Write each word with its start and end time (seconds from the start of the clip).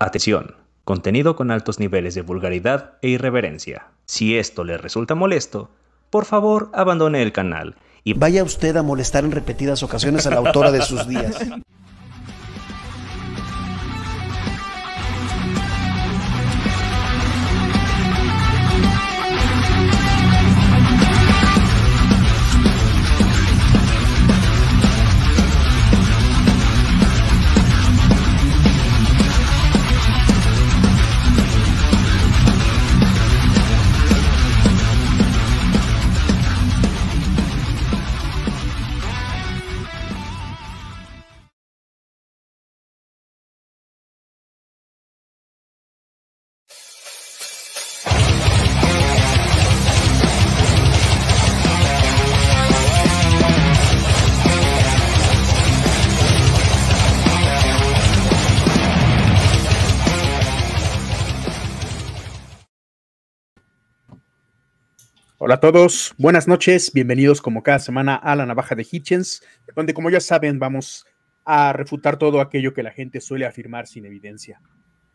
Atención, 0.00 0.54
contenido 0.84 1.34
con 1.34 1.50
altos 1.50 1.80
niveles 1.80 2.14
de 2.14 2.22
vulgaridad 2.22 2.98
e 3.02 3.08
irreverencia. 3.08 3.88
Si 4.06 4.38
esto 4.38 4.62
le 4.62 4.78
resulta 4.78 5.16
molesto, 5.16 5.70
por 6.08 6.24
favor 6.24 6.70
abandone 6.72 7.20
el 7.20 7.32
canal 7.32 7.74
y 8.04 8.12
Vaya 8.12 8.44
usted 8.44 8.76
a 8.76 8.84
molestar 8.84 9.24
en 9.24 9.32
repetidas 9.32 9.82
ocasiones 9.82 10.24
a 10.26 10.30
la 10.30 10.36
autora 10.36 10.70
de 10.70 10.82
sus 10.82 11.08
días. 11.08 11.36
Hola 65.48 65.54
a 65.54 65.60
todos, 65.60 66.14
buenas 66.18 66.46
noches, 66.46 66.92
bienvenidos 66.92 67.40
como 67.40 67.62
cada 67.62 67.78
semana 67.78 68.16
a 68.16 68.36
la 68.36 68.44
Navaja 68.44 68.74
de 68.74 68.86
Hitchens, 68.86 69.42
donde 69.74 69.94
como 69.94 70.10
ya 70.10 70.20
saben 70.20 70.58
vamos 70.58 71.06
a 71.46 71.72
refutar 71.72 72.18
todo 72.18 72.42
aquello 72.42 72.74
que 72.74 72.82
la 72.82 72.90
gente 72.90 73.22
suele 73.22 73.46
afirmar 73.46 73.86
sin 73.86 74.04
evidencia. 74.04 74.60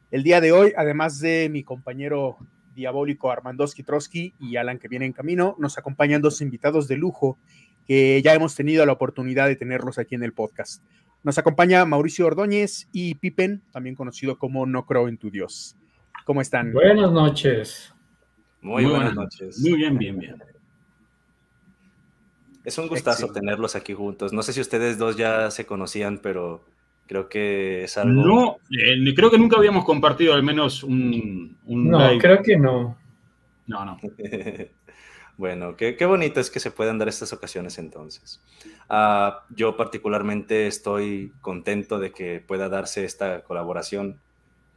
El 0.09 0.23
día 0.23 0.42
de 0.42 0.52
hoy, 0.52 0.73
además 0.75 1.20
de 1.20 1.50
mi 1.52 1.64
compañero 1.64 2.38
diabólico 2.73 3.30
Armandowski 3.30 3.84
Trotsky 3.84 4.34
y 4.40 4.56
Alan 4.56 4.80
que 4.80 4.88
viene 4.88 5.06
en 5.06 5.14
camino, 5.14 5.56
nos 5.59 5.78
acompañan 5.78 6.23
dos 6.23 6.42
invitados 6.42 6.88
de 6.88 6.97
lujo 6.97 7.38
que 7.86 8.20
ya 8.23 8.34
hemos 8.34 8.56
tenido 8.56 8.88
la 8.88 8.94
oportunidad 8.94 9.47
de 9.47 9.56
tenerlos 9.56 10.00
aquí 10.00 10.16
en 10.16 10.23
el 10.23 10.34
podcast. 10.34 10.84
Nos 11.22 11.38
acompaña 11.38 11.86
Mauricio 11.86 12.25
Ordóñez 12.25 12.90
y 12.92 13.14
Pippen, 13.14 13.62
también 13.72 13.94
conocido 13.94 14.40
como 14.40 14.66
No 14.66 14.88
Creo 14.88 15.09
en 15.09 15.20
tu 15.20 15.30
Dios. 15.30 15.78
¿Cómo 16.25 16.42
están? 16.42 16.73
Buenas 16.73 17.12
noches. 17.12 17.94
Muy, 18.64 18.86
buenas, 18.86 19.14
noches. 19.14 19.59
Muy 19.59 19.73
bien, 19.73 19.97
bien, 19.97 20.17
bien. 20.17 20.42
Es 22.64 22.78
un 22.78 22.88
gustazo 22.88 23.25
Excelente. 23.25 23.42
tenerlos 23.42 23.75
aquí 23.75 23.94
juntos. 23.94 24.31
No 24.31 24.42
sé 24.42 24.53
si 24.53 24.61
ustedes 24.61 24.97
dos 24.97 25.17
ya 25.17 25.52
se 25.52 25.66
conocían, 25.66 26.19
pero 26.19 26.64
creo 27.08 27.28
que 27.28 27.84
es 27.84 27.97
algo. 27.97 28.25
No, 28.25 28.58
eh, 28.72 29.14
creo 29.14 29.30
que 29.30 29.38
nunca 29.38 29.58
habíamos 29.58 29.84
compartido 29.84 30.34
al 30.34 30.44
menos 30.44 30.81
un, 30.84 31.58
un 31.66 31.89
No, 31.89 32.00
live. 32.08 32.22
creo 32.22 32.41
que 32.41 32.58
no. 32.58 32.97
No, 33.67 33.84
no. 33.86 34.00
bueno, 35.38 35.75
qué, 35.75 35.97
qué 35.97 36.06
bonito 36.06 36.39
es 36.39 36.50
que 36.50 36.61
se 36.61 36.72
puedan 36.72 36.97
dar 36.97 37.09
estas 37.09 37.34
ocasiones 37.34 37.78
entonces. 37.78 38.41
Ah, 38.89 39.44
yo 39.50 39.75
particularmente 39.75 40.68
estoy 40.68 41.34
contento 41.41 42.00
de 42.00 42.12
que 42.13 42.40
pueda 42.40 42.69
darse 42.69 43.03
esta 43.03 43.44
colaboración 43.44 44.22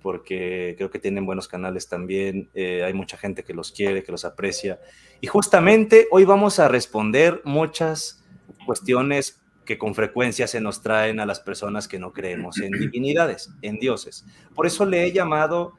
porque 0.02 0.74
creo 0.76 0.90
que 0.90 0.98
tienen 0.98 1.26
buenos 1.26 1.48
canales 1.48 1.88
también, 1.88 2.48
eh, 2.54 2.84
hay 2.84 2.92
mucha 2.92 3.16
gente 3.16 3.42
que 3.42 3.54
los 3.54 3.72
quiere, 3.72 4.02
que 4.02 4.12
los 4.12 4.24
aprecia. 4.24 4.80
Y 5.20 5.26
justamente 5.26 6.06
hoy 6.10 6.24
vamos 6.24 6.58
a 6.58 6.68
responder 6.68 7.40
muchas 7.44 8.24
cuestiones 8.64 9.42
que 9.64 9.78
con 9.78 9.94
frecuencia 9.94 10.46
se 10.46 10.60
nos 10.60 10.80
traen 10.80 11.20
a 11.20 11.26
las 11.26 11.40
personas 11.40 11.88
que 11.88 11.98
no 11.98 12.12
creemos 12.12 12.58
en 12.60 12.70
divinidades, 12.72 13.50
en 13.62 13.78
dioses. 13.78 14.24
Por 14.54 14.66
eso 14.66 14.86
le 14.86 15.04
he 15.04 15.12
llamado 15.12 15.74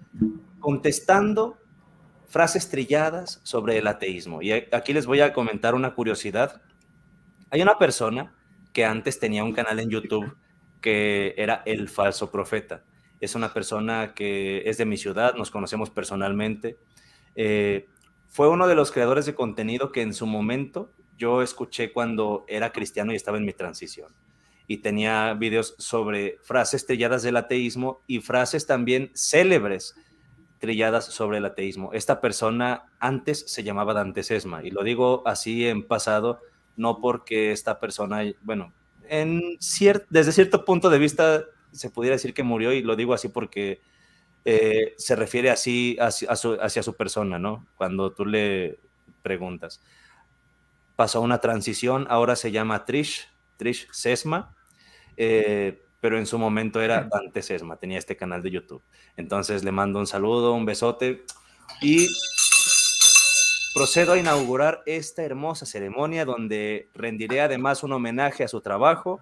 contestando 0.59 1.57
frases 2.27 2.69
trilladas 2.69 3.39
sobre 3.43 3.77
el 3.77 3.87
ateísmo. 3.87 4.41
Y 4.41 4.51
aquí 4.51 4.93
les 4.93 5.05
voy 5.05 5.21
a 5.21 5.33
comentar 5.33 5.73
una 5.73 5.95
curiosidad. 5.95 6.61
Hay 7.49 7.61
una 7.61 7.79
persona 7.79 8.35
que 8.73 8.85
antes 8.85 9.19
tenía 9.19 9.43
un 9.43 9.53
canal 9.53 9.79
en 9.79 9.89
YouTube 9.89 10.35
que 10.81 11.33
era 11.37 11.63
El 11.65 11.89
Falso 11.89 12.29
Profeta. 12.29 12.83
Es 13.19 13.35
una 13.35 13.53
persona 13.53 14.13
que 14.13 14.63
es 14.69 14.77
de 14.77 14.85
mi 14.85 14.97
ciudad, 14.97 15.35
nos 15.35 15.51
conocemos 15.51 15.89
personalmente. 15.89 16.77
Eh, 17.35 17.87
fue 18.27 18.49
uno 18.49 18.67
de 18.67 18.75
los 18.75 18.91
creadores 18.91 19.25
de 19.25 19.35
contenido 19.35 19.91
que 19.91 20.01
en 20.01 20.13
su 20.13 20.25
momento 20.25 20.91
yo 21.17 21.41
escuché 21.41 21.91
cuando 21.91 22.45
era 22.47 22.71
cristiano 22.71 23.11
y 23.11 23.15
estaba 23.15 23.37
en 23.37 23.45
mi 23.45 23.53
transición. 23.53 24.11
Y 24.67 24.77
tenía 24.77 25.33
videos 25.33 25.75
sobre 25.77 26.37
frases 26.43 26.85
trilladas 26.85 27.23
del 27.23 27.37
ateísmo 27.37 28.01
y 28.05 28.19
frases 28.19 28.67
también 28.67 29.11
célebres 29.15 29.95
trilladas 30.59 31.05
sobre 31.05 31.37
el 31.37 31.45
ateísmo. 31.45 31.93
Esta 31.93 32.19
persona 32.21 32.83
antes 32.99 33.45
se 33.47 33.63
llamaba 33.63 33.93
Dante 33.93 34.23
Sesma 34.23 34.63
y 34.63 34.71
lo 34.71 34.83
digo 34.83 35.23
así 35.25 35.67
en 35.67 35.83
pasado, 35.83 36.41
no 36.75 36.99
porque 36.99 37.51
esta 37.51 37.79
persona, 37.79 38.21
bueno, 38.41 38.73
en 39.09 39.57
cier 39.59 40.05
desde 40.09 40.31
cierto 40.31 40.65
punto 40.65 40.89
de 40.89 40.99
vista 40.99 41.45
se 41.71 41.89
pudiera 41.89 42.15
decir 42.15 42.33
que 42.33 42.43
murió 42.43 42.71
y 42.73 42.81
lo 42.81 42.95
digo 42.95 43.13
así 43.13 43.29
porque 43.29 43.81
eh, 44.45 44.93
se 44.97 45.15
refiere 45.15 45.49
así 45.49 45.97
hacia, 45.99 46.31
a 46.31 46.35
su, 46.35 46.53
hacia 46.61 46.83
su 46.83 46.95
persona, 46.95 47.37
¿no? 47.37 47.65
Cuando 47.75 48.13
tú 48.13 48.25
le 48.25 48.79
preguntas. 49.21 49.81
Pasó 50.95 51.21
una 51.21 51.39
transición, 51.39 52.07
ahora 52.09 52.35
se 52.35 52.51
llama 52.51 52.85
Trish, 52.85 53.27
Trish 53.57 53.87
Sesma, 53.91 54.55
eh, 55.17 55.83
pero 55.99 56.17
en 56.17 56.25
su 56.25 56.39
momento 56.39 56.81
era 56.81 57.09
Dante 57.11 57.41
Sesma, 57.41 57.77
tenía 57.77 57.97
este 57.97 58.15
canal 58.15 58.41
de 58.41 58.51
YouTube. 58.51 58.83
Entonces 59.17 59.63
le 59.63 59.71
mando 59.71 59.99
un 59.99 60.07
saludo, 60.07 60.53
un 60.53 60.65
besote 60.65 61.25
y 61.81 62.07
procedo 63.73 64.13
a 64.13 64.17
inaugurar 64.17 64.81
esta 64.85 65.23
hermosa 65.23 65.65
ceremonia 65.65 66.25
donde 66.25 66.89
rendiré 66.95 67.41
además 67.41 67.83
un 67.83 67.93
homenaje 67.93 68.43
a 68.43 68.47
su 68.47 68.61
trabajo, 68.61 69.21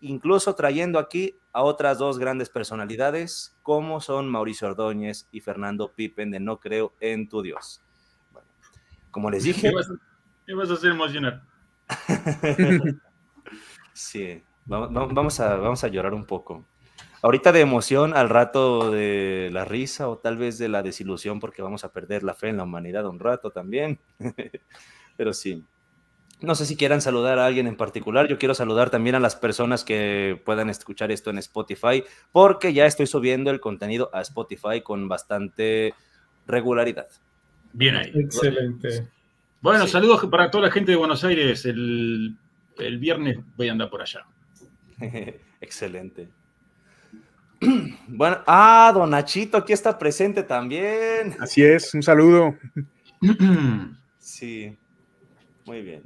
incluso 0.00 0.54
trayendo 0.54 0.98
aquí 0.98 1.36
a 1.52 1.62
otras 1.62 1.98
dos 1.98 2.18
grandes 2.18 2.50
personalidades 2.50 3.56
como 3.62 4.00
son 4.00 4.28
Mauricio 4.28 4.68
Ordóñez 4.68 5.26
y 5.32 5.40
Fernando 5.40 5.92
Pippen 5.92 6.30
de 6.30 6.40
No 6.40 6.58
Creo 6.60 6.92
en 7.00 7.28
tu 7.28 7.42
Dios. 7.42 7.82
Bueno, 8.32 8.48
como 9.10 9.30
les 9.30 9.44
dije, 9.44 9.68
Me 9.68 9.74
vas, 9.74 10.70
a- 10.70 10.74
hacer 10.74 10.90
emocionar. 10.92 11.42
Sí, 13.92 14.42
va- 14.70 14.86
va- 14.86 15.06
vamos 15.06 15.40
a, 15.40 15.56
vamos 15.56 15.82
a 15.82 15.88
llorar 15.88 16.14
un 16.14 16.24
poco. 16.24 16.64
Ahorita 17.20 17.50
de 17.50 17.60
emoción, 17.60 18.14
al 18.16 18.28
rato 18.28 18.90
de 18.92 19.50
la 19.52 19.64
risa 19.64 20.08
o 20.08 20.18
tal 20.18 20.36
vez 20.36 20.56
de 20.58 20.68
la 20.68 20.82
desilusión 20.84 21.40
porque 21.40 21.62
vamos 21.62 21.82
a 21.84 21.92
perder 21.92 22.22
la 22.22 22.34
fe 22.34 22.48
en 22.48 22.58
la 22.58 22.62
humanidad 22.62 23.06
un 23.06 23.18
rato 23.18 23.50
también. 23.50 23.98
Pero 25.16 25.32
sí. 25.32 25.64
No 26.40 26.54
sé 26.54 26.66
si 26.66 26.76
quieran 26.76 27.00
saludar 27.00 27.38
a 27.40 27.46
alguien 27.46 27.66
en 27.66 27.76
particular. 27.76 28.28
Yo 28.28 28.38
quiero 28.38 28.54
saludar 28.54 28.90
también 28.90 29.16
a 29.16 29.20
las 29.20 29.34
personas 29.34 29.82
que 29.84 30.40
puedan 30.44 30.70
escuchar 30.70 31.10
esto 31.10 31.30
en 31.30 31.38
Spotify 31.38 32.04
porque 32.30 32.72
ya 32.72 32.86
estoy 32.86 33.06
subiendo 33.08 33.50
el 33.50 33.58
contenido 33.60 34.08
a 34.12 34.20
Spotify 34.20 34.80
con 34.82 35.08
bastante 35.08 35.94
regularidad. 36.46 37.08
Bien 37.72 37.96
ahí. 37.96 38.12
Excelente. 38.14 39.08
Bueno, 39.60 39.84
Sí. 39.86 39.92
saludos 39.92 40.24
para 40.30 40.50
toda 40.50 40.66
la 40.66 40.70
gente 40.70 40.92
de 40.92 40.96
Buenos 40.96 41.24
Aires. 41.24 41.64
El, 41.64 42.36
el 42.78 42.98
viernes 42.98 43.38
voy 43.56 43.68
a 43.68 43.72
andar 43.72 43.90
por 43.90 44.02
allá. 44.02 44.24
Excelente. 45.60 46.28
Bueno, 48.06 48.38
ah, 48.46 48.90
Don 48.94 49.10
Nachito 49.10 49.58
aquí 49.58 49.72
está 49.72 49.98
presente 49.98 50.42
también. 50.44 51.36
Así 51.40 51.62
es, 51.64 51.92
un 51.94 52.02
saludo. 52.02 52.56
Sí, 54.18 54.76
muy 55.64 55.82
bien. 55.82 56.02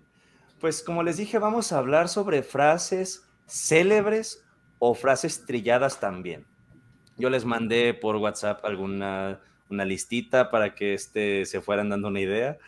Pues 0.63 0.81
como 0.85 1.03
les 1.03 1.17
dije, 1.17 1.41
vamos 1.41 1.73
a 1.73 1.79
hablar 1.79 2.09
sobre 2.09 2.45
frases 2.45 3.29
célebres 3.49 4.45
o 4.79 4.95
frases 4.95 5.45
trilladas 5.45 5.99
también. 5.99 6.47
Yo 7.19 7.31
les 7.31 7.45
mandé 7.45 7.95
por 7.95 8.15
WhatsApp 8.15 8.65
alguna 8.65 9.41
una 9.69 9.85
listita 9.85 10.53
para 10.53 10.77
que 10.77 10.95
este, 10.95 11.47
se 11.47 11.61
fueran 11.61 11.89
dando 11.89 12.07
una 12.07 12.21
idea. 12.21 12.59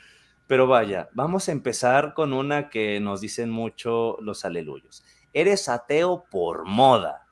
Pero 0.49 0.67
vaya, 0.67 1.09
vamos 1.13 1.49
a 1.49 1.53
empezar 1.53 2.15
con 2.15 2.33
una 2.33 2.69
que 2.69 2.99
nos 2.99 3.21
dicen 3.21 3.49
mucho 3.49 4.17
los 4.21 4.45
aleluyos. 4.45 5.05
Eres 5.33 5.69
ateo 5.69 6.25
por 6.29 6.65
moda. 6.65 7.29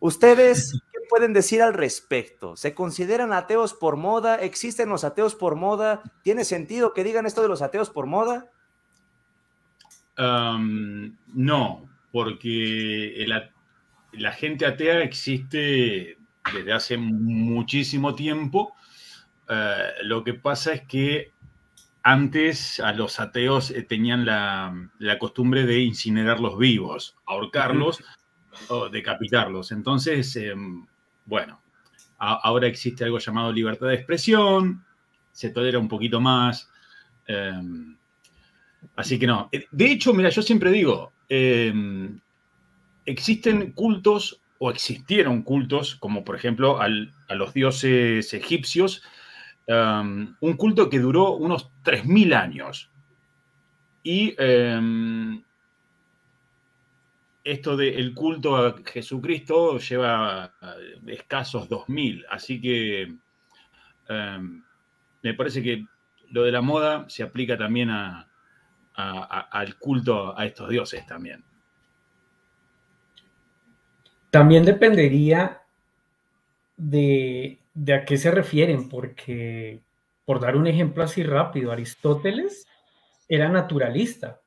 ¿Ustedes 0.00 0.82
qué 0.92 0.98
pueden 1.08 1.32
decir 1.32 1.62
al 1.62 1.74
respecto? 1.74 2.56
¿Se 2.56 2.74
consideran 2.74 3.32
ateos 3.32 3.72
por 3.72 3.94
moda? 3.94 4.34
¿Existen 4.34 4.88
los 4.88 5.04
ateos 5.04 5.36
por 5.36 5.54
moda? 5.54 6.02
¿Tiene 6.24 6.44
sentido 6.44 6.92
que 6.92 7.04
digan 7.04 7.24
esto 7.24 7.40
de 7.40 7.48
los 7.48 7.62
ateos 7.62 7.88
por 7.88 8.06
moda? 8.06 8.50
Um, 10.18 11.14
no, 11.34 11.88
porque 12.10 13.26
la 14.12 14.32
gente 14.32 14.66
atea 14.66 15.02
existe 15.02 16.16
desde 16.52 16.72
hace 16.72 16.96
muchísimo 16.96 18.14
tiempo. 18.14 18.74
Eh, 19.48 19.90
lo 20.02 20.24
que 20.24 20.34
pasa 20.34 20.72
es 20.72 20.82
que 20.82 21.32
antes 22.02 22.80
a 22.80 22.92
los 22.92 23.20
ateos 23.20 23.70
eh, 23.70 23.82
tenían 23.82 24.24
la, 24.24 25.18
costumbre 25.18 25.64
de 25.66 25.80
incinerarlos 25.80 26.58
vivos, 26.58 27.16
ahorcarlos 27.26 28.02
o 28.68 28.88
decapitarlos. 28.88 29.72
Entonces, 29.72 30.34
em, 30.36 30.86
bueno, 31.24 31.60
ahora 32.18 32.66
existe 32.66 33.04
algo 33.04 33.18
llamado 33.18 33.52
libertad 33.52 33.88
de 33.88 33.94
expresión, 33.94 34.84
se 35.32 35.50
tolera 35.50 35.78
un 35.78 35.88
poquito 35.88 36.20
más. 36.20 36.70
Em, 37.26 37.95
así 38.96 39.18
que 39.18 39.26
no. 39.26 39.48
Eh, 39.52 39.66
de 39.70 39.90
hecho, 39.90 40.12
mira, 40.12 40.30
yo 40.30 40.42
siempre 40.42 40.70
digo, 40.70 41.12
em, 41.28 42.18
existen 43.04 43.72
cultos 43.72 44.40
o 44.58 44.70
existieron 44.70 45.42
cultos, 45.42 45.96
como 45.96 46.24
por 46.24 46.36
ejemplo 46.36 46.80
a 46.80 46.88
los 47.34 47.52
dioses 47.52 48.32
egipcios, 48.32 49.02
um, 49.68 50.34
un 50.40 50.56
culto 50.56 50.88
que 50.88 50.98
duró 50.98 51.32
unos 51.32 51.70
3.000 51.84 52.34
años. 52.34 52.90
Y 54.02 54.34
um, 54.40 55.42
esto 57.44 57.76
del 57.76 58.14
culto 58.14 58.56
a 58.56 58.76
Jesucristo 58.84 59.78
lleva 59.78 60.54
uh, 60.62 61.10
escasos 61.10 61.68
2.000, 61.68 62.24
así 62.30 62.60
que 62.60 63.14
me 65.22 65.34
parece 65.34 65.62
que 65.62 65.84
lo 66.30 66.44
de 66.44 66.52
la 66.52 66.60
moda 66.60 67.06
se 67.08 67.24
aplica 67.24 67.58
también 67.58 67.90
al 68.96 69.78
culto 69.78 70.36
a 70.36 70.46
estos 70.46 70.68
dioses 70.68 71.06
también. 71.06 71.44
También 74.30 74.64
dependería 74.64 75.62
de, 76.76 77.58
a 77.88 78.04
qué 78.04 78.16
se 78.16 78.30
refieren, 78.30 78.88
porque, 78.88 79.80
por 80.24 80.40
dar 80.40 80.56
un 80.56 80.66
ejemplo 80.66 81.02
así 81.02 81.22
rápido, 81.22 81.72
Aristóteles 81.72 82.66
era 83.28 83.48
naturalista. 83.48 84.40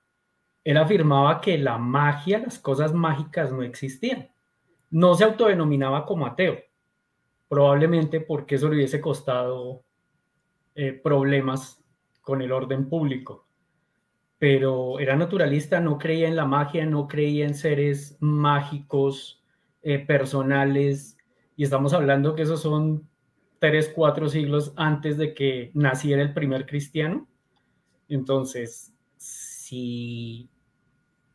Él 0.64 0.78
afirmaba 0.78 1.42
que 1.42 1.58
la 1.58 1.78
magia, 1.78 2.40
las 2.40 2.60
cosas 2.60 2.94
mágicas 2.94 3.52
no 3.52 3.64
existían. 3.64 4.30
No 4.92 5.16
se 5.16 5.24
autodenominaba 5.24 6.06
como 6.06 6.26
ateo, 6.26 6.58
probablemente 7.48 8.20
porque 8.22 8.56
eso 8.56 8.70
le 8.70 8.76
hubiese 8.76 9.00
costado 9.00 9.84
eh, 10.76 10.94
problemas 10.94 11.84
con 12.22 12.42
el 12.42 12.52
orden 12.52 12.90
público. 12.90 13.49
Pero 14.40 15.00
era 15.00 15.16
naturalista, 15.16 15.80
no 15.80 15.98
creía 15.98 16.28
en 16.28 16.36
la 16.36 16.46
magia, 16.46 16.86
no 16.86 17.08
creía 17.08 17.46
en 17.46 17.54
seres 17.54 18.18
mágicos 18.20 19.44
eh, 19.84 20.00
personales, 20.00 21.18
y 21.56 21.64
estamos 21.64 21.94
hablando 21.94 22.36
que 22.36 22.44
esos 22.44 22.62
son 22.62 23.10
tres, 23.60 23.92
cuatro 23.94 24.30
siglos 24.30 24.74
antes 24.78 25.18
de 25.18 25.34
que 25.34 25.72
naciera 25.74 26.22
el 26.22 26.34
primer 26.34 26.66
cristiano. 26.66 27.28
Entonces, 28.08 28.94
si, 29.18 30.50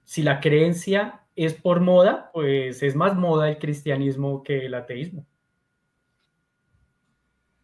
si 0.04 0.22
la 0.22 0.40
creencia 0.40 1.20
es 1.36 1.52
por 1.52 1.80
moda, 1.80 2.30
pues 2.32 2.82
es 2.82 2.96
más 2.96 3.14
moda 3.16 3.50
el 3.50 3.58
cristianismo 3.58 4.42
que 4.42 4.64
el 4.64 4.74
ateísmo. 4.74 5.26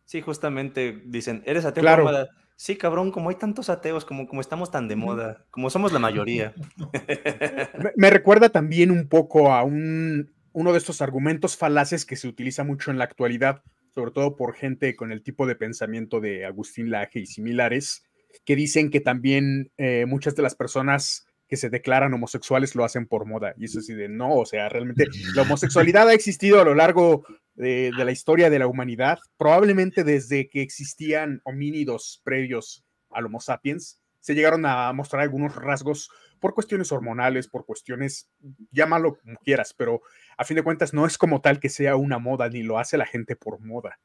Sí, 0.04 0.20
justamente 0.20 1.02
dicen, 1.06 1.43
¿eres 1.46 1.64
ateo? 1.64 1.82
Claro. 1.82 2.28
Sí, 2.60 2.76
cabrón, 2.76 3.10
como 3.10 3.30
hay 3.30 3.36
tantos 3.36 3.70
ateos, 3.70 4.04
como, 4.04 4.28
como 4.28 4.42
estamos 4.42 4.70
tan 4.70 4.86
de 4.86 4.94
moda, 4.94 5.46
como 5.50 5.70
somos 5.70 5.94
la 5.94 5.98
mayoría. 5.98 6.52
me 7.96 8.10
recuerda 8.10 8.50
también 8.50 8.90
un 8.90 9.08
poco 9.08 9.54
a 9.54 9.64
un 9.64 10.30
uno 10.52 10.72
de 10.72 10.76
estos 10.76 11.00
argumentos 11.00 11.56
falaces 11.56 12.04
que 12.04 12.16
se 12.16 12.28
utiliza 12.28 12.62
mucho 12.62 12.90
en 12.90 12.98
la 12.98 13.04
actualidad, 13.04 13.62
sobre 13.94 14.10
todo 14.10 14.36
por 14.36 14.54
gente 14.54 14.94
con 14.94 15.10
el 15.10 15.22
tipo 15.22 15.46
de 15.46 15.54
pensamiento 15.54 16.20
de 16.20 16.44
Agustín 16.44 16.90
Laje 16.90 17.20
y 17.20 17.24
similares, 17.24 18.04
que 18.44 18.56
dicen 18.56 18.90
que 18.90 19.00
también 19.00 19.72
eh, 19.78 20.04
muchas 20.06 20.36
de 20.36 20.42
las 20.42 20.54
personas 20.54 21.26
que 21.48 21.56
se 21.56 21.70
declaran 21.70 22.12
homosexuales 22.12 22.74
lo 22.74 22.84
hacen 22.84 23.06
por 23.06 23.24
moda. 23.24 23.54
Y 23.56 23.64
eso 23.64 23.80
sí 23.80 23.94
de 23.94 24.10
no, 24.10 24.34
o 24.34 24.44
sea, 24.44 24.68
realmente 24.68 25.06
la 25.34 25.42
homosexualidad 25.48 26.10
ha 26.10 26.12
existido 26.12 26.60
a 26.60 26.64
lo 26.64 26.74
largo 26.74 27.24
de, 27.60 27.92
de 27.96 28.04
la 28.04 28.12
historia 28.12 28.50
de 28.50 28.58
la 28.58 28.66
humanidad, 28.66 29.18
probablemente 29.36 30.04
desde 30.04 30.48
que 30.48 30.62
existían 30.62 31.40
homínidos 31.44 32.20
previos 32.24 32.84
al 33.10 33.26
Homo 33.26 33.40
sapiens, 33.40 34.00
se 34.20 34.34
llegaron 34.34 34.66
a 34.66 34.92
mostrar 34.92 35.22
algunos 35.22 35.54
rasgos 35.56 36.10
por 36.40 36.54
cuestiones 36.54 36.92
hormonales, 36.92 37.48
por 37.48 37.64
cuestiones, 37.66 38.28
llámalo 38.70 39.16
como 39.16 39.36
quieras, 39.38 39.74
pero 39.76 40.02
a 40.36 40.44
fin 40.44 40.56
de 40.56 40.62
cuentas 40.62 40.94
no 40.94 41.06
es 41.06 41.18
como 41.18 41.40
tal 41.40 41.60
que 41.60 41.68
sea 41.68 41.96
una 41.96 42.18
moda, 42.18 42.48
ni 42.48 42.62
lo 42.62 42.78
hace 42.78 42.96
la 42.96 43.06
gente 43.06 43.36
por 43.36 43.60
moda. 43.60 43.98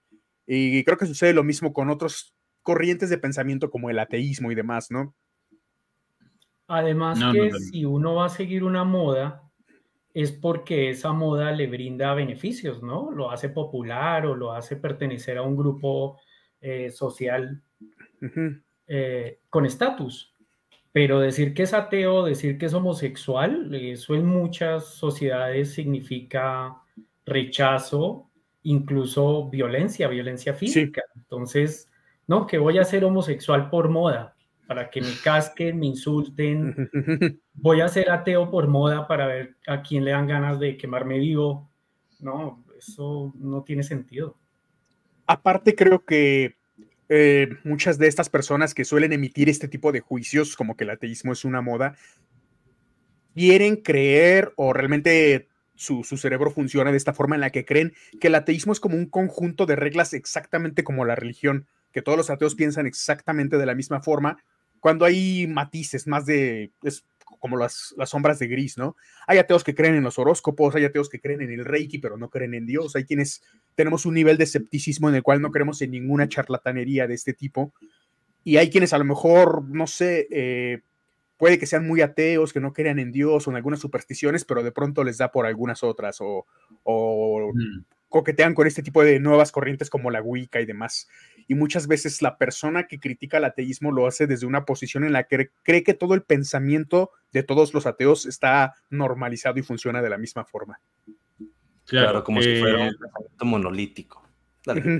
Y 0.46 0.84
creo 0.84 0.98
que 0.98 1.06
sucede 1.06 1.34
lo 1.34 1.44
mismo 1.44 1.74
con 1.74 1.90
otros 1.90 2.36
corrientes 2.62 3.10
de 3.10 3.18
pensamiento 3.18 3.70
como 3.70 3.90
el 3.90 4.00
ateísmo 4.00 4.52
y 4.52 4.56
demás, 4.56 4.92
¿no? 4.92 5.16
Además 6.68 7.20
que 7.32 7.52
si 7.60 7.86
uno 7.86 8.16
va 8.16 8.26
a 8.26 8.30
seguir 8.30 8.64
una 8.64 8.84
moda, 8.84 9.45
es 10.16 10.32
porque 10.32 10.90
esa 10.90 11.12
moda 11.12 11.52
le 11.52 11.68
brinda 11.68 12.14
beneficios, 12.14 12.82
¿no? 12.82 13.12
Lo 13.12 13.32
hace 13.32 13.50
popular 13.50 14.26
o 14.26 14.34
lo 14.34 14.54
hace 14.54 14.78
pertenecer 14.78 15.38
a 15.38 15.42
un 15.42 15.58
grupo 15.58 16.18
eh, 16.62 16.90
social 16.90 17.62
eh, 18.88 19.40
con 19.50 19.66
estatus. 19.66 20.34
Pero 20.94 21.20
decir 21.20 21.54
que 21.54 21.64
es 21.64 21.74
ateo, 21.74 22.24
decir 22.24 22.58
que 22.58 22.68
es 22.68 22.74
homosexual, 22.74 23.76
eso 23.76 24.16
en 24.16 24.26
muchas 24.26 24.86
sociedades 24.86 25.74
significa 25.74 26.78
rechazo, 27.26 28.30
incluso 28.64 29.50
violencia, 29.50 30.08
violencia 30.08 30.54
física. 30.54 31.04
Entonces, 31.18 31.92
no, 32.26 32.48
que 32.48 32.58
voy 32.58 32.78
a 32.78 32.86
ser 32.86 33.04
homosexual 33.04 33.70
por 33.70 33.90
moda, 33.90 34.35
para 34.68 34.90
que 34.90 35.02
me 35.02 35.14
casquen, 35.24 35.80
me 35.80 35.88
insulten. 35.88 36.90
Voy 37.54 37.82
a 37.82 37.88
ser 37.88 38.10
ateo 38.10 38.50
por 38.50 38.68
moda 38.68 39.08
para 39.08 39.28
ver 39.28 39.56
a 39.68 39.82
quién 39.82 40.06
le 40.06 40.12
dan 40.12 40.28
ganas 40.28 40.60
de 40.60 40.78
quemarme 40.78 41.20
vivo. 41.20 41.70
No, 42.20 42.64
eso 42.78 43.34
no 43.38 43.64
tiene 43.64 43.84
sentido. 43.84 44.38
Aparte, 45.28 45.76
creo 45.76 46.06
que 46.06 46.56
eh, 47.10 47.50
muchas 47.64 47.98
de 47.98 48.08
estas 48.08 48.30
personas 48.30 48.74
que 48.74 48.86
suelen 48.86 49.14
emitir 49.14 49.50
este 49.50 49.68
tipo 49.68 49.92
de 49.92 50.00
juicios, 50.00 50.56
como 50.56 50.76
que 50.76 50.84
el 50.84 50.92
ateísmo 50.92 51.34
es 51.34 51.46
una 51.46 51.62
moda, 51.62 51.96
quieren 53.34 53.76
creer 53.78 54.54
o 54.56 54.74
realmente 54.74 55.48
su, 55.76 56.04
cerebro 56.04 56.52
funciona 56.52 56.92
de 56.92 56.98
esta 56.98 57.14
forma 57.14 57.36
en 57.36 57.42
la 57.42 57.50
que 57.50 57.66
creen 57.66 57.94
que 58.20 58.28
el 58.28 58.36
ateísmo 58.36 58.74
es 58.74 58.80
como 58.80 58.96
un 58.96 59.08
conjunto 59.08 59.66
de 59.66 59.76
reglas 59.76 60.14
exactamente 60.14 60.84
como 60.84 61.06
la 61.06 61.16
religión, 61.16 61.68
que 61.92 62.02
todos 62.02 62.18
los 62.18 62.30
ateos 62.30 62.56
piensan 62.56 62.88
exactamente 62.88 63.58
de 63.58 63.66
la 63.66 63.76
misma 63.76 64.02
forma, 64.02 64.38
cuando 64.80 65.06
hay 65.06 65.48
matices 65.48 66.08
más 66.08 66.26
de 66.26 66.72
como 67.40 67.58
las, 67.58 67.94
las, 67.98 68.10
sombras 68.10 68.40
de 68.40 68.48
gris, 68.48 68.78
¿no? 68.78 68.96
Hay 69.28 69.38
ateos 69.38 69.64
que 69.64 69.76
creen 69.76 69.96
en 69.96 70.04
los 70.04 70.18
horóscopos, 70.18 70.76
hay 70.76 70.86
ateos 70.86 71.10
que 71.10 71.20
creen 71.20 71.42
en 71.42 71.52
el 71.52 71.66
Reiki, 71.66 72.00
pero 72.00 72.18
no 72.18 72.30
creen 72.30 72.54
en 72.54 72.66
Dios, 72.66 72.96
hay 72.96 73.06
quienes 73.06 73.44
tenemos 73.76 74.06
un 74.06 74.16
nivel 74.16 74.38
de 74.38 74.46
escepticismo 74.46 75.10
en 75.10 75.16
el 75.16 75.24
cual 75.24 75.42
no 75.42 75.52
creemos 75.52 75.82
en 75.82 75.92
ninguna 75.92 76.28
charlatanería 76.28 77.08
de 77.08 77.14
este 77.14 77.34
tipo, 77.34 77.74
y 78.44 78.58
hay 78.58 78.70
quienes 78.70 78.94
a 78.94 78.98
lo 78.98 79.06
mejor, 79.06 79.64
no 79.70 79.86
sé, 79.86 80.28
eh, 80.32 80.82
puede 81.38 81.60
que 81.60 81.66
sean 81.66 81.86
muy 81.86 82.02
ateos, 82.02 82.54
que 82.54 82.60
no 82.60 82.74
crean 82.74 83.00
en 83.00 83.12
Dios 83.12 83.48
o 83.48 83.52
en 83.52 83.58
algunas 83.58 83.80
supersticiones, 83.80 84.46
pero 84.46 84.64
de 84.64 84.72
pronto 84.72 85.04
les 85.04 85.18
da 85.18 85.32
por 85.32 85.46
algunas 85.46 85.84
otras, 85.84 86.18
o, 86.22 86.46
o 86.84 87.52
mm 87.54 87.84
coquetean 88.16 88.54
con 88.54 88.66
este 88.66 88.82
tipo 88.82 89.04
de 89.04 89.20
nuevas 89.20 89.52
corrientes 89.52 89.90
como 89.90 90.10
la 90.10 90.22
Wicca 90.22 90.62
y 90.62 90.66
demás. 90.66 91.10
Y 91.48 91.56
muchas 91.56 91.88
veces 91.88 92.22
la 92.22 92.38
persona 92.38 92.88
que 92.88 93.00
critica 93.00 93.38
el 93.38 93.46
ateísmo 93.46 93.92
lo 93.92 94.08
hace 94.08 94.26
desde 94.26 94.48
una 94.48 94.66
posición 94.66 95.04
en 95.04 95.14
la 95.14 95.24
que 95.24 95.50
cree 95.64 95.84
que 95.84 95.94
todo 95.94 96.14
el 96.16 96.24
pensamiento 96.24 97.12
de 97.32 97.44
todos 97.44 97.74
los 97.74 97.86
ateos 97.86 98.26
está 98.26 98.74
normalizado 98.90 99.60
y 99.60 99.64
funciona 99.64 100.02
de 100.02 100.10
la 100.10 100.18
misma 100.18 100.46
forma. 100.46 100.80
Claro, 101.86 102.24
como 102.24 102.42
si 102.42 102.58
fuera 102.58 102.80
un 102.80 102.96
pensamiento 102.96 103.46
monolítico. 103.46 104.26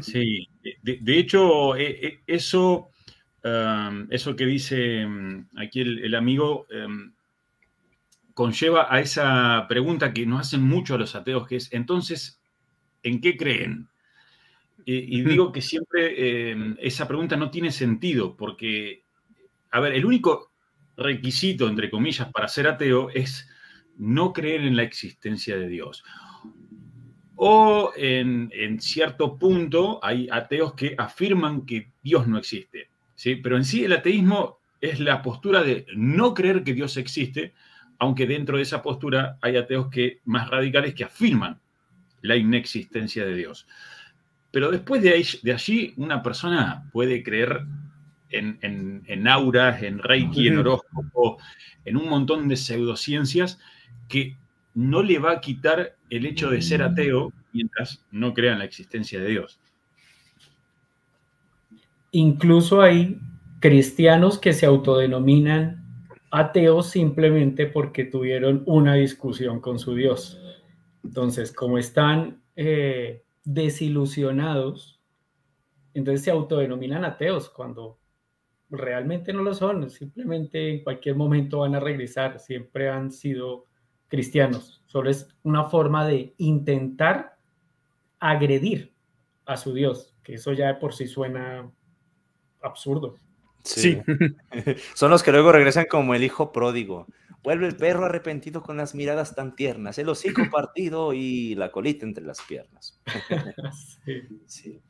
Sí, 0.02 0.48
de, 0.84 1.18
hecho, 1.18 1.76
eh, 1.76 2.08
eh, 2.08 2.20
eso, 2.28 2.92
um, 3.44 4.08
eso 4.12 4.36
que 4.36 4.46
dice 4.46 5.06
um, 5.06 5.48
aquí 5.58 5.82
el, 5.82 6.14
amigo 6.14 6.68
um, 6.70 7.12
conlleva 8.36 8.94
a 8.94 9.00
esa 9.00 9.66
pregunta 9.68 10.14
que 10.14 10.28
nos 10.28 10.42
hacen 10.42 10.62
mucho 10.62 10.94
a 10.94 10.98
los 11.00 11.16
ateos, 11.16 11.48
que 11.48 11.56
es, 11.56 11.74
entonces, 11.74 12.40
¿en 13.02 13.22
qué 13.22 13.36
creen? 13.36 13.88
Y 14.86 15.22
digo 15.24 15.52
que 15.52 15.62
siempre 15.62 16.52
em, 16.52 16.78
esa 16.80 17.08
pregunta 17.08 17.36
no 17.36 17.50
tiene 17.50 17.72
sentido, 17.72 18.36
porque, 18.38 19.04
a 19.72 19.80
ver, 19.80 19.94
el 19.94 20.06
único 20.06 20.52
requisito, 20.96 21.68
entre 21.68 21.90
comillas, 21.90 22.32
para 22.32 22.48
ser 22.48 22.68
ateo 22.68 23.10
es 23.10 23.50
no 23.98 24.34
creer 24.34 24.62
en 24.62 24.76
la 24.76 24.84
existencia 24.84 25.58
de 25.58 25.68
Dios. 25.68 26.04
O 27.36 27.92
en, 27.98 28.50
cierto 28.80 29.38
punto 29.38 30.00
hay 30.02 30.30
ateos 30.32 30.74
que 30.74 30.96
afirman 30.98 31.66
que 31.66 31.92
Dios 32.02 32.28
no 32.28 32.38
existe, 32.38 32.90
¿sí? 33.16 33.36
Pero 33.36 33.58
en 33.58 33.66
sí 33.66 33.84
el 33.84 33.94
ateísmo 33.94 34.60
es 34.80 35.00
la 35.00 35.22
postura 35.22 35.64
de 35.64 35.86
no 35.96 36.34
creer 36.34 36.64
que 36.64 36.74
Dios 36.74 36.96
existe, 36.96 37.54
aunque 38.00 38.26
dentro 38.26 38.58
de 38.58 38.64
esa 38.64 38.82
postura 38.82 39.38
hay 39.42 39.58
ateos 39.58 39.90
que, 39.90 40.22
más 40.26 40.50
radicales 40.50 40.94
que 40.94 41.04
afirman 41.04 41.60
la 42.22 42.38
inexistencia 42.38 43.26
de 43.26 43.36
Dios. 43.36 43.68
Pero 44.56 44.72
después 44.72 45.02
de, 45.02 45.10
ahí, 45.10 45.26
de 45.44 45.52
allí, 45.52 45.94
una 45.98 46.24
persona 46.24 46.90
puede 46.94 47.24
creer 47.24 47.66
en, 48.30 48.58
en, 48.62 49.28
auras, 49.28 49.84
en 49.84 50.00
reiki, 50.00 50.48
en 50.48 50.60
horóscopo, 50.60 51.40
en 51.84 51.98
un 51.98 52.08
montón 52.08 52.48
de 52.48 52.56
pseudociencias 52.56 53.60
que 54.08 54.38
no 54.74 55.04
le 55.04 55.20
va 55.20 55.34
a 55.34 55.42
quitar 55.42 55.98
el 56.10 56.26
hecho 56.26 56.50
de 56.50 56.62
ser 56.62 56.84
ateo 56.84 57.34
mientras 57.52 58.02
no 58.12 58.34
crea 58.34 58.54
en 58.54 58.60
la 58.60 58.64
existencia 58.64 59.20
de 59.20 59.28
Dios. 59.28 59.60
Incluso 62.12 62.82
hay 62.82 63.20
cristianos 63.60 64.40
que 64.40 64.54
se 64.54 64.66
autodenominan 64.66 65.84
ateos 66.32 66.92
simplemente 66.92 67.66
porque 67.66 68.06
tuvieron 68.06 68.64
una 68.68 68.94
discusión 68.94 69.60
con 69.60 69.80
su 69.80 69.96
Dios. 69.96 70.40
Entonces, 71.04 71.52
como 71.52 71.78
están 71.78 72.42
eh, 72.56 73.25
desilusionados, 73.46 75.00
entonces 75.94 76.24
se 76.24 76.32
autodenominan 76.32 77.06
ateos 77.06 77.50
cuando 77.50 78.00
realmente 78.70 79.32
no 79.32 79.44
lo 79.44 79.54
son, 79.54 79.90
simplemente 79.90 80.70
en 80.70 80.84
cualquier 80.84 81.16
momento 81.16 81.60
van 81.60 81.76
a 81.76 81.80
regresar, 81.80 82.40
siempre 82.40 82.90
han 82.90 83.12
sido 83.12 83.66
cristianos, 84.08 84.84
solo 84.88 85.10
es 85.10 85.28
una 85.44 85.66
forma 85.66 86.06
de 86.06 86.34
intentar 86.38 87.38
agredir 88.20 88.94
a 89.46 89.58
su 89.58 89.74
Dios, 89.74 90.16
que 90.24 90.36
eso 90.36 90.54
ya 90.54 90.68
de 90.68 90.76
por 90.76 90.94
sí 90.94 91.08
suena 91.08 91.72
absurdo. 92.62 93.16
Sí. 93.64 94.00
Son 94.94 95.10
los 95.12 95.24
que 95.24 95.32
luego 95.32 95.52
regresan 95.52 95.86
como 95.90 96.14
el 96.14 96.24
hijo 96.24 96.52
pródigo. 96.52 97.08
Vuelve 97.46 97.68
el 97.68 97.78
perro 97.78 98.06
arrepentido 98.06 98.64
con 98.64 98.78
las 98.78 98.96
miradas 98.96 99.36
tan 99.36 99.56
tiernas, 99.56 100.00
el 100.00 100.10
hocico 100.10 100.42
partido 100.52 101.14
y 101.14 101.54
la 101.54 101.72
colita 101.72 102.04
entre 102.04 102.26
las 102.26 102.42
piernas. 102.42 103.00
sí. 104.48 104.82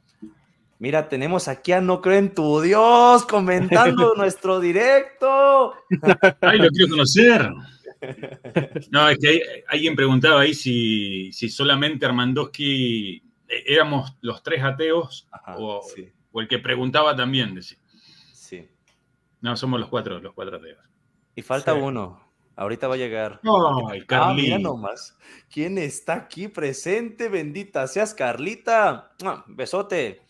Mira, 0.80 1.10
tenemos 1.10 1.50
aquí 1.50 1.74
a 1.74 1.82
No 1.82 2.02
Creo 2.02 2.18
en 2.18 2.34
tu 2.34 2.62
Dios 2.62 3.26
comentando 3.26 4.14
nuestro 4.18 4.62
directo. 4.62 5.74
Ay, 6.40 6.60
lo 6.60 6.70
quiero 6.70 6.90
conocer. 6.92 7.52
No, 8.90 9.10
es 9.10 9.18
que 9.18 9.42
alguien 9.68 9.96
preguntaba 9.96 10.42
ahí 10.42 10.54
si, 10.54 11.34
si 11.34 11.50
solamente 11.50 12.06
Armandowski 12.06 13.18
eh, 13.50 13.64
éramos 13.68 14.16
los 14.22 14.44
tres 14.44 14.64
ateos 14.64 15.28
o, 15.58 15.82
el 16.36 16.48
que 16.48 16.60
preguntaba 16.60 17.16
también. 17.16 17.54
Decía. 17.54 17.78
Sí. 18.34 18.66
No, 19.42 19.58
somos 19.58 19.78
los 19.78 19.90
cuatro, 19.90 20.20
los 20.20 20.34
cuatro 20.34 20.56
ateos. 20.58 20.80
Y 21.36 21.42
falta 21.42 21.74
uno. 21.74 22.25
Ahorita 22.56 22.88
va 22.88 22.96
a 22.96 22.98
llegar. 22.98 23.42
Ay, 23.92 24.06
ah, 24.10 24.34
mira 24.34 24.58
nomás. 24.58 25.18
¿Quién 25.52 25.78
está 25.78 26.14
aquí 26.14 26.48
presente? 26.48 27.28
Bendita 27.28 27.88
seas, 27.88 28.14
Carlita. 28.14 29.12
Besote. 29.48 30.22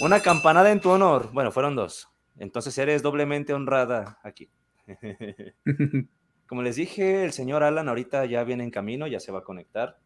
Una 0.00 0.20
campanada 0.20 0.70
en 0.70 0.80
tu 0.80 0.90
honor. 0.90 1.30
Bueno, 1.32 1.50
fueron 1.50 1.74
dos. 1.74 2.08
Entonces 2.38 2.76
eres 2.78 3.02
doblemente 3.02 3.52
honrada 3.52 4.18
aquí. 4.22 4.48
Como 6.50 6.62
les 6.62 6.74
dije, 6.74 7.24
el 7.24 7.32
señor 7.32 7.62
Alan 7.62 7.88
ahorita 7.88 8.24
ya 8.24 8.42
viene 8.42 8.64
en 8.64 8.72
camino, 8.72 9.06
ya 9.06 9.20
se 9.20 9.30
va 9.30 9.38
a 9.38 9.44
conectar. 9.44 9.98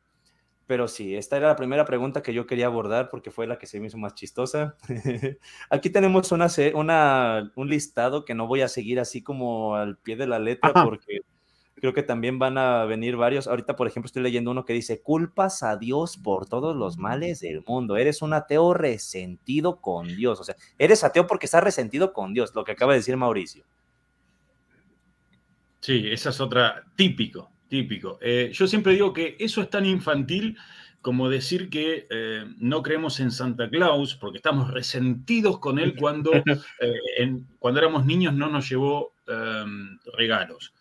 Pero 0.66 0.88
sí, 0.88 1.14
esta 1.14 1.36
era 1.36 1.48
la 1.48 1.56
primera 1.56 1.84
pregunta 1.84 2.22
que 2.22 2.32
yo 2.32 2.46
quería 2.46 2.66
abordar 2.66 3.10
porque 3.10 3.30
fue 3.30 3.46
la 3.46 3.58
que 3.58 3.66
se 3.66 3.80
me 3.80 3.88
hizo 3.88 3.98
más 3.98 4.14
chistosa. 4.14 4.76
Aquí 5.70 5.90
tenemos 5.90 6.32
una, 6.32 6.46
una, 6.74 7.52
un 7.54 7.68
listado 7.68 8.24
que 8.24 8.34
no 8.34 8.46
voy 8.46 8.62
a 8.62 8.68
seguir 8.68 8.98
así 8.98 9.22
como 9.22 9.76
al 9.76 9.98
pie 9.98 10.16
de 10.16 10.26
la 10.26 10.38
letra 10.38 10.72
porque 10.72 11.20
creo 11.84 11.92
que 11.92 12.02
también 12.02 12.38
van 12.38 12.56
a 12.56 12.86
venir 12.86 13.16
varios. 13.16 13.46
Ahorita, 13.46 13.76
por 13.76 13.86
ejemplo, 13.86 14.06
estoy 14.06 14.22
leyendo 14.22 14.50
uno 14.50 14.64
que 14.64 14.72
dice, 14.72 15.02
culpas 15.02 15.62
a 15.62 15.76
Dios 15.76 16.16
por 16.16 16.46
todos 16.46 16.74
los 16.74 16.96
males 16.96 17.40
del 17.40 17.62
mundo. 17.66 17.98
Eres 17.98 18.22
un 18.22 18.32
ateo 18.32 18.72
resentido 18.72 19.82
con 19.82 20.06
Dios. 20.16 20.40
O 20.40 20.44
sea, 20.44 20.56
eres 20.78 21.04
ateo 21.04 21.26
porque 21.26 21.44
estás 21.44 21.62
resentido 21.62 22.14
con 22.14 22.32
Dios, 22.32 22.54
lo 22.54 22.64
que 22.64 22.72
acaba 22.72 22.92
de 22.92 23.00
decir 23.00 23.18
Mauricio. 23.18 23.64
Sí, 25.80 26.08
esa 26.10 26.30
es 26.30 26.40
otra 26.40 26.82
típico, 26.96 27.50
típico. 27.68 28.18
Eh, 28.20 28.50
yo 28.52 28.66
siempre 28.66 28.92
digo 28.92 29.12
que 29.12 29.36
eso 29.38 29.62
es 29.62 29.70
tan 29.70 29.86
infantil 29.86 30.56
como 31.04 31.28
decir 31.28 31.68
que 31.68 32.06
eh, 32.08 32.44
no 32.56 32.82
creemos 32.82 33.20
en 33.20 33.30
Santa 33.30 33.68
Claus 33.68 34.14
porque 34.14 34.38
estamos 34.38 34.70
resentidos 34.70 35.58
con 35.58 35.78
él 35.78 35.96
cuando, 35.96 36.32
eh, 36.80 37.40
cuando 37.58 37.80
éramos 37.80 38.06
niños 38.06 38.32
no 38.32 38.48
nos 38.48 38.68
llevó 38.68 39.12
em, 39.26 39.98
regalos. 40.16 40.72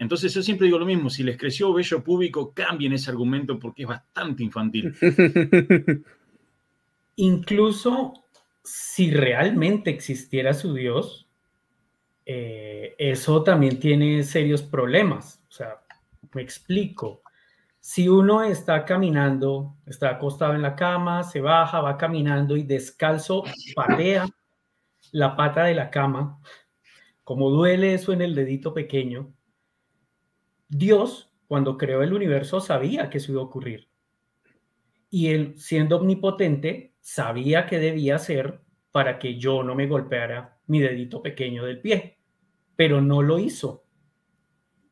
Entonces 0.00 0.34
yo 0.34 0.42
siempre 0.42 0.66
digo 0.66 0.80
lo 0.80 0.84
mismo, 0.84 1.10
si 1.10 1.22
les 1.22 1.36
creció 1.36 1.72
vello 1.72 2.02
público, 2.02 2.52
cambien 2.52 2.92
ese 2.92 3.10
argumento 3.10 3.60
porque 3.60 3.82
es 3.82 3.88
bastante 3.88 4.42
infantil. 4.42 4.92
Incluso 7.16 8.24
si 8.64 9.12
realmente 9.12 9.90
existiera 9.90 10.54
su 10.54 10.74
Dios, 10.74 11.28
eh, 12.26 12.96
eso 12.98 13.42
también 13.44 13.78
tiene 13.78 14.22
serios 14.24 14.62
problemas. 14.62 15.40
O 15.48 15.52
sea, 15.52 15.81
me 16.34 16.42
explico. 16.42 17.22
Si 17.80 18.08
uno 18.08 18.42
está 18.42 18.84
caminando, 18.84 19.76
está 19.86 20.10
acostado 20.10 20.54
en 20.54 20.62
la 20.62 20.76
cama, 20.76 21.24
se 21.24 21.40
baja, 21.40 21.80
va 21.80 21.96
caminando 21.96 22.56
y 22.56 22.62
descalzo 22.62 23.42
patea 23.74 24.26
la 25.10 25.36
pata 25.36 25.64
de 25.64 25.74
la 25.74 25.90
cama, 25.90 26.40
como 27.24 27.50
duele 27.50 27.94
eso 27.94 28.12
en 28.12 28.22
el 28.22 28.34
dedito 28.34 28.72
pequeño, 28.72 29.32
Dios, 30.68 31.32
cuando 31.46 31.76
creó 31.76 32.02
el 32.02 32.14
universo, 32.14 32.60
sabía 32.60 33.10
que 33.10 33.18
eso 33.18 33.32
iba 33.32 33.42
a 33.42 33.44
ocurrir. 33.44 33.88
Y 35.10 35.28
él, 35.28 35.54
siendo 35.58 35.96
omnipotente, 35.96 36.94
sabía 37.00 37.66
que 37.66 37.78
debía 37.78 38.16
hacer 38.16 38.62
para 38.90 39.18
que 39.18 39.38
yo 39.38 39.62
no 39.62 39.74
me 39.74 39.86
golpeara 39.86 40.58
mi 40.66 40.80
dedito 40.80 41.22
pequeño 41.22 41.64
del 41.64 41.80
pie, 41.80 42.18
pero 42.74 43.02
no 43.02 43.20
lo 43.22 43.38
hizo. 43.38 43.81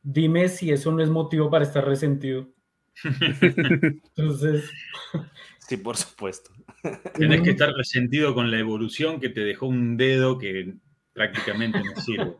Dime 0.02 0.48
si 0.48 0.70
eso 0.70 0.92
no 0.92 1.02
es 1.02 1.10
motivo 1.10 1.50
para 1.50 1.64
estar 1.64 1.84
resentido. 1.84 2.48
Entonces. 4.16 4.70
Sí, 5.68 5.76
por 5.76 5.96
supuesto. 5.96 6.50
Tienes 7.16 7.42
que 7.42 7.50
estar 7.50 7.70
resentido 7.72 8.34
con 8.34 8.50
la 8.50 8.58
evolución 8.58 9.20
que 9.20 9.28
te 9.28 9.40
dejó 9.40 9.66
un 9.66 9.96
dedo 9.96 10.38
que 10.38 10.74
prácticamente 11.12 11.80
no 11.82 12.00
sirve. 12.00 12.36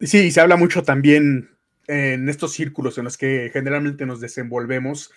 Sí, 0.00 0.30
se 0.30 0.40
habla 0.40 0.56
mucho 0.56 0.82
también 0.82 1.50
en 1.88 2.28
estos 2.28 2.52
círculos 2.52 2.98
en 2.98 3.04
los 3.04 3.16
que 3.16 3.50
generalmente 3.52 4.06
nos 4.06 4.20
desenvolvemos, 4.20 5.10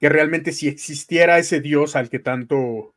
que 0.00 0.08
realmente 0.08 0.52
si 0.52 0.68
existiera 0.68 1.38
ese 1.38 1.60
Dios 1.60 1.96
al 1.96 2.08
que 2.08 2.18
tanto, 2.18 2.94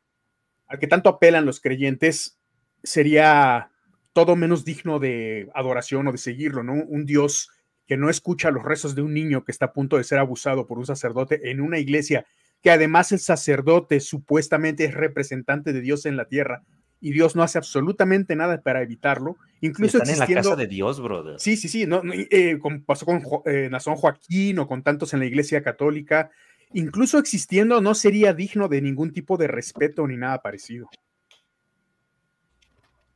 al 0.66 0.78
que 0.78 0.86
tanto 0.86 1.10
apelan 1.10 1.44
los 1.44 1.60
creyentes, 1.60 2.38
sería 2.82 3.70
todo 4.16 4.34
menos 4.34 4.64
digno 4.64 4.98
de 4.98 5.50
adoración 5.52 6.08
o 6.08 6.12
de 6.12 6.16
seguirlo, 6.16 6.62
¿no? 6.62 6.72
Un 6.72 7.04
Dios 7.04 7.50
que 7.86 7.98
no 7.98 8.08
escucha 8.08 8.50
los 8.50 8.64
rezos 8.64 8.94
de 8.94 9.02
un 9.02 9.12
niño 9.12 9.44
que 9.44 9.52
está 9.52 9.66
a 9.66 9.72
punto 9.74 9.98
de 9.98 10.04
ser 10.04 10.18
abusado 10.18 10.66
por 10.66 10.78
un 10.78 10.86
sacerdote 10.86 11.50
en 11.50 11.60
una 11.60 11.78
iglesia, 11.78 12.24
que 12.62 12.70
además 12.70 13.12
el 13.12 13.18
sacerdote 13.18 14.00
supuestamente 14.00 14.86
es 14.86 14.94
representante 14.94 15.74
de 15.74 15.82
Dios 15.82 16.06
en 16.06 16.16
la 16.16 16.28
tierra, 16.28 16.62
y 16.98 17.12
Dios 17.12 17.36
no 17.36 17.42
hace 17.42 17.58
absolutamente 17.58 18.34
nada 18.36 18.62
para 18.62 18.80
evitarlo. 18.80 19.36
Incluso 19.60 19.98
Están 19.98 20.14
en 20.14 20.20
la 20.20 20.26
casa 20.26 20.56
de 20.56 20.66
Dios, 20.66 20.98
brother. 20.98 21.38
Sí, 21.38 21.58
sí, 21.58 21.68
sí. 21.68 21.84
No, 21.84 22.00
eh, 22.14 22.58
como 22.58 22.82
pasó 22.84 23.04
con 23.04 23.22
eh, 23.44 23.68
Joaquín 23.84 24.58
o 24.60 24.66
con 24.66 24.82
tantos 24.82 25.12
en 25.12 25.20
la 25.20 25.26
Iglesia 25.26 25.62
Católica. 25.62 26.30
Incluso 26.72 27.18
existiendo, 27.18 27.82
no 27.82 27.94
sería 27.94 28.32
digno 28.32 28.68
de 28.68 28.80
ningún 28.80 29.12
tipo 29.12 29.36
de 29.36 29.46
respeto 29.46 30.06
ni 30.06 30.16
nada 30.16 30.40
parecido. 30.40 30.88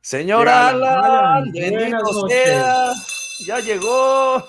Señor 0.01 0.49
Alan, 0.49 1.51
bendito 1.51 2.27
sea. 2.27 2.93
Ya 3.45 3.59
llegó. 3.59 4.43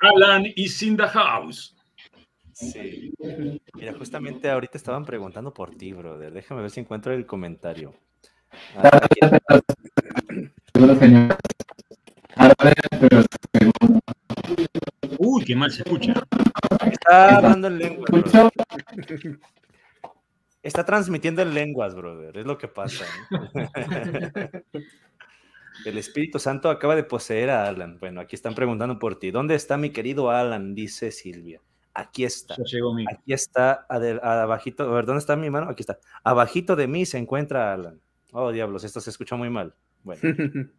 Alan 0.00 0.46
is 0.56 0.82
in 0.82 0.96
the 0.96 1.06
house. 1.06 1.76
Sí. 2.52 3.12
Mira, 3.74 3.92
justamente 3.94 4.50
ahorita 4.50 4.78
estaban 4.78 5.04
preguntando 5.04 5.52
por 5.52 5.74
ti, 5.74 5.92
brother. 5.92 6.32
Déjame 6.32 6.62
ver 6.62 6.70
si 6.70 6.80
encuentro 6.80 7.12
el 7.12 7.26
comentario. 7.26 7.94
Uy, 15.18 15.44
qué 15.44 15.54
mal 15.54 15.70
se 15.70 15.82
escucha. 15.82 16.14
Está 16.90 17.36
hablando 17.36 17.68
en 17.68 17.78
lenguas. 17.78 18.10
Está 20.62 20.84
transmitiendo 20.84 21.42
en 21.42 21.54
lenguas, 21.54 21.94
brother. 21.94 22.36
Es 22.36 22.46
lo 22.46 22.56
que 22.56 22.68
pasa. 22.68 23.04
El 25.84 25.98
Espíritu 25.98 26.38
Santo 26.38 26.70
acaba 26.70 26.94
de 26.94 27.02
poseer 27.02 27.50
a 27.50 27.66
Alan. 27.66 27.98
Bueno, 27.98 28.20
aquí 28.20 28.36
están 28.36 28.54
preguntando 28.54 28.98
por 28.98 29.18
ti. 29.18 29.30
¿Dónde 29.30 29.54
está 29.54 29.76
mi 29.76 29.90
querido 29.90 30.30
Alan? 30.30 30.74
Dice 30.74 31.10
Silvia. 31.10 31.60
Aquí 31.94 32.24
está. 32.24 32.54
Aquí 33.10 33.32
está, 33.32 33.86
abajito. 33.88 34.84
A 34.84 34.94
ver, 34.94 35.04
¿dónde 35.04 35.18
está 35.18 35.36
mi 35.36 35.50
mano? 35.50 35.68
Aquí 35.68 35.82
está. 35.82 35.98
Abajito 36.22 36.76
de 36.76 36.86
mí 36.86 37.06
se 37.06 37.18
encuentra 37.18 37.72
Alan. 37.72 38.00
Oh, 38.32 38.52
diablos, 38.52 38.84
esto 38.84 39.00
se 39.00 39.10
escucha 39.10 39.36
muy 39.36 39.50
mal. 39.50 39.74
Bueno. 40.04 40.22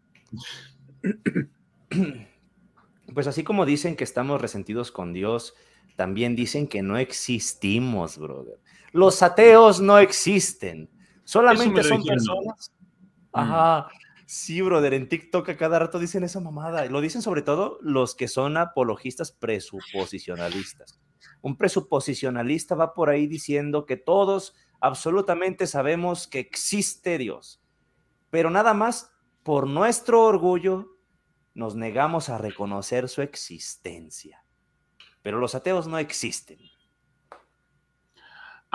pues 3.13 3.27
así 3.27 3.43
como 3.43 3.65
dicen 3.65 3.95
que 3.95 4.03
estamos 4.03 4.41
resentidos 4.41 4.91
con 4.91 5.13
Dios, 5.13 5.55
también 5.95 6.35
dicen 6.35 6.67
que 6.67 6.81
no 6.81 6.97
existimos, 6.97 8.17
brother. 8.17 8.57
Los 8.93 9.21
ateos 9.21 9.81
no 9.81 9.97
existen. 9.97 10.89
Solamente 11.25 11.83
son 11.83 12.03
personas. 12.03 12.71
Mm. 13.33 13.39
Ajá. 13.39 13.87
Sí, 14.25 14.61
brother, 14.61 14.93
en 14.93 15.09
TikTok 15.09 15.49
a 15.49 15.57
cada 15.57 15.79
rato 15.79 15.99
dicen 15.99 16.23
esa 16.23 16.39
mamada. 16.39 16.85
Lo 16.85 17.01
dicen 17.01 17.21
sobre 17.21 17.41
todo 17.41 17.77
los 17.81 18.15
que 18.15 18.27
son 18.27 18.55
apologistas 18.55 19.31
presuposicionalistas. 19.31 20.99
Un 21.41 21.57
presuposicionalista 21.57 22.75
va 22.75 22.93
por 22.93 23.09
ahí 23.09 23.27
diciendo 23.27 23.85
que 23.85 23.97
todos 23.97 24.55
absolutamente 24.79 25.67
sabemos 25.67 26.27
que 26.27 26.39
existe 26.39 27.17
Dios, 27.17 27.61
pero 28.29 28.49
nada 28.49 28.73
más 28.73 29.11
por 29.43 29.67
nuestro 29.67 30.23
orgullo 30.23 30.97
nos 31.53 31.75
negamos 31.75 32.29
a 32.29 32.37
reconocer 32.37 33.09
su 33.09 33.21
existencia. 33.21 34.43
Pero 35.21 35.39
los 35.39 35.55
ateos 35.55 35.87
no 35.87 35.97
existen. 35.97 36.59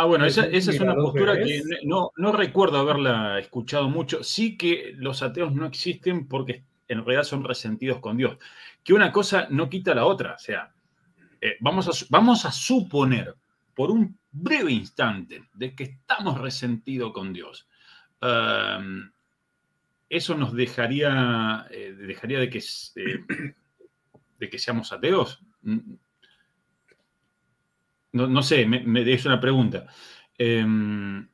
Ah, 0.00 0.04
bueno, 0.04 0.26
esa, 0.26 0.46
es 0.46 0.68
una 0.78 0.94
postura 0.94 1.36
que 1.42 1.60
no, 1.82 2.12
no, 2.16 2.30
recuerdo 2.30 2.78
haberla 2.78 3.40
escuchado 3.40 3.88
mucho. 3.88 4.22
Sí 4.22 4.56
que 4.56 4.94
los 4.96 5.24
ateos 5.24 5.52
no 5.52 5.66
existen 5.66 6.28
porque 6.28 6.62
en 6.86 7.04
realidad 7.04 7.24
son 7.24 7.42
resentidos 7.42 7.98
con 7.98 8.16
Dios. 8.16 8.38
Que 8.84 8.94
una 8.94 9.10
cosa 9.10 9.48
no 9.50 9.68
quita 9.68 9.96
la 9.96 10.04
otra. 10.04 10.34
O 10.34 10.38
sea, 10.38 10.72
eh, 11.40 11.56
vamos, 11.58 11.88
a, 11.88 12.06
vamos 12.10 12.44
a 12.44 12.52
suponer 12.52 13.34
por 13.74 13.90
un 13.90 14.16
breve 14.30 14.70
instante 14.70 15.42
de 15.52 15.74
que 15.74 15.82
estamos 15.82 16.40
resentidos 16.40 17.12
con 17.12 17.32
Dios. 17.32 17.66
¿Eso 20.08 20.36
nos 20.36 20.54
dejaría, 20.54 21.66
eh, 21.72 21.92
dejaría 21.98 22.38
de, 22.38 22.48
que, 22.48 22.58
eh, 22.58 23.24
de 24.38 24.48
que 24.48 24.58
seamos 24.60 24.92
ateos? 24.92 25.42
No, 28.12 28.42
sé, 28.42 28.64
me, 28.66 29.12
es 29.12 29.24
una 29.26 29.40
pregunta. 29.40 29.86
Em, 30.36 31.28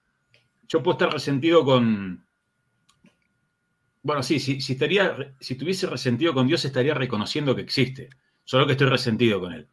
yo 0.69 0.83
puedo 0.83 0.99
estar 0.99 1.12
resentido 1.12 1.64
con. 1.64 2.26
Bueno, 4.02 4.23
sí, 4.23 4.38
si, 4.38 4.59
estaría, 4.73 5.35
si 5.40 5.54
estuviese 5.54 5.87
resentido 5.87 6.35
con 6.35 6.47
Dios, 6.47 6.64
estaría 6.64 6.95
reconociendo 6.95 7.54
que 7.54 7.62
existe, 7.62 8.11
solo 8.45 8.66
que 8.66 8.73
estoy 8.73 8.88
resentido 8.88 9.40
con 9.40 9.52
Él. 9.52 9.69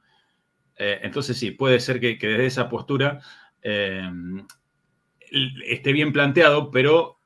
Eh, 0.78 1.00
entonces, 1.04 1.38
sí, 1.38 1.52
puede 1.52 1.80
ser 1.80 2.00
que, 2.00 2.16
desde 2.16 2.46
esa 2.46 2.70
postura 2.70 3.20
em, 3.62 4.46
esté 5.66 5.92
bien 5.92 6.14
planteado, 6.14 6.72
pero 6.72 7.20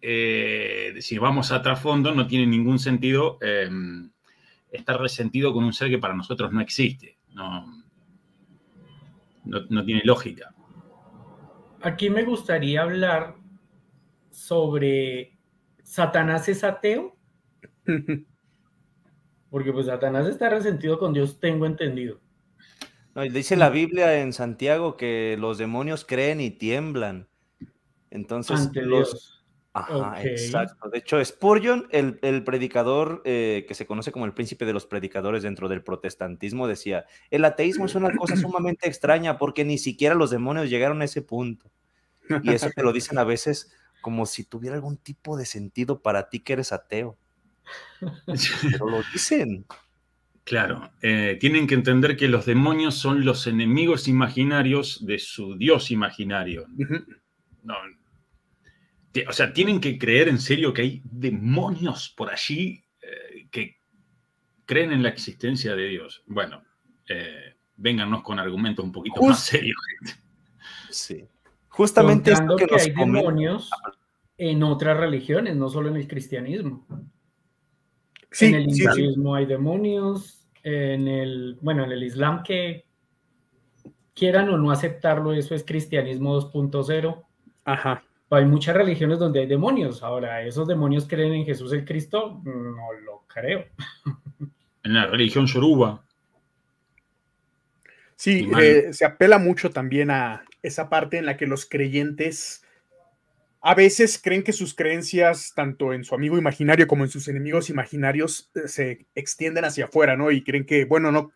eh, 0.00 0.94
si 1.00 1.18
vamos 1.18 1.52
a 1.52 1.62
trasfondo, 1.62 2.14
no 2.14 2.26
tiene 2.26 2.46
ningún 2.46 2.78
sentido 2.78 3.38
em, 3.42 4.10
estar 4.70 5.00
resentido 5.00 5.52
con 5.52 5.64
un 5.64 5.72
ser 5.72 5.90
que 5.90 5.98
para 5.98 6.14
nosotros 6.14 6.52
no 6.52 6.60
existe. 6.60 7.18
No, 7.34 7.85
no, 9.46 9.84
tiene 9.84 10.02
lógica. 10.04 10.54
Aquí 11.80 12.10
me 12.10 12.24
gustaría 12.24 12.82
hablar 12.82 13.36
sobre 14.30 15.38
Satanás 15.82 16.48
es 16.48 16.64
ateo. 16.64 17.16
Porque 19.50 19.72
pues 19.72 19.86
Satanás 19.86 20.26
está 20.26 20.50
resentido 20.50 20.98
con 20.98 21.12
Dios, 21.12 21.38
tengo 21.38 21.66
entendido. 21.66 22.20
No, 23.14 23.22
dice 23.22 23.56
la 23.56 23.70
Biblia 23.70 24.20
en 24.20 24.32
Santiago 24.32 24.96
que 24.96 25.36
los 25.38 25.56
demonios 25.56 26.04
creen 26.04 26.40
y 26.40 26.50
tiemblan. 26.50 27.28
Entonces, 28.10 28.70
los, 28.74 29.35
Ajá, 29.76 30.22
exacto. 30.24 30.88
De 30.88 30.98
hecho, 30.98 31.22
Spurgeon, 31.22 31.86
el, 31.90 32.18
el 32.22 32.42
predicador 32.44 33.20
eh, 33.26 33.66
que 33.68 33.74
se 33.74 33.86
conoce 33.86 34.10
como 34.10 34.24
el 34.24 34.32
príncipe 34.32 34.64
de 34.64 34.72
los 34.72 34.86
predicadores 34.86 35.42
dentro 35.42 35.68
del 35.68 35.82
protestantismo, 35.82 36.66
decía, 36.66 37.04
el 37.30 37.44
ateísmo 37.44 37.84
es 37.84 37.94
una 37.94 38.16
cosa 38.16 38.36
sumamente 38.36 38.88
extraña 38.88 39.36
porque 39.36 39.66
ni 39.66 39.76
siquiera 39.76 40.14
los 40.14 40.30
demonios 40.30 40.70
llegaron 40.70 41.02
a 41.02 41.04
ese 41.04 41.20
punto. 41.20 41.70
Y 42.42 42.52
eso 42.52 42.70
te 42.74 42.82
lo 42.82 42.92
dicen 42.92 43.18
a 43.18 43.24
veces 43.24 43.70
como 44.00 44.24
si 44.24 44.44
tuviera 44.44 44.76
algún 44.76 44.96
tipo 44.96 45.36
de 45.36 45.44
sentido 45.44 46.00
para 46.00 46.30
ti 46.30 46.40
que 46.40 46.54
eres 46.54 46.72
ateo. 46.72 47.18
Pero 48.72 48.88
lo 48.88 49.02
dicen. 49.12 49.66
Claro, 50.44 50.90
eh, 51.02 51.36
tienen 51.38 51.66
que 51.66 51.74
entender 51.74 52.16
que 52.16 52.28
los 52.28 52.46
demonios 52.46 52.94
son 52.94 53.24
los 53.26 53.46
enemigos 53.46 54.08
imaginarios 54.08 55.04
de 55.04 55.18
su 55.18 55.56
Dios 55.56 55.90
imaginario. 55.90 56.66
No, 57.62 57.74
o 59.28 59.32
sea, 59.32 59.52
tienen 59.52 59.80
que 59.80 59.98
creer 59.98 60.28
en 60.28 60.38
serio 60.38 60.72
que 60.72 60.82
hay 60.82 61.02
demonios 61.04 62.12
por 62.16 62.30
allí 62.30 62.84
eh, 63.00 63.48
que 63.50 63.76
creen 64.64 64.92
en 64.92 65.02
la 65.02 65.08
existencia 65.08 65.74
de 65.74 65.88
Dios. 65.88 66.22
Bueno, 66.26 66.62
eh, 67.08 67.54
vénganos 67.76 68.22
con 68.22 68.38
argumentos 68.38 68.84
un 68.84 68.92
poquito 68.92 69.22
más 69.22 69.40
serios. 69.40 69.76
Sí. 70.90 71.24
Justamente 71.68 72.32
esto 72.32 72.56
que, 72.56 72.66
hay 72.74 72.90
demonios 72.92 73.70
en 74.38 74.62
otras 74.62 74.96
religiones, 74.96 75.56
no 75.56 75.68
solo 75.68 75.88
en 75.88 75.96
el 75.96 76.08
cristianismo. 76.08 76.86
en 78.40 78.54
el 78.54 78.68
hinduismo 78.68 79.34
hay 79.34 79.46
demonios, 79.46 80.48
en 80.62 81.06
el, 81.06 81.58
bueno, 81.60 81.84
en 81.84 81.92
el 81.92 82.02
islam 82.02 82.42
que 82.42 82.86
quieran 84.14 84.48
o 84.48 84.56
no 84.56 84.70
aceptarlo, 84.70 85.32
eso 85.32 85.54
es 85.54 85.64
cristianismo 85.64 86.40
2.0. 86.40 87.24
Ajá 87.64 88.02
hay 88.30 88.44
muchas 88.44 88.76
religiones 88.76 89.18
donde 89.18 89.40
hay 89.40 89.46
demonios. 89.46 90.02
Ahora, 90.02 90.42
¿esos 90.42 90.66
demonios 90.66 91.06
creen 91.06 91.32
en 91.34 91.44
Jesús 91.44 91.72
el 91.72 91.84
Cristo? 91.84 92.40
No 92.44 92.92
lo 93.04 93.24
creo. 93.26 93.64
En 94.82 94.94
la 94.94 95.06
religión 95.08 95.48
yoruba. 95.48 96.04
Sí, 98.14 98.48
eh, 98.62 98.92
se 98.92 99.04
apela 99.04 99.36
mucho 99.36 99.70
también 99.70 100.12
a 100.12 100.44
esa 100.62 100.88
parte 100.88 101.18
en 101.18 101.26
la 101.26 101.36
que 101.36 101.48
los 101.48 101.66
creyentes 101.66 102.64
a 103.60 103.74
veces 103.74 104.20
creen 104.22 104.44
que 104.44 104.52
sus 104.52 104.74
creencias, 104.74 105.54
tanto 105.56 105.92
en 105.92 106.04
su 106.04 106.14
amigo 106.14 106.38
imaginario 106.38 106.86
como 106.86 107.02
en 107.02 107.10
sus 107.10 107.26
enemigos 107.26 107.68
imaginarios, 107.68 108.48
eh, 108.54 108.68
se 108.68 109.06
extienden 109.16 109.64
hacia 109.64 109.86
afuera, 109.86 110.16
¿no? 110.16 110.30
Y 110.30 110.44
creen 110.44 110.64
que, 110.64 110.84
bueno, 110.84 111.10
no, 111.10 111.32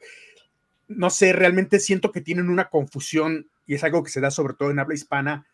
no 0.86 1.10
sé, 1.10 1.32
realmente 1.32 1.80
siento 1.80 2.12
que 2.12 2.20
tienen 2.20 2.50
una 2.50 2.68
confusión 2.68 3.48
y 3.66 3.74
es 3.74 3.82
algo 3.82 4.04
que 4.04 4.10
se 4.10 4.20
da 4.20 4.30
sobre 4.30 4.54
todo 4.54 4.70
en 4.70 4.78
habla 4.78 4.94
hispana 4.94 5.49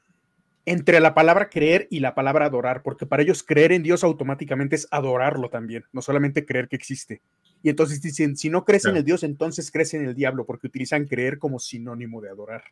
entre 0.66 1.00
la 1.00 1.14
palabra 1.14 1.48
creer 1.48 1.86
y 1.90 2.00
la 2.00 2.14
palabra 2.14 2.46
adorar, 2.46 2.82
porque 2.82 3.06
para 3.06 3.22
ellos 3.22 3.44
creer 3.44 3.72
en 3.72 3.84
Dios 3.84 4.02
automáticamente 4.02 4.74
es 4.74 4.88
adorarlo 4.90 5.48
también, 5.48 5.84
no 5.92 6.02
solamente 6.02 6.44
creer 6.44 6.68
que 6.68 6.76
existe. 6.76 7.22
Y 7.62 7.70
entonces 7.70 8.02
dicen, 8.02 8.36
si 8.36 8.50
no 8.50 8.64
crees 8.64 8.84
en 8.84 8.96
el 8.96 9.04
Dios, 9.04 9.22
entonces 9.22 9.70
crees 9.70 9.94
en 9.94 10.04
el 10.04 10.14
diablo, 10.14 10.44
porque 10.44 10.66
utilizan 10.66 11.06
creer 11.06 11.38
como 11.38 11.60
sinónimo 11.60 12.20
de 12.20 12.30
adorar. 12.30 12.64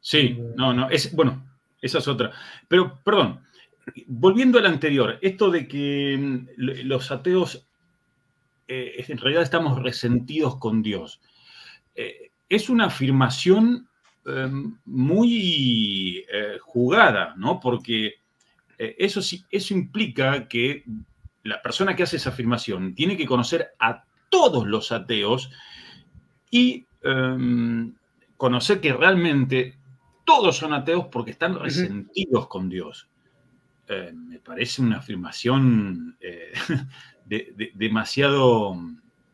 Sí, 0.00 0.38
no, 0.56 0.72
no, 0.72 0.88
es, 0.88 1.14
bueno, 1.14 1.46
esa 1.82 1.98
es 1.98 2.08
otra. 2.08 2.32
Pero, 2.66 2.98
perdón, 3.04 3.40
volviendo 4.06 4.58
al 4.58 4.66
anterior, 4.66 5.18
esto 5.20 5.50
de 5.50 5.68
que 5.68 6.16
mm, 6.18 6.48
los 6.86 7.10
ateos 7.10 7.68
eh, 8.68 9.04
en 9.06 9.18
realidad 9.18 9.42
estamos 9.42 9.82
resentidos 9.82 10.56
con 10.56 10.82
Dios, 10.82 11.20
eh, 11.94 12.30
es 12.48 12.70
una 12.70 12.86
afirmación 12.86 13.89
muy 14.84 16.24
eh, 16.30 16.58
jugada, 16.60 17.34
¿no? 17.36 17.58
Porque 17.60 18.14
eh, 18.78 18.96
eso, 18.98 19.20
eso 19.50 19.74
implica 19.74 20.46
que 20.46 20.84
la 21.42 21.62
persona 21.62 21.96
que 21.96 22.02
hace 22.02 22.16
esa 22.16 22.30
afirmación 22.30 22.94
tiene 22.94 23.16
que 23.16 23.26
conocer 23.26 23.70
a 23.78 24.04
todos 24.28 24.66
los 24.66 24.92
ateos 24.92 25.50
y 26.50 26.86
em, 27.02 27.94
conocer 28.36 28.80
que 28.80 28.92
realmente 28.92 29.76
todos 30.24 30.56
son 30.56 30.74
ateos 30.74 31.06
porque 31.06 31.30
están 31.32 31.58
resentidos 31.58 32.46
con 32.46 32.68
Dios. 32.68 33.08
Eh, 33.88 34.12
me 34.14 34.38
parece 34.38 34.82
una 34.82 34.98
afirmación 34.98 36.16
demasiado 37.74 38.76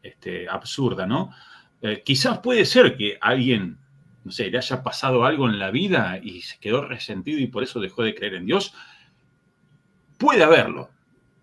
este, 0.02 0.48
absurda, 0.48 1.06
¿no? 1.06 1.30
quizás 2.04 2.38
puede 2.38 2.64
ser 2.64 2.96
que 2.96 3.16
alguien 3.20 3.78
no 4.26 4.32
sé, 4.32 4.50
le 4.50 4.58
haya 4.58 4.82
pasado 4.82 5.24
algo 5.24 5.48
en 5.48 5.60
la 5.60 5.70
vida 5.70 6.18
y 6.20 6.40
se 6.40 6.58
quedó 6.58 6.84
resentido 6.84 7.38
y 7.38 7.46
por 7.46 7.62
eso 7.62 7.78
dejó 7.78 8.02
de 8.02 8.12
creer 8.12 8.34
en 8.34 8.46
Dios, 8.46 8.74
puede 10.18 10.42
haberlo. 10.42 10.90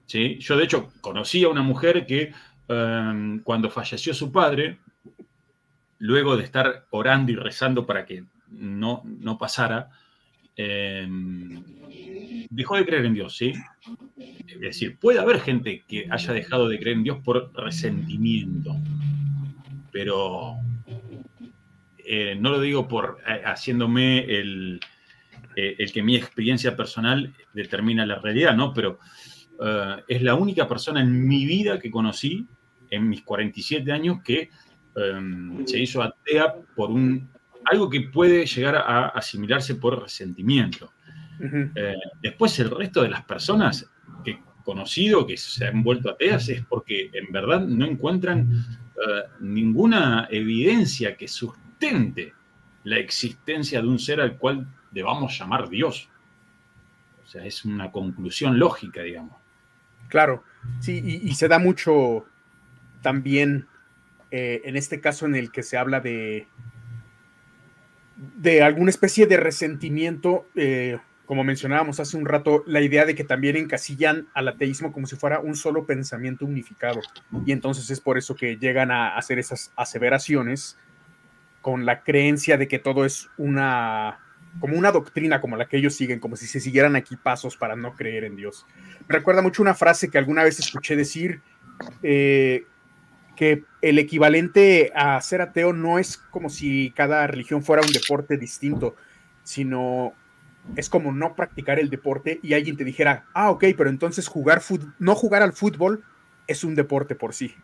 ¿sí? 0.05 0.37
Yo, 0.39 0.57
de 0.57 0.65
hecho, 0.65 0.91
conocí 0.99 1.45
a 1.45 1.47
una 1.47 1.61
mujer 1.61 2.05
que 2.05 2.33
em, 2.67 3.39
cuando 3.39 3.69
falleció 3.69 4.13
su 4.13 4.33
padre, 4.33 4.79
luego 5.97 6.35
de 6.35 6.43
estar 6.43 6.85
orando 6.89 7.31
y 7.31 7.35
rezando 7.35 7.85
para 7.85 8.05
que 8.05 8.25
no, 8.49 9.01
no 9.05 9.37
pasara, 9.37 9.89
em, 10.57 11.63
dejó 12.49 12.75
de 12.75 12.85
creer 12.85 13.05
en 13.05 13.13
Dios, 13.13 13.37
¿sí? 13.37 13.53
Es 14.45 14.59
decir, 14.59 14.99
puede 14.99 15.19
haber 15.19 15.39
gente 15.39 15.85
que 15.87 16.05
haya 16.11 16.33
dejado 16.33 16.67
de 16.67 16.79
creer 16.79 16.97
en 16.97 17.03
Dios 17.03 17.19
por 17.23 17.49
resentimiento, 17.53 18.75
pero 19.93 20.57
eh, 22.05 22.35
no 22.39 22.51
lo 22.51 22.61
digo 22.61 22.87
por 22.87 23.19
eh, 23.27 23.41
haciéndome 23.45 24.19
el, 24.25 24.79
eh, 25.55 25.75
el, 25.77 25.91
que 25.91 26.03
mi 26.03 26.15
experiencia 26.15 26.75
personal 26.75 27.33
determina 27.53 28.05
la 28.05 28.19
realidad, 28.19 28.55
¿no? 28.55 28.73
Pero 28.73 28.99
es 30.07 30.21
la 30.21 30.35
única 30.35 30.67
persona 30.67 30.99
en 30.99 31.25
mi 31.25 31.45
vida 31.45 31.79
que 31.79 31.89
conocí, 31.89 32.45
en 32.89 33.07
mis 33.07 33.21
47 33.21 33.93
años, 33.93 34.21
que 34.21 34.49
em, 34.95 35.65
se 35.65 35.79
hizo 35.79 36.01
atea 36.01 36.53
por 36.75 36.89
un, 36.89 37.29
algo 37.65 37.89
que 37.89 38.01
puede 38.01 38.45
llegar 38.45 38.75
a 38.75 39.07
asimilarse 39.09 39.75
por 39.75 40.01
resentimiento. 40.01 40.91
Eh, 41.75 41.95
después 42.21 42.57
el 42.59 42.69
resto 42.69 43.01
de 43.01 43.09
las 43.09 43.23
personas 43.25 43.89
que 44.23 44.31
he 44.31 44.39
conocido 44.63 45.25
que 45.25 45.35
se 45.35 45.65
han 45.65 45.83
vuelto 45.83 46.09
ateas 46.09 46.47
es 46.49 46.63
porque 46.65 47.09
en 47.11 47.31
verdad 47.31 47.61
no 47.61 47.85
encuentran 47.85 48.49
ninguna 49.39 50.27
evidencia 50.29 51.17
que 51.17 51.27
sustente 51.27 52.33
la 52.83 52.97
existencia 52.97 53.81
de 53.81 53.87
un 53.87 53.99
ser 53.99 54.21
al 54.21 54.37
cual 54.37 54.67
debamos 54.91 55.37
llamar 55.37 55.69
Dios. 55.69 56.09
O 57.23 57.27
sea, 57.27 57.45
es 57.45 57.65
una 57.65 57.91
conclusión 57.91 58.59
lógica, 58.59 59.01
digamos. 59.01 59.35
Claro, 60.09 60.43
sí, 60.79 61.01
y, 61.23 61.33
se 61.33 61.47
da 61.47 61.57
mucho 61.57 62.25
también 63.01 63.67
eh, 64.29 64.61
en 64.65 64.75
este 64.75 65.01
caso 65.01 65.25
en 65.25 65.35
el 65.35 65.51
que 65.51 65.63
se 65.63 65.77
habla 65.77 66.01
de, 66.01 66.47
de 68.15 68.61
alguna 68.61 68.91
especie 68.91 69.25
de 69.25 69.37
resentimiento, 69.37 70.47
eh, 70.55 70.99
como 71.25 71.43
mencionábamos 71.43 71.99
hace 71.99 72.17
un 72.17 72.25
rato, 72.25 72.63
la 72.67 72.81
idea 72.81 73.05
de 73.05 73.15
que 73.15 73.23
también 73.23 73.55
encasillan 73.55 74.27
al 74.33 74.49
ateísmo 74.49 74.91
como 74.91 75.07
si 75.07 75.15
fuera 75.15 75.39
un 75.39 75.55
solo 75.55 75.85
pensamiento 75.85 76.45
unificado. 76.45 76.99
Y 77.45 77.51
entonces 77.53 77.89
es 77.89 78.01
por 78.01 78.17
eso 78.17 78.35
que 78.35 78.57
llegan 78.57 78.91
a 78.91 79.15
hacer 79.15 79.39
esas 79.39 79.71
aseveraciones 79.75 80.77
con 81.61 81.85
la 81.85 82.03
creencia 82.03 82.57
de 82.57 82.67
que 82.67 82.79
todo 82.79 83.05
es 83.05 83.29
una 83.37 84.19
como 84.59 84.77
una 84.77 84.91
doctrina 84.91 85.41
como 85.41 85.57
la 85.57 85.67
que 85.67 85.77
ellos 85.77 85.95
siguen, 85.95 86.19
como 86.19 86.35
si 86.35 86.45
se 86.45 86.59
siguieran 86.59 86.95
aquí 86.95 87.15
pasos 87.15 87.57
para 87.57 87.75
no 87.75 87.95
creer 87.95 88.23
en 88.23 88.35
Dios. 88.35 88.67
Me 89.07 89.15
recuerda 89.15 89.41
mucho 89.41 89.63
una 89.63 89.73
frase 89.73 90.09
que 90.09 90.19
alguna 90.19 90.43
vez 90.43 90.59
escuché 90.59 90.95
decir, 90.95 91.41
eh, 92.03 92.65
que 93.35 93.63
el 93.81 93.97
equivalente 93.97 94.91
a 94.95 95.19
ser 95.21 95.41
ateo 95.41 95.73
no 95.73 95.97
es 95.97 96.17
como 96.17 96.49
si 96.49 96.93
cada 96.95 97.25
religión 97.25 97.63
fuera 97.63 97.81
un 97.81 97.91
deporte 97.91 98.37
distinto, 98.37 98.95
sino 99.43 100.13
es 100.75 100.89
como 100.89 101.11
no 101.11 101.35
practicar 101.35 101.79
el 101.79 101.89
deporte 101.89 102.39
y 102.41 102.53
alguien 102.53 102.77
te 102.77 102.83
dijera, 102.83 103.25
ah, 103.33 103.51
ok, 103.51 103.65
pero 103.77 103.89
entonces 103.89 104.27
jugar 104.27 104.61
no 104.99 105.15
jugar 105.15 105.41
al 105.41 105.53
fútbol 105.53 106.03
es 106.47 106.63
un 106.63 106.75
deporte 106.75 107.15
por 107.15 107.33
sí. 107.33 107.55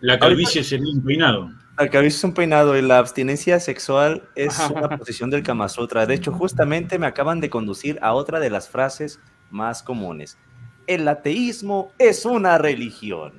La 0.00 0.18
calvicie 0.18 0.60
es 0.60 0.72
un 0.72 1.02
peinado. 1.02 1.52
La 1.78 1.88
calvicie 1.88 2.18
es 2.18 2.24
un 2.24 2.34
peinado 2.34 2.76
y 2.76 2.82
la 2.82 2.98
abstinencia 2.98 3.60
sexual 3.60 4.22
es 4.34 4.58
una 4.70 4.96
posición 4.96 5.30
del 5.30 5.42
Kama 5.42 5.68
Sutra. 5.68 6.06
De 6.06 6.14
hecho, 6.14 6.32
justamente 6.32 6.98
me 6.98 7.06
acaban 7.06 7.40
de 7.40 7.50
conducir 7.50 7.98
a 8.02 8.12
otra 8.14 8.40
de 8.40 8.50
las 8.50 8.68
frases 8.68 9.20
más 9.50 9.82
comunes. 9.82 10.38
El 10.86 11.06
ateísmo 11.08 11.92
es 11.98 12.24
una 12.24 12.58
religión. 12.58 13.32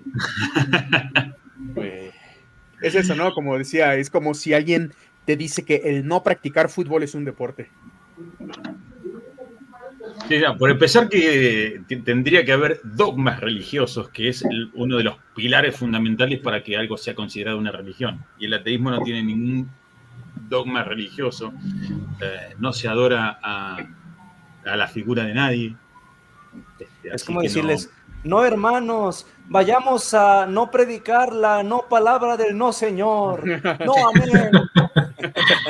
es 2.81 2.95
eso, 2.95 3.15
¿no? 3.15 3.33
Como 3.33 3.57
decía, 3.57 3.95
es 3.95 4.09
como 4.09 4.33
si 4.33 4.53
alguien 4.53 4.93
te 5.27 5.35
dice 5.35 5.65
que 5.65 5.75
el 5.83 6.07
no 6.07 6.23
practicar 6.23 6.69
fútbol 6.69 7.03
es 7.03 7.13
un 7.13 7.25
deporte. 7.25 7.69
por 10.57 10.71
empezar 10.71 11.09
que 11.09 11.81
tendría 12.05 12.45
que 12.45 12.53
haber 12.53 12.79
dogmas 12.85 13.41
religiosos, 13.41 14.07
que 14.07 14.29
es 14.29 14.45
uno 14.73 14.95
de 14.95 15.03
los 15.03 15.17
pilares 15.35 15.75
fundamentales 15.75 16.39
para 16.39 16.63
que 16.63 16.77
algo 16.77 16.95
sea 16.95 17.13
considerado 17.13 17.57
una 17.57 17.73
religión. 17.73 18.23
Y 18.39 18.45
el 18.45 18.53
ateísmo 18.53 18.89
no 18.89 19.01
tiene 19.01 19.21
ningún 19.21 19.69
dogma 20.47 20.85
religioso, 20.85 21.53
eh, 22.21 22.55
no 22.57 22.71
se 22.71 22.87
adora 22.87 23.37
a, 23.43 23.85
la 24.63 24.87
figura 24.87 25.25
de 25.25 25.33
nadie. 25.33 25.75
Este, 26.79 26.87
es 27.03 27.23
como 27.25 27.41
decirles, 27.41 27.91
no 28.23 28.43
hermanos, 28.43 29.25
vayamos 29.47 30.13
a 30.13 30.45
no 30.45 30.69
predicar 30.71 31.31
la 31.33 31.63
no 31.63 31.85
palabra 31.89 32.37
del 32.37 32.57
no 32.57 32.73
Señor. 32.73 33.43
No 33.85 33.93
amén. 34.09 34.51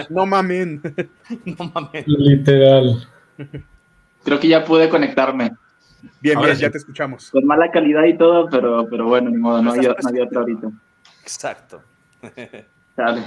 No 0.09 0.25
mamen. 0.25 0.81
No 1.45 1.71
mamen. 1.73 2.03
Literal. 2.05 3.07
Creo 4.23 4.39
que 4.39 4.47
ya 4.47 4.63
pude 4.63 4.89
conectarme. 4.89 5.51
Bien, 6.21 6.39
bien, 6.39 6.55
ya 6.55 6.69
te 6.69 6.77
escuchamos. 6.77 7.31
Con 7.31 7.45
mala 7.45 7.71
calidad 7.71 8.03
y 8.03 8.17
todo, 8.17 8.49
pero, 8.49 8.87
pero 8.89 9.05
bueno, 9.05 9.29
ni 9.29 9.37
modo, 9.37 9.61
no 9.61 9.71
había, 9.71 9.89
no 9.89 10.23
otra 10.23 10.39
ahorita. 10.41 10.71
Exacto. 11.23 11.81
Dale. 12.95 13.23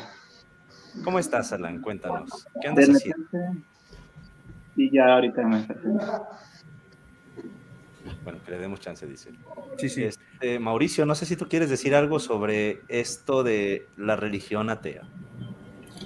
¿Cómo 1.05 1.19
estás, 1.19 1.53
Alan? 1.53 1.81
Cuéntanos. 1.81 2.47
¿Qué 2.61 2.69
andas 2.69 2.89
haciendo? 2.89 3.29
Sí, 4.75 4.91
ya 4.93 5.15
ahorita 5.15 5.43
me 5.43 5.67
bueno, 8.23 8.39
que 8.45 8.51
le 8.53 8.59
demos 8.59 8.81
chance, 8.81 9.07
dice. 9.07 9.31
Sí, 9.79 9.89
sí. 9.89 10.05
Este, 10.05 10.59
Mauricio, 10.59 11.07
no 11.07 11.15
sé 11.15 11.27
si 11.27 11.37
tú 11.37 11.49
quieres 11.49 11.71
decir 11.71 11.95
algo 11.95 12.19
sobre 12.19 12.81
esto 12.89 13.43
de 13.43 13.87
la 13.97 14.17
religión 14.17 14.71
atea. 14.71 15.03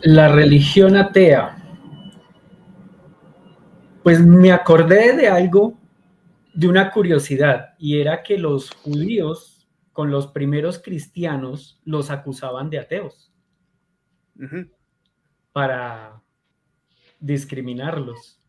La 0.05 0.29
religión 0.29 0.97
atea. 0.97 1.57
Pues 4.03 4.25
me 4.25 4.53
acordé 4.53 5.17
de 5.17 5.29
algo, 5.29 5.79
de 6.55 6.69
una 6.69 6.91
curiosidad, 6.91 7.75
y 7.79 8.01
era 8.01 8.23
que 8.23 8.39
los 8.39 8.71
judíos 8.71 9.67
con 9.93 10.11
los 10.11 10.29
primeros 10.29 10.79
cristianos 10.79 11.81
los 11.85 12.11
acusaban 12.11 12.71
de 12.71 12.79
ateos 12.79 13.33
para 15.53 16.21
discriminarlos 17.21 18.41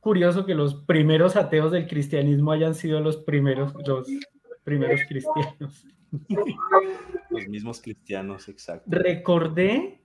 curioso 0.00 0.46
que 0.46 0.54
los 0.54 0.74
primeros 0.74 1.36
ateos 1.36 1.72
del 1.72 1.86
cristianismo 1.86 2.52
hayan 2.52 2.74
sido 2.74 3.00
los 3.00 3.18
primeros, 3.18 3.74
los 3.86 4.08
primeros 4.64 5.00
cristianos. 5.08 5.86
Los 7.30 7.48
mismos 7.48 7.80
cristianos, 7.80 8.48
exacto. 8.48 8.88
Recordé 8.90 10.00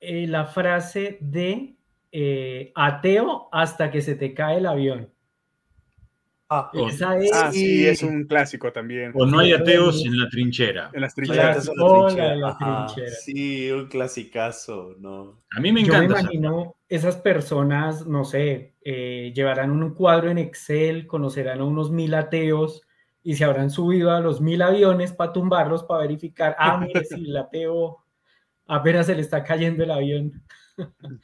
eh, 0.00 0.26
la 0.26 0.46
frase 0.46 1.18
de 1.20 1.76
eh, 2.10 2.72
ateo 2.74 3.48
hasta 3.52 3.90
que 3.90 4.00
se 4.00 4.14
te 4.14 4.34
cae 4.34 4.58
el 4.58 4.66
avión. 4.66 5.12
Ah, 6.54 6.70
Esa 6.74 7.18
es, 7.18 7.32
ah, 7.32 7.50
sí, 7.50 7.86
es 7.86 8.02
un 8.02 8.24
clásico 8.24 8.70
también. 8.70 9.10
O 9.14 9.24
no 9.24 9.38
hay 9.38 9.54
ateos 9.54 10.04
en 10.04 10.18
la 10.18 10.28
trinchera. 10.28 10.90
En 10.92 11.00
las 11.00 11.14
trincheras. 11.14 11.70
Sí, 13.24 13.70
un 13.70 13.86
clasicazo, 13.86 14.94
¿no? 14.98 15.38
A 15.56 15.60
mí 15.60 15.72
me 15.72 15.80
encanta. 15.80 16.02
Yo 16.02 16.14
me 16.14 16.20
imagino 16.20 16.76
esas 16.90 17.16
personas, 17.16 18.06
no 18.06 18.24
sé, 18.24 18.74
eh, 18.84 19.32
llevarán 19.34 19.70
un 19.70 19.94
cuadro 19.94 20.30
en 20.30 20.36
Excel, 20.36 21.06
conocerán 21.06 21.60
a 21.60 21.64
unos 21.64 21.90
mil 21.90 22.12
ateos 22.12 22.82
y 23.22 23.34
se 23.36 23.44
habrán 23.44 23.70
subido 23.70 24.10
a 24.10 24.20
los 24.20 24.40
mil 24.40 24.62
aviones 24.62 25.12
para 25.12 25.32
tumbarlos, 25.32 25.84
para 25.84 26.02
verificar, 26.02 26.56
ah, 26.58 26.78
mire, 26.78 27.04
si 27.04 27.24
el 27.24 27.36
ateo 27.36 27.98
apenas 28.66 29.06
se 29.06 29.14
le 29.14 29.22
está 29.22 29.44
cayendo 29.44 29.84
el 29.84 29.90
avión. 29.90 30.42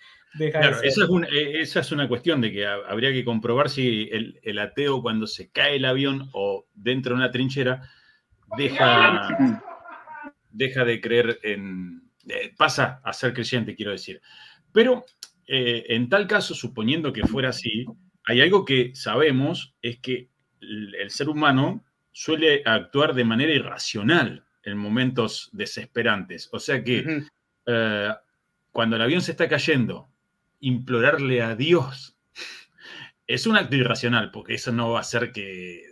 claro, 0.52 0.82
esa 0.82 1.04
es, 1.04 1.08
una, 1.08 1.26
e, 1.28 1.60
esa 1.60 1.80
es, 1.80 1.92
una, 1.92 2.08
cuestión 2.08 2.40
de 2.40 2.52
que 2.52 2.66
habría 2.66 3.12
que 3.12 3.24
comprobar 3.24 3.68
si 3.68 4.08
el, 4.12 4.58
ateo 4.58 5.02
cuando 5.02 5.26
se 5.26 5.50
cae 5.50 5.76
el 5.76 5.84
avión 5.84 6.28
o 6.32 6.66
dentro 6.74 7.14
de 7.14 7.22
una 7.22 7.30
trinchera 7.30 7.88
deja, 8.56 9.62
deja 10.50 10.84
de 10.84 11.00
creer 11.00 11.38
en... 11.42 12.02
Eh, 12.28 12.52
pasa 12.58 13.00
a 13.04 13.12
ser 13.14 13.32
creyente, 13.32 13.74
quiero 13.74 13.92
decir. 13.92 14.20
Pero 14.70 15.06
eh, 15.46 15.86
en 15.88 16.10
tal 16.10 16.26
caso, 16.26 16.54
suponiendo 16.54 17.10
que 17.10 17.26
fuera 17.26 17.48
así, 17.48 17.86
hay 18.26 18.42
algo 18.42 18.66
que 18.66 18.94
sabemos, 18.94 19.74
es 19.80 19.98
que 19.98 20.28
el, 20.60 21.10
ser 21.10 21.30
humano 21.30 21.84
suele 22.18 22.62
actuar 22.64 23.14
de 23.14 23.22
manera 23.22 23.52
irracional 23.52 24.44
en 24.64 24.76
momentos 24.76 25.50
desesperantes. 25.52 26.48
O 26.50 26.58
sea 26.58 26.82
que 26.82 27.22
eh, 27.64 28.14
cuando 28.72 28.96
el 28.96 29.02
avión 29.02 29.22
se 29.22 29.30
está 29.30 29.48
cayendo 29.48 30.08
implorarle 30.58 31.42
a 31.42 31.54
Dios 31.54 32.16
es 33.24 33.46
un 33.46 33.56
acto 33.56 33.76
irracional, 33.76 34.32
porque 34.32 34.54
eso 34.54 34.72
no 34.72 34.90
va 34.90 34.98
a 34.98 35.02
hacer 35.02 35.30
que, 35.30 35.84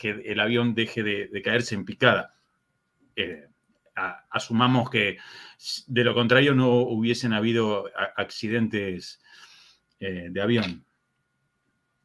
el 0.00 0.40
avión 0.40 0.74
deje 0.74 1.02
de, 1.02 1.42
caerse 1.42 1.74
en 1.74 1.84
picada. 1.84 2.34
Eh, 3.14 3.46
asumamos 4.30 4.88
que 4.88 5.18
de 5.88 6.04
lo 6.04 6.14
contrario 6.14 6.54
no 6.54 6.70
hubiesen 6.70 7.34
habido 7.34 7.84
accidentes 8.16 9.20
eh, 10.00 10.28
de 10.30 10.40
avión. 10.40 10.85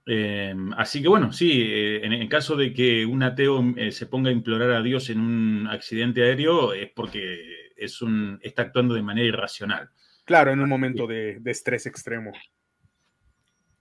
Eh, 0.07 0.55
así 0.77 1.01
que 1.01 1.07
bueno, 1.07 1.31
sí, 1.31 1.63
en, 2.01 2.13
en, 2.13 2.27
caso 2.27 2.55
de 2.55 2.73
que 2.73 3.05
un 3.05 3.21
ateo 3.21 3.63
se 3.91 4.07
ponga 4.07 4.29
a 4.29 4.33
implorar 4.33 4.71
a 4.71 4.81
Dios 4.81 5.09
en 5.09 5.19
un 5.19 5.67
accidente 5.67 6.23
aéreo, 6.23 6.73
es 6.73 6.89
porque 6.89 7.71
es 7.75 8.01
un, 8.01 8.39
está 8.41 8.63
actuando 8.63 8.93
de 8.93 9.01
manera 9.01 9.27
irracional. 9.27 9.89
Claro, 10.23 10.51
en 10.51 10.59
un 10.59 10.69
momento 10.69 11.07
de, 11.07 11.41
estrés 11.45 11.85
extremo. 11.85 12.31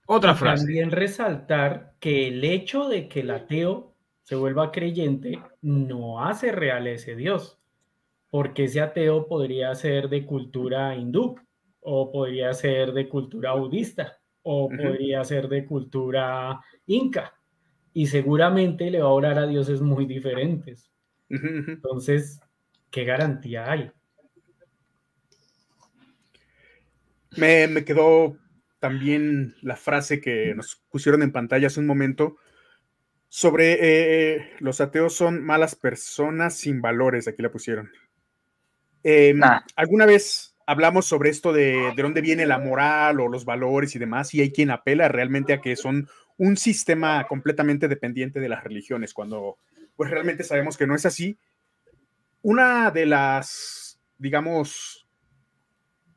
Otra 0.07 0.35
frase. 0.35 0.65
También 0.65 0.91
resaltar 0.91 1.93
que 1.99 2.27
el 2.27 2.43
hecho 2.43 2.89
de 2.89 3.07
que 3.07 3.21
el 3.21 3.31
ateo 3.31 3.95
se 4.23 4.35
vuelva 4.35 4.71
creyente 4.71 5.39
no 5.61 6.23
hace 6.23 6.51
real 6.51 6.87
ese 6.87 7.15
Dios, 7.15 7.59
porque 8.29 8.65
ese 8.65 8.81
ateo 8.81 9.27
podría 9.27 9.73
ser 9.75 10.09
de 10.09 10.25
cultura 10.25 10.95
hindú, 10.95 11.35
o 11.79 12.11
podría 12.11 12.53
ser 12.53 12.91
de 12.93 13.07
cultura 13.07 13.53
budista, 13.53 14.19
o 14.43 14.69
podría 14.69 15.23
ser 15.23 15.47
de 15.47 15.65
cultura 15.65 16.59
inca, 16.87 17.33
y 17.93 18.07
seguramente 18.07 18.89
le 18.89 19.01
va 19.01 19.09
a 19.09 19.13
orar 19.13 19.37
a 19.37 19.47
dioses 19.47 19.81
muy 19.81 20.05
diferentes. 20.05 20.91
Entonces, 21.29 22.39
¿qué 22.89 23.05
garantía 23.05 23.71
hay? 23.71 23.91
Me, 27.37 27.67
me, 27.67 27.85
quedó 27.85 28.37
también 28.79 29.55
la 29.61 29.77
frase 29.77 30.19
que 30.19 30.53
nos 30.53 30.83
pusieron 30.89 31.21
en 31.21 31.31
pantalla 31.31 31.67
hace 31.67 31.79
un 31.79 31.87
momento 31.87 32.37
sobre 33.33 33.77
eh, 33.79 34.51
los 34.59 34.81
ateos 34.81 35.15
son 35.15 35.41
malas 35.41 35.75
personas 35.75 36.53
sin 36.53 36.81
valores, 36.81 37.29
aquí 37.29 37.41
la 37.41 37.49
pusieron. 37.49 37.89
Eh, 39.05 39.33
¿Alguna 39.77 40.05
vez 40.05 40.50
hablamos 40.71 41.05
sobre 41.05 41.29
esto 41.29 41.53
de, 41.53 41.93
de, 41.95 42.01
dónde 42.01 42.21
viene 42.21 42.45
la 42.45 42.57
moral 42.57 43.19
o 43.19 43.27
los 43.27 43.45
valores 43.45 43.95
y 43.95 43.99
demás? 43.99 44.33
Y 44.33 44.41
hay 44.41 44.51
quien 44.51 44.71
apela 44.71 45.07
realmente 45.07 45.53
a 45.53 45.61
que 45.61 45.75
son 45.75 46.07
un 46.37 46.57
sistema 46.57 47.27
completamente 47.27 47.87
dependiente 47.87 48.39
de 48.39 48.49
las 48.49 48.63
religiones, 48.63 49.13
cuando 49.13 49.57
pues 49.95 50.09
realmente 50.09 50.43
sabemos 50.43 50.77
que 50.77 50.87
no 50.87 50.95
es 50.95 51.05
así. 51.05 51.37
Una 52.41 52.89
de 52.89 53.05
las, 53.05 53.99
digamos, 54.17 55.07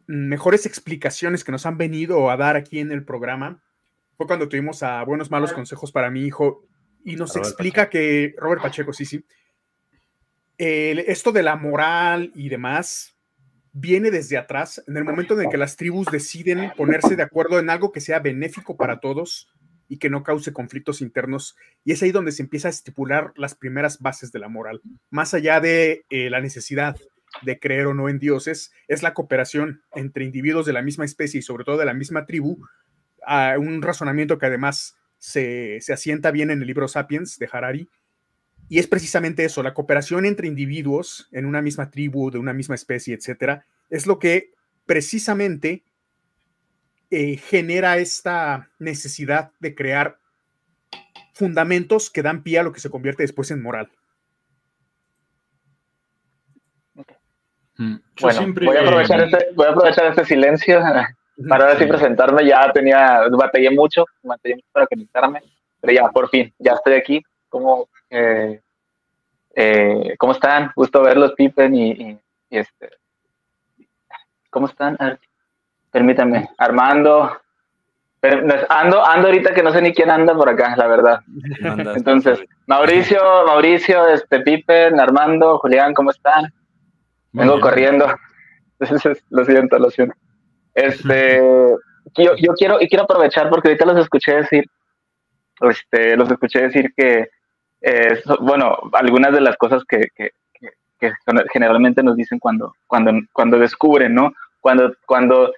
mejores 0.07 0.65
explicaciones 0.67 1.45
que 1.45 1.53
nos 1.53 1.67
han 1.67 1.77
venido 1.77 2.31
a 2.31 2.37
dar 2.37 2.57
aquí 2.57 2.79
en 2.79 2.93
el 2.93 3.05
programa 3.05 3.63
fue 4.17 4.27
cuando 4.27 4.49
tuvimos 4.49 4.83
a 4.83 5.03
Buenos 5.05 5.31
Malos 5.31 5.53
Consejos 5.53 5.93
para 5.93 6.11
mi 6.11 6.25
hijo 6.25 6.67
y 7.05 7.17
nos 7.17 7.37
explica 7.37 7.91
que, 7.91 8.35
Robert 8.39 8.63
Pacheco, 8.63 8.93
sí, 8.93 9.05
sí, 9.05 9.25
esto 10.57 11.33
de 11.33 11.43
la 11.43 11.57
moral 11.57 12.33
y 12.35 12.49
demás 12.49 13.14
viene 13.75 14.11
desde 14.11 14.39
atrás, 14.39 14.83
en 14.87 14.97
el 14.97 15.05
momento 15.05 15.35
en 15.35 15.41
el 15.41 15.51
que 15.51 15.59
las 15.59 15.77
tribus 15.77 16.07
deciden 16.11 16.73
ponerse 16.77 17.17
de 17.17 17.23
acuerdo 17.23 17.59
en 17.59 17.69
algo 17.69 17.93
que 17.93 18.01
sea 18.01 18.21
benéfico 18.21 18.77
para 18.77 19.01
todos 19.01 19.49
y 19.89 19.99
que 19.99 20.09
no 20.09 20.23
cause 20.23 20.53
conflictos 20.53 21.03
internos. 21.03 21.57
Y 21.85 21.93
es 21.93 22.03
ahí 22.03 22.13
donde 22.13 22.33
se 22.33 22.43
empieza 22.43 22.69
a 22.69 22.71
estipular 22.71 23.33
las 23.37 23.55
primeras 23.55 23.99
bases 24.01 24.33
de 24.33 24.39
la 24.39 24.49
moral. 24.49 24.81
Más 25.11 25.35
allá 25.35 25.61
de 25.61 26.07
eh, 26.09 26.31
la 26.31 26.41
necesidad 26.41 26.97
de 27.43 27.59
creer 27.59 27.87
o 27.87 27.95
no 27.95 28.09
en 28.09 28.21
dioses, 28.21 28.73
es 28.87 29.03
la 29.03 29.13
cooperación 29.13 29.83
entre 29.93 30.25
individuos 30.25 30.67
de 30.67 30.73
la 30.73 30.83
misma 30.83 31.05
especie 31.05 31.41
y 31.41 31.43
sobre 31.43 31.65
todo 31.65 31.77
de 31.77 31.85
la 31.85 31.95
misma 31.95 32.27
tribu, 32.27 32.65
a 33.27 33.57
un 33.59 33.83
razonamiento 33.83 34.39
que 34.39 34.47
además 34.47 34.97
se, 35.19 35.81
asienta 35.93 36.31
bien 36.31 36.51
en 36.51 36.61
el 36.61 36.67
libro 36.67 36.87
Sapiens 36.87 37.39
de 37.39 37.49
Harari, 37.51 37.91
y 38.69 38.79
es 38.79 38.87
precisamente 38.87 39.45
eso, 39.45 39.63
la 39.63 39.75
cooperación 39.75 40.25
entre 40.25 40.49
individuos 40.49 41.29
en 41.33 41.47
una 41.47 41.63
misma 41.63 41.91
tribu, 41.91 42.31
de 42.31 42.39
una 42.39 42.53
misma 42.53 42.75
especie, 42.75 43.15
etcétera, 43.15 43.67
es 43.91 44.07
lo 44.07 44.19
que 44.19 44.53
precisamente 44.87 45.85
eh, 47.11 47.37
genera 47.37 47.99
esta 47.99 48.71
necesidad 48.79 49.53
de 49.61 49.75
crear 49.75 50.19
fundamentos 51.35 52.11
que 52.11 52.23
dan 52.23 52.43
pie 52.43 52.59
a 52.59 52.63
lo 52.63 52.73
que 52.73 52.81
se 52.81 52.91
convierte 52.91 53.23
después 53.23 53.51
en 53.51 53.63
moral. 53.63 53.91
Mm. 57.77 57.97
Bueno, 58.21 58.55
voy, 58.55 58.77
a 58.77 58.83
aprovechar 58.83 59.21
este, 59.21 59.49
voy 59.55 59.67
a 59.67 59.71
aprovechar 59.71 60.07
este 60.07 60.25
silencio 60.25 60.81
para 61.49 61.65
ahora 61.65 61.79
sí 61.79 61.87
presentarme. 61.87 62.47
Ya 62.47 62.73
tenía, 62.73 63.23
batallé 63.31 63.71
mucho, 63.71 64.05
batallé 64.23 64.57
mucho 64.57 64.69
para 64.73 64.87
conectarme, 64.87 65.41
pero 65.81 65.93
ya, 65.93 66.09
por 66.09 66.29
fin, 66.31 66.55
ya 66.59 66.73
estoy 66.75 66.95
aquí. 66.95 67.23
¿Cómo, 67.49 67.89
eh, 68.15 68.61
eh, 69.57 70.15
¿cómo 70.19 70.33
están? 70.33 70.71
Gusto 70.77 71.03
verlos, 71.03 71.33
Pippen 71.33 71.75
y, 71.75 72.19
este. 72.51 72.91
¿Cómo 74.51 74.67
están? 74.67 74.97
permítanme, 75.91 76.49
Armando. 76.59 77.41
ando, 78.69 79.07
ando 79.07 79.29
ahorita 79.29 79.53
que 79.53 79.63
no 79.63 79.73
sé 79.73 79.83
ni 79.83 79.93
quién 79.93 80.11
anda 80.11 80.35
por 80.35 80.49
acá, 80.49 80.75
la 80.77 80.87
verdad. 80.87 81.21
Entonces, 81.97 82.41
Mauricio, 82.67 83.21
Mauricio, 83.47 84.09
este 84.09 84.41
Pippen, 84.41 84.99
Armando, 85.01 85.59
Julián, 85.59 85.93
¿cómo 85.93 86.11
están? 86.11 86.53
Vengo 87.33 87.61
corriendo. 87.61 88.07
lo 89.31 89.45
siento, 89.45 89.79
lo 89.79 89.91
siento. 89.91 90.17
Este, 90.75 91.41
yo, 92.17 92.37
yo, 92.37 92.55
quiero, 92.55 92.81
y 92.81 92.89
quiero 92.89 93.05
aprovechar 93.05 93.49
porque 93.49 93.69
ahorita 93.69 93.87
los 93.87 93.99
escuché 93.99 94.37
decir, 94.37 94.65
este, 95.61 96.17
los 96.17 96.31
escuché 96.31 96.63
decir 96.63 96.93
que, 96.97 97.29
eh, 97.87 98.23
bueno, 98.41 98.79
algunas 98.95 99.33
de 99.33 99.43
las 99.43 99.57
cosas 99.59 99.85
que, 99.85 100.09
que, 100.17 100.31
que, 100.99 101.13
generalmente 101.53 102.03
nos 102.03 102.17
dicen 102.17 102.39
cuando, 102.39 102.75
cuando, 102.87 103.13
cuando 103.35 103.59
descubren, 103.59 104.15
¿no? 104.15 104.33
Cuando, 104.61 104.95
cuando 105.05 105.53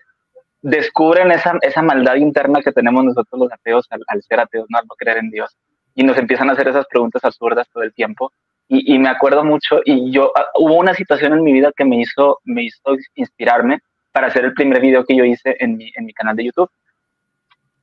descubren 0.61 1.31
esa, 1.31 1.57
esa 1.63 1.83
maldad 1.83 2.17
interna 2.17 2.63
que 2.63 2.73
tenemos 2.73 3.05
nosotros 3.05 3.41
los 3.41 3.53
ateos 3.53 3.87
al, 3.91 4.03
al 4.09 4.23
ser 4.25 4.41
ateos, 4.41 4.67
¿no? 4.69 4.79
al 4.79 4.87
no 4.89 4.97
creer 4.97 5.19
en 5.19 5.31
Dios, 5.31 5.57
y 5.95 6.03
nos 6.03 6.19
empiezan 6.19 6.51
a 6.51 6.55
hacer 6.55 6.67
esas 6.67 6.87
preguntas 6.87 7.25
absurdas 7.25 7.69
todo 7.73 7.85
el 7.85 7.95
tiempo. 7.95 8.33
Y, 8.67 8.93
y 8.93 8.99
me 8.99 9.09
acuerdo 9.09 9.45
mucho, 9.45 9.81
y 9.85 10.11
yo, 10.11 10.33
ah, 10.37 10.47
hubo 10.57 10.75
una 10.75 10.95
situación 10.95 11.33
en 11.33 11.45
mi 11.45 11.53
vida 11.53 11.71
que 11.77 11.85
me 11.85 12.01
hizo, 12.01 12.41
me 12.43 12.65
hizo 12.65 12.97
inspirarme 13.15 13.79
para 14.11 14.27
hacer 14.27 14.45
el 14.45 14.55
primer 14.55 14.81
video 14.81 15.05
que 15.05 15.15
yo 15.15 15.25
hice 15.25 15.55
en 15.61 15.77
mi, 15.77 15.93
en 15.95 16.07
mi 16.07 16.13
canal 16.13 16.35
de 16.35 16.47
YouTube, 16.47 16.71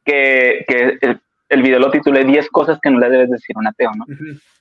que, 0.03 0.65
que 0.67 1.17
el, 1.53 1.61
video 1.61 1.79
lo 1.79 1.91
titulé 1.91 2.23
10 2.23 2.49
cosas 2.49 2.79
que 2.81 2.89
no 2.89 2.99
le 2.99 3.09
debes 3.09 3.29
decir 3.29 3.55
a 3.55 3.59
un 3.59 3.67
ateo, 3.67 3.91
¿no? 3.95 4.05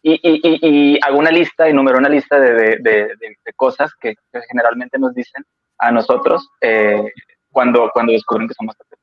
y, 0.02 0.12
y, 0.22 0.94
y, 0.94 0.98
hago 1.02 1.18
una 1.18 1.30
lista, 1.30 1.68
y 1.68 1.72
número 1.72 1.98
una 1.98 2.08
lista 2.08 2.38
de, 2.38 2.52
de, 2.52 2.76
de, 2.80 3.36
de 3.44 3.52
cosas 3.56 3.92
que, 4.00 4.14
generalmente 4.48 4.98
nos 4.98 5.14
dicen 5.14 5.44
a 5.78 5.90
nosotros 5.90 6.48
eh, 6.60 7.02
cuando, 7.50 7.90
cuando 7.92 8.12
descubren 8.12 8.48
que 8.48 8.54
somos 8.54 8.74
ateos. 8.74 9.00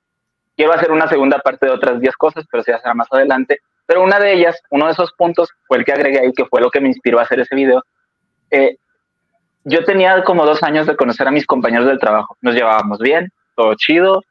Quiero 0.56 0.74
hacer 0.74 0.92
una 0.92 1.08
segunda 1.08 1.40
parte 1.40 1.66
de 1.68 1.72
otras 1.72 2.00
10 2.00 2.16
cosas, 2.18 2.46
pero 2.52 2.64
se 2.64 2.78
será 2.78 2.94
más 2.94 3.08
adelante. 3.12 3.60
Pero 3.86 4.04
una 4.04 4.20
de 4.20 4.34
ellas, 4.34 4.62
uno 4.70 4.86
de 4.86 4.92
esos 4.92 5.14
puntos, 5.14 5.50
fue 5.68 5.78
el 5.78 5.86
que 5.86 5.94
agregué 5.94 6.20
ahí, 6.20 6.34
que 6.34 6.46
fue 6.46 6.62
lo 6.62 6.70
que 6.70 6.82
me 6.82 6.90
inspiró 6.90 7.20
a 7.20 7.24
hacer 7.24 7.40
ese 7.40 7.56
video. 7.56 7.82
Eh, 8.52 8.78
yo 9.64 9.84
tenía 9.84 10.24
como 10.24 10.46
dos 10.46 10.62
años 10.64 10.86
de 10.86 10.96
conocer 10.96 11.28
a 11.28 11.32
mis 11.32 11.46
compañeros 11.46 11.88
del 11.88 12.00
trabajo. 12.00 12.38
Nos 12.42 12.56
llevábamos 12.56 13.00
bien, 13.00 13.30
todo 13.56 13.74
chido, 13.76 14.24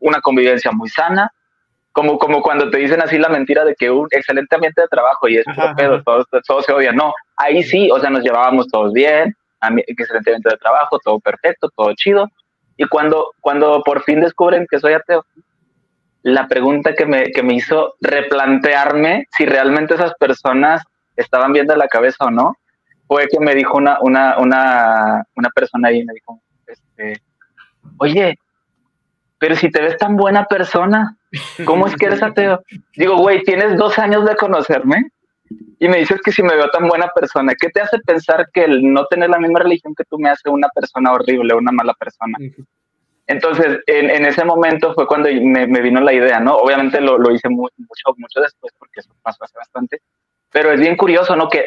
una 0.00 0.20
convivencia 0.20 0.70
muy 0.72 0.88
sana. 0.88 1.30
Como, 1.92 2.18
como 2.18 2.40
cuando 2.40 2.70
te 2.70 2.78
dicen 2.78 3.02
así 3.02 3.18
la 3.18 3.28
mentira 3.28 3.64
de 3.64 3.74
que 3.74 3.90
un 3.90 4.06
excelente 4.10 4.54
ambiente 4.54 4.82
de 4.82 4.88
trabajo 4.88 5.28
y 5.28 5.38
es 5.38 5.44
todo 5.44 5.74
pedo, 5.74 6.02
todo, 6.02 6.62
se 6.62 6.72
odia. 6.72 6.92
No, 6.92 7.12
ahí 7.36 7.62
sí, 7.62 7.90
o 7.90 7.98
sea, 7.98 8.10
nos 8.10 8.22
llevábamos 8.22 8.68
todos 8.68 8.92
bien, 8.92 9.34
excelente 9.60 10.30
ambiente 10.30 10.50
de 10.50 10.56
trabajo, 10.56 10.98
todo 11.00 11.18
perfecto, 11.18 11.68
todo 11.76 11.92
chido. 11.94 12.28
Y 12.76 12.86
cuando, 12.86 13.32
cuando 13.40 13.82
por 13.82 14.02
fin 14.04 14.20
descubren 14.20 14.66
que 14.70 14.78
soy 14.78 14.92
ateo, 14.92 15.24
la 16.22 16.46
pregunta 16.48 16.94
que 16.94 17.06
me, 17.06 17.24
que 17.32 17.42
me 17.42 17.54
hizo 17.54 17.94
replantearme 18.00 19.26
si 19.36 19.46
realmente 19.46 19.94
esas 19.94 20.14
personas 20.14 20.82
estaban 21.16 21.52
viendo 21.52 21.74
la 21.76 21.88
cabeza 21.88 22.26
o 22.26 22.30
no, 22.30 22.56
fue 23.06 23.26
que 23.28 23.40
me 23.40 23.54
dijo 23.54 23.76
una, 23.76 23.98
una, 24.00 24.38
una, 24.38 25.24
una 25.34 25.50
persona 25.50 25.88
ahí, 25.88 26.04
me 26.04 26.14
dijo, 26.14 26.40
este, 26.66 27.20
oye, 27.98 28.38
pero 29.38 29.56
si 29.56 29.70
te 29.70 29.80
ves 29.80 29.96
tan 29.96 30.16
buena 30.16 30.44
persona, 30.44 31.16
¿cómo 31.64 31.86
es 31.86 31.96
que 31.96 32.06
eres 32.06 32.22
ateo? 32.22 32.62
Digo, 32.96 33.16
güey, 33.16 33.42
tienes 33.42 33.76
dos 33.76 33.98
años 33.98 34.24
de 34.24 34.36
conocerme 34.36 35.10
y 35.78 35.88
me 35.88 35.98
dices 35.98 36.20
que 36.22 36.32
si 36.32 36.42
me 36.42 36.54
veo 36.54 36.68
tan 36.70 36.86
buena 36.86 37.08
persona, 37.08 37.54
¿qué 37.58 37.68
te 37.70 37.80
hace 37.80 37.98
pensar 38.00 38.48
que 38.52 38.64
el 38.64 38.92
no 38.92 39.06
tener 39.06 39.30
la 39.30 39.38
misma 39.38 39.60
religión 39.60 39.94
que 39.94 40.04
tú 40.04 40.18
me 40.18 40.30
hace 40.30 40.48
una 40.48 40.68
persona 40.68 41.12
horrible, 41.12 41.54
una 41.54 41.72
mala 41.72 41.94
persona? 41.94 42.36
Entonces, 43.26 43.78
en, 43.86 44.10
en 44.10 44.26
ese 44.26 44.44
momento 44.44 44.92
fue 44.92 45.06
cuando 45.06 45.28
me, 45.28 45.66
me, 45.66 45.80
vino 45.80 46.00
la 46.00 46.12
idea, 46.12 46.40
¿no? 46.40 46.56
Obviamente 46.56 47.00
lo, 47.00 47.16
lo 47.16 47.32
hice 47.32 47.48
mucho, 47.48 47.74
mucho 48.16 48.40
después 48.40 48.72
porque 48.78 49.00
eso 49.00 49.10
pasó 49.22 49.44
hace 49.44 49.56
bastante, 49.56 50.00
pero 50.50 50.72
es 50.72 50.80
bien 50.80 50.96
curioso, 50.96 51.36
¿no? 51.36 51.48
Que 51.48 51.64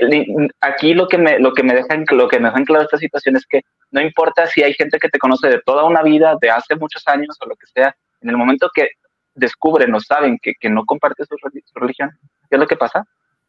aquí 0.59 0.93
lo 0.93 1.07
que 1.07 1.17
me, 1.17 1.39
lo 1.39 1.53
que 1.53 1.63
me 1.63 1.73
dejan, 1.73 2.05
lo 2.11 2.27
que 2.27 2.39
me 2.39 2.49
dejan 2.49 2.65
claro 2.65 2.83
esta 2.83 2.97
situación 2.97 3.37
es 3.37 3.45
que 3.47 3.61
no 3.91 4.01
importa 4.01 4.45
si 4.47 4.61
hay 4.61 4.73
gente 4.73 4.99
que 4.99 5.09
te 5.09 5.19
conoce 5.19 5.47
de 5.47 5.61
toda 5.65 5.85
una 5.85 6.03
vida, 6.03 6.35
de 6.41 6.49
hace 6.49 6.75
muchos 6.75 7.07
años 7.07 7.37
o 7.39 7.47
lo 7.47 7.55
que 7.55 7.67
sea, 7.67 7.95
en 8.21 8.29
el 8.29 8.37
momento 8.37 8.69
que 8.73 8.89
descubren 9.35 9.93
o 9.93 9.99
saben 9.99 10.37
que, 10.41 10.53
que 10.59 10.69
no 10.69 10.85
compartes 10.85 11.27
su, 11.27 11.35
religión, 11.75 12.11
¿qué 12.49 12.55
es 12.55 12.59
lo 12.59 12.67
que 12.67 12.77
pasa? 12.77 13.05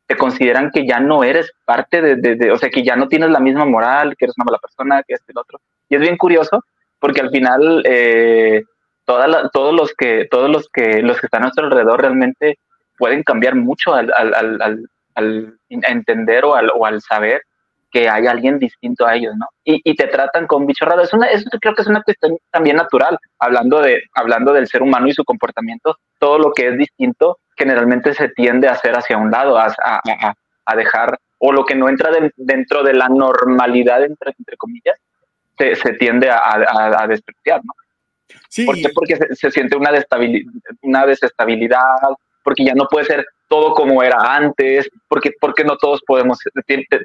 Te 0.07 0.17
consideran 0.17 0.71
que 0.71 0.87
ya 0.87 1.01
no 1.01 1.25
eres 1.25 1.53
parte 1.65 2.03
de, 2.03 2.17
de, 2.17 2.51
o 2.51 2.57
sea, 2.57 2.69
que 2.71 2.83
ya 2.83 2.97
no 2.97 3.09
tienes 3.09 3.31
la 3.31 3.41
misma 3.41 3.65
moral, 3.65 4.17
que 4.17 4.27
eres 4.27 4.37
una 4.39 4.45
mala 4.45 4.59
persona, 4.59 5.03
que 5.03 5.15
este 5.15 5.27
y 5.29 5.33
el 5.33 5.39
otro. 5.39 5.61
Y 5.89 5.95
es 5.95 6.01
bien 6.01 6.17
curioso 6.17 6.63
porque 6.99 7.21
al 7.21 7.31
final 7.31 7.83
eh, 7.87 8.63
todos 9.05 9.75
los 9.75 9.93
que 9.95 10.27
todos 10.31 10.51
los 10.51 10.69
que 10.69 11.03
los 11.03 11.21
que 11.21 11.27
están 11.27 11.43
a 11.43 11.45
nuestro 11.45 11.67
alrededor 11.67 12.01
realmente 12.01 12.59
pueden 12.97 13.23
cambiar 13.23 13.55
mucho 13.55 13.95
al, 13.95 14.13
al, 14.15 14.35
al, 14.35 14.89
al 15.15 15.59
entender 15.69 16.45
o 16.45 16.55
al, 16.55 16.71
o 16.75 16.87
al 16.87 17.03
saber 17.03 17.43
que 17.95 18.09
hay 18.09 18.27
alguien 18.27 18.59
distinto 18.59 19.07
a 19.07 19.15
ellos, 19.15 19.35
¿no? 19.37 19.47
Y, 19.63 19.81
y 19.89 19.95
te 19.95 20.09
tratan 20.09 20.49
con 20.49 20.67
bicho 20.67 20.85
raro. 20.85 21.03
Es 21.03 21.13
una, 21.13 21.29
eso 21.29 21.49
creo 21.61 21.77
que 21.77 21.83
es 21.83 21.87
una 21.87 22.03
cuestión 22.03 22.37
también 22.51 22.75
natural, 22.75 23.17
hablando, 23.39 23.81
de, 23.81 24.03
hablando 24.15 24.53
del 24.53 24.67
ser 24.67 24.83
humano 24.83 25.07
y 25.07 25.13
su 25.13 25.23
comportamiento, 25.23 25.97
todo 26.19 26.41
lo 26.41 26.51
que 26.51 26.71
es 26.71 26.77
distinto 26.77 27.39
generalmente 27.57 28.13
se 28.13 28.31
tiende 28.31 28.67
a 28.67 28.73
hacer 28.73 28.99
hacia 28.99 29.17
un 29.17 29.31
lado, 29.31 29.57
a, 29.57 29.73
a, 29.81 30.35
a 30.67 30.77
dejar, 30.77 31.17
o 31.39 31.53
lo 31.53 31.65
que 31.65 31.77
no 31.77 31.89
entra 31.89 32.11
de, 32.11 32.33
dentro 32.35 32.83
de 32.83 32.95
la 32.95 33.09
normalidad, 33.09 34.03
entre, 34.03 34.35
entre 34.37 34.57
comillas, 34.57 34.99
se, 35.57 35.77
se 35.77 35.93
tiende 35.93 36.29
a, 36.31 37.01
a, 37.01 37.07
despreciar, 37.07 37.61
¿no? 37.63 37.75
Sí. 38.49 38.67
¿Por 38.67 38.75
qué? 38.75 38.89
Porque 38.93 39.15
se, 39.15 39.37
se 39.37 39.51
siente 39.53 39.77
una, 39.77 39.93
una 40.83 41.07
desestabilidad, 41.07 41.79
porque 42.43 42.65
ya 42.65 42.75
no 42.75 42.89
puede 42.91 43.05
ser 43.05 43.25
todo 43.55 43.73
como 43.73 44.03
era 44.03 44.17
antes, 44.35 44.91
porque, 45.07 45.31
porque 45.41 45.63
no 45.63 45.77
todos 45.77 46.03
podemos, 46.05 46.41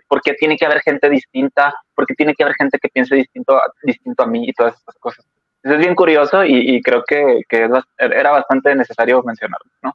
porque 0.08 0.34
tiene 0.34 0.58
que 0.58 0.66
haber 0.66 0.82
gente 0.82 1.08
distinta, 1.08 1.76
porque 1.94 2.16
tiene 2.16 2.34
que 2.34 2.42
haber 2.42 2.56
gente 2.56 2.80
que 2.80 2.90
piense 2.90 3.16
distinto, 3.16 3.56
a, 3.56 3.72
distinto 3.84 4.24
a 4.24 4.26
mí 4.26 4.50
y 4.50 4.54
todas 4.54 4.74
esas 4.82 4.96
cosas. 4.96 5.28
Eso 5.62 5.76
es 5.76 5.80
bien 5.80 5.94
curioso 5.94 6.44
y, 6.44 6.82
creo 6.82 7.04
que, 7.08 7.42
que, 7.48 7.70
era 8.00 8.32
bastante 8.32 8.74
necesario 8.74 9.22
mencionarlo, 9.22 9.70
¿no? 9.84 9.94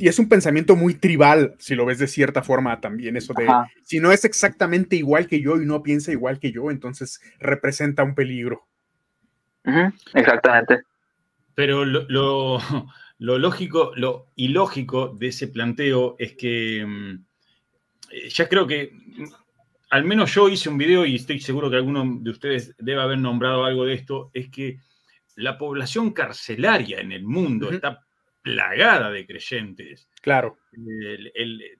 Y 0.00 0.08
es 0.08 0.18
un 0.18 0.30
pensamiento 0.30 0.76
muy 0.76 0.94
tribal, 0.94 1.56
si 1.58 1.74
lo 1.74 1.84
ves 1.84 1.98
de 1.98 2.06
cierta 2.06 2.42
forma 2.42 2.80
también, 2.80 3.18
eso 3.18 3.34
de, 3.34 3.46
si 3.82 4.00
no 4.00 4.12
es 4.12 4.24
exactamente 4.24 4.96
igual 4.96 5.26
que 5.26 5.42
yo 5.42 5.60
y 5.60 5.66
no 5.66 5.82
piensa 5.82 6.10
igual 6.10 6.38
que 6.38 6.52
yo, 6.52 6.70
entonces 6.70 7.20
representa 7.38 8.02
un 8.02 8.14
peligro. 8.14 8.66
exactamente. 10.14 10.84
Pero 11.54 11.84
lo, 11.84 12.06
lo 12.08 12.60
lógico, 13.18 13.92
lo 13.96 14.28
ilógico 14.36 15.08
de 15.08 15.28
ese 15.28 15.48
planteo 15.48 16.16
es 16.18 16.34
que 16.34 16.84
mm, 16.86 17.24
eh, 18.10 18.28
ya 18.28 18.48
creo 18.48 18.66
que 18.66 18.92
mm, 18.92 19.24
al 19.90 20.04
menos 20.04 20.34
yo 20.34 20.48
hice 20.48 20.68
un 20.68 20.78
video 20.78 21.04
y 21.04 21.16
estoy 21.16 21.40
seguro 21.40 21.70
que 21.70 21.76
alguno 21.76 22.18
de 22.20 22.30
ustedes 22.30 22.74
debe 22.78 23.00
haber 23.00 23.18
nombrado 23.18 23.64
algo 23.64 23.84
de 23.84 23.94
esto, 23.94 24.30
es 24.34 24.50
que 24.50 24.78
la 25.36 25.56
población 25.56 26.12
carcelaria 26.12 27.00
en 27.00 27.12
el 27.12 27.24
mundo 27.24 27.70
está 27.70 28.04
plagada 28.42 29.10
de 29.10 29.26
creyentes. 29.26 30.08
Claro. 30.20 30.58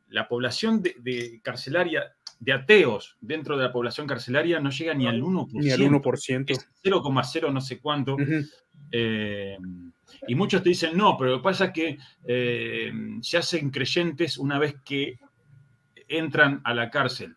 la 0.08 0.28
población 0.28 0.82
de, 0.82 1.40
carcelaria, 1.42 2.12
de 2.38 2.52
ateos 2.52 3.16
dentro 3.20 3.56
de 3.56 3.64
la 3.64 3.72
población 3.72 4.06
carcelaria 4.06 4.60
no 4.60 4.70
llega 4.70 4.94
ni 4.94 5.06
al 5.06 5.20
1%. 5.20 5.48
Ni 5.52 5.70
al 5.70 5.80
1%. 5.80 6.66
0,0 6.84 7.52
no 7.52 7.60
sé 7.60 7.80
cuánto. 7.80 8.16
Y 10.26 10.34
muchos 10.34 10.62
te 10.62 10.70
dicen, 10.70 10.96
no, 10.96 11.16
pero 11.16 11.30
lo 11.30 11.36
que 11.38 11.44
pasa 11.44 11.66
es 11.66 11.72
que 11.72 11.98
eh, 12.26 12.92
se 13.20 13.38
hacen 13.38 13.70
creyentes 13.70 14.38
una 14.38 14.58
vez 14.58 14.76
que 14.84 15.18
entran 16.08 16.60
a 16.64 16.74
la 16.74 16.90
cárcel. 16.90 17.36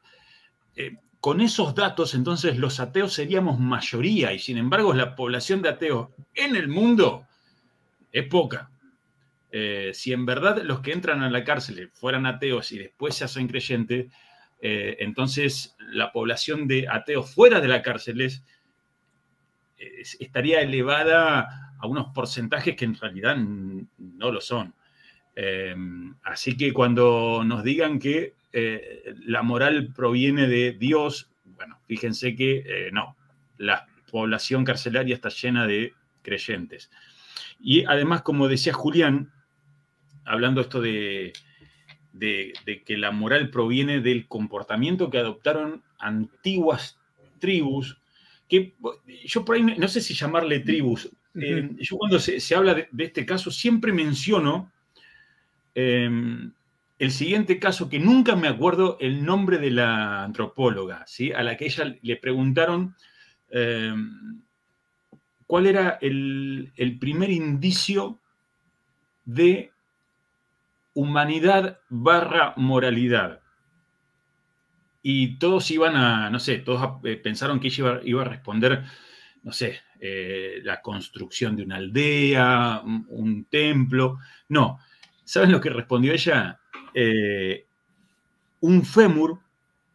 Eh, 0.76 0.98
con 1.20 1.42
esos 1.42 1.76
datos, 1.76 2.16
entonces 2.16 2.58
los 2.58 2.80
ateos 2.80 3.14
seríamos 3.14 3.60
mayoría 3.60 4.34
y 4.34 4.40
sin 4.40 4.58
embargo 4.58 4.94
la 4.94 5.16
población 5.16 5.62
de 5.62 5.70
ateos 5.70 6.10
en 6.34 6.56
el 6.56 6.68
mundo 6.68 7.28
es 8.12 8.28
poca. 8.28 8.72
Eh, 9.52 9.92
si 9.94 10.14
en 10.14 10.26
verdad 10.26 10.64
los 10.64 10.80
que 10.80 10.94
entran 10.94 11.22
a 11.22 11.30
la 11.30 11.44
cárcel 11.44 11.92
fueran 11.94 12.26
ateos 12.26 12.72
y 12.72 12.80
después 12.80 13.16
se 13.16 13.26
hacen 13.26 13.48
creyentes, 13.48 14.12
entonces 14.64 15.76
la 15.80 16.12
población 16.12 16.68
de 16.68 16.88
ateos 16.88 17.34
fuera 17.34 17.60
de 17.60 17.68
la 17.68 17.82
cárcel 17.82 18.32
estaría 20.20 20.62
elevada 20.62 21.71
a 21.82 21.88
unos 21.88 22.08
porcentajes 22.14 22.76
que 22.76 22.86
en 22.86 22.96
realidad 22.96 23.36
no 23.38 24.32
lo 24.32 24.42
son. 24.42 24.74
Eh, 25.36 25.76
así 26.24 26.58
que 26.58 26.74
cuando 26.74 27.44
nos 27.46 27.64
digan 27.64 28.00
que 28.00 28.36
eh, 28.54 29.14
la 29.26 29.42
moral 29.44 29.94
proviene 29.96 30.48
de 30.48 30.74
Dios, 30.74 31.30
bueno, 31.56 31.80
fíjense 31.88 32.36
que 32.36 32.64
eh, 32.66 32.90
no, 32.92 33.16
la 33.58 33.88
población 34.12 34.66
carcelaria 34.66 35.16
está 35.16 35.30
llena 35.30 35.68
de 35.68 35.94
creyentes. 36.22 36.92
Y 37.60 37.86
además, 37.86 38.22
como 38.24 38.48
decía 38.48 38.74
Julián, 38.74 39.32
hablando 40.26 40.62
esto 40.62 40.82
de, 40.82 41.34
de, 42.14 42.84
que 42.86 42.98
la 42.98 43.12
moral 43.12 43.50
proviene 43.50 44.02
del 44.02 44.28
comportamiento 44.28 45.10
que 45.10 45.18
adoptaron 45.18 45.84
antiguas 45.98 47.00
tribus, 47.40 47.98
que 48.48 48.76
yo 49.26 49.46
por 49.46 49.56
ahí 49.56 49.64
no 49.64 49.88
sé 49.88 50.02
si 50.02 50.14
llamarle 50.14 50.60
tribus, 50.60 51.10
eh, 51.36 51.70
yo 51.80 51.98
cuando 51.98 52.20
se, 52.20 52.56
habla 52.56 52.74
de, 52.74 52.88
este 52.98 53.26
caso 53.26 53.52
siempre 53.52 53.94
menciono 53.94 54.72
em, 55.74 56.52
el 57.00 57.12
siguiente 57.12 57.58
caso 57.58 57.90
que 57.90 58.00
nunca 58.00 58.36
me 58.36 58.48
acuerdo 58.48 58.98
el 59.00 59.26
nombre 59.26 59.58
de 59.58 59.72
la 59.72 60.24
antropóloga, 60.24 61.04
¿sí? 61.08 61.32
a 61.32 61.42
la 61.44 61.58
que 61.58 61.66
ella 61.66 61.96
le 62.02 62.16
preguntaron 62.18 62.96
em, 63.50 64.42
cuál 65.48 65.68
era 65.68 65.98
el, 66.02 66.72
primer 67.00 67.30
indicio 67.30 68.20
de 69.26 69.72
humanidad 70.94 71.80
barra 71.90 72.54
moralidad. 72.58 73.40
Y 75.02 75.40
todos 75.40 75.72
iban 75.72 75.96
a, 75.96 76.30
no 76.30 76.40
sé, 76.40 76.60
todos 76.60 77.00
eh, 77.06 77.16
pensaron 77.16 77.60
que 77.60 77.68
ella 77.70 78.02
iba 78.04 78.22
a 78.22 78.26
responder 78.26 78.84
no 79.44 79.52
sé, 79.52 79.82
eh, 80.04 80.62
la 80.64 80.82
construcción 80.82 81.56
de 81.56 81.62
una 81.62 81.76
aldea, 81.76 82.82
un, 82.84 83.46
templo. 83.52 84.18
No, 84.50 84.80
¿saben 85.24 85.52
lo 85.52 85.62
que 85.62 85.70
respondió 85.70 86.12
ella? 86.12 86.60
Eh, 86.96 87.68
un 88.62 88.84
fémur 88.84 89.40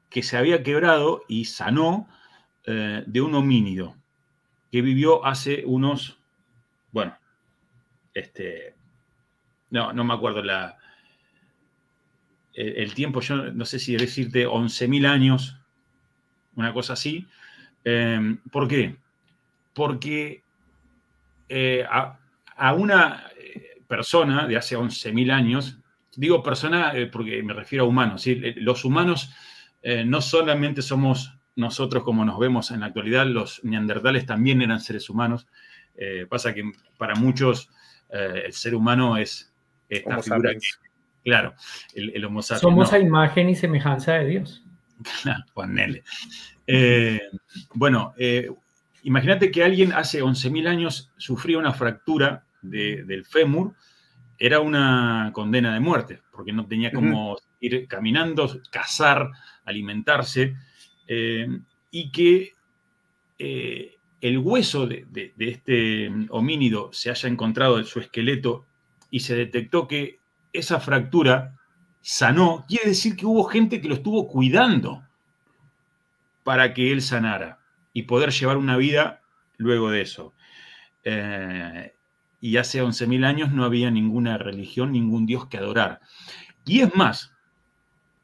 que 0.09 0.23
se 0.23 0.37
había 0.37 0.63
quebrado 0.63 1.25
y 1.27 1.47
sanó 1.47 2.09
eh, 2.67 3.03
de 3.05 3.21
un 3.21 3.35
homínido 3.35 3.97
que 4.71 4.81
vivió 4.81 5.27
hace 5.27 5.65
unos, 5.67 6.21
bueno, 6.93 7.19
este, 8.15 8.77
no, 9.71 9.93
no 9.93 10.05
me 10.05 10.15
acuerdo 10.15 10.41
la, 10.41 10.79
el, 12.55 12.95
tiempo, 12.95 13.21
yo 13.23 13.51
no 13.53 13.65
sé 13.65 13.81
si 13.81 13.97
decirte 13.97 14.47
11.000 14.47 15.05
años, 15.09 15.57
una 16.55 16.73
cosa 16.73 16.93
así. 16.93 17.27
¿Por 18.53 18.69
qué? 18.69 18.97
Porque 19.77 20.43
eh, 21.51 21.85
a, 21.87 22.73
una 22.73 23.27
eh, 23.39 23.83
persona 23.87 24.47
de 24.47 24.57
hace 24.57 24.75
11.000 24.75 25.31
años, 25.31 25.79
digo 26.17 26.43
persona 26.43 26.93
eh, 26.95 27.07
porque 27.07 27.43
me 27.43 27.53
refiero 27.53 27.85
a 27.85 27.87
humanos, 27.87 28.25
los 28.57 28.85
humanos 28.85 29.31
no 30.07 30.21
solamente 30.21 30.83
somos 30.83 31.39
nosotros 31.55 32.03
como 32.03 32.25
nos 32.25 32.41
vemos 32.41 32.73
en 32.73 32.81
la 32.81 32.87
actualidad, 32.87 33.25
los 33.27 33.63
neandertales 33.63 34.27
también 34.27 34.61
eran 34.61 34.81
seres 34.81 35.09
humanos. 35.09 35.47
pasa 36.29 36.53
que 36.53 36.73
para 36.99 37.15
muchos 37.15 37.71
el 38.11 38.53
ser 38.53 38.75
humano 38.75 39.17
es 39.17 39.53
esta 39.89 40.21
figura 40.23 40.51
claro, 41.23 41.55
el, 41.95 42.25
Homo 42.25 42.43
sapiens. 42.43 42.63
Somos 42.63 42.93
a 42.93 42.99
imagen 42.99 43.49
y 43.51 43.55
semejanza 43.55 44.15
de 44.15 44.27
Dios. 44.27 44.65
Claro, 45.23 45.45
ponele. 45.55 46.03
bueno, 47.75 48.15
Imagínate 49.07 49.53
que 49.53 49.63
alguien 49.63 49.93
hace 49.93 50.21
11.000 50.21 50.67
años 50.67 51.13
sufría 51.17 51.59
una 51.59 51.73
fractura 51.73 52.45
del 52.61 53.25
fémur, 53.25 53.73
era 54.37 54.59
una 54.59 55.31
condena 55.33 55.73
de 55.73 55.79
muerte, 55.79 56.23
porque 56.33 56.53
no 56.53 56.67
tenía 56.67 56.91
cómo 56.91 57.39
ir 57.61 57.87
caminando, 57.87 58.61
cazar, 58.69 59.31
alimentarse, 59.65 60.57
eh, 61.07 61.47
y 61.93 62.11
que 62.11 62.55
eh, 63.39 63.95
el 64.21 64.39
hueso 64.39 64.89
de, 64.89 65.07
este 65.39 66.11
homínido 66.31 66.91
se 66.93 67.11
haya 67.11 67.29
encontrado 67.29 67.79
en 67.79 67.85
su 67.85 68.01
esqueleto 68.01 68.67
y 69.09 69.21
se 69.21 69.37
detectó 69.37 69.87
que 69.87 70.19
esa 70.53 70.81
fractura 70.81 71.57
sanó, 72.01 72.65
quiere 72.67 72.89
decir 72.89 73.15
que 73.15 73.25
hubo 73.25 73.45
gente 73.45 73.81
que 73.81 73.87
lo 73.87 73.95
estuvo 73.95 74.27
cuidando 74.27 75.05
para 76.43 76.75
que 76.75 76.91
él 76.91 77.01
sanara 77.03 77.61
y 77.97 78.03
poder 78.03 78.31
llevar 78.31 78.59
una 78.59 78.77
vida 78.77 79.23
luego 79.57 79.91
de 79.91 80.03
eso. 80.03 80.35
Eh, 81.03 81.95
y 82.43 82.59
hace 82.59 82.83
11.000 82.83 83.25
años 83.25 83.53
no 83.53 83.65
había 83.65 83.91
ninguna 83.91 84.37
religión, 84.37 84.93
ningún 84.93 85.25
dios 85.25 85.47
que 85.47 85.57
adorar. 85.57 86.03
Y 86.67 86.83
es 86.83 86.95
más, 86.95 87.33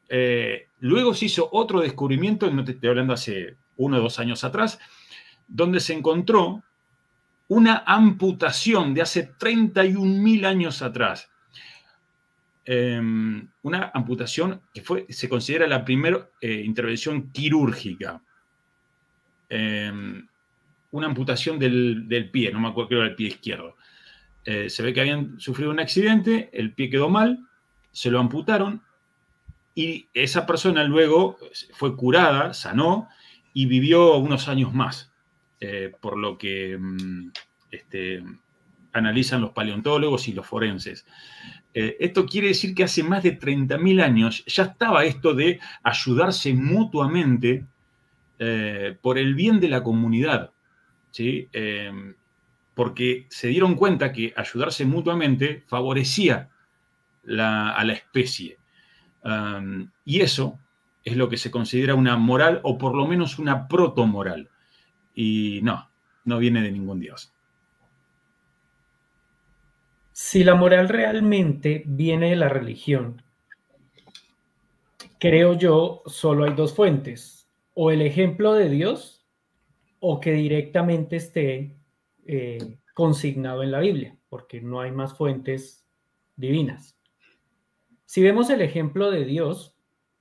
eh, 0.09 0.67
luego 0.79 1.15
se 1.15 1.25
hizo 1.25 1.49
otro 1.51 1.81
descubrimiento, 1.81 2.51
no 2.51 2.63
te 2.63 2.73
estoy 2.73 2.89
hablando 2.89 3.13
hace 3.13 3.57
uno 3.75 3.97
o 3.97 4.01
dos 4.01 4.19
años 4.19 4.43
atrás, 4.43 4.77
donde 5.47 5.79
se 5.79 5.93
encontró 5.93 6.61
una 7.47 7.83
amputación 7.87 8.93
de 8.93 9.01
hace 9.01 9.33
31.000 9.39 10.45
años 10.45 10.83
atrás. 10.83 11.31
Em, 12.63 13.49
una 13.63 13.89
amputación 13.91 14.61
que 14.71 14.83
fue, 14.83 15.07
se 15.09 15.27
considera 15.27 15.65
la 15.65 15.83
primera 15.83 16.29
eh, 16.41 16.61
intervención 16.63 17.31
quirúrgica. 17.31 18.21
Em, 19.55 20.27
una 20.89 21.05
amputación 21.05 21.59
del, 21.59 22.29
pie, 22.31 22.51
no 22.51 22.59
me 22.59 22.69
acuerdo 22.69 22.89
que 22.89 22.95
era 22.95 23.05
el 23.05 23.15
pie 23.15 23.27
izquierdo. 23.27 23.75
Eh, 24.45 24.67
se 24.67 24.81
ve 24.81 24.93
que 24.93 25.01
habían 25.01 25.39
sufrido 25.39 25.69
un 25.69 25.79
accidente, 25.79 26.49
el 26.53 26.73
pie 26.73 26.89
quedó 26.89 27.07
mal, 27.07 27.47
se 27.91 28.09
lo 28.09 28.19
amputaron 28.19 28.81
y 29.75 30.07
esa 30.15 30.47
persona 30.47 30.83
luego 30.85 31.37
fue 31.73 31.95
curada, 31.95 32.55
sanó 32.55 33.09
y 33.53 33.67
vivió 33.67 34.17
unos 34.17 34.47
años 34.47 34.73
más, 34.73 35.11
eh, 35.59 35.91
por 36.01 36.17
lo 36.17 36.35
que 36.39 36.75
mm, 36.79 37.29
este, 37.69 38.23
analizan 38.91 39.41
los 39.41 39.51
paleontólogos 39.51 40.27
y 40.27 40.33
los 40.33 40.47
forenses. 40.47 41.05
Eh, 41.75 41.97
esto 41.99 42.25
quiere 42.25 42.47
decir 42.47 42.73
que 42.73 42.85
hace 42.85 43.03
más 43.03 43.21
de 43.21 43.39
30.000 43.39 44.01
años 44.01 44.43
ya 44.47 44.63
estaba 44.63 45.05
esto 45.05 45.35
de 45.35 45.59
ayudarse 45.83 46.55
mutuamente 46.55 47.67
eh, 48.39 48.97
por 49.01 49.17
el 49.17 49.35
bien 49.35 49.59
de 49.59 49.69
la 49.69 49.83
comunidad, 49.83 50.51
¿sí? 51.11 51.49
Em, 51.53 52.15
porque 52.73 53.27
se 53.29 53.47
dieron 53.47 53.75
cuenta 53.75 54.11
que 54.11 54.33
ayudarse 54.35 54.85
mutuamente 54.85 55.63
favorecía 55.67 56.49
a 57.25 57.83
la 57.85 57.93
especie. 57.93 58.57
Um, 59.23 59.89
y 60.03 60.21
eso 60.21 60.59
es 61.03 61.15
lo 61.15 61.29
que 61.29 61.37
se 61.37 61.51
considera 61.51 61.95
una 61.95 62.17
moral 62.17 62.59
o 62.63 62.77
por 62.77 62.95
lo 62.95 63.07
menos 63.07 63.39
una 63.39 63.67
protomoral. 63.67 64.49
Y 65.13 65.59
no, 65.63 65.89
no 66.25 66.39
viene 66.39 66.61
de 66.61 66.71
ningún 66.71 66.99
dios. 66.99 67.31
Si 70.11 70.43
la 70.43 70.55
moral 70.55 70.89
realmente 70.89 71.83
viene 71.85 72.29
de 72.29 72.35
la 72.35 72.49
religión, 72.49 73.21
creo 75.19 75.57
yo, 75.57 76.03
solo 76.05 76.45
hay 76.45 76.53
dos 76.53 76.75
fuentes, 76.75 77.42
o 77.73 77.91
el 77.91 78.01
ejemplo 78.01 78.53
de 78.53 78.69
Dios 78.69 79.25
o 79.99 80.19
que 80.19 80.31
directamente 80.31 81.15
esté 81.15 81.77
eh, 82.25 82.77
consignado 82.93 83.63
en 83.63 83.71
la 83.71 83.79
Biblia, 83.79 84.17
porque 84.29 84.61
no 84.61 84.81
hay 84.81 84.91
más 84.91 85.17
fuentes 85.17 85.87
divinas. 86.35 86.97
Si 88.05 88.21
vemos 88.21 88.49
el 88.49 88.61
ejemplo 88.61 89.11
de 89.11 89.25
Dios, 89.25 89.75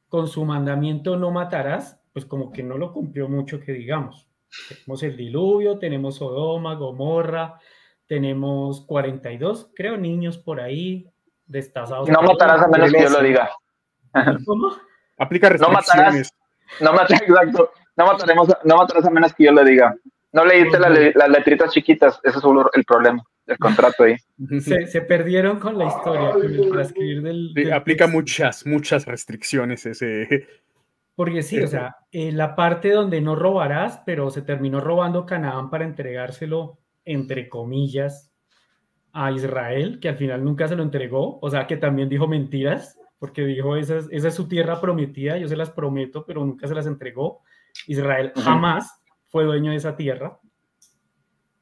con 0.09 0.29
su 0.29 0.45
mandamiento 0.45 1.17
no 1.17 1.31
matarás, 1.31 2.01
pues 2.13 2.25
como 2.25 2.53
que 2.53 2.63
no 2.63 2.79
lo 2.79 2.93
cumplió 2.93 3.29
mucho 3.29 3.61
que 3.61 3.73
digamos. 3.73 4.29
Tenemos 4.69 5.03
el 5.03 5.17
diluvio, 5.17 5.79
tenemos 5.79 6.17
Sodoma, 6.17 6.75
Gomorra, 6.75 7.59
tenemos 8.07 8.83
42, 8.87 9.73
creo, 9.75 9.97
niños 9.97 10.39
por 10.39 10.61
ahí 10.61 11.11
destazados. 11.47 12.09
No 12.09 12.23
matarás 12.23 12.63
a 12.63 12.69
menos 12.69 12.93
que 12.93 13.03
yo 13.03 13.09
lo 13.09 13.23
diga. 13.23 13.51
¿Cómo? 14.47 14.73
Aplica 15.19 15.49
restricciones. 15.49 15.97
No 15.97 15.97
matarás, 15.97 16.33
no 16.81 16.93
exacto. 16.95 17.73
No, 17.97 18.07
mataremos, 18.07 18.49
no 18.65 18.77
matarás 18.77 19.05
a 19.05 19.11
menos 19.11 19.35
que 19.35 19.45
yo 19.45 19.53
lo 19.53 19.65
diga. 19.65 19.95
No 20.33 20.45
leíste 20.47 20.79
las 20.79 21.29
letritas 21.29 21.73
chiquitas, 21.73 22.19
ese 22.23 22.39
es 22.39 22.45
el 22.73 22.85
problema, 22.85 23.23
el 23.47 23.59
contrato 23.59 24.05
ahí. 24.05 24.17
Se, 24.61 25.03
perdieron 25.03 25.59
con 25.59 25.77
la 25.77 25.87
historia, 25.87 26.31
con 26.31 26.43
el 26.43 26.71
transcribir 26.71 27.23
del... 27.23 27.73
aplica 27.73 28.07
muchas, 28.07 28.65
muchas 28.65 29.05
restricciones 29.05 29.85
ese... 29.85 30.49
Porque 31.15 31.43
sí, 31.43 31.61
o 31.61 31.67
sea, 31.67 31.97
eh, 32.11 32.33
la 32.33 32.57
parte 32.57 32.91
donde 32.91 33.21
no 33.21 33.37
robarás, 33.37 34.01
pero 34.07 34.31
se 34.31 34.41
terminó 34.41 34.81
robando 34.81 35.27
Canaán 35.27 35.69
para 35.69 35.85
entregárselo 35.85 36.79
entre 37.05 37.49
comillas, 37.49 38.31
a 39.13 39.31
Israel, 39.31 39.99
que 40.01 40.09
al 40.09 40.17
final 40.17 40.45
nunca 40.45 40.69
se 40.69 40.77
lo 40.77 40.83
entregó, 40.83 41.39
o 41.41 41.51
sea, 41.51 41.67
que 41.67 41.77
también 41.77 42.09
dijo 42.09 42.27
mentiras, 42.27 42.99
porque 43.23 43.43
dijo, 43.43 43.77
esa 43.77 43.99
es, 43.99 44.09
esa 44.11 44.27
es 44.27 44.35
su 44.35 44.49
tierra 44.49 44.81
prometida, 44.81 45.39
yo 45.39 45.47
se 45.47 45.55
las 45.55 45.71
prometo, 45.71 46.27
pero 46.27 46.45
nunca 46.45 46.67
se 46.67 46.75
las 46.75 46.87
entregó. 46.87 47.43
Israel 47.87 48.33
jamás 48.35 49.01
fue 49.29 49.45
dueño 49.45 49.71
de 49.71 49.77
esa 49.77 49.95
tierra. 49.95 50.41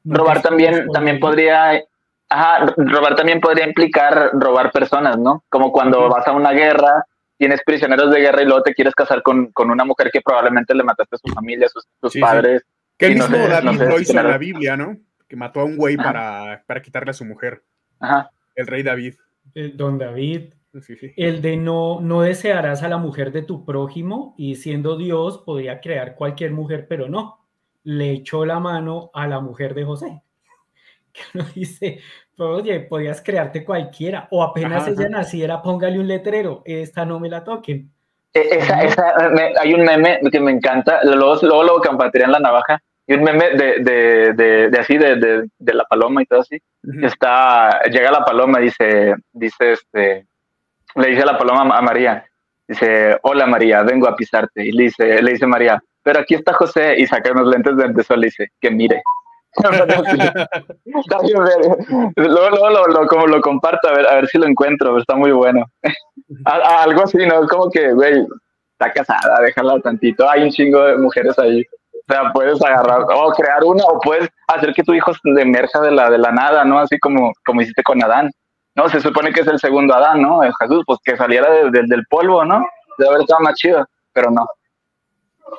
robar 0.03 0.41
también, 0.41 0.87
también 0.87 1.19
podría, 1.19 1.79
ajá, 2.29 2.65
robar 2.77 3.15
también 3.15 3.39
podría 3.39 3.67
implicar 3.67 4.31
robar 4.33 4.71
personas, 4.71 5.19
¿no? 5.19 5.43
Como 5.49 5.71
cuando 5.71 6.09
vas 6.09 6.25
a 6.25 6.31
una 6.31 6.51
guerra, 6.51 7.05
tienes 7.37 7.61
prisioneros 7.63 8.09
de 8.09 8.21
guerra 8.21 8.41
y 8.41 8.45
luego 8.45 8.63
te 8.63 8.73
quieres 8.73 8.95
casar 8.95 9.21
con, 9.21 9.51
con 9.51 9.69
una 9.69 9.85
mujer 9.85 10.09
que 10.11 10.21
probablemente 10.21 10.73
le 10.73 10.83
mataste 10.83 11.17
a 11.17 11.19
su 11.19 11.31
familia, 11.31 11.67
a 11.67 11.69
sus, 11.69 12.19
padres. 12.19 12.63
Que 12.97 13.05
el 13.05 13.13
mismo 13.13 13.37
David 13.37 13.81
lo 13.83 13.99
hizo 13.99 14.19
en 14.19 14.27
la 14.27 14.39
Biblia, 14.39 14.75
¿no? 14.75 14.97
que 15.27 15.35
mató 15.35 15.59
a 15.59 15.65
un 15.65 15.77
güey 15.77 15.95
para, 15.95 16.63
para, 16.65 16.81
quitarle 16.81 17.11
a 17.11 17.13
su 17.13 17.23
mujer. 17.23 17.63
Ajá. 17.99 18.31
El 18.55 18.65
rey 18.65 18.81
David. 18.81 19.13
don 19.75 19.99
David. 19.99 20.55
El 21.17 21.41
de 21.41 21.57
no, 21.57 21.99
no 22.01 22.21
desearás 22.21 22.81
a 22.83 22.87
la 22.87 22.97
mujer 22.97 23.31
de 23.31 23.41
tu 23.41 23.65
prójimo 23.65 24.33
y 24.37 24.55
siendo 24.55 24.97
Dios 24.97 25.39
podía 25.39 25.81
crear 25.81 26.15
cualquier 26.15 26.51
mujer, 26.51 26.85
pero 26.87 27.09
no. 27.09 27.39
Le 27.83 28.11
echó 28.11 28.45
la 28.45 28.59
mano 28.59 29.09
a 29.13 29.27
la 29.27 29.39
mujer 29.39 29.73
de 29.73 29.85
José. 29.85 30.21
Que 31.13 31.21
uno 31.33 31.45
dice, 31.53 31.99
oye, 32.37 32.79
podías 32.79 33.21
crearte 33.21 33.65
cualquiera 33.65 34.29
o 34.31 34.41
apenas 34.43 34.87
ella 34.87 35.09
naciera, 35.09 35.61
póngale 35.61 35.99
un 35.99 36.07
letrero, 36.07 36.61
esta 36.63 37.03
no 37.03 37.19
me 37.19 37.27
la 37.27 37.43
toquen. 37.43 37.91
E, 38.33 38.39
esa, 38.39 38.81
esa, 38.81 39.13
hay 39.59 39.73
un 39.73 39.83
meme 39.83 40.21
que 40.31 40.39
me 40.39 40.51
encanta, 40.51 41.03
luego, 41.03 41.35
luego 41.41 41.63
lo 41.63 41.81
compartiría 41.81 42.29
la 42.29 42.39
navaja, 42.39 42.81
y 43.07 43.15
un 43.15 43.23
meme 43.23 43.49
de, 43.49 43.79
de, 43.79 44.33
de, 44.33 44.69
de 44.69 44.79
así, 44.79 44.97
de, 44.97 45.49
de, 45.59 45.73
la 45.73 45.83
paloma 45.83 46.21
y 46.21 46.25
todo 46.25 46.39
así. 46.39 46.61
Está, 47.01 47.81
llega 47.91 48.09
la 48.09 48.23
paloma 48.23 48.61
y 48.61 48.65
dice, 48.65 49.15
dice 49.33 49.73
este, 49.73 50.27
le 50.95 51.09
dice 51.09 51.23
a 51.23 51.25
la 51.25 51.37
paloma 51.37 51.77
a 51.77 51.81
María, 51.81 52.25
dice, 52.67 53.17
hola 53.23 53.45
María, 53.45 53.83
vengo 53.83 54.07
a 54.07 54.15
pisarte. 54.15 54.65
Y 54.65 54.71
le 54.71 54.83
dice, 54.83 55.21
le 55.21 55.31
dice 55.31 55.45
María, 55.45 55.81
pero 56.03 56.19
aquí 56.19 56.35
está 56.35 56.53
José 56.53 56.95
y 56.97 57.05
saca 57.07 57.31
unos 57.31 57.47
lentes 57.47 57.75
de 57.77 58.03
sol 58.03 58.19
y 58.19 58.25
dice, 58.25 58.49
que 58.59 58.71
mire. 58.71 59.01
luego, 62.15 62.49
luego 62.49 62.87
lo, 62.87 63.05
como 63.07 63.27
lo 63.27 63.41
comparto 63.41 63.89
a 63.89 63.93
ver, 63.93 64.07
a 64.07 64.15
ver 64.15 64.27
si 64.27 64.37
lo 64.37 64.47
encuentro, 64.47 64.97
está 64.97 65.15
muy 65.15 65.31
bueno. 65.31 65.65
algo 66.45 67.03
así, 67.03 67.17
¿no? 67.17 67.43
Es 67.43 67.49
como 67.49 67.69
que, 67.69 67.91
güey, 67.91 68.25
está 68.73 68.91
casada, 68.93 69.41
déjala 69.41 69.79
tantito. 69.81 70.29
Hay 70.29 70.43
un 70.43 70.51
chingo 70.51 70.83
de 70.85 70.97
mujeres 70.97 71.37
ahí. 71.37 71.61
O 71.61 72.13
sea, 72.13 72.31
puedes 72.33 72.61
agarrar 72.63 73.01
o 73.13 73.31
crear 73.31 73.63
una 73.63 73.83
o 73.85 73.99
puedes 73.99 74.27
hacer 74.47 74.73
que 74.73 74.83
tu 74.83 74.93
hijo 74.93 75.11
emerja 75.23 75.81
de 75.81 75.91
la, 75.91 76.09
de 76.09 76.17
la 76.17 76.31
nada, 76.31 76.63
¿no? 76.65 76.79
Así 76.79 76.97
como, 76.99 77.31
como 77.45 77.61
hiciste 77.61 77.83
con 77.83 78.03
Adán. 78.03 78.31
No, 78.75 78.87
se 78.89 79.01
supone 79.01 79.33
que 79.33 79.41
es 79.41 79.47
el 79.47 79.59
segundo 79.59 79.93
Adán, 79.93 80.21
¿no? 80.21 80.43
El 80.43 80.53
Jesús, 80.59 80.83
pues 80.85 80.99
que 81.03 81.17
saliera 81.17 81.69
del 81.69 82.05
polvo, 82.09 82.45
¿no? 82.45 82.65
Debe 82.97 83.09
haber 83.09 83.21
estado 83.21 83.41
más 83.41 83.55
chido, 83.55 83.85
pero 84.13 84.31
no. 84.31 84.47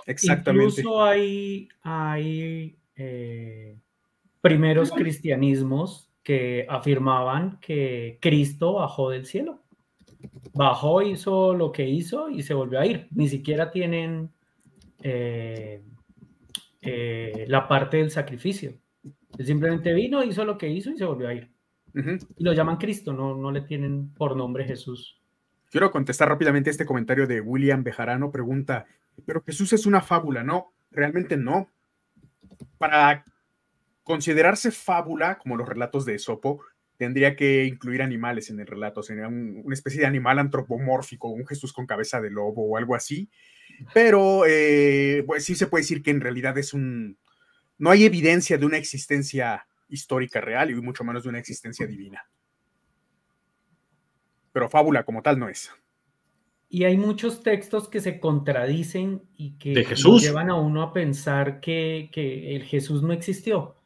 Exactamente. 0.06 0.80
Incluso 0.80 1.04
hay, 1.04 1.68
hay 1.82 2.76
eh, 2.96 3.76
primeros 4.40 4.90
cristianismos 4.92 6.10
que 6.22 6.66
afirmaban 6.68 7.58
que 7.60 8.18
Cristo 8.20 8.74
bajó 8.74 9.10
del 9.10 9.26
cielo. 9.26 9.60
Bajó, 10.54 11.02
hizo 11.02 11.54
lo 11.54 11.72
que 11.72 11.88
hizo 11.88 12.30
y 12.30 12.42
se 12.42 12.54
volvió 12.54 12.80
a 12.80 12.86
ir. 12.86 13.08
Ni 13.10 13.28
siquiera 13.28 13.70
tienen 13.70 14.30
eh, 15.02 15.82
eh, 16.80 17.44
la 17.48 17.66
parte 17.66 17.96
del 17.98 18.10
sacrificio. 18.10 18.74
Él 19.38 19.46
simplemente 19.46 19.92
vino, 19.92 20.22
hizo 20.22 20.44
lo 20.44 20.58
que 20.58 20.68
hizo 20.68 20.90
y 20.90 20.96
se 20.96 21.04
volvió 21.04 21.28
a 21.28 21.34
ir. 21.34 21.50
Y 21.94 22.44
lo 22.44 22.52
llaman 22.52 22.78
Cristo, 22.78 23.12
no, 23.12 23.36
no 23.36 23.50
le 23.50 23.62
tienen 23.62 24.12
por 24.14 24.36
nombre 24.36 24.64
Jesús. 24.64 25.20
Quiero 25.70 25.90
contestar 25.90 26.28
rápidamente 26.28 26.70
este 26.70 26.86
comentario 26.86 27.26
de 27.26 27.40
William 27.40 27.82
Bejarano. 27.82 28.30
Pregunta, 28.30 28.86
pero 29.26 29.42
Jesús 29.42 29.72
es 29.72 29.86
una 29.86 30.00
fábula, 30.00 30.42
¿no? 30.42 30.72
Realmente 30.90 31.36
no. 31.36 31.68
Para 32.78 33.24
considerarse 34.02 34.70
fábula, 34.70 35.38
como 35.38 35.56
los 35.56 35.68
relatos 35.68 36.04
de 36.04 36.14
Esopo, 36.14 36.60
tendría 36.96 37.36
que 37.36 37.64
incluir 37.64 38.02
animales 38.02 38.50
en 38.50 38.60
el 38.60 38.66
relato. 38.66 39.02
Sería 39.02 39.28
una 39.28 39.74
especie 39.74 40.00
de 40.00 40.06
animal 40.06 40.38
antropomórfico, 40.38 41.28
un 41.28 41.46
Jesús 41.46 41.72
con 41.72 41.86
cabeza 41.86 42.20
de 42.20 42.30
lobo 42.30 42.64
o 42.64 42.76
algo 42.76 42.94
así. 42.94 43.30
Pero 43.94 44.44
eh, 44.46 45.24
pues 45.26 45.44
sí 45.44 45.54
se 45.54 45.66
puede 45.66 45.82
decir 45.82 46.02
que 46.02 46.10
en 46.10 46.20
realidad 46.20 46.56
es 46.58 46.74
un... 46.74 47.18
No 47.78 47.90
hay 47.90 48.04
evidencia 48.04 48.58
de 48.58 48.66
una 48.66 48.76
existencia 48.76 49.66
histórica 49.92 50.40
real 50.40 50.70
y 50.70 50.74
mucho 50.74 51.04
menos 51.04 51.22
de 51.22 51.28
una 51.28 51.38
existencia 51.38 51.86
divina. 51.86 52.26
Pero 54.52 54.68
fábula 54.68 55.04
como 55.04 55.22
tal 55.22 55.38
no 55.38 55.48
es. 55.48 55.70
Y 56.68 56.84
hay 56.84 56.96
muchos 56.96 57.42
textos 57.42 57.88
que 57.88 58.00
se 58.00 58.18
contradicen 58.18 59.22
y 59.36 59.58
que 59.58 59.74
llevan 59.74 60.48
a 60.48 60.54
uno 60.54 60.82
a 60.82 60.92
pensar 60.92 61.60
que, 61.60 62.08
que, 62.10 62.56
el 62.56 62.64
Jesús 62.64 63.02
no 63.02 63.12
existió. 63.12 63.76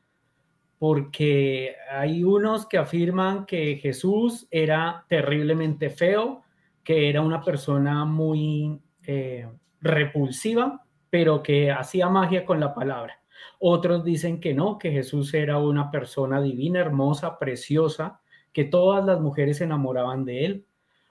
Porque 0.79 1.75
hay 1.91 2.23
unos 2.23 2.67
que 2.67 2.79
afirman 2.79 3.45
que 3.45 3.77
Jesús 3.77 4.47
era 4.51 5.05
terriblemente 5.09 5.91
feo, 5.91 6.43
que 6.85 7.09
era 7.09 7.23
una 7.23 7.43
persona 7.43 8.05
muy 8.05 8.81
eh, 9.03 9.49
repulsiva, 9.81 10.85
pero 11.11 11.43
que 11.43 11.73
hacía 11.73 12.09
magia 12.09 12.45
con 12.45 12.61
la 12.61 12.73
palabra. 12.73 13.21
Otros 13.59 14.05
dicen 14.05 14.41
que 14.41 14.55
no, 14.55 14.78
que 14.78 14.91
Jesús 14.91 15.32
era 15.34 15.59
una 15.59 15.91
persona 15.91 16.41
divina, 16.41 16.80
hermosa, 16.80 17.39
preciosa, 17.39 18.20
que 18.53 18.64
todas 18.64 19.05
las 19.05 19.20
mujeres 19.20 19.59
se 19.59 19.64
enamoraban 19.64 20.24
de 20.24 20.45
él. 20.45 20.66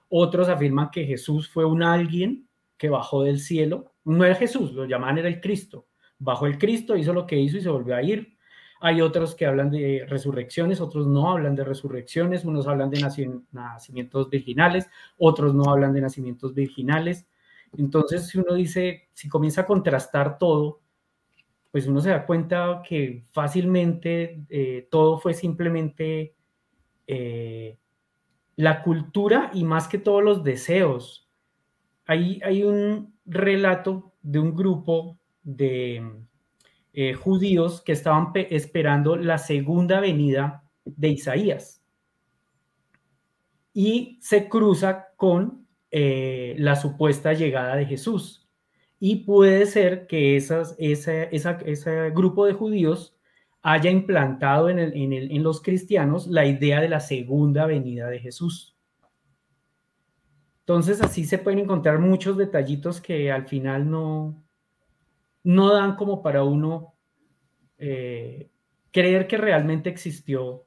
Otros 0.08 0.48
afirman 0.48 0.90
que 0.90 1.04
Jesús 1.04 1.48
fue 1.48 1.64
un 1.64 1.82
alguien 1.82 2.46
que 2.76 2.88
bajó 2.88 3.22
del 3.22 3.40
cielo. 3.40 3.92
No 4.04 4.24
era 4.24 4.34
Jesús, 4.34 4.72
lo 4.72 4.84
llamaban 4.84 5.18
era 5.18 5.28
el 5.28 5.40
Cristo. 5.40 5.86
Bajó 6.18 6.46
el 6.46 6.58
Cristo, 6.58 6.96
hizo 6.96 7.12
lo 7.12 7.26
que 7.26 7.38
hizo 7.38 7.56
y 7.56 7.60
se 7.60 7.68
volvió 7.68 7.96
a 7.96 8.02
ir. 8.02 8.36
Hay 8.80 9.00
otros 9.00 9.34
que 9.34 9.46
hablan 9.46 9.70
de 9.70 10.04
resurrecciones, 10.08 10.80
otros 10.80 11.06
no 11.06 11.30
hablan 11.30 11.56
de 11.56 11.64
resurrecciones, 11.64 12.44
unos 12.44 12.66
hablan 12.66 12.90
de 12.90 13.00
nacimientos 13.52 14.28
virginales, 14.28 14.88
otros 15.18 15.54
no 15.54 15.70
hablan 15.70 15.92
de 15.92 16.02
nacimientos 16.02 16.54
virginales. 16.54 17.26
Entonces, 17.76 18.28
si 18.28 18.38
uno 18.38 18.54
dice, 18.54 19.08
si 19.12 19.28
comienza 19.28 19.62
a 19.62 19.66
contrastar 19.66 20.38
todo, 20.38 20.80
pues 21.70 21.86
uno 21.86 22.00
se 22.00 22.10
da 22.10 22.24
cuenta 22.24 22.82
que 22.86 23.24
fácilmente 23.32 24.44
eh, 24.48 24.88
todo 24.90 25.18
fue 25.18 25.34
simplemente 25.34 26.34
eh, 27.06 27.76
la 28.56 28.82
cultura 28.82 29.50
y 29.52 29.64
más 29.64 29.88
que 29.88 29.98
todos 29.98 30.22
los 30.22 30.42
deseos. 30.42 31.28
Hay, 32.06 32.40
hay 32.44 32.62
un 32.62 33.14
relato 33.26 34.14
de 34.22 34.38
un 34.38 34.54
grupo 34.54 35.18
de 35.42 36.02
eh, 36.92 37.14
judíos 37.14 37.82
que 37.82 37.92
estaban 37.92 38.32
esperando 38.34 39.16
la 39.16 39.38
segunda 39.38 40.00
venida 40.00 40.64
de 40.84 41.08
Isaías. 41.08 41.82
y 43.74 44.18
se 44.22 44.48
cruza 44.48 45.08
con 45.16 45.66
la 45.90 46.76
supuesta 46.76 47.34
llegada 47.34 47.76
de 47.76 47.86
Jesús. 47.86 48.45
Y 48.98 49.24
puede 49.24 49.66
ser 49.66 50.06
que 50.06 50.36
ese 50.36 52.10
grupo 52.14 52.46
de 52.46 52.52
judíos 52.54 53.16
haya 53.68 53.90
implantado 53.90 54.68
en, 54.68 55.42
los 55.42 55.60
cristianos 55.60 56.28
la 56.28 56.46
idea 56.46 56.80
de 56.80 56.88
la 56.88 57.00
segunda 57.00 57.66
venida 57.66 58.08
de 58.08 58.20
Jesús. 58.20 58.76
Entonces 60.60 61.02
así 61.02 61.24
se 61.24 61.38
pueden 61.38 61.58
encontrar 61.58 61.98
muchos 61.98 62.36
detallitos 62.36 63.00
que 63.00 63.32
al 63.32 63.48
final 63.48 63.90
no, 63.90 64.40
no 65.42 65.72
dan 65.72 65.96
como 65.96 66.22
para 66.22 66.44
uno 66.44 66.94
eh, 67.78 68.50
creer 68.92 69.26
que 69.26 69.36
realmente 69.36 69.90
existió 69.90 70.64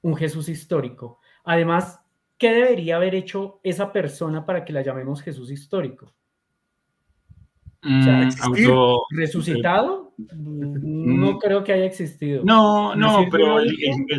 un 0.00 0.16
Jesús 0.16 0.48
histórico. 0.48 1.20
Además, 1.44 2.00
¿qué 2.38 2.50
debería 2.52 2.96
haber 2.96 3.14
hecho 3.14 3.60
esa 3.62 3.92
persona 3.92 4.46
para 4.46 4.64
que 4.64 4.72
la 4.72 4.80
llamemos 4.80 5.20
Jesús 5.20 5.50
histórico? 5.50 6.14
Mm, 7.82 8.28
¿Resucitado? 9.10 10.12
Mm, 10.16 11.20
no 11.20 11.38
creo 11.38 11.62
que 11.62 11.72
haya 11.72 11.84
existido. 11.84 12.42
No, 12.44 12.94
no, 12.96 13.26
pero 13.30 13.60
el, 13.60 13.72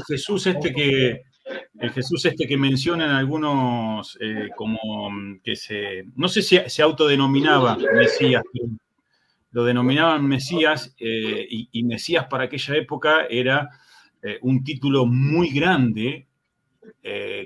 Jesús 0.07 0.47
este 0.47 0.73
que 0.73 1.23
el 1.79 1.89
Jesús 1.91 2.23
este 2.25 2.47
que 2.47 2.57
mencionan 2.57 3.09
algunos 3.09 4.17
eh, 4.21 4.49
como 4.55 4.79
que 5.43 5.55
se 5.55 6.05
no 6.15 6.27
sé 6.27 6.41
si 6.41 6.59
se 6.67 6.81
autodenominaba 6.81 7.77
Mesías, 7.95 8.43
lo 9.51 9.65
denominaban 9.65 10.25
Mesías 10.25 10.95
eh, 10.99 11.47
y, 11.49 11.83
Mesías 11.83 12.27
para 12.29 12.45
aquella 12.45 12.75
época 12.75 13.25
era 13.29 13.69
eh, 14.21 14.37
un 14.41 14.63
título 14.63 15.05
muy 15.05 15.49
grande, 15.49 16.27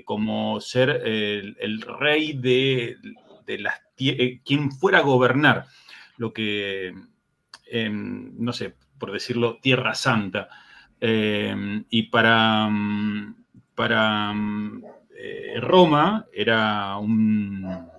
como 0.04 0.60
ser 0.60 0.90
el, 0.90 1.80
rey 1.80 2.34
de, 2.34 2.96
las 3.58 3.80
quien 3.96 4.70
fuera 4.70 4.98
a 4.98 5.02
gobernar 5.02 5.66
lo 6.16 6.32
que, 6.32 6.94
em, 7.66 8.32
no 8.38 8.52
sé, 8.52 8.74
por 8.98 9.12
decirlo, 9.12 9.58
Tierra 9.60 9.94
Santa. 9.94 10.48
Em, 11.00 11.84
y 11.90 12.04
para, 12.04 12.68
para 13.74 14.32
Roma 15.60 16.26
era 16.32 16.96
un 16.98 17.92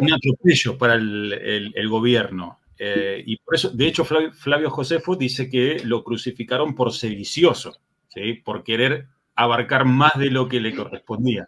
un 0.00 0.12
atropello 0.12 0.78
para 0.78 0.94
el, 0.94 1.88
gobierno. 1.88 2.58
Eh, 2.78 3.22
y 3.24 3.36
por 3.38 3.54
eso, 3.54 3.70
de 3.70 3.86
hecho, 3.86 4.04
Flavio, 4.04 4.70
Josefo 4.70 5.16
dice 5.16 5.48
que 5.48 5.80
lo 5.84 6.04
crucificaron 6.04 6.74
por 6.74 6.92
sedicioso, 6.92 7.78
¿sí? 8.08 8.34
por 8.34 8.64
querer 8.64 9.06
abarcar 9.34 9.84
más 9.84 10.12
de 10.18 10.30
lo 10.30 10.48
que 10.48 10.60
le 10.60 10.74
correspondía. 10.74 11.46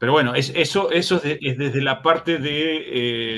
Pero 0.00 0.12
bueno, 0.12 0.34
es, 0.34 0.50
eso, 0.56 0.90
eso 0.90 1.20
es, 1.22 1.58
desde 1.58 1.82
la 1.82 2.00
parte 2.00 2.38
de 2.38 2.84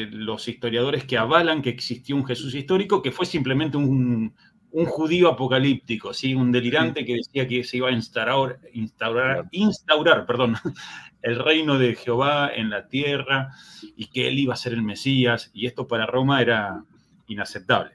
eh, 0.05 0.09
los 0.13 0.47
historiadores 0.47 1.03
que 1.03 1.19
avalan 1.19 1.61
que 1.61 1.71
existió 1.71 2.15
un 2.15 2.25
Jesús 2.25 2.55
histórico, 2.55 3.03
que 3.03 3.11
fue 3.11 3.27
simplemente 3.27 3.77
un, 3.77 4.33
un 4.71 4.87
judío 4.87 5.29
apocalíptico, 5.29 6.15
¿sí? 6.15 6.37
un 6.37 6.53
delirante 6.53 7.05
que 7.05 7.17
decía 7.17 7.49
que 7.49 7.65
se 7.65 7.79
iba 7.79 7.89
a 7.89 7.91
instaurar, 7.91 8.61
instaurar, 8.75 9.49
instaurar 9.51 10.25
perdón, 10.25 10.55
el 11.23 11.41
reino 11.41 11.79
de 11.79 11.97
Jehová 11.97 12.53
en 12.55 12.71
la 12.71 12.87
tierra 12.87 13.51
y 13.97 14.07
que 14.07 14.29
él 14.29 14.39
iba 14.39 14.55
a 14.55 14.57
ser 14.57 14.75
el 14.75 14.85
Mesías, 14.85 15.51
y 15.53 15.67
esto 15.67 15.89
para 15.89 16.07
Roma 16.07 16.41
era 16.41 16.85
inaceptable. 17.27 17.91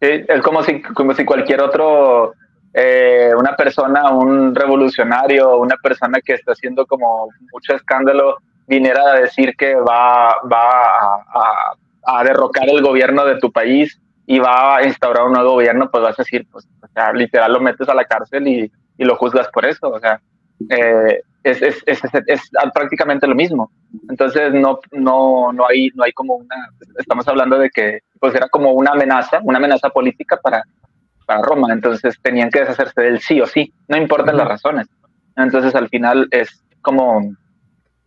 Sí, 0.00 0.08
es 0.28 0.42
como 0.42 0.62
si, 0.62 0.80
como 0.80 1.12
si 1.12 1.24
cualquier 1.24 1.60
otro, 1.60 2.34
eh, 2.78 3.30
una 3.34 3.56
persona, 3.56 4.10
un 4.10 4.54
revolucionario, 4.54 5.56
una 5.56 5.76
persona 5.82 6.20
que 6.20 6.34
está 6.34 6.52
haciendo 6.52 6.84
como 6.84 7.30
mucho 7.50 7.74
escándalo, 7.74 8.36
viniera 8.66 9.00
a 9.12 9.20
decir 9.20 9.54
que 9.56 9.76
va, 9.76 10.36
va 10.52 11.24
a 12.04 12.22
derrocar 12.22 12.68
el 12.68 12.82
gobierno 12.82 13.24
de 13.24 13.38
tu 13.38 13.50
país 13.50 13.98
y 14.26 14.40
va 14.40 14.76
a 14.76 14.84
instaurar 14.84 15.24
un 15.24 15.32
nuevo 15.32 15.52
gobierno, 15.52 15.90
pues 15.90 16.02
vas 16.02 16.18
a 16.18 16.22
decir, 16.22 16.46
pues, 16.52 16.68
o 16.82 16.88
sea, 16.88 17.14
literal 17.14 17.54
lo 17.54 17.60
metes 17.60 17.88
a 17.88 17.94
la 17.94 18.04
cárcel 18.04 18.46
y, 18.46 18.70
y 18.98 19.04
lo 19.04 19.16
juzgas 19.16 19.48
por 19.48 19.64
eso, 19.64 19.88
o 19.88 19.98
sea, 19.98 20.20
eh, 20.68 21.22
es, 21.44 21.62
es, 21.62 21.82
es, 21.86 22.00
es, 22.26 22.50
prácticamente 22.74 23.26
lo 23.26 23.34
mismo. 23.34 23.70
Entonces, 24.10 24.52
no, 24.52 24.80
no, 24.92 25.50
no, 25.50 25.66
hay, 25.66 25.88
no 25.94 26.04
hay 26.04 26.12
como 26.12 26.34
una, 26.34 26.56
estamos 26.98 27.26
hablando 27.26 27.56
de 27.56 27.70
que 27.70 28.00
pues 28.20 28.34
era 28.34 28.48
como 28.50 28.72
una 28.72 28.90
amenaza, 28.90 29.40
una 29.44 29.56
amenaza 29.56 29.88
política 29.88 30.36
para, 30.42 30.62
para 31.26 31.42
Roma, 31.42 31.72
entonces 31.72 32.16
tenían 32.22 32.50
que 32.50 32.60
deshacerse 32.60 33.00
del 33.02 33.20
sí 33.20 33.40
o 33.40 33.46
sí, 33.46 33.72
no 33.88 33.96
importan 33.96 34.36
las 34.36 34.48
razones. 34.48 34.86
Entonces, 35.36 35.74
al 35.74 35.88
final 35.88 36.28
es 36.30 36.62
como 36.80 37.20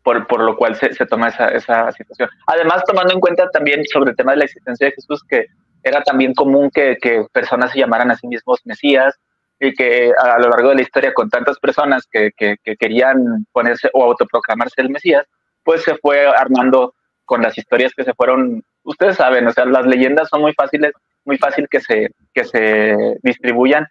por, 0.03 0.25
por 0.27 0.41
lo 0.41 0.57
cual 0.57 0.75
se, 0.75 0.93
se 0.93 1.05
toma 1.05 1.27
esa, 1.27 1.49
esa 1.49 1.91
situación. 1.91 2.29
Además, 2.47 2.83
tomando 2.85 3.13
en 3.13 3.19
cuenta 3.19 3.49
también 3.51 3.85
sobre 3.85 4.11
el 4.11 4.15
tema 4.15 4.31
de 4.31 4.39
la 4.39 4.45
existencia 4.45 4.87
de 4.87 4.93
Jesús, 4.93 5.21
que 5.27 5.47
era 5.83 6.01
también 6.01 6.33
común 6.33 6.69
que, 6.71 6.97
personas 7.31 7.71
se 7.71 7.79
llamaran 7.79 8.11
a 8.11 8.15
sí 8.15 8.27
mismos 8.27 8.59
Mesías 8.65 9.15
y 9.59 9.73
que 9.73 10.11
a 10.17 10.39
lo 10.39 10.49
largo 10.49 10.69
de 10.69 10.75
la 10.75 10.81
historia 10.81 11.13
con 11.13 11.29
tantas 11.29 11.59
personas 11.59 12.07
que, 12.09 12.31
querían 12.79 13.45
ponerse 13.51 13.89
o 13.93 14.03
autoproclamarse 14.03 14.81
el 14.81 14.89
Mesías, 14.89 15.25
pues 15.63 15.83
se 15.83 15.95
fue 15.97 16.27
armando 16.27 16.93
con 17.25 17.41
las 17.41 17.57
historias 17.57 17.93
que 17.95 18.03
se 18.03 18.13
fueron, 18.13 18.63
ustedes 18.83 19.17
saben, 19.17 19.45
o 19.47 19.51
sea, 19.51 19.65
las 19.65 19.85
leyendas 19.85 20.29
son 20.29 20.41
muy 20.41 20.53
fáciles, 20.53 20.93
muy 21.25 21.37
fácil 21.37 21.67
que 21.69 21.79
se, 21.79 22.09
que 22.33 22.43
se 22.43 22.95
distribuyan, 23.23 23.85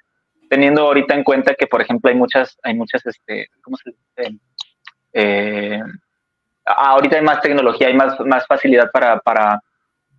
teniendo 0.48 0.82
ahorita 0.82 1.14
en 1.14 1.24
cuenta 1.24 1.54
que, 1.54 1.66
por 1.66 1.80
ejemplo, 1.80 2.10
hay 2.10 2.16
muchas, 2.16 2.56
hay 2.62 2.74
muchas, 2.74 3.04
este, 3.06 3.48
¿cómo 3.62 3.76
se 3.76 3.90
dice? 3.90 4.38
Eh, 5.12 5.82
ahorita 6.64 7.16
hay 7.16 7.22
más 7.22 7.40
tecnología, 7.40 7.88
hay 7.88 7.94
más, 7.94 8.18
más 8.20 8.46
facilidad 8.46 8.90
para, 8.90 9.18
para 9.20 9.60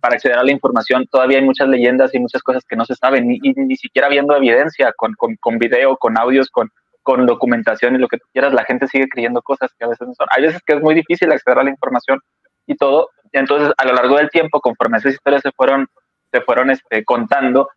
para 0.00 0.14
acceder 0.14 0.38
a 0.38 0.42
la 0.42 0.50
información, 0.50 1.06
todavía 1.10 1.38
hay 1.38 1.44
muchas 1.44 1.68
leyendas 1.68 2.14
y 2.14 2.18
muchas 2.18 2.42
cosas 2.42 2.64
que 2.64 2.76
no 2.76 2.84
se 2.84 2.94
saben, 2.94 3.30
y, 3.30 3.38
ni 3.54 3.76
siquiera 3.76 4.08
viendo 4.08 4.34
evidencia 4.34 4.92
con, 4.96 5.14
con, 5.14 5.36
con, 5.36 5.58
video, 5.58 5.96
con 5.96 6.18
audios, 6.18 6.48
con, 6.50 6.70
con 7.02 7.26
documentación 7.26 7.94
y 7.94 7.98
lo 7.98 8.08
que 8.08 8.18
tú 8.18 8.26
quieras, 8.32 8.52
la 8.52 8.64
gente 8.64 8.88
sigue 8.88 9.08
creyendo 9.08 9.42
cosas 9.42 9.70
que 9.78 9.84
a 9.84 9.88
veces 9.88 10.08
no 10.08 10.14
son. 10.14 10.26
Hay 10.34 10.42
veces 10.42 10.60
que 10.66 10.74
es 10.74 10.80
muy 10.80 10.94
difícil 10.94 11.30
acceder 11.30 11.58
a 11.58 11.64
la 11.64 11.70
información 11.70 12.18
y 12.66 12.74
todo, 12.76 13.10
entonces 13.32 13.72
a 13.76 13.84
lo 13.84 13.92
largo 13.92 14.16
del 14.16 14.30
tiempo, 14.30 14.60
conforme 14.60 14.98
esas 14.98 15.14
historias 15.14 15.42
se 15.42 15.52
fueron, 15.52 15.86
se 16.32 16.40
fueron 16.42 16.70
este, 16.70 17.04
contando, 17.04 17.68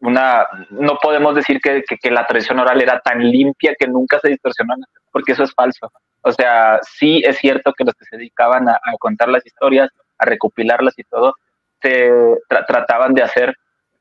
una, 0.00 0.46
no 0.70 0.98
podemos 1.00 1.34
decir 1.34 1.60
que, 1.60 1.82
que, 1.82 2.10
la 2.10 2.26
tradición 2.26 2.58
oral 2.58 2.82
era 2.82 3.00
tan 3.00 3.20
limpia 3.20 3.74
que 3.78 3.86
nunca 3.86 4.18
se 4.20 4.30
distorsionó, 4.30 4.74
porque 5.12 5.32
eso 5.32 5.44
es 5.44 5.52
falso. 5.54 5.92
O 6.22 6.32
sea, 6.32 6.80
sí 6.82 7.22
es 7.24 7.38
cierto 7.38 7.72
que 7.72 7.84
los 7.84 7.94
que 7.94 8.04
se 8.04 8.16
dedicaban 8.16 8.68
a, 8.68 8.72
a 8.72 8.96
contar 8.98 9.28
las 9.28 9.46
historias 9.46 9.90
a 10.18 10.24
recopilarlas 10.24 10.98
y 10.98 11.04
todo, 11.04 11.34
se 11.80 12.10
trataban 12.48 13.14
de 13.14 13.22
hacer 13.22 13.54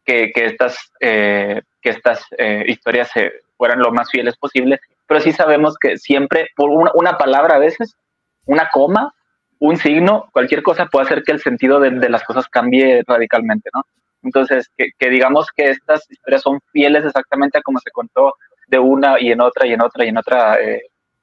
que, 0.06 0.32
estas, 0.36 0.78
eh, 1.00 1.62
que 1.82 1.90
estas 1.90 2.24
eh, 2.38 2.64
historias 2.68 3.10
se 3.12 3.32
fueran 3.58 3.80
lo 3.80 3.92
más 3.92 4.10
fieles 4.12 4.38
posible, 4.38 4.80
pero 5.08 5.20
sí 5.20 5.32
sabemos 5.32 5.78
que 5.80 5.98
siempre, 5.98 6.50
por 6.56 6.70
una, 6.70 7.18
palabra 7.18 7.56
a 7.56 7.60
veces, 7.60 7.96
una 8.46 8.70
coma, 8.72 9.14
un 9.66 9.78
signo, 9.78 10.30
cualquier 10.32 10.64
cosa 10.64 10.88
puede 10.88 11.06
hacer 11.06 11.24
que 11.24 11.32
el 11.32 11.42
sentido 11.42 11.80
de, 11.80 12.10
las 12.10 12.24
cosas 12.24 12.48
cambie 12.48 13.04
radicalmente, 13.08 13.70
¿no? 13.74 13.84
Entonces, 14.24 14.70
que, 14.78 15.10
digamos 15.10 15.48
que 15.56 15.70
estas 15.70 16.10
historias 16.10 16.42
son 16.42 16.60
fieles 16.72 17.06
exactamente 17.06 17.58
a 17.58 17.62
como 17.62 17.80
se 17.80 17.92
contó 17.92 18.34
de 18.68 18.80
una 18.80 19.20
y 19.20 19.32
en 19.32 19.42
otra 19.42 19.68
y 19.68 19.74
en 19.74 19.82
otra 19.82 20.06
y 20.06 20.10
en 20.10 20.18
otra 20.18 20.60
eh, 20.60 20.82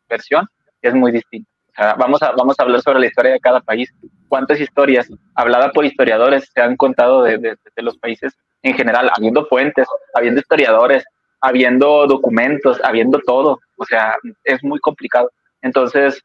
versión, 0.09 0.47
es 0.80 0.95
muy 0.95 1.11
distinto 1.11 1.53
vamos, 1.99 2.22
a, 2.22 2.32
vamos 2.32 2.59
a 2.59 2.62
hablar 2.62 2.80
sobre 2.82 3.01
la 3.01 3.07
historia 3.07 3.32
de 3.32 3.40
cada 3.40 3.61
país. 3.61 3.93
¿Cuántas 4.28 4.61
historias 4.61 5.09
habladas 5.34 5.72
por 5.72 5.84
historiadores 5.84 6.51
se 6.53 6.61
han 6.61 6.76
contado 6.76 7.22
de, 7.22 7.57
los 7.76 7.99
países 7.99 8.32
en 8.62 8.74
general, 8.74 9.11
habiendo 9.16 9.47
fuentes, 9.47 9.86
habiendo 10.14 10.40
historiadores, 10.40 11.05
habiendo 11.40 12.07
documentos, 12.07 12.80
habiendo 12.84 13.18
todo? 13.20 13.59
O 13.76 13.84
sea, 13.84 14.16
es 14.45 14.62
muy 14.62 14.78
complicado. 14.80 15.30
Entonces, 15.62 16.22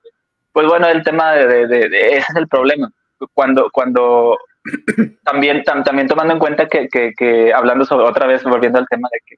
pues 0.57 0.65
bueno, 0.69 0.87
el 0.87 1.03
tema 1.03 1.33
de, 1.33 1.85
ese 1.85 2.17
es 2.17 2.35
el 2.35 2.47
problema. 2.47 2.89
Cuando, 3.35 3.69
cuando 3.71 4.35
también, 5.23 5.63
también 5.63 6.07
tomando 6.07 6.33
en 6.33 6.39
cuenta 6.39 6.67
que, 6.67 6.87
que, 6.89 7.53
hablando 7.53 7.85
sobre 7.85 8.07
otra 8.07 8.25
vez, 8.25 8.43
volviendo 8.43 8.79
al 8.79 8.87
tema 8.87 9.07
de 9.11 9.19
que 9.23 9.35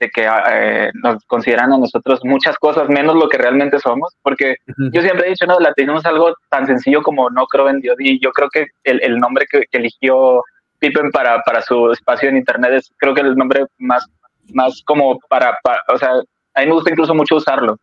de 0.00 0.10
que 0.10 0.28
eh, 0.50 0.90
nos 0.94 1.24
consideran 1.26 1.72
a 1.72 1.78
nosotros 1.78 2.18
muchas 2.24 2.56
cosas 2.58 2.88
menos 2.88 3.14
lo 3.14 3.28
que 3.28 3.38
realmente 3.38 3.78
somos, 3.78 4.16
porque 4.20 4.56
yo 4.92 5.00
siempre 5.00 5.28
he 5.28 5.30
dicho, 5.30 5.46
no, 5.46 5.60
la 5.60 5.72
tenemos 5.74 6.04
algo 6.06 6.34
tan 6.50 6.66
sencillo 6.66 7.02
como 7.02 7.30
no 7.30 7.46
creo 7.46 7.68
en 7.68 7.78
Dios, 7.78 7.94
y 8.00 8.20
yo 8.20 8.32
creo 8.32 8.48
que 8.48 8.66
el, 8.82 9.00
el 9.00 9.18
nombre 9.18 9.46
que, 9.48 9.64
eligió 9.70 10.42
Pippen 10.80 11.12
para, 11.12 11.40
para 11.42 11.62
su 11.62 11.92
espacio 11.92 12.30
en 12.30 12.36
Internet 12.36 12.72
es 12.72 12.92
creo 12.96 13.14
que 13.14 13.20
el 13.20 13.36
nombre 13.36 13.64
más, 13.78 14.04
más 14.52 14.82
como 14.84 15.20
para, 15.28 15.56
o 15.86 15.98
sea, 15.98 16.14
a 16.54 16.60
mí 16.62 16.66
me 16.66 16.72
gusta 16.72 16.90
incluso 16.90 17.14
mucho 17.14 17.36
usarlo. 17.36 17.76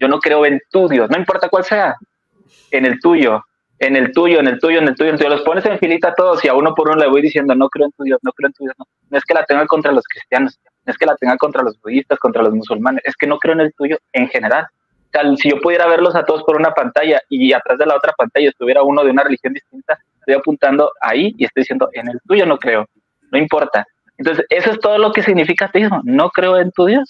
Yo 0.00 0.08
no 0.08 0.18
creo 0.18 0.44
en 0.44 0.60
tu 0.72 0.88
Dios, 0.88 1.08
no 1.08 1.18
importa 1.18 1.48
cuál 1.48 1.62
sea, 1.62 1.94
en 2.70 2.84
el 2.84 3.00
tuyo, 3.00 3.44
en 3.78 3.96
el 3.96 4.12
tuyo, 4.12 4.40
en 4.40 4.48
el 4.48 4.58
tuyo, 4.58 4.78
en 4.78 4.88
el 4.88 4.94
tuyo, 4.94 5.10
en 5.10 5.14
el 5.14 5.18
tuyo. 5.18 5.30
Los 5.30 5.42
pones 5.42 5.64
en 5.66 5.78
filita 5.78 6.14
todos 6.14 6.44
y 6.44 6.48
a 6.48 6.54
uno 6.54 6.74
por 6.74 6.88
uno 6.88 6.98
le 6.98 7.08
voy 7.08 7.22
diciendo, 7.22 7.54
no 7.54 7.68
creo 7.68 7.86
en 7.86 7.92
tu 7.92 8.04
Dios, 8.04 8.18
no 8.22 8.32
creo 8.32 8.48
en 8.48 8.52
tu 8.54 8.64
Dios. 8.64 8.74
No, 8.78 8.86
no 9.10 9.18
es 9.18 9.24
que 9.24 9.34
la 9.34 9.44
tenga 9.44 9.66
contra 9.66 9.92
los 9.92 10.04
cristianos, 10.04 10.58
es 10.84 10.96
que 10.96 11.06
la 11.06 11.16
tenga 11.16 11.36
contra 11.36 11.62
los 11.62 11.80
budistas, 11.80 12.18
contra 12.18 12.42
los 12.42 12.54
musulmanes, 12.54 13.02
es 13.04 13.14
que 13.16 13.26
no 13.26 13.38
creo 13.38 13.54
en 13.54 13.60
el 13.60 13.74
tuyo 13.74 13.98
en 14.12 14.28
general. 14.28 14.66
O 15.24 15.36
si 15.36 15.50
yo 15.50 15.60
pudiera 15.60 15.86
verlos 15.86 16.14
a 16.14 16.24
todos 16.24 16.42
por 16.42 16.56
una 16.56 16.72
pantalla 16.72 17.20
y 17.30 17.52
atrás 17.52 17.78
de 17.78 17.86
la 17.86 17.96
otra 17.96 18.12
pantalla 18.12 18.50
estuviera 18.50 18.82
uno 18.82 19.02
de 19.02 19.10
una 19.10 19.22
religión 19.22 19.54
distinta, 19.54 19.98
estoy 20.18 20.34
apuntando 20.34 20.92
ahí 21.00 21.34
y 21.38 21.44
estoy 21.46 21.62
diciendo, 21.62 21.88
en 21.92 22.08
el 22.08 22.20
tuyo 22.26 22.44
no 22.44 22.58
creo, 22.58 22.86
no 23.32 23.38
importa. 23.38 23.86
Entonces, 24.18 24.44
eso 24.48 24.72
es 24.72 24.80
todo 24.80 24.98
lo 24.98 25.12
que 25.12 25.22
significa 25.22 25.66
ateísmo. 25.66 26.00
No 26.04 26.30
creo 26.30 26.58
en 26.58 26.70
tu 26.72 26.86
Dios. 26.86 27.08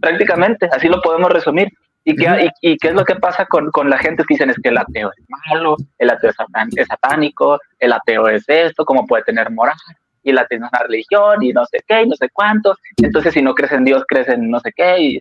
Prácticamente, 0.00 0.68
así 0.72 0.88
lo 0.88 1.00
podemos 1.00 1.30
resumir. 1.30 1.68
¿Y 2.08 2.16
qué, 2.16 2.50
y, 2.62 2.78
qué 2.78 2.88
es 2.88 2.94
lo 2.94 3.04
que 3.04 3.16
pasa 3.16 3.44
con, 3.44 3.70
con, 3.70 3.90
la 3.90 3.98
gente 3.98 4.24
que 4.26 4.32
dicen 4.32 4.48
es 4.48 4.56
que 4.62 4.70
el 4.70 4.78
ateo 4.78 5.10
es 5.14 5.24
malo, 5.28 5.76
el 5.98 6.08
ateo 6.08 6.30
es, 6.30 6.36
es 6.74 6.86
satánico, 6.86 7.60
el 7.78 7.92
ateo 7.92 8.28
es 8.28 8.44
esto, 8.48 8.86
cómo 8.86 9.06
puede 9.06 9.24
tener 9.24 9.50
moral, 9.50 9.76
y 10.22 10.30
el 10.30 10.38
ateo 10.38 10.56
es 10.56 10.70
una 10.72 10.82
religión, 10.84 11.42
y 11.42 11.52
no 11.52 11.66
sé 11.66 11.80
qué, 11.86 12.04
y 12.04 12.08
no 12.08 12.16
sé 12.16 12.30
cuánto. 12.32 12.74
Entonces, 12.96 13.34
si 13.34 13.42
no 13.42 13.54
crees 13.54 13.72
en 13.72 13.84
Dios, 13.84 14.04
crees 14.08 14.26
en 14.30 14.50
no 14.50 14.58
sé 14.60 14.72
qué, 14.74 14.98
y, 14.98 15.20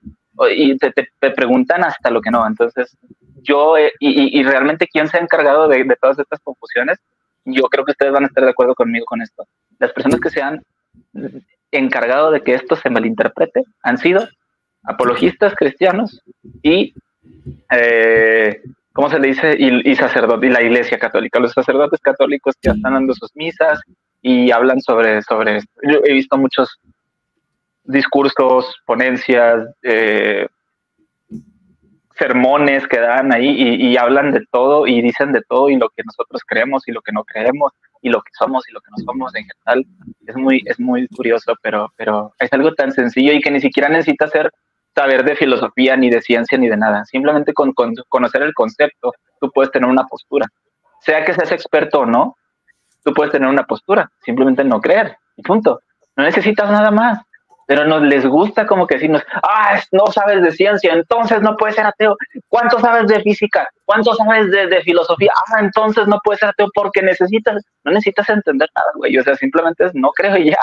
y 0.55 0.77
te, 0.77 0.93
te, 0.93 1.31
preguntan 1.31 1.83
hasta 1.83 2.09
lo 2.09 2.21
que 2.21 2.31
no. 2.31 2.47
Entonces, 2.47 2.95
yo, 3.41 3.77
eh, 3.77 3.91
y, 3.99 4.39
y, 4.39 4.43
realmente, 4.43 4.87
¿quién 4.87 5.09
se 5.09 5.17
ha 5.17 5.19
encargado 5.19 5.67
de, 5.67 5.83
de 5.83 5.95
todas 5.97 6.17
estas 6.19 6.39
confusiones? 6.39 6.99
Yo 7.43 7.63
creo 7.63 7.83
que 7.83 7.91
ustedes 7.91 8.13
van 8.13 8.23
a 8.23 8.27
estar 8.27 8.45
de 8.45 8.51
acuerdo 8.51 8.75
conmigo 8.75 9.05
con 9.05 9.21
esto. 9.21 9.45
Las 9.77 9.91
personas 9.91 10.21
que 10.21 10.29
se 10.29 10.41
han 10.41 10.63
encargado 11.69 12.31
de 12.31 12.43
que 12.43 12.53
esto 12.53 12.77
se 12.77 12.89
malinterprete 12.89 13.63
han 13.83 13.97
sido 13.97 14.25
apologistas 14.87 15.53
cristianos 15.55 16.21
y, 16.63 16.93
eh, 17.71 18.61
¿cómo 18.93 19.09
se 19.09 19.19
le 19.19 19.27
dice? 19.27 19.55
Y, 19.59 19.91
y 19.91 19.95
sacerdotes, 19.95 20.49
y 20.49 20.53
la 20.53 20.61
iglesia 20.61 20.97
católica. 20.97 21.39
Los 21.39 21.51
sacerdotes 21.51 21.99
católicos 21.99 22.55
que 22.61 22.69
están 22.69 22.93
dando 22.93 23.13
sus 23.13 23.35
misas 23.35 23.79
y 24.21 24.49
hablan 24.49 24.81
sobre, 24.81 25.21
sobre 25.21 25.57
esto. 25.57 25.71
Yo 25.83 25.99
he 26.05 26.13
visto 26.13 26.37
muchos 26.37 26.79
discursos, 27.83 28.75
ponencias, 28.85 29.67
eh, 29.83 30.47
sermones 32.17 32.87
que 32.87 32.99
dan 32.99 33.31
ahí 33.31 33.47
y, 33.47 33.89
y, 33.89 33.97
hablan 33.97 34.31
de 34.31 34.43
todo 34.51 34.87
y 34.87 35.01
dicen 35.01 35.31
de 35.33 35.41
todo 35.47 35.69
y 35.69 35.75
lo 35.75 35.89
que 35.89 36.01
nosotros 36.03 36.41
creemos 36.47 36.87
y 36.87 36.91
lo 36.91 37.01
que 37.01 37.11
no 37.11 37.23
creemos 37.23 37.73
y 38.01 38.09
lo 38.09 38.21
que 38.21 38.31
somos 38.33 38.67
y 38.67 38.71
lo 38.71 38.79
que 38.81 38.89
no 38.89 38.97
somos 39.05 39.35
en 39.35 39.45
general. 39.45 39.85
Es 40.25 40.35
muy, 40.35 40.63
es 40.65 40.79
muy 40.79 41.07
curioso, 41.09 41.53
pero, 41.61 41.91
pero 41.95 42.33
es 42.39 42.51
algo 42.53 42.73
tan 42.73 42.91
sencillo 42.91 43.33
y 43.33 43.41
que 43.41 43.51
ni 43.51 43.61
siquiera 43.61 43.89
necesita 43.89 44.27
ser 44.27 44.51
saber 44.97 45.23
de 45.23 45.35
filosofía, 45.35 45.95
ni 45.95 46.09
de 46.09 46.21
ciencia, 46.21 46.57
ni 46.57 46.67
de 46.67 46.75
nada. 46.75 47.05
Simplemente 47.05 47.53
con, 47.53 47.71
con 47.73 47.93
conocer 48.09 48.41
el 48.41 48.53
concepto, 48.53 49.13
tú 49.39 49.51
puedes 49.53 49.71
tener 49.71 49.87
una 49.87 50.05
postura. 50.05 50.47
Sea 51.01 51.23
que 51.23 51.33
seas 51.33 51.51
experto 51.51 51.99
o 51.99 52.05
no, 52.05 52.35
tú 53.03 53.13
puedes 53.13 53.31
tener 53.31 53.47
una 53.47 53.63
postura. 53.63 54.09
Simplemente 54.25 54.63
no 54.63 54.81
creer. 54.81 55.15
Y 55.35 55.43
punto. 55.43 55.79
No 56.15 56.23
necesitas 56.23 56.71
nada 56.71 56.89
más 56.89 57.19
pero 57.67 57.85
nos 57.85 58.01
les 58.01 58.25
gusta 58.25 58.65
como 58.65 58.87
que 58.87 58.95
decirnos, 58.95 59.21
ah, 59.43 59.79
no 59.91 60.07
sabes 60.07 60.41
de 60.41 60.51
ciencia, 60.53 60.93
entonces 60.93 61.41
no 61.41 61.57
puedes 61.57 61.75
ser 61.75 61.85
ateo. 61.85 62.15
¿Cuánto 62.47 62.79
sabes 62.79 63.07
de 63.07 63.21
física? 63.21 63.69
¿Cuánto 63.83 64.15
sabes 64.15 64.49
de, 64.49 64.81
filosofía? 64.83 65.33
Ah, 65.35 65.59
entonces 65.59 66.07
no 66.07 66.17
puedes 66.23 66.39
ser 66.39 66.49
ateo 66.49 66.69
porque 66.73 67.01
necesitas, 67.01 67.61
no 67.83 67.91
necesitas 67.91 68.29
entender 68.29 68.69
nada, 68.73 68.87
güey. 68.95 69.17
O 69.17 69.23
sea, 69.23 69.35
simplemente 69.35 69.85
es, 69.85 69.91
no 69.93 70.11
creo 70.11 70.37
y 70.37 70.45
ya. 70.51 70.57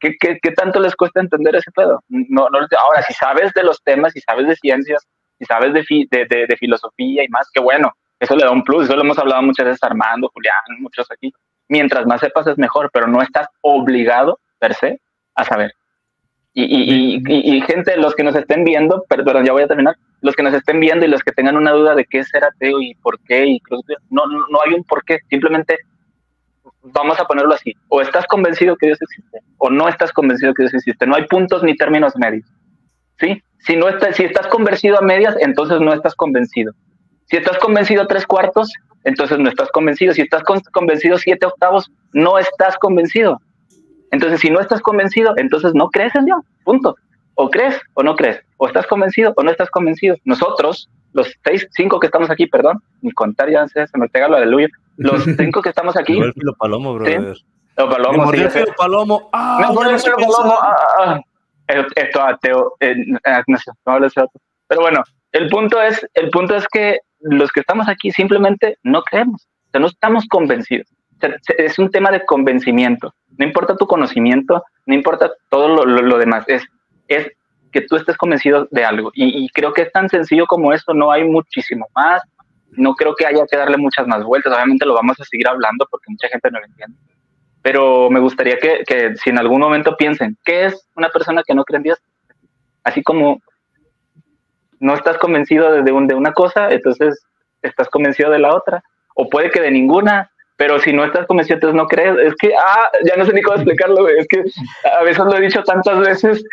¿Qué, 0.00 0.14
qué, 0.18 0.38
qué 0.40 0.52
tanto 0.52 0.80
les 0.80 0.94
cuesta 0.94 1.20
entender 1.20 1.56
ese 1.56 1.70
pedo? 1.72 2.02
No, 2.08 2.48
no, 2.50 2.58
ahora, 2.58 3.02
si 3.02 3.14
sabes 3.14 3.52
de 3.54 3.64
los 3.64 3.82
temas, 3.82 4.12
si 4.12 4.20
sabes 4.20 4.46
de 4.46 4.56
ciencias, 4.56 5.06
si 5.38 5.44
sabes 5.44 5.72
de, 5.72 5.84
de, 6.10 6.46
de, 6.46 6.56
filosofía 6.56 7.24
y 7.24 7.28
más, 7.28 7.48
qué 7.52 7.60
bueno. 7.60 7.92
Eso 8.20 8.36
le 8.36 8.44
da 8.44 8.50
un 8.50 8.64
plus, 8.64 8.84
eso 8.84 8.96
lo 8.96 9.02
hemos 9.02 9.18
hablado 9.18 9.42
muchas 9.42 9.66
veces 9.66 9.82
Armando, 9.82 10.30
Julián, 10.32 10.54
muchos 10.80 11.08
aquí. 11.10 11.32
Mientras 11.68 12.06
más 12.06 12.20
sepas 12.20 12.46
es 12.46 12.58
mejor, 12.58 12.90
pero 12.92 13.06
no 13.06 13.22
estás 13.22 13.46
obligado 13.60 14.38
per 14.58 14.74
se 14.74 15.00
a 15.34 15.44
saber. 15.44 15.72
Y, 16.54 17.22
y, 17.24 17.60
gente, 17.60 17.96
los 17.96 18.16
que 18.16 18.24
nos 18.24 18.34
estén 18.34 18.64
viendo, 18.64 19.04
perdón, 19.08 19.44
ya 19.44 19.52
voy 19.52 19.62
a 19.62 19.68
terminar, 19.68 19.94
los 20.22 20.34
que 20.34 20.42
nos 20.42 20.52
estén 20.54 20.80
viendo 20.80 21.06
y 21.06 21.08
los 21.08 21.22
que 21.22 21.30
tengan 21.30 21.56
una 21.56 21.70
duda 21.70 21.94
de 21.94 22.04
qué 22.04 22.24
ser 22.24 22.42
ateo 22.42 22.80
y 22.80 22.96
por 22.96 23.20
qué, 23.20 23.46
y 23.46 23.62
no, 24.10 24.26
no 24.26 24.58
hay 24.66 24.74
un 24.74 24.82
por 24.82 25.04
qué, 25.04 25.20
simplemente 25.30 25.78
vamos 26.82 27.18
a 27.20 27.24
ponerlo 27.24 27.54
así, 27.54 27.74
o 27.88 28.00
estás 28.00 28.26
convencido 28.26 28.76
que 28.76 28.86
Dios 28.86 29.02
existe, 29.02 29.40
o 29.58 29.70
no 29.70 29.88
estás 29.88 30.12
convencido 30.12 30.54
que 30.54 30.62
Dios 30.62 30.74
existe, 30.74 31.06
no 31.06 31.16
hay 31.16 31.26
puntos 31.26 31.62
ni 31.62 31.76
términos 31.76 32.14
medios, 32.16 32.46
¿sí? 33.18 33.42
Si, 33.60 33.76
no 33.76 33.88
estás, 33.88 34.16
si 34.16 34.24
estás 34.24 34.46
convencido 34.46 34.98
a 34.98 35.02
medias, 35.02 35.36
entonces 35.40 35.80
no 35.80 35.92
estás 35.92 36.14
convencido. 36.14 36.72
Si 37.26 37.36
estás 37.36 37.58
convencido 37.58 38.06
tres 38.06 38.24
cuartos, 38.26 38.72
entonces 39.04 39.38
no 39.38 39.48
estás 39.48 39.70
convencido. 39.70 40.14
Si 40.14 40.22
estás 40.22 40.42
convencido 40.72 41.18
siete 41.18 41.46
octavos, 41.46 41.90
no 42.12 42.38
estás 42.38 42.76
convencido. 42.78 43.40
Entonces, 44.10 44.40
si 44.40 44.50
no 44.50 44.60
estás 44.60 44.80
convencido, 44.80 45.34
entonces 45.36 45.74
no 45.74 45.90
crees 45.90 46.14
en 46.14 46.24
Dios, 46.24 46.40
punto. 46.64 46.96
O 47.40 47.48
crees 47.48 47.80
o 47.94 48.02
no 48.02 48.16
crees, 48.16 48.40
o 48.56 48.66
estás 48.66 48.84
convencido 48.88 49.32
o 49.36 49.42
no 49.44 49.52
estás 49.52 49.70
convencido. 49.70 50.16
Nosotros, 50.24 50.90
los 51.12 51.32
seis, 51.44 51.68
cinco 51.70 52.00
que 52.00 52.08
estamos 52.08 52.30
aquí, 52.30 52.48
perdón, 52.48 52.82
ni 53.00 53.12
contar 53.12 53.48
ya 53.48 53.68
se, 53.68 53.86
me 53.94 54.08
pega 54.08 54.26
lo 54.26 54.36
aleluya. 54.36 54.68
Los 54.96 55.22
cinco 55.38 55.62
que 55.62 55.68
estamos 55.68 55.96
aquí. 55.96 56.18
el 56.18 56.32
filo 56.32 56.52
palomo, 56.58 56.94
brother. 56.94 57.36
¿sí? 57.36 57.44
Lo 57.76 57.88
palomo, 57.88 58.32
sí, 58.32 58.40
el 58.40 58.50
filo 58.50 58.74
palomo. 58.76 59.30
Ah, 59.32 59.70
el 59.88 59.98
filo 60.00 60.16
palomo. 60.16 60.54
Ah, 60.60 60.76
ah, 60.98 61.20
ah. 61.68 61.84
Esto 61.94 62.22
ateo, 62.22 62.74
eh, 62.80 62.96
no 63.46 63.58
sé, 63.58 63.70
no. 63.86 64.30
Pero 64.66 64.80
bueno, 64.80 65.04
el 65.32 65.48
punto 65.48 65.80
es, 65.80 66.04
el 66.14 66.30
punto 66.30 66.56
es 66.56 66.66
que 66.66 66.98
los 67.20 67.52
que 67.52 67.60
estamos 67.60 67.88
aquí 67.88 68.10
simplemente 68.10 68.78
no 68.82 69.02
creemos, 69.02 69.46
o 69.68 69.70
sea, 69.70 69.80
no 69.80 69.86
estamos 69.86 70.26
convencidos 70.26 70.88
es 71.56 71.78
un 71.78 71.90
tema 71.90 72.10
de 72.10 72.24
convencimiento. 72.24 73.14
No 73.36 73.46
importa 73.46 73.76
tu 73.76 73.86
conocimiento, 73.86 74.64
no 74.86 74.94
importa 74.94 75.30
todo 75.50 75.84
lo, 75.84 76.18
demás, 76.18 76.44
es, 76.48 76.66
es 77.08 77.32
que 77.72 77.82
tú 77.82 77.96
estés 77.96 78.16
convencido 78.16 78.68
de 78.70 78.84
algo. 78.84 79.10
Y, 79.14 79.48
creo 79.50 79.72
que 79.72 79.82
es 79.82 79.92
tan 79.92 80.08
sencillo 80.08 80.46
como 80.46 80.72
eso, 80.72 80.94
no 80.94 81.10
hay 81.10 81.24
muchísimo 81.24 81.86
más. 81.94 82.22
No 82.70 82.94
creo 82.94 83.14
que 83.14 83.26
haya 83.26 83.44
que 83.50 83.56
darle 83.56 83.76
muchas 83.76 84.06
más 84.06 84.22
vueltas. 84.24 84.52
Obviamente 84.52 84.86
lo 84.86 84.94
vamos 84.94 85.18
a 85.20 85.24
seguir 85.24 85.48
hablando 85.48 85.86
porque 85.90 86.06
mucha 86.08 86.28
gente 86.28 86.50
no 86.50 86.60
lo 86.60 86.66
entiende. 86.66 86.96
Pero 87.62 88.08
me 88.10 88.20
gustaría 88.20 88.58
que, 88.58 88.84
que 88.86 89.16
si 89.16 89.30
en 89.30 89.38
algún 89.38 89.60
momento 89.60 89.96
piensen, 89.96 90.36
¿qué 90.44 90.66
es 90.66 90.88
una 90.96 91.08
persona 91.08 91.42
que 91.46 91.54
no 91.54 91.64
cree 91.64 91.78
en 91.78 91.82
Dios? 91.82 91.98
Así 92.84 93.02
como 93.02 93.40
no 94.80 94.94
estás 94.94 95.18
convencido 95.18 95.72
de, 95.72 95.82
de 95.82 96.14
una 96.14 96.32
cosa, 96.32 96.70
entonces 96.70 97.20
estás 97.62 97.88
convencido 97.88 98.30
de 98.30 98.38
la 98.38 98.54
otra. 98.54 98.82
O 99.14 99.28
puede 99.28 99.50
que 99.50 99.60
de 99.60 99.70
ninguna, 99.70 100.30
pero 100.56 100.78
si 100.78 100.92
no 100.92 101.04
estás 101.04 101.26
convencido, 101.26 101.56
entonces 101.56 101.76
no 101.76 101.86
crees. 101.86 102.16
Es 102.18 102.34
que, 102.36 102.52
ah, 102.54 102.88
ya 103.04 103.16
no 103.16 103.24
sé 103.24 103.32
ni 103.32 103.42
cómo 103.42 103.56
explicarlo. 103.56 104.08
Es 104.08 104.26
que 104.28 104.44
a 104.88 105.02
veces 105.02 105.24
lo 105.24 105.36
he 105.36 105.40
dicho 105.40 105.62
tantas 105.64 105.98
veces 105.98 106.44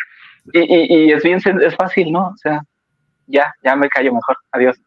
y, 0.53 1.07
y, 1.07 1.11
es 1.11 1.23
bien, 1.23 1.39
es 1.61 1.75
fácil, 1.75 2.11
¿no? 2.11 2.27
O 2.27 2.37
sea, 2.37 2.63
ya, 3.27 3.53
ya 3.63 3.75
me 3.75 3.89
callo 3.89 4.13
mejor. 4.13 4.37
Adiós. 4.51 4.77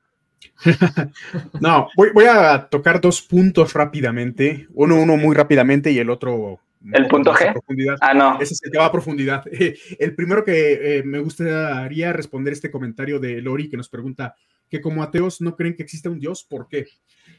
no, 1.60 1.88
voy, 1.96 2.10
voy, 2.12 2.24
a 2.26 2.68
tocar 2.68 3.00
dos 3.00 3.22
puntos 3.22 3.72
rápidamente. 3.74 4.66
Uno, 4.74 4.96
uno 4.96 5.16
muy 5.16 5.34
rápidamente 5.34 5.90
y 5.90 5.98
el 5.98 6.10
otro. 6.10 6.60
¿El 6.92 7.08
punto 7.08 7.32
G? 7.34 7.52
Profundidad. 7.52 7.96
Ah, 8.00 8.14
no. 8.14 8.40
Ese 8.40 8.54
es 8.54 8.62
el 8.62 8.70
que 8.70 8.78
va 8.78 8.86
a 8.86 8.92
profundidad. 8.92 9.44
El 9.98 10.14
primero 10.14 10.44
que 10.44 10.98
eh, 10.98 11.02
me 11.02 11.18
gustaría 11.18 12.12
responder 12.12 12.52
este 12.52 12.70
comentario 12.70 13.18
de 13.18 13.42
Lori 13.42 13.68
que 13.68 13.76
nos 13.76 13.88
pregunta 13.88 14.36
que 14.70 14.80
como 14.80 15.02
ateos 15.02 15.40
no 15.40 15.56
creen 15.56 15.74
que 15.74 15.82
exista 15.82 16.08
un 16.08 16.20
Dios, 16.20 16.44
¿por 16.44 16.68
qué? 16.68 16.86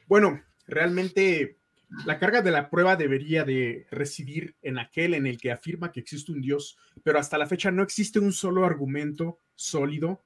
Bueno, 0.08 0.42
realmente 0.68 1.59
la 2.06 2.20
carga 2.20 2.42
de 2.42 2.52
la 2.52 2.70
prueba 2.70 2.96
debería 2.96 3.44
de 3.44 3.88
residir 3.90 4.56
en 4.62 4.78
aquel 4.78 5.16
en 5.16 5.26
el 5.26 5.40
que 5.40 5.52
afirma 5.52 5.92
que 5.92 6.00
existe 6.00 6.32
un 6.32 6.42
Dios, 6.42 6.78
pero 7.04 7.20
hasta 7.20 7.38
la 7.38 7.48
fecha 7.48 7.72
no 7.72 7.82
existe 7.82 8.20
un 8.20 8.32
solo 8.32 8.66
argumento 8.66 9.40
sólido 9.56 10.24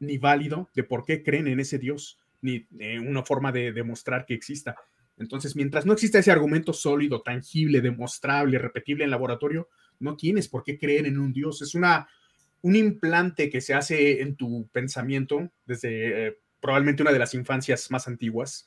ni 0.00 0.18
válido 0.18 0.70
de 0.74 0.82
por 0.82 1.04
qué 1.04 1.22
creen 1.22 1.46
en 1.46 1.60
ese 1.60 1.78
Dios, 1.78 2.18
ni 2.42 2.66
una 2.98 3.22
forma 3.22 3.52
de 3.52 3.72
demostrar 3.72 4.26
que 4.26 4.34
exista. 4.34 4.76
Entonces, 5.16 5.54
mientras 5.54 5.86
no 5.86 5.92
exista 5.92 6.18
ese 6.18 6.32
argumento 6.32 6.72
sólido, 6.72 7.22
tangible, 7.22 7.80
demostrable, 7.80 8.58
repetible 8.58 9.04
en 9.04 9.10
laboratorio, 9.10 9.68
no 10.00 10.16
tienes 10.16 10.48
por 10.48 10.64
qué 10.64 10.76
creer 10.76 11.06
en 11.06 11.18
un 11.18 11.32
Dios. 11.32 11.62
Es 11.62 11.76
una, 11.76 12.08
un 12.62 12.74
implante 12.74 13.48
que 13.48 13.60
se 13.60 13.74
hace 13.74 14.20
en 14.20 14.34
tu 14.34 14.68
pensamiento 14.72 15.52
desde 15.64 16.26
eh, 16.26 16.38
probablemente 16.60 17.02
una 17.02 17.12
de 17.12 17.20
las 17.20 17.34
infancias 17.34 17.90
más 17.92 18.08
antiguas 18.08 18.66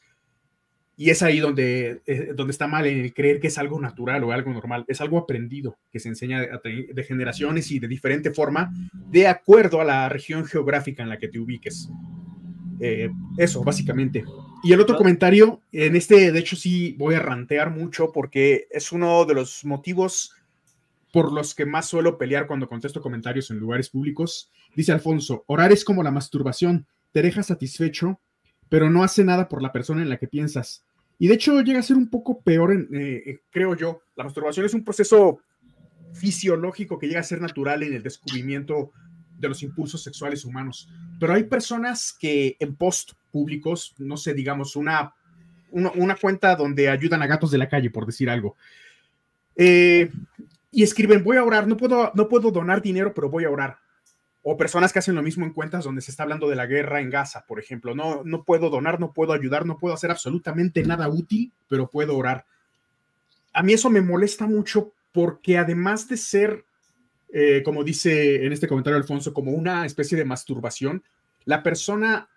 y 0.99 1.11
es 1.11 1.21
ahí 1.21 1.39
donde, 1.39 2.01
eh, 2.07 2.33
donde 2.35 2.51
está 2.51 2.67
mal 2.67 2.87
en 2.87 2.99
el 2.99 3.13
creer 3.13 3.39
que 3.39 3.47
es 3.47 3.57
algo 3.59 3.79
natural 3.79 4.23
o 4.23 4.31
algo 4.31 4.51
normal. 4.51 4.83
Es 4.87 4.99
algo 4.99 5.19
aprendido 5.19 5.77
que 5.91 5.99
se 5.99 6.09
enseña 6.09 6.41
de, 6.41 7.03
generaciones 7.03 7.69
y 7.69 7.77
de 7.77 7.87
diferente 7.87 8.31
forma 8.31 8.73
de 8.91 9.27
acuerdo 9.27 9.79
a 9.79 9.85
la 9.85 10.09
región 10.09 10.45
geográfica 10.45 11.03
en 11.03 11.09
la 11.09 11.19
que 11.19 11.27
te 11.27 11.37
ubiques. 11.37 11.87
Eh, 12.79 13.11
eso, 13.37 13.63
básicamente. 13.63 14.25
Y 14.63 14.73
el 14.73 14.81
otro 14.81 14.97
comentario, 14.97 15.61
en 15.71 15.95
este, 15.95 16.31
de 16.31 16.39
hecho, 16.39 16.55
sí 16.55 16.95
voy 16.97 17.13
a 17.13 17.19
rantear 17.19 17.69
mucho 17.69 18.11
porque 18.11 18.67
es 18.71 18.91
uno 18.91 19.23
de 19.25 19.35
los 19.35 19.63
motivos 19.65 20.33
por 21.13 21.31
los 21.31 21.53
que 21.53 21.67
más 21.67 21.87
suelo 21.87 22.17
pelear 22.17 22.47
cuando 22.47 22.67
contesto 22.67 23.03
comentarios 23.03 23.51
en 23.51 23.59
lugares 23.59 23.89
públicos. 23.89 24.51
Dice 24.75 24.93
Alfonso, 24.93 25.43
orar 25.45 25.71
es 25.71 25.85
como 25.85 26.01
la 26.01 26.11
masturbación, 26.11 26.87
te 27.11 27.21
deja 27.21 27.43
satisfecho, 27.43 28.19
pero 28.67 28.89
no 28.89 29.03
hace 29.03 29.23
nada 29.23 29.47
por 29.47 29.61
la 29.61 29.71
persona 29.71 30.01
en 30.01 30.09
la 30.09 30.17
que 30.17 30.27
piensas. 30.27 30.86
Y 31.19 31.27
de 31.27 31.33
hecho 31.33 31.61
llega 31.61 31.79
a 31.79 31.83
ser 31.83 31.97
un 31.97 32.09
poco 32.09 32.41
peor, 32.41 32.73
eh, 32.73 33.23
eh, 33.25 33.39
creo 33.49 33.75
yo. 33.75 34.01
La 34.15 34.23
masturbación 34.23 34.65
es 34.65 34.73
un 34.73 34.83
proceso 34.83 35.39
fisiológico 36.13 36.97
que 36.97 37.07
llega 37.07 37.19
a 37.19 37.23
ser 37.23 37.41
natural 37.41 37.83
en 37.83 37.93
el 37.93 38.03
descubrimiento 38.03 38.91
de 39.37 39.47
los 39.47 39.63
impulsos 39.63 40.03
sexuales 40.03 40.45
humanos. 40.45 40.89
Pero 41.19 41.33
hay 41.33 41.43
personas 41.43 42.15
que 42.17 42.55
en 42.59 42.75
post 42.75 43.13
públicos, 43.31 43.95
no 43.97 44.17
sé, 44.17 44.33
digamos, 44.33 44.75
una, 44.75 45.13
una, 45.71 46.15
cuenta 46.15 46.55
donde 46.55 46.89
ayudan 46.89 47.21
a 47.21 47.27
gatos 47.27 47.51
de 47.51 47.57
la 47.57 47.69
calle, 47.69 47.89
por 47.89 48.05
decir 48.05 48.29
algo, 48.29 48.55
eh, 49.55 50.11
y 50.71 50.83
escriben, 50.83 51.23
voy 51.23 51.37
a 51.37 51.43
orar, 51.43 51.67
no 51.67 51.77
puedo, 51.77 52.11
no 52.13 52.27
puedo 52.27 52.51
donar 52.51 52.81
dinero, 52.81 53.13
pero 53.13 53.29
voy 53.29 53.45
a 53.45 53.49
orar. 53.49 53.77
O 54.49 54.55
personas 54.55 54.93
que 54.93 54.99
hacen 54.99 55.15
lo 55.15 55.21
mismo 55.21 55.45
en 55.45 55.51
cuentas 55.51 55.83
donde 55.83 56.01
se 56.01 56.11
está 56.11 56.23
hablando 56.23 56.47
de 56.47 56.55
la 56.55 56.67
guerra 56.67 57.01
en 57.01 57.09
Gaza, 57.09 57.43
por 57.45 57.59
ejemplo. 57.59 57.93
No, 57.95 58.23
no 58.23 58.43
puedo 58.43 58.69
donar, 58.69 58.97
no 58.97 59.11
puedo 59.11 59.33
ayudar, 59.33 59.65
no 59.65 59.77
puedo 59.77 59.93
hacer 59.93 60.09
absolutamente 60.09 60.83
nada 60.83 61.09
útil, 61.09 61.51
pero 61.67 61.89
puedo 61.89 62.15
orar. 62.15 62.45
A 63.51 63.61
mí 63.61 63.73
eso 63.73 63.89
me 63.89 64.01
molesta 64.01 64.47
mucho 64.47 64.93
porque 65.11 65.57
además 65.57 66.07
de 66.07 66.15
ser 66.15 66.63
eh, 67.33 67.61
como 67.63 67.83
dice 67.83 68.45
en 68.45 68.53
este 68.53 68.67
comentario 68.67 68.97
Alfonso, 68.97 69.33
como 69.33 69.51
una 69.51 69.85
especie 69.85 70.17
de 70.17 70.25
masturbación, 70.25 71.03
la 71.45 71.61
persona 71.61 72.29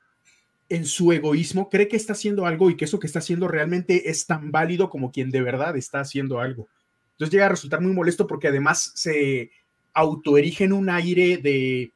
en 0.69 0.85
su 0.85 1.13
egoísmo 1.13 1.69
cree 1.69 1.89
que 1.89 1.97
está 1.97 2.13
haciendo 2.13 2.47
algo 2.47 2.71
y 2.71 2.77
que 2.77 2.87
eso 2.87 2.99
que 2.99 3.07
está 3.07 3.21
haciendo 3.21 3.49
realmente 3.49 4.11
es 4.11 4.27
tan 4.27 4.51
válido 4.51 4.91
como 4.91 5.11
quien 5.13 5.31
de 5.31 5.43
verdad 5.43 5.77
está 5.77 6.01
haciendo 6.01 6.41
algo. 6.41 6.69
Entonces 7.13 7.33
llega 7.33 7.47
a 7.47 7.51
resultar 7.51 7.81
muy 7.81 7.93
molesto 7.93 8.27
porque 8.27 8.49
además 8.49 8.93
se 8.95 9.51
autoerige 9.93 10.65
en 10.65 10.73
un 10.73 10.89
aire 10.89 11.37
de, 11.39 11.93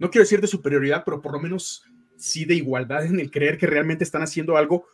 no 0.00 0.10
quiero 0.10 0.24
decir 0.24 0.40
de 0.40 0.46
superioridad, 0.48 1.02
pero 1.04 1.20
por 1.20 1.32
lo 1.32 1.38
menos 1.38 1.84
sí 2.16 2.44
de 2.46 2.54
igualdad 2.54 3.04
en 3.04 3.20
el 3.20 3.30
creer 3.30 3.58
que 3.58 3.66
realmente 3.66 4.02
están 4.02 4.22
haciendo 4.22 4.56
algo 4.56 4.86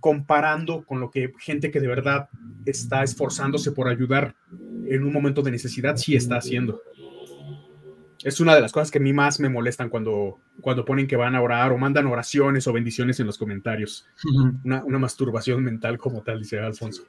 comparando 0.00 0.84
con 0.84 1.00
lo 1.00 1.10
que 1.10 1.32
gente 1.40 1.70
que 1.70 1.80
de 1.80 1.88
verdad 1.88 2.28
está 2.64 3.02
esforzándose 3.02 3.72
por 3.72 3.88
ayudar 3.88 4.36
en 4.86 5.02
un 5.02 5.12
momento 5.12 5.42
de 5.42 5.50
necesidad 5.50 5.96
sí 5.96 6.14
está 6.14 6.36
haciendo. 6.36 6.80
Es 8.22 8.40
una 8.40 8.54
de 8.54 8.60
las 8.60 8.72
cosas 8.72 8.90
que 8.90 8.98
a 8.98 9.00
mí 9.00 9.12
más 9.12 9.40
me 9.40 9.48
molestan 9.48 9.88
cuando, 9.88 10.38
cuando 10.60 10.84
ponen 10.84 11.08
que 11.08 11.16
van 11.16 11.34
a 11.34 11.42
orar 11.42 11.72
o 11.72 11.78
mandan 11.78 12.06
oraciones 12.06 12.66
o 12.66 12.72
bendiciones 12.72 13.18
en 13.18 13.26
los 13.26 13.38
comentarios. 13.38 14.06
una, 14.64 14.82
masturbación 14.98 15.62
mental 15.62 15.98
como 15.98 16.22
tal, 16.22 16.40
dice 16.40 16.60
Alfonso. 16.60 17.04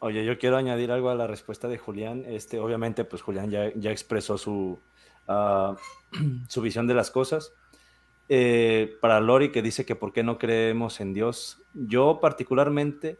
Oye, 0.00 0.24
yo 0.24 0.38
quiero 0.38 0.58
añadir 0.58 0.90
algo 0.90 1.08
a 1.08 1.14
la 1.14 1.26
respuesta 1.26 1.66
de 1.66 1.78
Julián. 1.78 2.24
Este, 2.26 2.58
obviamente, 2.58 3.04
pues 3.04 3.22
Julián 3.22 3.50
ya, 3.50 3.72
ya 3.74 3.90
expresó 3.90 4.36
su, 4.36 4.78
su 6.48 6.60
visión 6.60 6.86
de 6.86 6.94
las 6.94 7.10
cosas. 7.10 7.52
Eh, 8.28 8.96
para 9.00 9.20
Lori 9.20 9.52
que 9.52 9.60
dice 9.60 9.84
que 9.84 9.96
por 9.96 10.12
qué 10.12 10.22
no 10.22 10.38
creemos 10.38 11.00
en 11.00 11.12
Dios. 11.12 11.62
Yo 11.74 12.20
particularmente, 12.20 13.18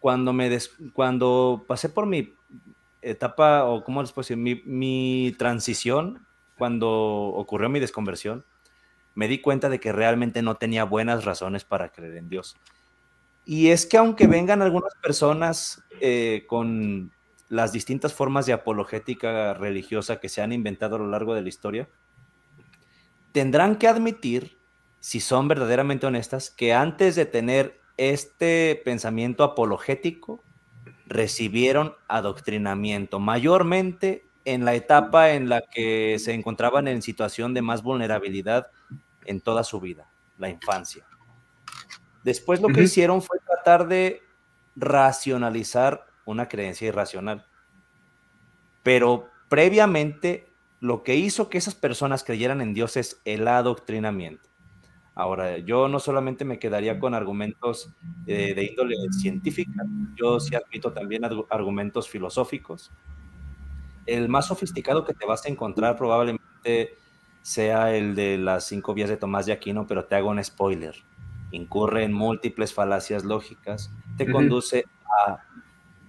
cuando, 0.00 0.32
me 0.32 0.58
cuando 0.92 1.64
pasé 1.66 1.88
por 1.88 2.06
mi 2.06 2.34
etapa, 3.02 3.64
o 3.64 3.84
cómo 3.84 4.02
les 4.02 4.12
puedo 4.12 4.24
decir, 4.24 4.36
mi, 4.36 4.62
mi 4.64 5.34
transición, 5.38 6.26
cuando 6.58 6.90
ocurrió 6.90 7.68
mi 7.68 7.80
desconversión, 7.80 8.44
me 9.14 9.28
di 9.28 9.40
cuenta 9.40 9.68
de 9.68 9.78
que 9.78 9.92
realmente 9.92 10.42
no 10.42 10.56
tenía 10.56 10.84
buenas 10.84 11.24
razones 11.24 11.64
para 11.64 11.90
creer 11.90 12.16
en 12.16 12.28
Dios. 12.28 12.56
Y 13.44 13.68
es 13.68 13.86
que 13.86 13.98
aunque 13.98 14.26
vengan 14.26 14.62
algunas 14.62 14.94
personas 15.02 15.82
eh, 16.00 16.44
con 16.48 17.12
las 17.54 17.72
distintas 17.72 18.12
formas 18.12 18.46
de 18.46 18.52
apologética 18.52 19.54
religiosa 19.54 20.18
que 20.18 20.28
se 20.28 20.42
han 20.42 20.52
inventado 20.52 20.96
a 20.96 20.98
lo 20.98 21.06
largo 21.06 21.34
de 21.34 21.42
la 21.42 21.48
historia, 21.48 21.88
tendrán 23.30 23.76
que 23.76 23.86
admitir, 23.86 24.58
si 24.98 25.20
son 25.20 25.46
verdaderamente 25.46 26.06
honestas, 26.06 26.50
que 26.50 26.74
antes 26.74 27.14
de 27.14 27.26
tener 27.26 27.80
este 27.96 28.80
pensamiento 28.84 29.44
apologético, 29.44 30.42
recibieron 31.06 31.94
adoctrinamiento, 32.08 33.20
mayormente 33.20 34.26
en 34.44 34.64
la 34.64 34.74
etapa 34.74 35.30
en 35.30 35.48
la 35.48 35.62
que 35.62 36.18
se 36.18 36.32
encontraban 36.32 36.88
en 36.88 37.02
situación 37.02 37.54
de 37.54 37.62
más 37.62 37.82
vulnerabilidad 37.84 38.66
en 39.26 39.40
toda 39.40 39.62
su 39.62 39.80
vida, 39.80 40.10
la 40.38 40.48
infancia. 40.48 41.06
Después 42.24 42.60
lo 42.60 42.68
que 42.68 42.82
hicieron 42.82 43.22
fue 43.22 43.38
tratar 43.46 43.86
de 43.86 44.22
racionalizar 44.74 46.06
una 46.24 46.48
creencia 46.48 46.88
irracional. 46.88 47.46
Pero 48.82 49.28
previamente 49.48 50.48
lo 50.80 51.02
que 51.02 51.16
hizo 51.16 51.48
que 51.48 51.58
esas 51.58 51.74
personas 51.74 52.24
creyeran 52.24 52.60
en 52.60 52.74
Dios 52.74 52.96
es 52.96 53.20
el 53.24 53.48
adoctrinamiento. 53.48 54.48
Ahora, 55.14 55.58
yo 55.58 55.88
no 55.88 56.00
solamente 56.00 56.44
me 56.44 56.58
quedaría 56.58 56.98
con 56.98 57.14
argumentos 57.14 57.88
eh, 58.26 58.52
de 58.54 58.64
índole 58.64 58.96
científica, 59.12 59.84
yo 60.16 60.40
sí 60.40 60.56
admito 60.56 60.92
también 60.92 61.22
argumentos 61.50 62.08
filosóficos. 62.08 62.90
El 64.06 64.28
más 64.28 64.48
sofisticado 64.48 65.04
que 65.04 65.14
te 65.14 65.24
vas 65.24 65.46
a 65.46 65.48
encontrar 65.48 65.96
probablemente 65.96 66.98
sea 67.42 67.94
el 67.94 68.14
de 68.14 68.38
las 68.38 68.64
cinco 68.64 68.92
vías 68.92 69.08
de 69.08 69.16
Tomás 69.16 69.46
de 69.46 69.52
Aquino, 69.52 69.86
pero 69.86 70.04
te 70.04 70.16
hago 70.16 70.30
un 70.30 70.42
spoiler. 70.42 70.96
Incurre 71.52 72.02
en 72.02 72.12
múltiples 72.12 72.74
falacias 72.74 73.22
lógicas, 73.22 73.92
te 74.16 74.28
conduce 74.30 74.84
a, 75.28 75.44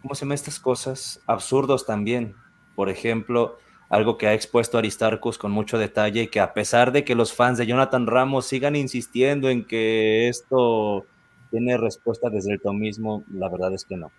¿cómo 0.05 0.13
se 0.13 0.31
estas 0.35 0.59
cosas? 0.59 1.19
Absurdos 1.25 1.87
también. 1.87 2.35
Por 2.75 2.89
ejemplo, 2.89 3.57
algo 3.89 4.19
que 4.19 4.27
ha 4.27 4.35
expuesto 4.35 4.77
Aristarchus 4.77 5.39
con 5.39 5.51
mucho 5.51 5.79
detalle 5.79 6.21
y 6.21 6.27
que 6.27 6.39
a 6.39 6.53
pesar 6.53 6.91
de 6.91 7.03
que 7.03 7.15
los 7.15 7.33
fans 7.33 7.57
de 7.57 7.65
Jonathan 7.65 8.05
Ramos 8.05 8.45
sigan 8.45 8.75
insistiendo 8.75 9.49
en 9.49 9.65
que 9.65 10.29
esto 10.29 11.07
tiene 11.49 11.75
respuesta 11.77 12.29
desde 12.29 12.51
el 12.51 12.61
tomismo, 12.61 13.23
la 13.33 13.49
verdad 13.49 13.73
es 13.73 13.83
que 13.83 13.97
no. 13.97 14.11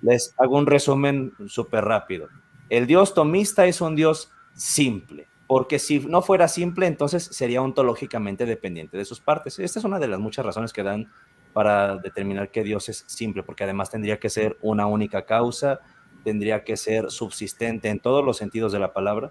Les 0.00 0.32
hago 0.38 0.58
un 0.58 0.66
resumen 0.66 1.32
súper 1.48 1.84
rápido. 1.84 2.28
El 2.68 2.86
dios 2.86 3.12
tomista 3.12 3.66
es 3.66 3.80
un 3.80 3.96
dios 3.96 4.30
simple, 4.54 5.26
porque 5.48 5.80
si 5.80 5.98
no 5.98 6.22
fuera 6.22 6.46
simple, 6.46 6.86
entonces 6.86 7.24
sería 7.24 7.62
ontológicamente 7.62 8.46
dependiente 8.46 8.96
de 8.96 9.04
sus 9.04 9.18
partes. 9.18 9.58
Esta 9.58 9.80
es 9.80 9.84
una 9.84 9.98
de 9.98 10.06
las 10.06 10.20
muchas 10.20 10.46
razones 10.46 10.72
que 10.72 10.84
dan 10.84 11.10
para 11.56 11.96
determinar 11.96 12.50
que 12.50 12.62
Dios 12.62 12.90
es 12.90 13.02
simple, 13.06 13.42
porque 13.42 13.64
además 13.64 13.88
tendría 13.88 14.18
que 14.18 14.28
ser 14.28 14.58
una 14.60 14.86
única 14.86 15.24
causa, 15.24 15.80
tendría 16.22 16.64
que 16.64 16.76
ser 16.76 17.10
subsistente 17.10 17.88
en 17.88 17.98
todos 17.98 18.22
los 18.22 18.36
sentidos 18.36 18.72
de 18.72 18.78
la 18.78 18.92
palabra. 18.92 19.30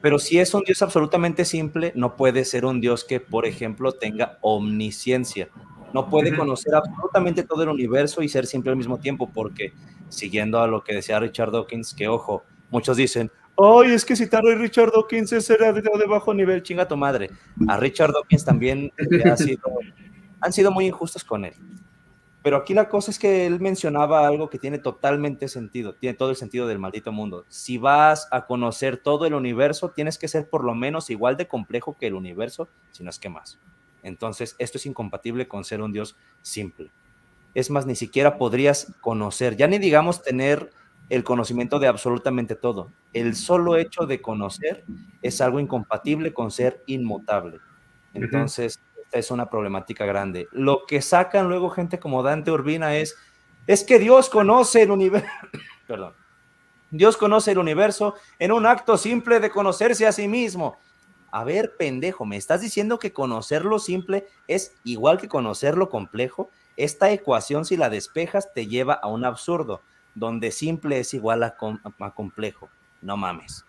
Pero 0.00 0.20
si 0.20 0.38
es 0.38 0.54
un 0.54 0.62
Dios 0.62 0.80
absolutamente 0.82 1.44
simple, 1.44 1.90
no 1.96 2.14
puede 2.14 2.44
ser 2.44 2.64
un 2.64 2.80
Dios 2.80 3.02
que, 3.02 3.18
por 3.18 3.44
ejemplo, 3.44 3.90
tenga 3.90 4.38
omnisciencia. 4.40 5.48
No 5.92 6.08
puede 6.08 6.36
conocer 6.36 6.76
absolutamente 6.76 7.42
todo 7.42 7.64
el 7.64 7.70
universo 7.70 8.22
y 8.22 8.28
ser 8.28 8.46
simple 8.46 8.70
al 8.70 8.76
mismo 8.76 9.00
tiempo, 9.00 9.28
porque 9.34 9.72
siguiendo 10.10 10.60
a 10.60 10.68
lo 10.68 10.84
que 10.84 10.94
decía 10.94 11.18
Richard 11.18 11.50
Dawkins, 11.50 11.92
que 11.92 12.06
ojo, 12.06 12.44
muchos 12.70 12.96
dicen, 12.96 13.32
ay, 13.58 13.90
es 13.90 14.04
que 14.04 14.14
citar 14.14 14.46
a 14.46 14.54
Richard 14.54 14.92
Dawkins 14.92 15.32
es 15.32 15.44
ser 15.44 15.58
de 15.58 16.06
bajo 16.06 16.32
nivel, 16.32 16.62
chinga 16.62 16.86
tu 16.86 16.96
madre. 16.96 17.30
A 17.66 17.76
Richard 17.78 18.12
Dawkins 18.12 18.44
también 18.44 18.92
han 20.40 20.52
sido 20.52 20.70
muy 20.70 20.86
injustos 20.86 21.24
con 21.24 21.44
él. 21.44 21.54
Pero 22.42 22.56
aquí 22.56 22.72
la 22.72 22.88
cosa 22.88 23.10
es 23.10 23.18
que 23.18 23.46
él 23.46 23.60
mencionaba 23.60 24.26
algo 24.26 24.48
que 24.48 24.58
tiene 24.58 24.78
totalmente 24.78 25.46
sentido, 25.48 25.94
tiene 25.94 26.16
todo 26.16 26.30
el 26.30 26.36
sentido 26.36 26.66
del 26.66 26.78
maldito 26.78 27.12
mundo. 27.12 27.44
Si 27.48 27.76
vas 27.76 28.28
a 28.30 28.46
conocer 28.46 28.96
todo 28.96 29.26
el 29.26 29.34
universo, 29.34 29.90
tienes 29.90 30.16
que 30.16 30.28
ser 30.28 30.48
por 30.48 30.64
lo 30.64 30.74
menos 30.74 31.10
igual 31.10 31.36
de 31.36 31.46
complejo 31.46 31.98
que 31.98 32.06
el 32.06 32.14
universo, 32.14 32.68
si 32.92 33.04
no 33.04 33.10
es 33.10 33.18
que 33.18 33.28
más. 33.28 33.58
Entonces, 34.02 34.56
esto 34.58 34.78
es 34.78 34.86
incompatible 34.86 35.48
con 35.48 35.64
ser 35.64 35.82
un 35.82 35.92
Dios 35.92 36.16
simple. 36.40 36.90
Es 37.54 37.68
más, 37.68 37.84
ni 37.84 37.94
siquiera 37.94 38.38
podrías 38.38 38.94
conocer, 39.02 39.56
ya 39.56 39.66
ni 39.66 39.78
digamos 39.78 40.22
tener 40.22 40.70
el 41.10 41.24
conocimiento 41.24 41.78
de 41.78 41.88
absolutamente 41.88 42.54
todo. 42.54 42.90
El 43.12 43.34
solo 43.34 43.76
hecho 43.76 44.06
de 44.06 44.22
conocer 44.22 44.84
es 45.20 45.40
algo 45.42 45.60
incompatible 45.60 46.32
con 46.32 46.50
ser 46.50 46.82
inmutable. 46.86 47.58
Entonces, 48.14 48.80
es 49.12 49.30
una 49.30 49.48
problemática 49.48 50.06
grande. 50.06 50.48
Lo 50.52 50.86
que 50.86 51.02
sacan 51.02 51.48
luego 51.48 51.70
gente 51.70 51.98
como 51.98 52.22
Dante 52.22 52.50
Urbina 52.50 52.96
es, 52.96 53.16
es 53.66 53.84
que 53.84 53.98
Dios 53.98 54.28
conoce 54.28 54.82
el 54.82 54.90
universo, 54.90 55.28
perdón, 55.86 56.14
Dios 56.90 57.16
conoce 57.16 57.52
el 57.52 57.58
universo 57.58 58.14
en 58.38 58.52
un 58.52 58.66
acto 58.66 58.98
simple 58.98 59.40
de 59.40 59.50
conocerse 59.50 60.06
a 60.06 60.12
sí 60.12 60.28
mismo. 60.28 60.78
A 61.30 61.44
ver, 61.44 61.76
pendejo, 61.76 62.26
¿me 62.26 62.36
estás 62.36 62.60
diciendo 62.60 62.98
que 62.98 63.12
conocerlo 63.12 63.78
simple 63.78 64.26
es 64.48 64.74
igual 64.82 65.18
que 65.18 65.28
conocerlo 65.28 65.88
complejo? 65.88 66.50
Esta 66.76 67.12
ecuación, 67.12 67.64
si 67.64 67.76
la 67.76 67.90
despejas, 67.90 68.52
te 68.52 68.66
lleva 68.66 68.94
a 68.94 69.06
un 69.06 69.24
absurdo, 69.24 69.82
donde 70.14 70.50
simple 70.50 70.98
es 70.98 71.14
igual 71.14 71.44
a, 71.44 71.56
complejo. 72.14 72.68
No 73.00 73.16
mames. 73.16 73.64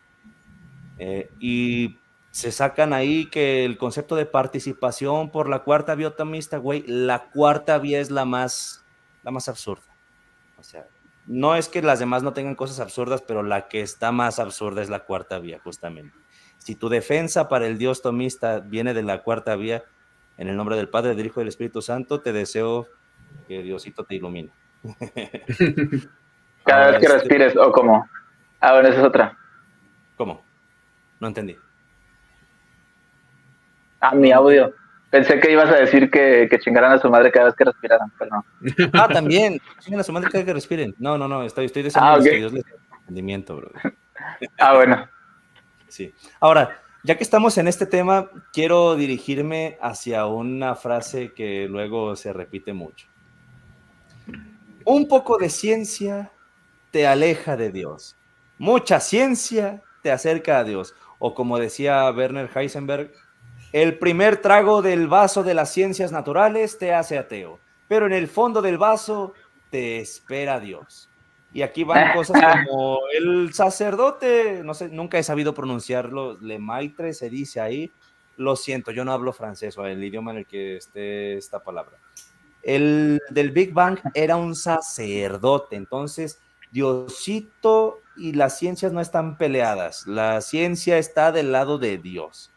Eh, 0.98 1.30
y 1.40 2.00
se 2.32 2.52
sacan 2.54 2.94
ahí 2.94 3.26
que 3.26 3.66
el 3.66 3.78
concepto 3.78 4.16
de 4.16 4.26
participación 4.26 5.30
por 5.30 5.50
la 5.50 5.60
cuarta 5.60 5.96
vía 5.96 6.08
otomista, 6.08 6.58
güey, 6.58 6.84
la 6.88 7.30
cuarta 7.30 7.78
vía 7.78 8.00
es 8.00 8.10
la 8.10 8.24
más, 8.24 8.86
la 9.24 9.32
más 9.32 9.50
absurda. 9.50 9.84
O 10.58 10.64
sea, 10.64 10.88
no 11.28 11.56
es 11.56 11.68
que 11.68 11.82
las 11.82 12.00
demás 12.00 12.24
no 12.24 12.32
tengan 12.32 12.56
cosas 12.56 12.80
absurdas, 12.80 13.22
pero 13.22 13.44
la 13.44 13.68
que 13.68 13.82
está 13.82 14.14
más 14.14 14.40
absurda 14.40 14.82
es 14.82 14.90
la 14.90 15.04
cuarta 15.04 15.40
vía, 15.40 15.60
justamente. 15.62 16.16
Si 16.58 16.76
tu 16.76 16.88
defensa 16.88 17.50
para 17.50 17.68
el 17.68 17.78
Dios 17.78 18.02
tomista 18.02 18.60
viene 18.60 18.94
de 18.94 19.04
la 19.04 19.24
cuarta 19.24 19.56
vía, 19.58 19.84
en 20.38 20.48
el 20.48 20.56
nombre 20.56 20.78
del 20.78 20.88
Padre, 20.88 21.16
del 21.16 21.26
Hijo 21.26 21.42
y 21.42 21.44
del 21.44 21.50
Espíritu 21.50 21.82
Santo, 21.82 22.22
te 22.22 22.32
deseo 22.32 22.88
que 23.48 23.62
Diosito 23.62 24.06
te 24.06 24.16
ilumine. 24.16 24.52
Cada 26.64 26.92
vez 26.92 27.00
que 27.00 27.06
este 27.06 27.18
respires, 27.18 27.58
o 27.58 27.72
como. 27.72 28.08
Ah, 28.60 28.74
bueno, 28.74 28.90
esa 28.90 29.00
es 29.00 29.06
otra. 29.06 29.38
¿Cómo? 30.16 30.44
No 31.20 31.28
entendí. 31.28 31.58
Ah, 34.02 34.16
mi 34.16 34.32
audio. 34.32 34.74
Pensé 35.12 35.40
que 35.40 35.52
ibas 35.52 35.70
a 35.70 35.76
decir 35.76 36.10
que, 36.10 36.48
que 36.50 36.60
chingaran 36.60 36.94
a 36.94 37.00
su 37.00 37.10
madre 37.10 37.32
cada 37.32 37.48
vez 37.48 37.56
que 37.56 37.66
respiraran, 37.66 38.12
pero 38.18 38.32
no. 38.32 38.46
Ah, 38.94 39.08
también. 39.08 39.62
Chingan 39.80 40.00
a 40.00 40.04
su 40.04 40.12
madre 40.12 40.28
cada 40.28 40.40
vez 40.40 40.46
que 40.48 40.54
respiren. 40.54 40.96
No, 41.00 41.18
no, 41.18 41.28
no. 41.28 41.44
Estoy, 41.44 41.66
estoy 41.66 41.84
deseando 41.84 42.20
Ah, 42.20 42.24
que 42.24 42.38
Dios 42.38 42.52
les 42.54 42.66
dé 42.66 42.72
entendimiento, 43.00 43.58
bro. 43.58 43.72
Ah, 44.58 44.76
bueno. 44.76 45.08
Sí. 45.88 46.16
Ahora, 46.40 46.80
ya 47.04 47.18
que 47.18 47.24
estamos 47.26 47.58
en 47.58 47.68
este 47.68 47.86
tema, 47.86 48.30
quiero 48.54 48.96
dirigirme 48.96 49.78
hacia 49.82 50.26
una 50.26 50.76
frase 50.76 51.34
que 51.34 51.68
luego 51.68 52.16
se 52.16 52.32
repite 52.32 52.72
mucho. 52.72 53.08
Un 54.86 55.10
poco 55.10 55.38
de 55.38 55.50
ciencia 55.50 56.32
te 56.92 57.08
aleja 57.08 57.58
de 57.58 57.72
Dios. 57.74 58.16
Mucha 58.58 59.02
ciencia 59.02 59.82
te 60.02 60.14
acerca 60.14 60.60
a 60.60 60.64
Dios. 60.64 60.96
O 61.20 61.34
como 61.34 61.60
decía 61.60 62.10
Werner 62.10 62.50
Heisenberg, 62.56 63.12
el 63.72 63.98
primer 63.98 64.38
trago 64.38 64.82
del 64.82 65.08
vaso 65.08 65.44
de 65.44 65.54
las 65.54 65.72
ciencias 65.72 66.12
naturales 66.12 66.78
te 66.78 66.94
hace 66.94 67.18
ateo, 67.18 67.60
pero 67.88 68.06
en 68.06 68.14
el 68.14 68.28
fondo 68.28 68.62
del 68.62 68.78
vaso 68.78 69.34
te 69.70 70.00
espera 70.00 70.60
Dios. 70.60 71.10
Y 71.54 71.62
aquí 71.62 71.84
van 71.84 72.14
cosas 72.16 72.66
como 72.68 73.00
el 73.18 73.54
sacerdote, 73.54 74.62
no 74.64 74.74
sé, 74.74 74.90
nunca 74.90 75.18
he 75.20 75.24
sabido 75.24 75.54
pronunciarlo, 75.54 76.38
Lemaitre 76.40 77.14
se 77.14 77.30
dice 77.30 77.62
ahí. 77.62 77.92
Lo 78.38 78.56
siento, 78.56 78.92
yo 78.92 79.06
no 79.06 79.12
hablo 79.12 79.34
francés 79.34 79.78
o 79.78 79.86
el 79.86 80.04
idioma 80.04 80.32
en 80.32 80.38
el 80.38 80.46
que 80.46 80.78
esté 80.78 81.38
esta 81.38 81.60
palabra. 81.60 81.98
El 82.64 83.20
del 83.30 83.52
Big 83.52 83.74
Bang 83.74 84.00
era 84.14 84.36
un 84.36 84.56
sacerdote, 84.56 85.76
entonces 85.76 86.40
Diosito 86.72 88.00
y 88.16 88.34
las 88.34 88.58
ciencias 88.58 88.94
no 88.94 89.02
están 89.02 89.38
peleadas, 89.38 90.08
la 90.08 90.42
ciencia 90.42 90.98
está 90.98 91.32
del 91.32 91.52
lado 91.52 91.78
de 91.78 91.98
Dios. 91.98 92.51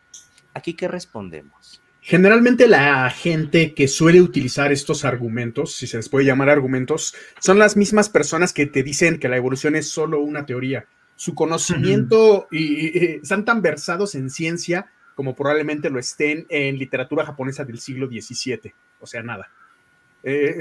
¿Aquí 0.55 0.75
qué 0.75 0.89
respondemos? 0.89 1.83
Generalmente 2.01 2.69
la 2.69 3.09
gente 3.11 3.73
que 3.73 3.89
suele 3.89 4.21
utilizar 4.21 4.73
estos 4.73 5.05
argumentos, 5.05 5.75
si 5.75 5.87
se 5.87 5.97
les 5.97 6.09
puede 6.09 6.27
llamar 6.27 6.51
argumentos, 6.51 7.15
son 7.41 7.59
las 7.59 7.77
mismas 7.77 8.11
personas 8.11 8.53
que 8.53 8.67
te 8.67 8.83
dicen 8.83 9.19
que 9.19 9.29
la 9.29 9.39
evolución 9.39 9.75
es 9.75 9.89
solo 9.89 10.21
una 10.21 10.45
teoría. 10.45 10.87
Su 11.17 11.35
conocimiento 11.35 12.47
y, 12.51 13.17
están 13.17 13.47
tan 13.47 13.63
versados 13.63 14.15
en 14.15 14.29
ciencia 14.29 14.91
como 15.15 15.35
probablemente 15.35 15.89
lo 15.89 15.99
estén 15.99 16.45
en 16.51 16.79
literatura 16.79 17.25
japonesa 17.25 17.65
del 17.65 17.79
siglo 17.79 18.07
XVII. 18.07 18.75
O 19.01 19.07
sea, 19.07 19.23
nada. 19.23 19.49
Eh, 20.23 20.59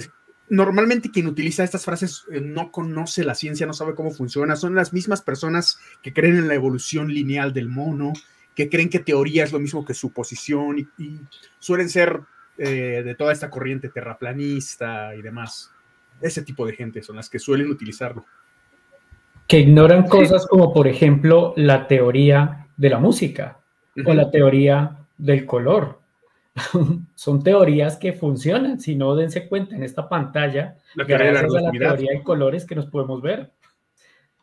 normalmente 0.48 1.12
quien 1.12 1.28
utiliza 1.28 1.64
estas 1.64 1.84
frases 1.84 2.24
eh, 2.32 2.40
no 2.40 2.72
conoce 2.72 3.24
la 3.24 3.36
ciencia, 3.36 3.66
no 3.66 3.74
sabe 3.74 3.96
cómo 3.96 4.12
funciona. 4.12 4.56
Son 4.56 4.76
las 4.76 4.94
mismas 4.94 5.22
personas 5.22 5.80
que 6.02 6.14
creen 6.14 6.38
en 6.38 6.48
la 6.48 6.56
evolución 6.56 7.14
lineal 7.14 7.52
del 7.52 7.68
mono, 7.68 8.14
que 8.56 8.70
creen 8.70 8.90
que 8.90 9.00
teoría 9.00 9.44
es 9.44 9.52
lo 9.52 9.60
mismo 9.60 9.84
que 9.86 9.94
suposición 9.94 10.80
y, 10.80 11.04
y 11.04 11.20
suelen 11.60 11.90
ser 11.90 12.22
eh, 12.58 13.02
de 13.04 13.16
toda 13.16 13.32
esta 13.34 13.50
corriente 13.50 13.90
terraplanista 13.90 15.16
y 15.16 15.22
demás. 15.22 15.72
Ese 16.22 16.42
tipo 16.44 16.66
de 16.66 16.74
gente 16.74 17.02
son 17.02 17.16
las 17.16 17.30
que 17.30 17.40
suelen 17.40 17.70
utilizarlo. 17.70 18.26
Que 19.48 19.60
ignoran 19.60 20.08
cosas 20.08 20.48
como, 20.48 20.74
por 20.74 20.88
ejemplo, 20.88 21.54
la 21.58 21.88
teoría 21.88 22.68
de 22.78 22.90
la 22.90 23.00
música 23.00 23.60
o 24.06 24.14
la 24.14 24.32
teoría 24.32 24.98
del 25.18 25.46
color. 25.46 26.00
Son 27.16 27.44
teorías 27.44 27.98
que 27.98 28.14
funcionan. 28.14 28.80
Si 28.80 28.96
no, 28.96 29.16
dense 29.16 29.48
cuenta 29.50 29.76
en 29.76 29.84
esta 29.84 30.08
pantalla, 30.08 30.76
La 30.96 31.06
teoría 31.06 31.28
de 31.28 31.34
la 31.34 31.40
gracias 31.42 31.62
a 31.64 31.66
la 31.66 31.72
teoría 31.72 32.12
de 32.12 32.24
colores 32.24 32.66
que 32.66 32.76
nos 32.76 32.86
podemos 32.88 33.22
ver. 33.22 33.52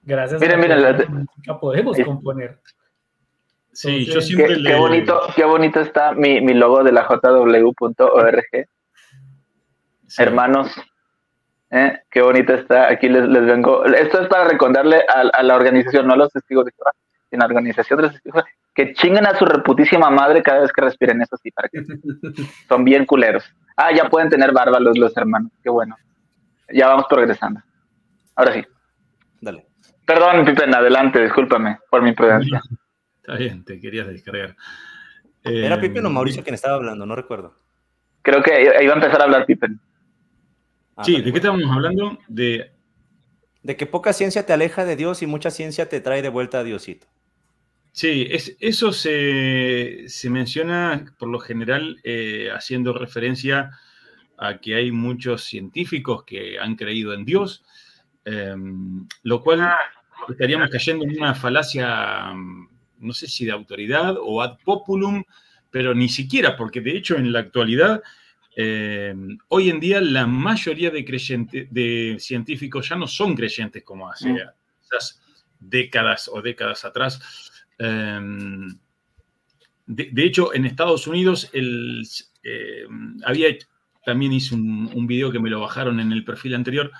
Gracias 0.02 0.40
Miren, 0.40 0.56
a 0.56 0.58
la 0.58 0.62
miren, 0.62 0.78
teoría 0.78 0.92
la- 0.92 0.98
de 0.98 1.04
la 1.04 1.11
música 1.32 1.61
podemos 1.61 1.96
componer. 2.04 2.61
Sí, 3.72 4.04
yo 4.06 4.20
siempre 4.20 4.54
Qué, 4.54 4.60
le... 4.60 4.70
qué 4.70 4.76
bonito, 4.76 5.20
qué 5.36 5.44
bonito 5.44 5.80
está 5.80 6.12
mi, 6.12 6.40
mi 6.40 6.54
logo 6.54 6.82
de 6.82 6.92
la 6.92 7.04
jw.org. 7.04 8.44
Sí. 10.06 10.22
Hermanos, 10.22 10.74
¿eh? 11.70 12.00
qué 12.10 12.22
bonito 12.22 12.54
está. 12.54 12.90
Aquí 12.90 13.08
les, 13.08 13.28
les 13.28 13.46
vengo. 13.46 13.84
Esto 13.84 14.22
es 14.22 14.28
para 14.28 14.48
recordarle 14.48 15.04
a, 15.08 15.20
a 15.20 15.42
la 15.42 15.54
organización, 15.54 16.06
no 16.06 16.14
a 16.14 16.16
los 16.16 16.32
testigos 16.32 16.64
de 16.64 16.72
Jehová, 16.72 16.92
sino 17.30 17.44
a 17.44 17.46
la 17.46 17.54
organización 17.54 17.98
de 17.98 18.02
los 18.04 18.12
testigos 18.12 18.44
que 18.74 18.92
chinguen 18.94 19.26
a 19.26 19.36
su 19.36 19.44
reputísima 19.44 20.10
madre 20.10 20.42
cada 20.42 20.60
vez 20.60 20.72
que 20.72 20.82
respiren. 20.82 21.22
Eso 21.22 21.36
sí, 21.36 21.50
para 21.50 21.68
que 21.68 21.82
son 22.68 22.84
bien 22.84 23.06
culeros. 23.06 23.44
Ah, 23.76 23.92
ya 23.92 24.08
pueden 24.08 24.28
tener 24.28 24.52
barba 24.52 24.80
los, 24.80 24.98
los 24.98 25.16
hermanos. 25.16 25.52
Qué 25.62 25.70
bueno. 25.70 25.96
Ya 26.72 26.88
vamos 26.88 27.06
progresando. 27.08 27.60
Ahora 28.36 28.52
sí. 28.52 28.64
Dale. 29.40 29.66
Perdón, 30.06 30.44
Pipen, 30.44 30.74
adelante, 30.74 31.22
discúlpame 31.22 31.78
por 31.90 32.02
mi 32.02 32.10
imprudencia. 32.10 32.60
Está 33.20 33.36
bien, 33.36 33.64
te 33.64 33.80
querías 33.80 34.06
descargar. 34.06 34.56
¿Era 35.42 35.74
Eh, 35.76 35.78
Pipe 35.78 36.00
o 36.00 36.10
Mauricio 36.10 36.42
quien 36.42 36.54
estaba 36.54 36.76
hablando? 36.76 37.06
No 37.06 37.14
recuerdo. 37.16 37.54
Creo 38.22 38.42
que 38.42 38.62
iba 38.82 38.92
a 38.92 38.96
empezar 38.96 39.20
a 39.20 39.24
hablar 39.24 39.46
Pipen. 39.46 39.80
Ah, 40.96 41.04
Sí, 41.04 41.12
¿de 41.12 41.18
qué 41.18 41.30
bueno. 41.30 41.36
estábamos 41.36 41.70
hablando? 41.76 42.18
De 42.28 42.72
De 43.62 43.76
que 43.76 43.86
poca 43.86 44.12
ciencia 44.12 44.44
te 44.44 44.52
aleja 44.52 44.84
de 44.84 44.96
Dios 44.96 45.22
y 45.22 45.26
mucha 45.26 45.50
ciencia 45.50 45.88
te 45.88 46.00
trae 46.00 46.22
de 46.22 46.28
vuelta 46.28 46.58
a 46.60 46.64
Diosito. 46.64 47.06
Sí, 47.92 48.26
es, 48.30 48.56
eso 48.60 48.92
se, 48.92 50.04
se 50.06 50.30
menciona 50.30 51.04
por 51.18 51.28
lo 51.28 51.40
general 51.40 51.98
eh, 52.04 52.48
haciendo 52.54 52.92
referencia 52.92 53.70
a 54.38 54.58
que 54.58 54.74
hay 54.76 54.92
muchos 54.92 55.44
científicos 55.44 56.24
que 56.24 56.58
han 56.58 56.76
creído 56.76 57.12
en 57.12 57.24
Dios, 57.24 57.64
eh, 58.24 58.54
lo 59.24 59.42
cual 59.42 59.70
estaríamos 60.28 60.70
cayendo 60.70 61.04
en 61.04 61.18
una 61.18 61.34
falacia, 61.34 62.32
no 63.01 63.12
sé 63.12 63.26
si 63.26 63.44
de 63.44 63.53
autoridad 63.53 64.16
o 64.18 64.42
ad 64.42 64.59
populum, 64.64 65.24
pero 65.70 65.94
ni 65.94 66.09
siquiera, 66.09 66.57
porque 66.57 66.80
de 66.80 66.96
hecho 66.96 67.16
en 67.16 67.32
la 67.32 67.40
actualidad, 67.40 68.03
eh, 68.57 69.14
hoy 69.48 69.70
en 69.70 69.80
día 69.80 70.01
la 70.01 70.26
mayoría 70.26 70.90
de, 70.90 72.16
científicos 72.18 72.88
ya 72.88 72.96
no 72.96 73.07
son 73.07 73.34
creyentes 73.34 73.82
como 73.82 74.11
hace 74.11 74.34
décadas 75.61 76.28
o 76.32 76.42
décadas 76.42 76.84
atrás. 76.84 77.20
Em, 77.78 78.78
de, 79.86 80.09
de 80.12 80.24
hecho, 80.24 80.55
en 80.55 80.64
Estados 80.64 81.07
Unidos 81.07 81.51
el, 81.53 82.07
eh, 82.42 82.86
había 83.24 83.48
también 84.05 84.32
hice 84.32 84.55
un, 84.55 84.90
un 84.94 85.07
video 85.07 85.30
que 85.30 85.38
me 85.38 85.51
lo 85.51 85.61
bajaron 85.61 86.01
en 86.01 86.12
el 86.12 86.24
perfil 86.24 86.55
anterior, 86.55 86.90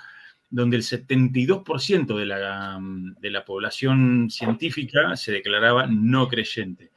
donde 0.51 0.75
el 0.75 0.83
72% 0.83 2.17
de 2.17 2.25
la, 2.25 2.79
de 3.19 3.31
la 3.31 3.45
población 3.45 4.29
científica 4.29 5.15
se 5.15 5.31
declaraba 5.31 5.87
no 5.87 6.27
creyente. 6.27 6.91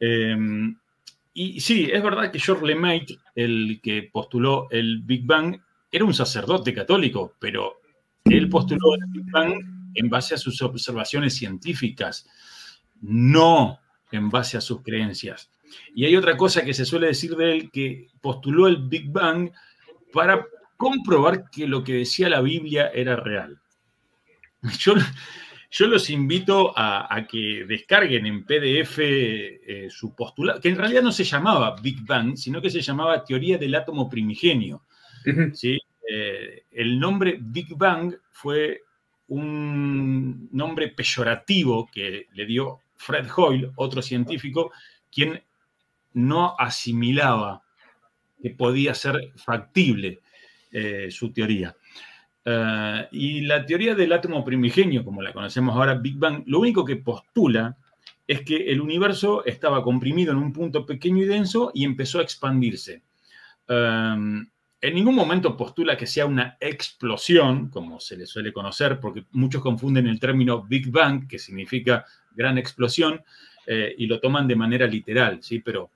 Em, 0.00 0.76
y 1.34 1.60
sí, 1.60 1.90
es 1.92 2.02
verdad 2.02 2.32
que 2.32 2.40
George 2.40 2.66
Lemaitre, 2.66 3.18
el 3.34 3.80
que 3.82 4.08
postuló 4.10 4.66
el 4.70 5.02
Big 5.02 5.26
Bang, 5.26 5.60
era 5.92 6.04
un 6.04 6.14
sacerdote 6.14 6.72
católico, 6.72 7.34
pero 7.38 7.80
él 8.24 8.48
postuló 8.48 8.94
el 8.94 9.10
Big 9.10 9.30
Bang 9.30 9.54
en 9.94 10.08
base 10.08 10.34
a 10.34 10.38
sus 10.38 10.60
observaciones 10.62 11.36
científicas, 11.36 12.26
no 13.02 13.78
en 14.10 14.30
base 14.30 14.56
a 14.56 14.60
sus 14.60 14.82
creencias. 14.82 15.50
Y 15.94 16.06
hay 16.06 16.16
otra 16.16 16.36
cosa 16.36 16.64
que 16.64 16.74
se 16.74 16.86
suele 16.86 17.08
decir 17.08 17.36
de 17.36 17.52
él, 17.52 17.70
que 17.70 18.08
postuló 18.20 18.66
el 18.66 18.88
Big 18.88 19.10
Bang 19.10 19.50
para 20.12 20.46
comprobar 20.80 21.50
que 21.50 21.66
lo 21.66 21.84
que 21.84 21.92
decía 21.92 22.30
la 22.30 22.40
Biblia 22.40 22.90
era 22.94 23.14
real. 23.14 23.60
Yo, 24.78 24.94
yo 25.70 25.86
los 25.86 26.08
invito 26.08 26.76
a, 26.76 27.14
a 27.14 27.26
que 27.26 27.64
descarguen 27.68 28.26
en 28.26 28.44
PDF 28.44 28.98
eh, 28.98 29.88
su 29.90 30.14
postulado, 30.14 30.60
que 30.60 30.70
en 30.70 30.76
realidad 30.76 31.02
no 31.02 31.12
se 31.12 31.24
llamaba 31.24 31.76
Big 31.80 32.04
Bang, 32.04 32.36
sino 32.36 32.60
que 32.60 32.70
se 32.70 32.80
llamaba 32.80 33.24
Teoría 33.24 33.56
del 33.56 33.74
Átomo 33.74 34.08
Primigenio. 34.08 34.82
¿sí? 35.52 35.78
Eh, 36.10 36.64
el 36.72 36.98
nombre 36.98 37.38
Big 37.40 37.76
Bang 37.76 38.14
fue 38.30 38.82
un 39.28 40.48
nombre 40.50 40.88
peyorativo 40.88 41.88
que 41.92 42.26
le 42.32 42.46
dio 42.46 42.80
Fred 42.96 43.28
Hoyle, 43.36 43.70
otro 43.76 44.02
científico, 44.02 44.72
quien 45.10 45.42
no 46.14 46.56
asimilaba 46.58 47.62
que 48.42 48.50
podía 48.50 48.94
ser 48.94 49.32
factible 49.36 50.20
eh, 50.72 51.08
su 51.10 51.32
teoría. 51.32 51.74
Eh, 52.44 53.08
y 53.12 53.40
la 53.42 53.66
teoría 53.66 53.94
del 53.94 54.12
átomo 54.12 54.44
primigenio, 54.44 55.04
como 55.04 55.22
la 55.22 55.32
conocemos 55.32 55.74
ahora, 55.74 55.94
Big 55.94 56.16
Bang, 56.16 56.44
lo 56.46 56.60
único 56.60 56.84
que 56.84 56.96
postula 56.96 57.76
es 58.26 58.42
que 58.42 58.70
el 58.70 58.80
universo 58.80 59.44
estaba 59.44 59.82
comprimido 59.82 60.32
en 60.32 60.38
un 60.38 60.52
punto 60.52 60.86
pequeño 60.86 61.24
y 61.24 61.26
denso 61.26 61.72
y 61.74 61.84
empezó 61.84 62.20
a 62.20 62.22
expandirse. 62.22 63.02
Um, 63.68 64.46
en 64.80 64.94
ningún 64.94 65.14
momento 65.14 65.56
postula 65.56 65.96
que 65.96 66.06
sea 66.06 66.26
una 66.26 66.56
explosión, 66.60 67.68
como 67.68 68.00
se 68.00 68.16
le 68.16 68.26
suele 68.26 68.52
conocer, 68.52 69.00
porque 69.00 69.24
muchos 69.32 69.62
confunden 69.62 70.06
el 70.06 70.20
término 70.20 70.62
Big 70.62 70.90
Bang, 70.90 71.26
que 71.26 71.38
significa 71.38 72.04
gran 72.30 72.56
explosión, 72.56 73.20
eh, 73.66 73.94
y 73.98 74.06
lo 74.06 74.20
toman 74.20 74.46
de 74.48 74.56
manera 74.56 74.86
literal, 74.86 75.42
¿sí? 75.42 75.58
Pero 75.58 75.90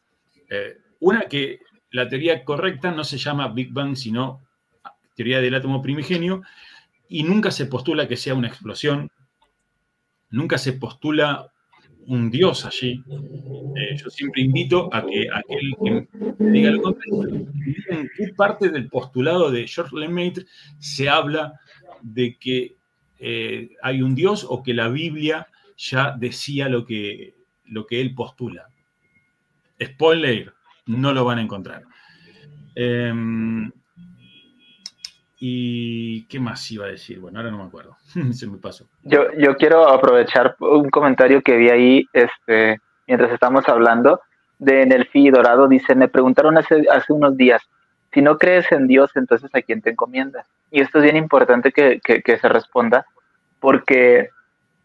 una 1.01 1.23
que 1.23 1.61
la 1.91 2.09
teoría 2.09 2.45
correcta 2.45 2.91
no 2.91 3.05
se 3.05 3.19
llama 3.19 3.49
Big 3.49 3.73
Bang, 3.73 3.97
sino 3.97 4.41
teoría 5.15 5.41
del 5.41 5.55
átomo 5.55 5.83
primigenio, 5.83 6.43
y 7.09 7.23
nunca 7.23 7.51
se 7.51 7.67
postula 7.67 8.09
que 8.09 8.17
sea 8.17 8.35
una 8.35 8.49
explosión, 8.49 9.11
nunca 10.31 10.59
se 10.59 10.73
postula 10.73 11.51
un 12.07 12.31
Dios 12.31 12.65
allí. 12.65 13.03
Eh, 13.77 13.97
yo 13.97 14.11
siempre 14.11 14.43
invito 14.43 14.93
a 14.93 15.05
que 15.07 15.27
aquel 15.33 15.75
que 15.83 16.09
diga 16.39 16.71
lo 16.71 16.83
contrario, 16.83 17.47
en 17.89 18.11
qué 18.17 18.29
parte 18.37 18.69
del 18.69 18.89
postulado 18.89 19.51
de 19.51 19.67
George 19.67 19.97
Lemaitre 19.97 20.47
se 20.79 21.09
habla 21.09 21.59
de 22.03 22.37
que 22.39 22.77
eh, 23.19 23.71
hay 23.83 24.03
un 24.03 24.15
Dios 24.15 24.47
o 24.49 24.63
que 24.63 24.75
la 24.75 24.89
Biblia 24.89 25.49
ya 25.77 26.15
decía 26.17 26.69
lo 26.69 26.85
que, 26.85 27.35
lo 27.65 27.87
que 27.87 28.01
él 28.01 28.15
postula. 28.15 28.69
Spoiler, 29.83 30.53
no 30.87 31.13
lo 31.13 31.25
van 31.25 31.39
a 31.39 31.43
encontrar. 31.43 31.85
Em, 32.75 33.71
¿Y 35.47 36.23
qué 36.23 36.41
más 36.41 36.71
iba 36.71 36.87
a 36.87 36.89
decir? 36.89 37.21
Bueno, 37.21 37.39
ahora 37.39 37.51
no 37.51 37.59
me 37.59 37.65
acuerdo. 37.65 37.99
Se 38.33 38.47
me 38.47 38.57
pasó. 38.57 38.87
Yo, 39.03 39.31
yo 39.37 39.57
quiero 39.57 39.87
aprovechar 39.87 40.57
un 40.59 40.89
comentario 40.89 41.43
que 41.43 41.59
vi 41.59 41.69
ahí 41.69 42.07
este, 42.15 42.81
mientras 43.07 43.31
estamos 43.31 43.69
hablando. 43.69 44.23
De 44.59 44.81
en 44.81 44.93
el 44.93 45.05
FI 45.05 45.29
Dorado 45.29 45.69
dice, 45.69 45.95
me 45.95 46.09
preguntaron 46.09 46.57
hace, 46.57 46.87
hace 46.91 47.13
unos 47.13 47.37
días, 47.37 47.61
si 48.15 48.23
no 48.23 48.39
crees 48.39 48.73
en 48.73 48.87
Dios, 48.87 49.11
entonces 49.17 49.51
¿a 49.55 49.61
quién 49.61 49.83
te 49.83 49.91
encomiendas? 49.91 50.47
Y 50.71 50.81
esto 50.81 50.97
es 50.97 51.05
bien 51.05 51.17
importante 51.19 51.73
que, 51.73 52.01
que, 52.03 52.23
que 52.23 52.39
se 52.39 52.49
responda, 52.49 53.05
porque, 53.61 54.31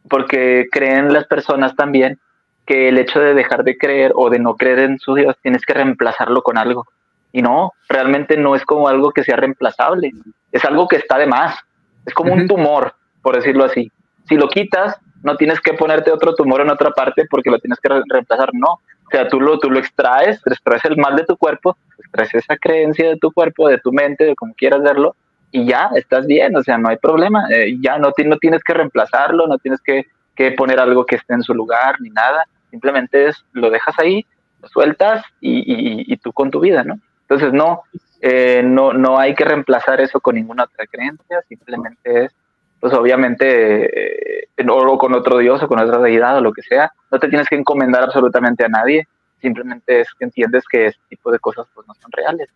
porque 0.09 0.67
creen 0.69 1.13
las 1.13 1.25
personas 1.25 1.73
también 1.77 2.19
que 2.65 2.89
el 2.89 2.97
hecho 2.97 3.21
de 3.21 3.33
dejar 3.33 3.63
de 3.63 3.77
creer 3.77 4.11
o 4.13 4.29
de 4.29 4.39
no 4.39 4.57
creer 4.57 4.79
en 4.79 4.99
su 4.99 5.15
Dios, 5.15 5.37
tienes 5.41 5.65
que 5.65 5.75
reemplazarlo 5.75 6.41
con 6.41 6.57
algo. 6.57 6.85
Y 7.31 7.41
no, 7.41 7.71
realmente 7.87 8.35
no 8.35 8.55
es 8.55 8.65
como 8.65 8.89
algo 8.89 9.11
que 9.11 9.23
sea 9.23 9.37
reemplazable, 9.37 10.11
es 10.51 10.65
algo 10.65 10.87
que 10.87 10.97
está 10.97 11.17
de 11.17 11.27
más, 11.27 11.57
es 12.05 12.13
como 12.13 12.33
un 12.33 12.47
tumor, 12.47 12.93
por 13.21 13.35
decirlo 13.35 13.65
así. 13.65 13.91
Si 14.27 14.35
lo 14.35 14.47
quitas, 14.47 14.97
no 15.23 15.35
tienes 15.35 15.59
que 15.59 15.73
ponerte 15.73 16.11
otro 16.11 16.33
tumor 16.33 16.61
en 16.61 16.69
otra 16.69 16.91
parte 16.91 17.25
porque 17.29 17.49
lo 17.49 17.59
tienes 17.59 17.79
que 17.79 17.89
reemplazar, 17.89 18.49
no. 18.53 18.73
O 18.73 19.11
sea, 19.11 19.27
tú 19.27 19.39
lo, 19.39 19.57
tú 19.59 19.69
lo 19.69 19.79
extraes, 19.79 20.39
extraes 20.45 20.85
el 20.85 20.97
mal 20.97 21.15
de 21.15 21.25
tu 21.25 21.35
cuerpo, 21.35 21.77
extraes 21.97 22.33
esa 22.35 22.57
creencia 22.57 23.09
de 23.09 23.17
tu 23.17 23.31
cuerpo, 23.31 23.67
de 23.67 23.79
tu 23.79 23.91
mente, 23.91 24.23
de 24.23 24.35
como 24.35 24.53
quieras 24.53 24.81
verlo, 24.81 25.15
y 25.51 25.65
ya 25.65 25.89
estás 25.95 26.27
bien, 26.27 26.55
o 26.55 26.61
sea, 26.61 26.77
no 26.77 26.89
hay 26.89 26.97
problema, 26.97 27.47
eh, 27.49 27.75
ya 27.81 27.97
no, 27.97 28.13
no 28.25 28.37
tienes 28.37 28.63
que 28.63 28.73
reemplazarlo, 28.73 29.47
no 29.47 29.57
tienes 29.57 29.81
que, 29.81 30.05
que, 30.35 30.51
poner 30.51 30.79
algo 30.79 31.05
que 31.05 31.15
esté 31.15 31.33
en 31.33 31.41
su 31.41 31.55
lugar 31.55 31.95
ni 31.99 32.09
nada, 32.11 32.45
simplemente 32.69 33.29
es, 33.29 33.43
lo 33.53 33.71
dejas 33.71 33.97
ahí, 33.97 34.23
lo 34.61 34.67
sueltas 34.67 35.23
y, 35.41 35.59
y, 35.59 36.13
y 36.13 36.17
tú 36.17 36.31
con 36.31 36.51
tu 36.51 36.59
vida, 36.59 36.83
¿no? 36.83 36.99
Entonces, 37.21 37.51
no, 37.51 37.81
eh, 38.21 38.61
no, 38.63 38.93
no 38.93 39.17
hay 39.17 39.35
que 39.35 39.45
reemplazar 39.45 40.01
eso 40.01 40.19
con 40.19 40.35
ninguna 40.35 40.63
otra 40.63 40.85
creencia, 40.87 41.41
simplemente 41.47 42.25
es, 42.25 42.35
pues 42.79 42.93
obviamente, 42.93 44.41
eh, 44.41 44.49
o 44.67 44.97
con 44.97 45.13
otro 45.13 45.37
Dios 45.37 45.61
o 45.63 45.67
con 45.67 45.79
otra 45.79 45.99
deidad 45.99 46.37
o 46.37 46.41
lo 46.41 46.51
que 46.51 46.61
sea, 46.61 46.91
no 47.11 47.19
te 47.19 47.29
tienes 47.29 47.47
que 47.47 47.55
encomendar 47.55 48.03
absolutamente 48.03 48.65
a 48.65 48.69
nadie, 48.69 49.07
simplemente 49.41 50.01
es 50.01 50.07
que 50.17 50.25
entiendes 50.25 50.63
que 50.69 50.87
ese 50.87 50.99
tipo 51.09 51.31
de 51.31 51.39
cosas 51.39 51.67
pues 51.73 51.87
no 51.87 51.93
son 51.95 52.11
reales. 52.11 52.49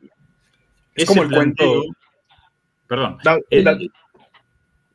Es 0.96 1.06
como 1.06 1.24
el 1.24 1.32
cuento, 1.32 1.84
perdón, 2.88 3.18
el, 3.50 3.92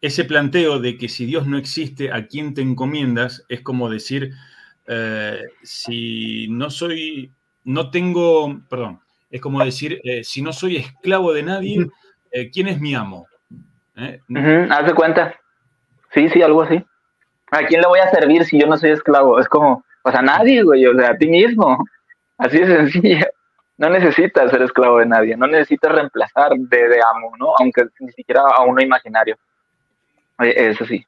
ese 0.01 0.25
planteo 0.25 0.79
de 0.79 0.97
que 0.97 1.09
si 1.09 1.27
Dios 1.27 1.47
no 1.47 1.59
existe, 1.59 2.13
¿a 2.13 2.27
quién 2.27 2.55
te 2.55 2.63
encomiendas? 2.63 3.45
Es 3.49 3.63
como 3.63 3.91
decir, 3.91 4.33
eh, 4.87 5.43
si 5.63 6.47
no 6.49 6.71
soy, 6.71 7.33
no 7.65 7.91
tengo, 7.91 8.61
perdón, 8.69 9.01
es 9.31 9.41
como 9.41 9.65
decir, 9.65 10.01
eh, 10.05 10.25
si 10.25 10.43
no 10.43 10.53
soy 10.53 10.77
esclavo 10.77 11.33
de 11.33 11.43
nadie, 11.43 11.87
eh, 12.31 12.51
¿quién 12.51 12.69
es 12.69 12.81
mi 12.81 12.95
amo? 12.95 13.27
¿Eh? 13.97 14.21
haz 14.71 14.87
de 14.87 14.95
cuenta. 14.95 15.35
Sí, 16.15 16.29
sí, 16.31 16.41
algo 16.41 16.63
así. 16.63 16.83
¿A 17.51 17.65
quién 17.65 17.81
le 17.81 17.89
voy 17.89 17.99
a 17.99 18.11
servir 18.11 18.45
si 18.45 18.61
yo 18.61 18.67
no 18.67 18.77
soy 18.77 18.91
esclavo? 18.91 19.39
Es 19.41 19.49
como, 19.49 19.85
pues 20.03 20.15
a 20.15 20.23
nadie, 20.23 20.63
güey, 20.63 20.87
o 20.87 20.95
sea, 20.95 21.11
a 21.11 21.17
ti 21.17 21.27
mismo. 21.29 21.79
Así 22.39 22.59
de 22.59 22.67
sencillo. 22.67 23.27
No 23.77 23.91
necesitas 23.91 24.51
ser 24.51 24.63
esclavo 24.63 24.99
de 24.99 25.07
nadie, 25.07 25.37
no 25.37 25.47
necesitas 25.47 25.93
reemplazar 25.93 26.53
de, 26.57 26.89
de 26.89 27.01
amo, 27.15 27.33
¿no? 27.39 27.55
Aunque 27.61 27.85
ni 28.01 28.11
siquiera 28.13 28.43
a 28.43 28.63
uno 28.63 28.83
imaginario. 28.83 29.37
Eso 30.39 30.85
sí. 30.85 31.05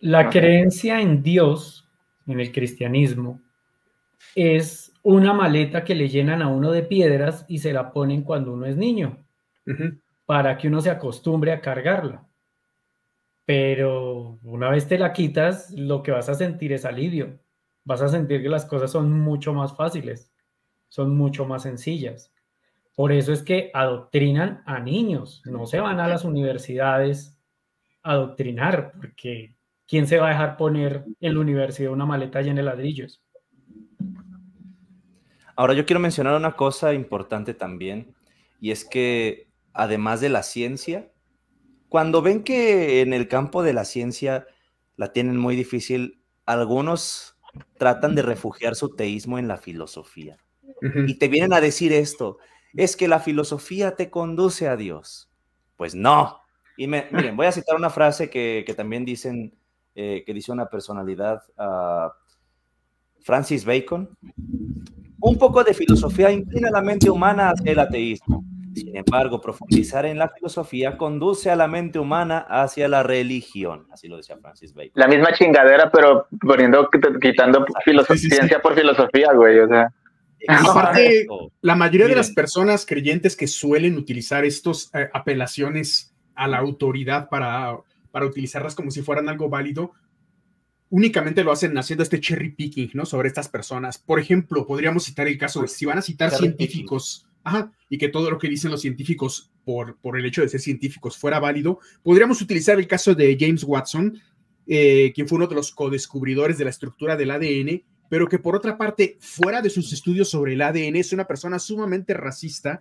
La 0.00 0.28
creencia 0.28 1.00
en 1.00 1.22
Dios, 1.22 1.88
en 2.26 2.40
el 2.40 2.52
cristianismo, 2.52 3.40
es 4.34 4.85
una 5.06 5.32
maleta 5.32 5.84
que 5.84 5.94
le 5.94 6.08
llenan 6.08 6.42
a 6.42 6.48
uno 6.48 6.72
de 6.72 6.82
piedras 6.82 7.44
y 7.46 7.58
se 7.58 7.72
la 7.72 7.92
ponen 7.92 8.22
cuando 8.22 8.52
uno 8.52 8.66
es 8.66 8.76
niño, 8.76 9.24
para 10.24 10.58
que 10.58 10.66
uno 10.66 10.80
se 10.80 10.90
acostumbre 10.90 11.52
a 11.52 11.60
cargarla. 11.60 12.26
Pero 13.44 14.40
una 14.42 14.68
vez 14.68 14.88
te 14.88 14.98
la 14.98 15.12
quitas, 15.12 15.70
lo 15.70 16.02
que 16.02 16.10
vas 16.10 16.28
a 16.28 16.34
sentir 16.34 16.72
es 16.72 16.84
alivio. 16.84 17.38
Vas 17.84 18.02
a 18.02 18.08
sentir 18.08 18.42
que 18.42 18.48
las 18.48 18.66
cosas 18.66 18.90
son 18.90 19.12
mucho 19.12 19.54
más 19.54 19.76
fáciles, 19.76 20.32
son 20.88 21.16
mucho 21.16 21.46
más 21.46 21.62
sencillas. 21.62 22.32
Por 22.96 23.12
eso 23.12 23.32
es 23.32 23.44
que 23.44 23.70
adoctrinan 23.74 24.64
a 24.66 24.80
niños, 24.80 25.40
no 25.44 25.66
se 25.66 25.78
van 25.78 26.00
a 26.00 26.08
las 26.08 26.24
universidades 26.24 27.38
a 28.02 28.14
adoctrinar, 28.14 28.90
porque 28.96 29.54
¿quién 29.86 30.08
se 30.08 30.18
va 30.18 30.26
a 30.26 30.30
dejar 30.30 30.56
poner 30.56 31.04
en 31.20 31.34
la 31.34 31.40
universidad 31.40 31.92
una 31.92 32.06
maleta 32.06 32.42
llena 32.42 32.56
de 32.56 32.62
ladrillos? 32.64 33.22
Ahora 35.56 35.72
yo 35.72 35.86
quiero 35.86 36.00
mencionar 36.00 36.36
una 36.36 36.54
cosa 36.54 36.92
importante 36.92 37.54
también, 37.54 38.14
y 38.60 38.70
es 38.70 38.84
que 38.84 39.48
además 39.72 40.20
de 40.20 40.28
la 40.28 40.42
ciencia, 40.42 41.10
cuando 41.88 42.20
ven 42.22 42.42
que 42.42 43.00
en 43.00 43.12
el 43.12 43.26
campo 43.26 43.62
de 43.62 43.72
la 43.72 43.84
ciencia 43.84 44.46
la 44.96 45.12
tienen 45.12 45.36
muy 45.36 45.56
difícil, 45.56 46.20
algunos 46.44 47.38
tratan 47.78 48.14
de 48.14 48.22
refugiar 48.22 48.74
su 48.74 48.94
teísmo 48.94 49.38
en 49.38 49.48
la 49.48 49.56
filosofía. 49.56 50.38
Y 51.06 51.14
te 51.14 51.28
vienen 51.28 51.54
a 51.54 51.60
decir 51.60 51.92
esto, 51.92 52.38
es 52.74 52.96
que 52.96 53.08
la 53.08 53.20
filosofía 53.20 53.96
te 53.96 54.10
conduce 54.10 54.68
a 54.68 54.76
Dios. 54.76 55.30
Pues 55.76 55.94
no. 55.94 56.40
Y 56.76 56.86
miren, 56.86 57.34
voy 57.34 57.46
a 57.46 57.52
citar 57.52 57.76
una 57.76 57.88
frase 57.88 58.28
que, 58.28 58.74
también 58.76 59.06
dicen, 59.06 59.54
eh, 59.94 60.22
que 60.26 60.34
dice 60.34 60.52
una 60.52 60.68
personalidad, 60.68 61.42
uh, 61.58 62.10
Francis 63.22 63.64
Bacon, 63.64 64.10
un 65.20 65.38
poco 65.38 65.64
de 65.64 65.74
filosofía 65.74 66.30
inclina 66.30 66.70
la 66.70 66.82
mente 66.82 67.10
humana 67.10 67.50
hacia 67.50 67.72
el 67.72 67.78
ateísmo. 67.78 68.44
Sin 68.74 68.94
embargo, 68.94 69.40
profundizar 69.40 70.04
en 70.04 70.18
la 70.18 70.28
filosofía 70.28 70.98
conduce 70.98 71.50
a 71.50 71.56
la 71.56 71.66
mente 71.66 71.98
humana 71.98 72.40
hacia 72.46 72.88
la 72.88 73.02
religión. 73.02 73.86
Así 73.90 74.06
lo 74.06 74.18
decía 74.18 74.36
Francis 74.36 74.74
Bacon. 74.74 74.92
La 74.94 75.08
misma 75.08 75.32
chingadera, 75.32 75.90
pero 75.90 76.26
poniendo, 76.42 76.90
quitando 77.22 77.64
ciencia 78.14 78.60
por 78.60 78.74
filosofía, 78.74 79.32
güey. 79.32 79.60
O 79.60 79.68
sea. 79.68 79.90
Aparte, 80.48 81.26
la 81.62 81.74
mayoría 81.74 82.06
de 82.06 82.16
las 82.16 82.30
personas 82.30 82.84
creyentes 82.84 83.34
que 83.34 83.46
suelen 83.46 83.96
utilizar 83.96 84.44
estas 84.44 84.90
eh, 84.94 85.08
apelaciones 85.12 86.14
a 86.34 86.46
la 86.46 86.58
autoridad 86.58 87.30
para, 87.30 87.78
para 88.10 88.26
utilizarlas 88.26 88.74
como 88.74 88.90
si 88.90 89.00
fueran 89.00 89.30
algo 89.30 89.48
válido, 89.48 89.92
únicamente 90.90 91.44
lo 91.44 91.52
hacen 91.52 91.76
haciendo 91.78 92.02
este 92.02 92.20
cherry 92.20 92.50
picking, 92.50 92.90
¿no? 92.94 93.06
Sobre 93.06 93.28
estas 93.28 93.48
personas. 93.48 93.98
Por 93.98 94.20
ejemplo, 94.20 94.66
podríamos 94.66 95.04
citar 95.04 95.26
el 95.28 95.38
caso 95.38 95.62
de 95.62 95.68
si 95.68 95.84
van 95.84 95.98
a 95.98 96.02
citar 96.02 96.30
científicos, 96.30 97.26
ajá, 97.44 97.72
y 97.88 97.98
que 97.98 98.08
todo 98.08 98.30
lo 98.30 98.38
que 98.38 98.48
dicen 98.48 98.70
los 98.70 98.82
científicos 98.82 99.50
por, 99.64 99.96
por 99.98 100.18
el 100.18 100.26
hecho 100.26 100.42
de 100.42 100.48
ser 100.48 100.60
científicos 100.60 101.16
fuera 101.16 101.40
válido, 101.40 101.80
podríamos 102.02 102.40
utilizar 102.40 102.78
el 102.78 102.86
caso 102.86 103.14
de 103.14 103.36
James 103.38 103.64
Watson, 103.64 104.20
eh, 104.66 105.12
quien 105.14 105.28
fue 105.28 105.36
uno 105.36 105.46
de 105.46 105.54
los 105.54 105.72
co-descubridores 105.72 106.58
de 106.58 106.64
la 106.64 106.70
estructura 106.70 107.16
del 107.16 107.30
ADN, 107.30 107.82
pero 108.08 108.28
que 108.28 108.38
por 108.38 108.54
otra 108.54 108.78
parte, 108.78 109.16
fuera 109.20 109.62
de 109.62 109.70
sus 109.70 109.92
estudios 109.92 110.28
sobre 110.28 110.52
el 110.52 110.62
ADN, 110.62 110.96
es 110.96 111.12
una 111.12 111.26
persona 111.26 111.58
sumamente 111.58 112.14
racista 112.14 112.80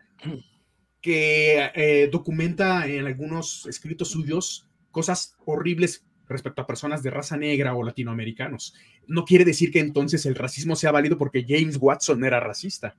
que 1.01 1.71
eh, 1.75 2.09
documenta 2.11 2.87
en 2.87 3.05
algunos 3.05 3.65
escritos 3.67 4.09
suyos 4.09 4.67
cosas 4.91 5.35
horribles 5.45 6.05
respecto 6.27 6.61
a 6.61 6.67
personas 6.67 7.03
de 7.03 7.11
raza 7.11 7.37
negra 7.37 7.75
o 7.75 7.83
latinoamericanos. 7.83 8.73
No 9.07 9.25
quiere 9.25 9.45
decir 9.45 9.71
que 9.71 9.79
entonces 9.79 10.25
el 10.25 10.35
racismo 10.35 10.75
sea 10.75 10.91
válido 10.91 11.17
porque 11.17 11.45
James 11.47 11.77
Watson 11.79 12.23
era 12.23 12.39
racista. 12.39 12.95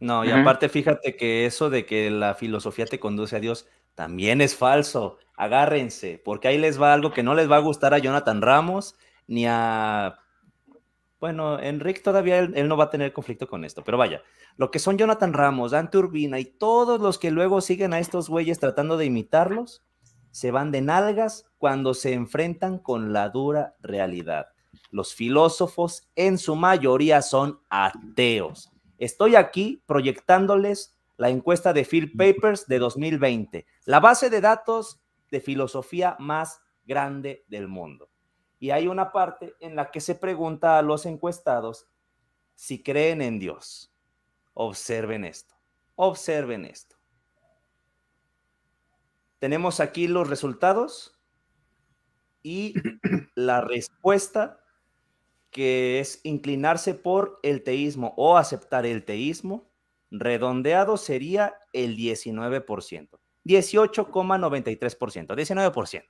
No, 0.00 0.24
y 0.24 0.30
aparte 0.30 0.68
fíjate 0.68 1.14
que 1.14 1.46
eso 1.46 1.70
de 1.70 1.86
que 1.86 2.10
la 2.10 2.34
filosofía 2.34 2.86
te 2.86 2.98
conduce 2.98 3.36
a 3.36 3.40
Dios 3.40 3.68
también 3.94 4.40
es 4.40 4.56
falso. 4.56 5.18
Agárrense, 5.36 6.20
porque 6.24 6.48
ahí 6.48 6.58
les 6.58 6.80
va 6.80 6.92
algo 6.92 7.12
que 7.12 7.22
no 7.22 7.34
les 7.34 7.50
va 7.50 7.56
a 7.56 7.60
gustar 7.60 7.94
a 7.94 7.98
Jonathan 7.98 8.42
Ramos 8.42 8.96
ni 9.26 9.46
a... 9.46 10.18
Bueno, 11.20 11.60
Enrique 11.60 12.00
todavía 12.00 12.40
él, 12.40 12.68
no 12.68 12.76
va 12.76 12.84
a 12.84 12.90
tener 12.90 13.12
conflicto 13.12 13.48
con 13.48 13.64
esto, 13.64 13.84
pero 13.84 13.96
vaya, 13.96 14.22
lo 14.56 14.72
que 14.72 14.80
son 14.80 14.98
Jonathan 14.98 15.32
Ramos, 15.32 15.70
Dante 15.70 15.98
Urbina 15.98 16.40
y 16.40 16.46
todos 16.46 17.00
los 17.00 17.18
que 17.18 17.30
luego 17.30 17.60
siguen 17.60 17.92
a 17.92 18.00
estos 18.00 18.28
güeyes 18.28 18.58
tratando 18.58 18.96
de 18.96 19.04
imitarlos, 19.04 19.84
se 20.32 20.50
van 20.50 20.72
de 20.72 20.80
nalgas 20.80 21.46
cuando 21.62 21.94
se 21.94 22.12
enfrentan 22.12 22.80
con 22.80 23.12
la 23.12 23.28
dura 23.28 23.76
realidad. 23.82 24.48
Los 24.90 25.14
filósofos 25.14 26.08
en 26.16 26.36
su 26.36 26.56
mayoría 26.56 27.22
son 27.22 27.60
ateos. 27.70 28.72
Estoy 28.98 29.36
aquí 29.36 29.80
proyectándoles 29.86 30.98
la 31.18 31.28
encuesta 31.28 31.72
de 31.72 31.84
Phil 31.84 32.16
Papers 32.16 32.66
de 32.66 32.80
2020, 32.80 33.64
la 33.84 34.00
base 34.00 34.28
de 34.28 34.40
datos 34.40 35.04
de 35.30 35.40
filosofía 35.40 36.16
más 36.18 36.60
grande 36.84 37.44
del 37.46 37.68
mundo. 37.68 38.10
Y 38.58 38.70
hay 38.70 38.88
una 38.88 39.12
parte 39.12 39.54
en 39.60 39.76
la 39.76 39.92
que 39.92 40.00
se 40.00 40.16
pregunta 40.16 40.78
a 40.78 40.82
los 40.82 41.06
encuestados 41.06 41.86
si 42.56 42.82
creen 42.82 43.22
en 43.22 43.38
Dios. 43.38 43.94
Observen 44.54 45.24
esto, 45.24 45.54
observen 45.94 46.64
esto. 46.64 46.96
Tenemos 49.38 49.78
aquí 49.78 50.08
los 50.08 50.28
resultados 50.28 51.20
y 52.42 52.74
la 53.34 53.60
respuesta 53.60 54.60
que 55.50 56.00
es 56.00 56.20
inclinarse 56.24 56.94
por 56.94 57.38
el 57.42 57.62
teísmo 57.62 58.14
o 58.16 58.38
aceptar 58.38 58.86
el 58.86 59.04
teísmo, 59.04 59.70
redondeado 60.10 60.96
sería 60.96 61.58
el 61.72 61.96
19%, 61.96 63.20
18,93%, 63.44 65.36
19%. 65.36 66.04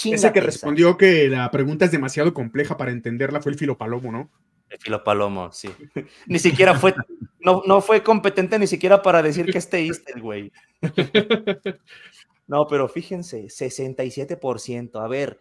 Ese 0.04 0.32
que 0.32 0.42
respondió 0.42 0.98
que 0.98 1.28
la 1.28 1.50
pregunta 1.52 1.86
es 1.86 1.92
demasiado 1.92 2.34
compleja 2.34 2.78
para 2.78 2.92
entenderla 2.92 3.42
fue 3.42 3.52
el 3.52 3.58
filopalomo, 3.58 4.12
¿no? 4.12 4.32
El 4.70 4.80
filopalomo, 4.80 5.52
sí. 5.52 5.70
ni 6.28 6.40
siquiera 6.40 6.74
fue, 6.74 6.96
no, 7.40 7.62
no 7.66 7.82
fue 7.82 8.02
competente 8.02 8.58
ni 8.58 8.68
siquiera 8.68 9.02
para 9.02 9.22
decir 9.22 9.46
que 9.52 9.58
es 9.58 9.70
teísta 9.70 10.12
el 10.16 10.22
güey. 10.22 10.52
No, 12.52 12.68
pero 12.68 12.90
fíjense, 12.90 13.46
67%. 13.46 15.02
A 15.02 15.08
ver, 15.08 15.40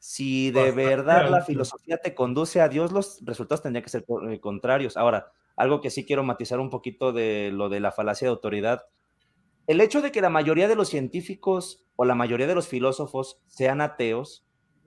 si 0.00 0.50
de 0.50 0.72
verdad 0.72 1.30
la 1.30 1.42
filosofía 1.42 1.98
te 1.98 2.16
conduce 2.16 2.60
a 2.60 2.68
Dios, 2.68 2.90
los 2.90 3.20
resultados 3.24 3.62
tendrían 3.62 3.84
que 3.84 3.90
ser 3.90 4.04
eh, 4.28 4.40
contrarios. 4.40 4.96
Ahora, 4.96 5.30
algo 5.54 5.80
que 5.80 5.90
sí 5.90 6.04
quiero 6.04 6.24
matizar 6.24 6.58
un 6.58 6.70
poquito 6.70 7.12
de 7.12 7.50
lo 7.52 7.68
de 7.68 7.78
la 7.78 7.92
falacia 7.92 8.26
de 8.26 8.30
autoridad 8.30 8.82
el 9.70 9.80
hecho 9.80 10.02
de 10.02 10.10
que 10.10 10.20
la 10.20 10.30
mayoría 10.30 10.66
de 10.66 10.74
los 10.74 10.88
científicos 10.88 11.86
o 11.94 12.04
la 12.04 12.16
mayoría 12.16 12.48
de 12.48 12.56
los 12.56 12.66
filósofos 12.66 13.40
sean 13.46 13.80
ateos 13.80 14.44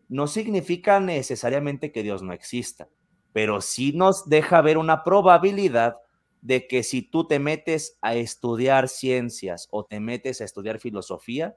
no 0.09 0.27
significa 0.27 0.99
necesariamente 0.99 1.93
que 1.93 2.03
Dios 2.03 2.21
no 2.21 2.33
exista, 2.33 2.89
pero 3.31 3.61
sí 3.61 3.93
nos 3.93 4.27
deja 4.27 4.61
ver 4.61 4.77
una 4.77 5.05
probabilidad 5.05 5.95
de 6.41 6.67
que 6.67 6.83
si 6.83 7.01
tú 7.01 7.25
te 7.25 7.39
metes 7.39 7.97
a 8.01 8.15
estudiar 8.15 8.89
ciencias 8.89 9.69
o 9.71 9.85
te 9.85 10.01
metes 10.01 10.41
a 10.41 10.43
estudiar 10.43 10.79
filosofía, 10.79 11.55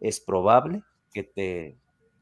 es 0.00 0.18
probable 0.18 0.82
que 1.12 1.22
te 1.22 1.78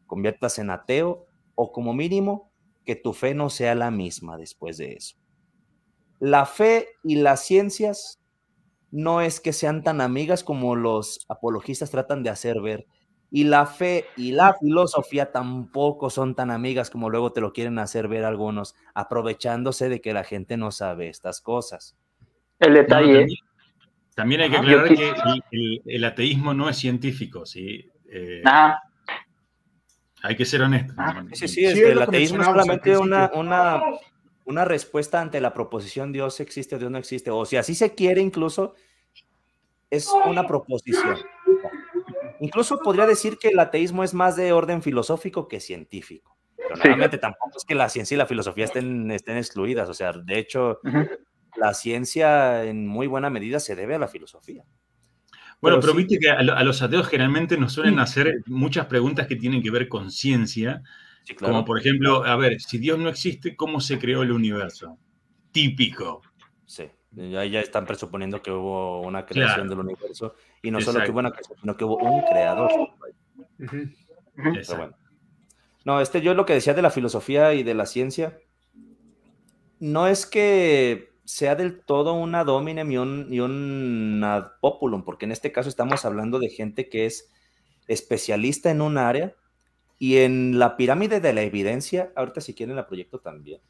conviertas 0.06 0.58
en 0.58 0.70
ateo 0.70 1.26
o 1.54 1.72
como 1.72 1.92
mínimo 1.92 2.50
que 2.84 2.96
tu 2.96 3.12
fe 3.12 3.34
no 3.34 3.50
sea 3.50 3.74
la 3.74 3.90
misma 3.90 4.38
después 4.38 4.78
de 4.78 4.94
eso. 4.94 5.16
La 6.20 6.46
fe 6.46 6.88
y 7.02 7.16
las 7.16 7.44
ciencias 7.44 8.20
no 8.90 9.20
es 9.20 9.40
que 9.40 9.52
sean 9.52 9.82
tan 9.82 10.00
amigas 10.00 10.44
como 10.44 10.76
los 10.76 11.26
apologistas 11.28 11.90
tratan 11.90 12.22
de 12.22 12.30
hacer 12.30 12.60
ver. 12.60 12.86
Y 13.30 13.44
la 13.44 13.66
fe 13.66 14.06
y 14.16 14.30
la 14.30 14.54
filosofía 14.54 15.32
tampoco 15.32 16.10
son 16.10 16.36
tan 16.36 16.50
amigas 16.50 16.90
como 16.90 17.10
luego 17.10 17.32
te 17.32 17.40
lo 17.40 17.52
quieren 17.52 17.78
hacer 17.80 18.06
ver 18.06 18.24
algunos, 18.24 18.76
aprovechándose 18.94 19.88
de 19.88 20.00
que 20.00 20.14
la 20.14 20.22
gente 20.22 20.56
no 20.56 20.70
sabe 20.70 21.08
estas 21.08 21.40
cosas. 21.40 21.96
El 22.60 22.74
detalle. 22.74 23.26
también, 24.14 24.42
hay 24.42 24.50
que 24.50 24.56
aclarar 24.56 24.88
que 24.88 25.82
el, 25.84 26.04
ateísmo 26.04 26.54
no 26.54 26.68
es 26.68 26.76
científico, 26.76 27.44
¿sí? 27.44 27.90
Eh, 28.08 28.42
hay 30.26 30.36
que 30.36 30.44
ser 30.44 30.62
honesto. 30.62 30.94
sí, 31.32 31.48
sí, 31.48 31.64
el 31.64 32.02
ateísmo 32.02 32.40
es 32.40 32.46
solamente 32.46 32.98
una, 32.98 33.30
una, 33.34 33.82
una 34.44 34.64
respuesta 34.64 35.20
ante 35.20 35.40
la 35.40 35.52
proposición 35.54 36.12
Dios 36.12 36.40
existe 36.40 36.76
o 36.76 36.78
Dios 36.78 36.90
no 36.90 36.98
existe, 36.98 37.30
o 37.30 37.44
si 37.44 37.56
así 37.56 37.74
se 37.74 37.94
quiere 37.94 38.20
incluso, 38.20 38.74
es 39.90 40.08
una 40.26 40.46
proposición. 40.46 41.16
Incluso 42.40 42.78
podría 42.80 43.06
decir 43.06 43.38
que 43.38 43.48
el 43.48 43.58
ateísmo 43.58 44.04
es 44.04 44.14
más 44.14 44.36
de 44.36 44.52
orden 44.52 44.82
filosófico 44.82 45.48
que 45.48 45.60
científico. 45.60 46.36
Pero 46.56 46.76
nuevamente 46.76 47.18
tampoco 47.18 47.56
es 47.56 47.64
que 47.64 47.74
la 47.74 47.88
ciencia 47.88 48.14
y 48.14 48.18
la 48.18 48.26
filosofía 48.26 48.64
estén, 48.64 49.10
estén 49.10 49.36
excluidas. 49.36 49.88
O 49.88 49.94
sea, 49.94 50.12
de 50.12 50.38
hecho, 50.38 50.80
la 51.56 51.72
ciencia 51.72 52.64
en 52.64 52.86
muy 52.86 53.06
buena 53.06 53.30
medida 53.30 53.60
se 53.60 53.76
debe 53.76 53.94
a 53.94 53.98
la 53.98 54.08
filosofía. 54.08 54.64
Bueno, 55.60 55.80
pero, 55.80 55.94
viste 55.94 56.18
que 56.18 56.30
a, 56.30 56.42
los 56.42 56.82
ateos 56.82 57.08
generalmente 57.08 57.56
nos 57.56 57.72
suelen 57.72 57.98
hacer 57.98 58.42
muchas 58.46 58.86
preguntas 58.86 59.26
que 59.26 59.36
tienen 59.36 59.62
que 59.62 59.70
ver 59.70 59.88
con 59.88 60.10
ciencia. 60.10 60.82
Como 61.38 61.64
por 61.64 61.78
ejemplo, 61.78 62.24
a 62.24 62.36
ver, 62.36 62.60
si 62.60 62.78
Dios 62.78 62.98
no 62.98 63.08
existe, 63.08 63.56
¿cómo 63.56 63.80
se 63.80 63.98
creó 63.98 64.22
el 64.22 64.32
universo? 64.32 64.98
Típico. 65.50 66.22
Sí. 66.66 66.84
Ya, 67.12 67.44
ya 67.46 67.60
están 67.60 67.86
presuponiendo 67.86 68.42
que 68.42 68.50
hubo 68.50 69.00
una 69.00 69.24
creación 69.24 69.68
del 69.68 69.80
universo. 69.80 70.34
Y 70.62 70.70
no 70.70 70.80
solo 70.80 71.02
que 71.02 71.10
hubo 71.10 71.20
una 71.20 71.30
creación, 71.30 71.58
sino 71.60 71.76
que 71.76 71.84
hubo 71.84 71.96
un 71.96 72.22
creador. 72.22 72.70
No, 75.84 76.00
este, 76.00 76.20
yo 76.20 76.34
lo 76.34 76.44
que 76.44 76.52
decía 76.52 76.74
de 76.74 76.82
la 76.82 76.90
filosofía 76.90 77.54
y 77.54 77.62
de 77.62 77.74
la 77.74 77.86
ciencia, 77.86 78.38
no 79.78 80.06
es 80.06 80.26
que 80.26 81.15
sea 81.26 81.56
del 81.56 81.80
todo 81.80 82.14
una 82.14 82.44
dominem 82.44 82.90
y 82.90 82.98
un, 82.98 83.26
y 83.30 83.40
un 83.40 84.22
ad 84.24 84.52
populum, 84.60 85.04
porque 85.04 85.26
en 85.26 85.32
este 85.32 85.52
caso 85.52 85.68
estamos 85.68 86.04
hablando 86.04 86.38
de 86.38 86.48
gente 86.48 86.88
que 86.88 87.06
es 87.06 87.30
especialista 87.88 88.70
en 88.70 88.80
un 88.80 88.96
área 88.96 89.34
y 89.98 90.18
en 90.18 90.58
la 90.58 90.76
pirámide 90.76 91.20
de 91.20 91.32
la 91.32 91.42
evidencia, 91.42 92.12
ahorita 92.16 92.40
si 92.40 92.54
quieren 92.54 92.76
la 92.76 92.86
proyecto 92.86 93.18
también, 93.18 93.60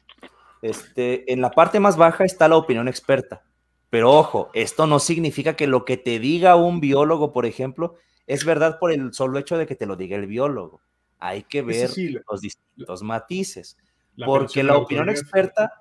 este, 0.61 1.31
en 1.31 1.41
la 1.41 1.51
parte 1.51 1.79
más 1.79 1.97
baja 1.97 2.25
está 2.25 2.47
la 2.47 2.57
opinión 2.57 2.87
experta. 2.87 3.43
Pero 3.89 4.11
ojo, 4.11 4.51
esto 4.53 4.85
no 4.85 4.99
significa 4.99 5.55
que 5.55 5.65
lo 5.65 5.85
que 5.85 5.97
te 5.97 6.19
diga 6.19 6.55
un 6.57 6.79
biólogo, 6.79 7.31
por 7.31 7.45
ejemplo, 7.45 7.95
es 8.27 8.43
verdad 8.43 8.79
por 8.79 8.91
el 8.91 9.13
solo 9.13 9.39
hecho 9.39 9.57
de 9.57 9.65
que 9.65 9.75
te 9.75 9.85
lo 9.85 9.95
diga 9.95 10.17
el 10.17 10.27
biólogo. 10.27 10.81
Hay 11.19 11.43
que 11.43 11.61
ver 11.61 11.89
los 12.29 12.41
distintos 12.41 13.01
matices. 13.01 13.77
porque 14.25 14.63
la 14.63 14.77
opinión 14.77 15.09
experta 15.09 15.71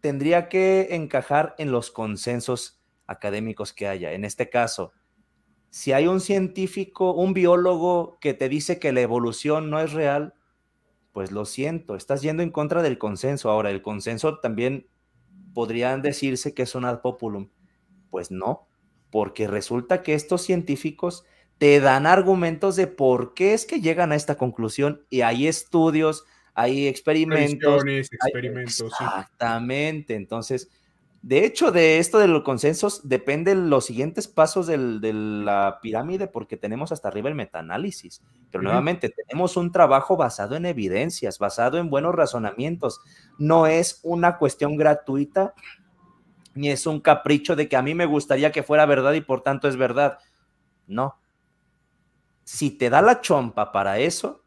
tendría 0.00 0.48
que 0.48 0.88
encajar 0.94 1.54
en 1.58 1.72
los 1.72 1.90
consensos 1.90 2.80
académicos 3.06 3.72
que 3.72 3.88
haya. 3.88 4.12
En 4.12 4.24
este 4.24 4.50
caso, 4.50 4.92
si 5.70 5.92
hay 5.92 6.06
un 6.06 6.20
científico, 6.20 7.12
un 7.12 7.34
biólogo 7.34 8.18
que 8.20 8.34
te 8.34 8.48
dice 8.48 8.78
que 8.78 8.92
la 8.92 9.00
evolución 9.00 9.70
no 9.70 9.80
es 9.80 9.92
real, 9.92 10.34
pues 11.12 11.32
lo 11.32 11.44
siento, 11.44 11.96
estás 11.96 12.22
yendo 12.22 12.42
en 12.42 12.50
contra 12.50 12.82
del 12.82 12.98
consenso. 12.98 13.50
Ahora, 13.50 13.70
el 13.70 13.82
consenso 13.82 14.38
también 14.38 14.88
podrían 15.54 16.02
decirse 16.02 16.54
que 16.54 16.62
es 16.62 16.74
un 16.74 16.84
ad 16.84 17.00
populum. 17.00 17.50
Pues 18.10 18.30
no, 18.30 18.68
porque 19.10 19.46
resulta 19.46 20.02
que 20.02 20.14
estos 20.14 20.42
científicos 20.42 21.24
te 21.58 21.80
dan 21.80 22.06
argumentos 22.06 22.76
de 22.76 22.86
por 22.86 23.34
qué 23.34 23.52
es 23.52 23.66
que 23.66 23.80
llegan 23.80 24.12
a 24.12 24.16
esta 24.16 24.36
conclusión 24.36 25.04
y 25.10 25.22
hay 25.22 25.48
estudios, 25.48 26.24
hay 26.58 26.88
experimentos. 26.88 27.84
experimentos 27.86 28.80
exactamente, 28.80 30.14
entonces 30.14 30.68
de 31.22 31.44
hecho, 31.44 31.72
de 31.72 31.98
esto 31.98 32.18
de 32.18 32.28
los 32.28 32.42
consensos 32.42 33.08
dependen 33.08 33.70
los 33.70 33.86
siguientes 33.86 34.28
pasos 34.28 34.68
de 34.68 34.78
la 35.12 35.80
pirámide 35.82 36.28
porque 36.28 36.56
tenemos 36.56 36.92
hasta 36.92 37.08
arriba 37.08 37.28
el 37.28 37.34
metaanálisis. 37.34 38.22
Pero 38.50 38.62
nuevamente 38.62 39.08
tenemos 39.08 39.56
un 39.56 39.72
trabajo 39.72 40.16
basado 40.16 40.54
en 40.54 40.64
evidencias, 40.64 41.40
basado 41.40 41.78
en 41.78 41.90
buenos 41.90 42.14
razonamientos. 42.14 43.00
No 43.36 43.66
es 43.66 43.98
una 44.04 44.38
cuestión 44.38 44.76
gratuita 44.76 45.54
ni 46.54 46.70
es 46.70 46.86
un 46.86 47.00
capricho 47.00 47.56
de 47.56 47.68
que 47.68 47.76
a 47.76 47.82
mí 47.82 47.94
me 47.94 48.06
gustaría 48.06 48.52
que 48.52 48.62
fuera 48.62 48.86
verdad 48.86 49.12
y 49.12 49.20
por 49.20 49.42
tanto 49.42 49.68
es 49.68 49.76
verdad. 49.76 50.18
No. 50.86 51.18
Si 52.44 52.70
te 52.70 52.90
da 52.90 53.02
la 53.02 53.20
chompa 53.20 53.72
para 53.72 53.98
eso, 53.98 54.44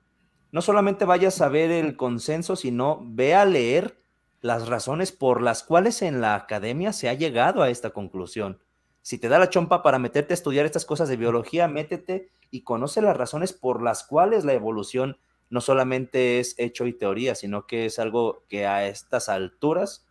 no 0.51 0.61
solamente 0.61 1.05
vayas 1.05 1.41
a 1.41 1.49
ver 1.49 1.71
el 1.71 1.95
consenso, 1.95 2.55
sino 2.55 3.01
ve 3.03 3.35
a 3.35 3.45
leer 3.45 4.01
las 4.41 4.67
razones 4.67 5.11
por 5.11 5.41
las 5.41 5.63
cuales 5.63 6.01
en 6.01 6.19
la 6.19 6.35
academia 6.35 6.93
se 6.93 7.09
ha 7.09 7.13
llegado 7.13 7.61
a 7.61 7.69
esta 7.69 7.91
conclusión. 7.91 8.59
Si 9.01 9.17
te 9.17 9.29
da 9.29 9.39
la 9.39 9.49
chompa 9.49 9.81
para 9.81 9.99
meterte 9.99 10.33
a 10.33 10.35
estudiar 10.35 10.65
estas 10.65 10.85
cosas 10.85 11.09
de 11.09 11.17
biología, 11.17 11.67
métete 11.67 12.29
y 12.49 12.61
conoce 12.63 13.01
las 13.01 13.17
razones 13.17 13.53
por 13.53 13.81
las 13.81 14.03
cuales 14.03 14.45
la 14.45 14.53
evolución 14.53 15.17
no 15.49 15.61
solamente 15.61 16.39
es 16.39 16.55
hecho 16.57 16.85
y 16.85 16.93
teoría, 16.93 17.35
sino 17.35 17.67
que 17.67 17.85
es 17.85 17.99
algo 17.99 18.45
que 18.47 18.67
a 18.67 18.87
estas 18.87 19.29
alturas 19.29 20.07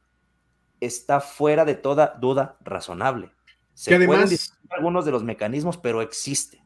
está 0.81 1.21
fuera 1.21 1.65
de 1.65 1.75
toda 1.75 2.15
duda 2.21 2.57
razonable. 2.61 3.33
Se 3.75 4.05
pueden 4.07 4.29
discutir 4.29 4.71
algunos 4.71 5.05
de 5.05 5.13
los 5.13 5.25
mecanismos, 5.25 5.77
pero 5.77 6.03
existe. 6.03 6.60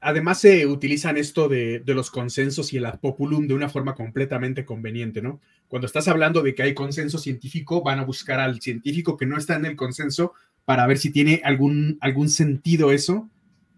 Además 0.00 0.40
se 0.40 0.66
utilizan 0.66 1.16
esto 1.16 1.48
de, 1.48 1.82
los 1.86 2.10
consensos 2.10 2.72
y 2.72 2.76
el 2.76 2.86
ad 2.86 3.00
populum 3.00 3.48
de 3.48 3.54
una 3.54 3.68
forma 3.68 3.94
completamente 3.94 4.64
conveniente, 4.64 5.22
¿no? 5.22 5.40
Cuando 5.66 5.86
estás 5.86 6.06
hablando 6.08 6.42
de 6.42 6.54
que 6.54 6.62
hay 6.62 6.74
consenso 6.74 7.18
científico, 7.18 7.82
van 7.82 7.98
a 7.98 8.04
buscar 8.04 8.38
al 8.38 8.60
científico 8.60 9.16
que 9.16 9.26
no 9.26 9.36
está 9.36 9.56
en 9.56 9.66
el 9.66 9.76
consenso 9.76 10.34
para 10.64 10.86
ver 10.86 10.98
si 10.98 11.10
tiene 11.10 11.40
algún, 11.44 11.98
algún 12.00 12.28
sentido 12.28 12.92
eso. 12.92 13.28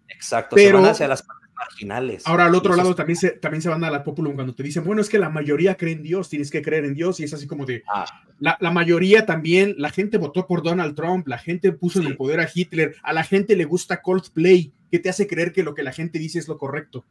Exacto, 0.09 0.57
pero, 0.57 0.79
se 0.79 0.83
van 0.83 0.91
hacia 0.91 1.09
las 1.09 1.23
marginales. 1.61 2.27
Ahora 2.27 2.47
al 2.47 2.55
otro 2.55 2.75
lado 2.75 2.95
también 2.95 3.17
se, 3.17 3.31
también 3.31 3.63
se 3.63 3.69
van 3.69 3.85
a 3.85 3.91
la 3.91 4.03
populum 4.03 4.35
cuando 4.35 4.55
te 4.55 4.63
dicen, 4.63 4.83
bueno, 4.85 5.01
es 5.01 5.09
que 5.09 5.19
la 5.19 5.31
mayoría 5.31 5.77
cree 5.77 5.93
en 5.93 6.03
Dios, 6.03 6.29
tienes 6.29 6.51
que 6.51 6.63
creer 6.63 6.85
en 6.85 6.95
Dios 6.95 7.21
y 7.21 7.25
es 7.25 7.33
así 7.33 7.47
como 7.47 7.67
de, 7.67 7.85
ah. 7.87 8.05
la, 8.39 8.57
la, 8.61 8.71
mayoría 8.73 9.27
también, 9.27 9.75
la 9.79 9.91
gente 9.91 10.19
votó 10.19 10.47
por 10.47 10.63
Donald 10.63 10.97
Trump, 10.97 11.29
la 11.29 11.39
gente 11.39 11.73
puso 11.73 12.01
en 12.01 12.07
el 12.07 12.17
poder 12.17 12.41
a 12.41 12.49
Hitler, 12.53 12.97
a 13.03 13.13
la 13.13 13.23
gente 13.23 13.55
le 13.55 13.65
gusta 13.65 14.03
Coldplay 14.03 14.73
¿Qué 14.91 14.99
te 14.99 15.09
hace 15.09 15.27
creer 15.27 15.53
que 15.53 15.63
lo 15.63 15.75
que 15.75 15.83
la 15.83 15.93
gente 15.93 16.19
dice 16.19 16.39
es 16.39 16.49
lo 16.49 16.59
correcto? 16.59 17.07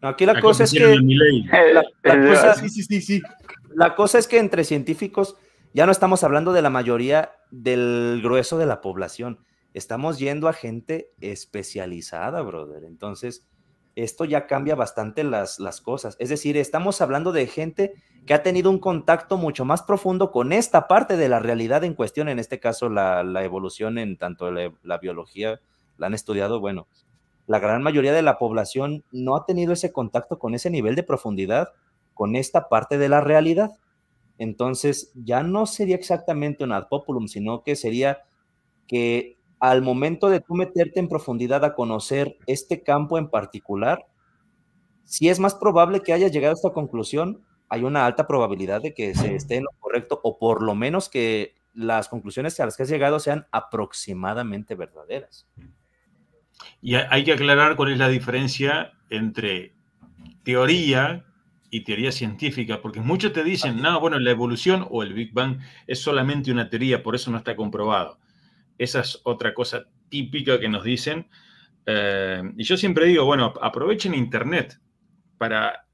Aquí 0.00 0.24
la, 0.24 0.40
cosa 0.40 0.62
es 0.62 0.72
que 0.72 0.78
la, 3.74 3.96
cosa, 3.96 4.18
es 4.18 4.28
que 4.28 4.38
entre 4.38 4.62
científicos 4.62 5.36
ya 5.74 5.86
no 5.86 5.92
estamos 5.92 6.22
hablando 6.22 6.52
de 6.52 6.62
la 6.62 6.70
mayoría 6.70 7.32
del 7.50 8.20
grueso 8.22 8.58
de 8.58 8.66
la 8.66 8.80
población. 8.80 9.40
Estamos 9.74 10.20
yendo 10.20 10.46
a 10.46 10.52
gente 10.52 11.12
especializada, 11.20 12.40
brother. 12.42 12.84
Entonces, 12.84 13.48
esto 14.04 14.24
ya 14.24 14.46
cambia 14.46 14.74
bastante 14.74 15.24
las, 15.24 15.58
las 15.58 15.80
cosas. 15.80 16.16
Es 16.20 16.28
decir, 16.28 16.56
estamos 16.56 17.00
hablando 17.00 17.32
de 17.32 17.46
gente 17.46 17.94
que 18.26 18.34
ha 18.34 18.42
tenido 18.42 18.70
un 18.70 18.78
contacto 18.78 19.36
mucho 19.38 19.64
más 19.64 19.82
profundo 19.82 20.30
con 20.30 20.52
esta 20.52 20.86
parte 20.86 21.16
de 21.16 21.28
la 21.28 21.40
realidad 21.40 21.82
en 21.82 21.94
cuestión, 21.94 22.28
en 22.28 22.38
este 22.38 22.60
caso 22.60 22.88
la, 22.88 23.22
evolución 23.42 23.98
en 23.98 24.16
tanto 24.16 24.50
la, 24.52 24.72
la 24.82 24.98
biología, 24.98 25.60
la 25.96 26.06
han 26.06 26.14
estudiado, 26.14 26.60
bueno, 26.60 26.86
la 27.48 27.58
gran 27.58 27.82
mayoría 27.82 28.12
de 28.12 28.22
la 28.22 28.38
población 28.38 29.04
no 29.10 29.34
ha 29.34 29.46
tenido 29.46 29.72
ese 29.72 29.90
contacto 29.90 30.38
con 30.38 30.54
ese 30.54 30.70
nivel 30.70 30.94
de 30.94 31.02
profundidad, 31.02 31.70
con 32.14 32.36
esta 32.36 32.68
parte 32.68 32.98
de 32.98 33.08
la 33.08 33.20
realidad. 33.20 33.70
Entonces, 34.36 35.10
ya 35.14 35.42
no 35.42 35.66
sería 35.66 35.96
exactamente 35.96 36.62
un 36.62 36.72
ad 36.72 36.88
populum, 36.88 37.26
sino 37.26 37.62
que 37.62 37.74
sería 37.74 38.18
que 38.86 39.37
al 39.60 39.82
momento 39.82 40.28
de 40.28 40.40
tú 40.40 40.54
meterte 40.54 41.00
en 41.00 41.08
profundidad 41.08 41.64
a 41.64 41.74
conocer 41.74 42.36
este 42.46 42.82
campo 42.82 43.18
en 43.18 43.28
particular, 43.28 44.06
si 45.04 45.28
es 45.28 45.40
más 45.40 45.54
probable 45.54 46.00
que 46.00 46.12
hayas 46.12 46.32
llegado 46.32 46.52
a 46.52 46.56
esta 46.56 46.72
conclusión, 46.72 47.44
hay 47.68 47.82
una 47.82 48.06
alta 48.06 48.26
probabilidad 48.26 48.82
de 48.82 48.94
que 48.94 49.14
se 49.14 49.34
esté 49.34 49.56
en 49.56 49.64
lo 49.64 49.70
correcto, 49.78 50.20
o 50.22 50.38
por 50.38 50.62
lo 50.62 50.74
menos 50.74 51.08
que 51.08 51.54
las 51.74 52.08
conclusiones 52.08 52.58
a 52.60 52.64
las 52.64 52.76
que 52.76 52.82
has 52.82 52.88
llegado 52.88 53.20
sean 53.20 53.46
aproximadamente 53.52 54.74
verdaderas. 54.74 55.46
Y 56.80 56.94
hay 56.94 57.24
que 57.24 57.32
aclarar 57.32 57.76
cuál 57.76 57.92
es 57.92 57.98
la 57.98 58.08
diferencia 58.08 58.92
entre 59.10 59.74
teoría 60.42 61.24
y 61.70 61.84
teoría 61.84 62.12
científica, 62.12 62.80
porque 62.80 63.00
muchos 63.00 63.32
te 63.32 63.44
dicen, 63.44 63.80
no, 63.82 64.00
bueno, 64.00 64.18
la 64.18 64.30
evolución 64.30 64.86
o 64.90 65.02
el 65.02 65.12
Big 65.12 65.32
Bang 65.32 65.58
es 65.86 66.00
solamente 66.00 66.50
una 66.50 66.70
teoría, 66.70 67.02
por 67.02 67.14
eso 67.14 67.30
no 67.30 67.38
está 67.38 67.54
comprobado. 67.54 68.18
Esa 68.78 69.00
es 69.00 69.20
otra 69.24 69.52
cosa 69.52 69.84
típica 70.08 70.58
que 70.58 70.68
nos 70.68 70.84
dicen. 70.84 71.26
Eh, 71.84 72.42
y 72.56 72.64
yo 72.64 72.76
siempre 72.76 73.06
digo, 73.06 73.24
bueno, 73.24 73.52
aprovechen 73.60 74.14
Internet 74.14 74.78
para 75.36 75.86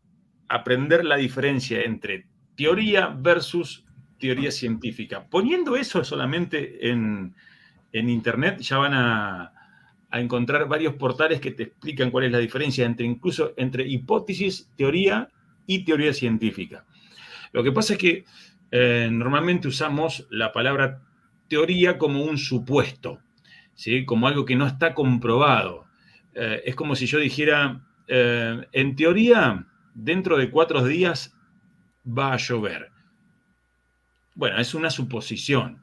aprender 0.48 1.05
la 1.05 1.16
diferencia 1.16 1.82
entre 1.82 2.27
teoría 2.56 3.09
versus 3.09 3.85
teoría 4.19 4.51
científica. 4.51 5.27
Poniendo 5.28 5.77
eso 5.77 6.05
solamente 6.05 6.89
en 6.89 7.35
Internet, 7.93 8.61
ya 8.61 8.78
van 8.78 8.94
a, 8.94 9.52
a 10.15 10.20
encontrar 10.20 10.69
varios 10.69 10.94
portales 10.94 11.40
que 11.40 11.51
te 11.51 11.65
explican 11.65 12.12
cuál 12.12 12.27
es 12.27 12.31
la 12.31 12.39
diferencia 12.39 12.86
entre 12.86 13.05
incluso 13.05 13.52
entre 13.56 13.85
hipótesis, 13.85 14.70
teoría 14.77 15.28
y 15.66 15.85
teoría 15.85 16.15
científica. 16.15 16.85
Lo 17.51 17.65
que 17.65 17.73
pasa 17.73 17.94
es 17.94 17.98
que 17.98 18.24
eh, 18.70 19.09
normalmente 19.11 19.66
usamos 19.66 20.24
la 20.31 20.52
palabra 20.52 21.02
teoría 21.49 21.99
como 21.99 22.23
un 22.23 22.39
supuesto, 22.39 23.21
¿sí? 23.75 24.05
como 24.05 24.27
algo 24.27 24.45
que 24.45 24.57
no 24.57 24.66
está 24.66 24.95
comprobado. 24.95 25.87
Eh, 26.35 26.62
es 26.65 26.75
como 26.75 26.97
si 26.97 27.07
yo 27.07 27.19
dijera, 27.19 27.87
eh, 28.09 28.66
en 28.73 28.97
teoría, 28.97 29.66
dentro 29.95 30.37
de 30.37 30.51
cuatro 30.51 30.85
días 30.85 31.37
va 32.07 32.33
a 32.33 32.37
llover. 32.37 32.91
Bueno, 34.35 34.59
es 34.59 34.75
una 34.75 34.91
suposición, 34.91 35.81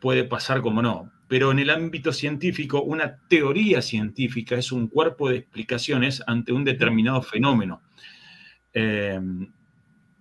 puede 0.00 0.24
pasar 0.24 0.60
como 0.60 0.82
no, 0.82 1.12
pero 1.28 1.52
en 1.52 1.60
el 1.60 1.70
ámbito 1.70 2.12
científico, 2.12 2.82
una 2.82 3.18
teoría 3.28 3.80
científica 3.80 4.56
es 4.56 4.72
un 4.72 4.88
cuerpo 4.88 5.28
de 5.28 5.36
explicaciones 5.36 6.20
ante 6.26 6.52
un 6.52 6.64
determinado 6.64 7.22
fenómeno. 7.22 7.80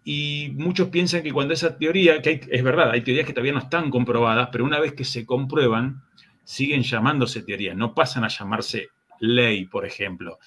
Y 0.03 0.53
muchos 0.55 0.89
piensan 0.89 1.23
que 1.23 1.33
cuando 1.33 1.53
esa 1.53 1.77
teoría, 1.77 2.21
que 2.21 2.41
es 2.49 2.63
verdad, 2.63 2.91
hay 2.91 3.01
teorías 3.01 3.27
que 3.27 3.33
todavía 3.33 3.53
no 3.53 3.59
están 3.59 3.89
comprobadas, 3.89 4.49
pero 4.51 4.63
una 4.63 4.79
vez 4.79 4.93
que 4.93 5.03
se 5.03 5.25
comprueban, 5.25 6.01
siguen 6.43 6.81
llamándose 6.81 7.43
teorías, 7.43 7.75
no 7.75 7.93
pasan 7.93 8.23
a 8.23 8.29
llamarse 8.29 8.89
ley, 9.19 9.65
por 9.65 9.85
ejemplo. 9.85 10.39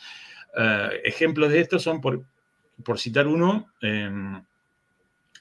Eh, 0.56 1.00
ejemplos 1.04 1.50
de 1.50 1.60
esto 1.60 1.78
son, 1.78 2.00
por, 2.00 2.24
por 2.84 2.98
citar 2.98 3.26
uno, 3.26 3.68
em, 3.80 4.42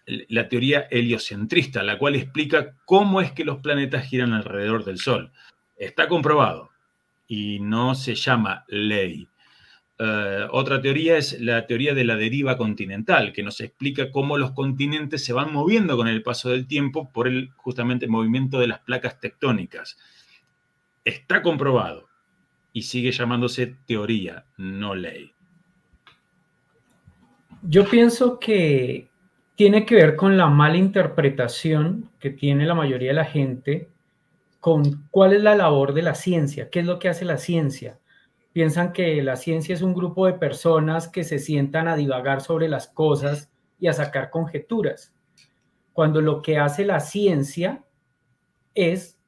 la 0.05 0.49
teoría 0.49 0.87
heliocentrista, 0.89 1.83
la 1.83 1.97
cual 1.97 2.15
explica 2.15 2.75
cómo 2.85 3.21
es 3.21 3.31
que 3.31 3.45
los 3.45 3.59
planetas 3.59 4.05
giran 4.05 4.33
alrededor 4.33 4.83
del 4.83 4.97
Sol. 4.97 5.31
Está 5.77 6.07
comprobado 6.07 6.69
y 7.27 7.59
no 7.59 7.95
se 7.95 8.15
llama 8.15 8.65
ley. 8.67 9.27
Eh, 10.03 10.47
otra 10.49 10.81
teoría 10.81 11.15
es 11.17 11.39
la 11.39 11.67
teoría 11.67 11.93
de 11.93 12.03
la 12.03 12.15
deriva 12.15 12.57
continental, 12.57 13.31
que 13.31 13.43
nos 13.43 13.61
explica 13.61 14.09
cómo 14.09 14.35
los 14.35 14.49
continentes 14.53 15.23
se 15.23 15.31
van 15.31 15.53
moviendo 15.53 15.95
con 15.95 16.07
el 16.07 16.23
paso 16.23 16.49
del 16.49 16.65
tiempo 16.65 17.11
por 17.11 17.27
el 17.27 17.51
justamente 17.55 18.07
movimiento 18.07 18.59
de 18.59 18.65
las 18.65 18.79
placas 18.79 19.19
tectónicas. 19.19 19.99
Está 21.05 21.43
comprobado 21.43 22.07
y 22.73 22.81
sigue 22.81 23.11
llamándose 23.11 23.75
teoría, 23.85 24.45
no 24.57 24.95
ley. 24.95 25.33
Yo 27.61 27.87
pienso 27.87 28.39
que 28.39 29.07
tiene 29.53 29.85
que 29.85 29.93
ver 29.93 30.15
con 30.15 30.35
la 30.35 30.47
mala 30.47 30.77
interpretación 30.77 32.09
que 32.19 32.31
tiene 32.31 32.65
la 32.65 32.73
mayoría 32.73 33.09
de 33.09 33.15
la 33.15 33.25
gente 33.25 33.87
con 34.59 35.07
cuál 35.11 35.33
es 35.33 35.43
la 35.43 35.55
labor 35.55 35.93
de 35.93 36.01
la 36.01 36.15
ciencia, 36.15 36.71
qué 36.71 36.79
es 36.79 36.87
lo 36.87 36.97
que 36.97 37.09
hace 37.09 37.23
la 37.23 37.37
ciencia. 37.37 38.00
Piensan 38.53 38.91
que 38.91 39.21
la 39.23 39.37
ciencia 39.37 39.73
es 39.73 39.81
un 39.81 39.93
grupo 39.93 40.25
de 40.25 40.33
personas 40.33 41.07
que 41.07 41.23
se 41.23 41.39
sientan 41.39 41.87
a 41.87 41.95
divagar 41.95 42.41
sobre 42.41 42.67
las 42.67 42.87
cosas 42.87 43.49
y 43.79 43.87
a 43.87 43.93
sacar 43.93 44.29
conjeturas, 44.29 45.13
cuando 45.93 46.21
lo 46.21 46.41
que 46.41 46.57
hace 46.57 46.85
la 46.85 46.99
ciencia 46.99 47.83
es 48.75 49.19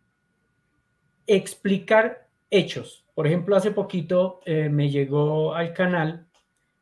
explicar 1.25 2.27
hechos. 2.49 3.05
Por 3.15 3.27
ejemplo, 3.27 3.55
hace 3.55 3.71
poquito 3.71 4.41
eh, 4.45 4.69
me 4.69 4.89
llegó 4.89 5.53
al 5.53 5.73
canal 5.73 6.27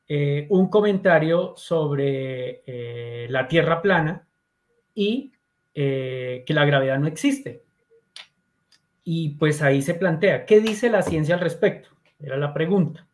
eh, 0.07 0.47
un 0.49 0.69
comentario 0.69 1.53
sobre 1.55 2.63
eh, 2.65 3.27
la 3.29 3.47
Tierra 3.47 3.81
plana 3.81 4.27
y 4.93 5.31
que 5.73 6.43
la 6.49 6.65
gravedad 6.65 6.99
no 6.99 7.07
existe. 7.07 7.63
Y 9.05 9.29
pues 9.29 9.61
ahí 9.61 9.81
se 9.81 9.93
plantea, 9.93 10.45
¿qué 10.45 10.59
dice 10.59 10.89
la 10.89 11.01
ciencia 11.01 11.35
al 11.35 11.41
respecto? 11.41 11.89
Era 12.21 12.37
la 12.37 12.53
pregunta. 12.53 13.07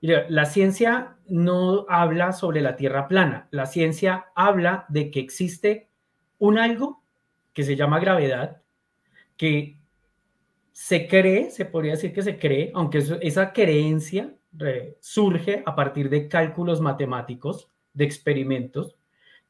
La 0.00 0.46
ciencia 0.46 1.16
no 1.26 1.84
habla 1.88 2.32
sobre 2.32 2.62
la 2.62 2.76
Tierra 2.76 3.06
plana, 3.06 3.48
la 3.50 3.66
ciencia 3.66 4.26
habla 4.34 4.86
de 4.88 5.10
que 5.10 5.20
existe 5.20 5.88
un 6.38 6.58
algo 6.58 7.02
que 7.52 7.64
se 7.64 7.76
llama 7.76 8.00
gravedad, 8.00 8.62
que 9.36 9.78
se 10.72 11.06
cree, 11.06 11.50
se 11.50 11.66
podría 11.66 11.92
decir 11.92 12.14
que 12.14 12.22
se 12.22 12.38
cree, 12.38 12.72
aunque 12.74 13.04
esa 13.20 13.52
creencia 13.52 14.34
surge 15.00 15.62
a 15.66 15.74
partir 15.76 16.08
de 16.08 16.28
cálculos 16.28 16.80
matemáticos, 16.80 17.70
de 17.92 18.04
experimentos, 18.04 18.96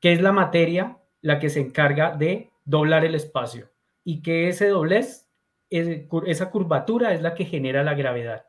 que 0.01 0.13
es 0.13 0.21
la 0.21 0.33
materia 0.33 0.99
la 1.23 1.39
que 1.39 1.51
se 1.51 1.61
encarga 1.61 2.17
de 2.17 2.51
doblar 2.65 3.05
el 3.05 3.15
espacio 3.15 3.71
y 4.03 4.23
que 4.23 4.49
ese 4.49 4.69
doblez, 4.69 5.29
esa 5.69 6.51
curvatura 6.51 7.13
es 7.13 7.23
la 7.23 7.35
que 7.35 7.45
genera 7.45 7.85
la 7.85 7.95
gravedad. 7.95 8.47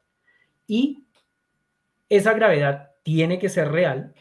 Y 0.72 1.04
esa 2.08 2.34
gravedad 2.34 2.92
tiene 3.04 3.40
que 3.40 3.50
ser 3.50 3.74
real 3.74 4.14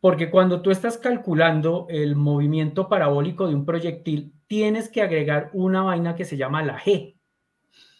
porque 0.00 0.30
cuando 0.30 0.62
tú 0.62 0.70
estás 0.70 0.96
calculando 0.96 1.86
el 1.90 2.16
movimiento 2.16 2.88
parabólico 2.88 3.46
de 3.46 3.54
un 3.54 3.66
proyectil, 3.66 4.32
tienes 4.46 4.88
que 4.88 5.02
agregar 5.02 5.50
una 5.52 5.82
vaina 5.82 6.14
que 6.14 6.24
se 6.24 6.38
llama 6.38 6.62
la 6.62 6.80
G. 6.80 7.14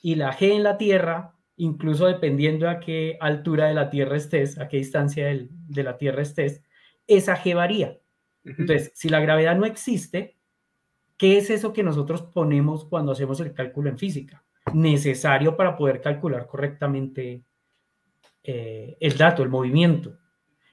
y 0.01 0.15
la 0.15 0.33
G 0.33 0.53
en 0.53 0.63
la 0.63 0.79
Tierra, 0.79 1.35
incluso 1.57 2.07
dependiendo 2.07 2.67
a 2.67 2.81
qué 2.81 3.19
altura 3.21 3.67
de 3.67 3.75
la 3.75 3.91
Tierra 3.91 4.17
estés, 4.17 4.59
a 4.59 4.67
qué 4.67 4.79
distancia 4.79 5.27
de 5.27 5.83
la 5.83 5.99
Tierra 5.99 6.23
estés, 6.23 6.63
esa 7.07 7.37
G 7.37 7.55
varía. 7.55 7.99
Entonces, 8.43 8.91
si 8.95 9.11
la 9.11 9.21
gravedad 9.21 9.55
no 9.55 9.67
existe, 9.67 10.39
¿qué 11.19 11.37
es 11.37 11.51
eso 11.51 11.75
que 11.75 11.83
nosotros 11.83 12.23
ponemos 12.23 12.87
cuando 12.87 13.13
hacemos 13.13 13.39
el 13.41 13.53
cálculo 13.53 13.91
en 13.91 13.99
física? 13.99 14.46
Necesario 14.73 15.57
para 15.57 15.77
poder 15.77 16.01
calcular 16.01 16.47
correctamente 16.47 17.45
eh, 18.43 18.97
el 19.01 19.17
dato, 19.17 19.43
el 19.43 19.49
movimiento. 19.49 20.19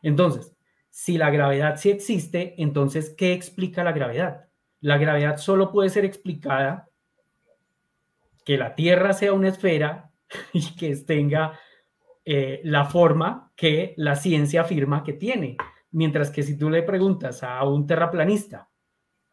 Entonces, 0.01 0.55
si 0.89 1.17
la 1.17 1.29
gravedad 1.29 1.77
sí 1.77 1.89
existe, 1.89 2.55
entonces, 2.57 3.15
¿qué 3.17 3.33
explica 3.33 3.83
la 3.83 3.93
gravedad? 3.93 4.45
La 4.79 4.97
gravedad 4.97 5.37
solo 5.37 5.71
puede 5.71 5.89
ser 5.89 6.05
explicada 6.05 6.89
que 8.45 8.57
la 8.57 8.75
Tierra 8.75 9.13
sea 9.13 9.33
una 9.33 9.49
esfera 9.49 10.11
y 10.53 10.75
que 10.75 10.95
tenga 10.97 11.59
eh, 12.25 12.61
la 12.63 12.85
forma 12.85 13.51
que 13.55 13.93
la 13.97 14.15
ciencia 14.15 14.61
afirma 14.61 15.03
que 15.03 15.13
tiene. 15.13 15.57
Mientras 15.91 16.31
que 16.31 16.43
si 16.43 16.57
tú 16.57 16.69
le 16.69 16.83
preguntas 16.83 17.43
a 17.43 17.63
un 17.63 17.87
terraplanista 17.87 18.69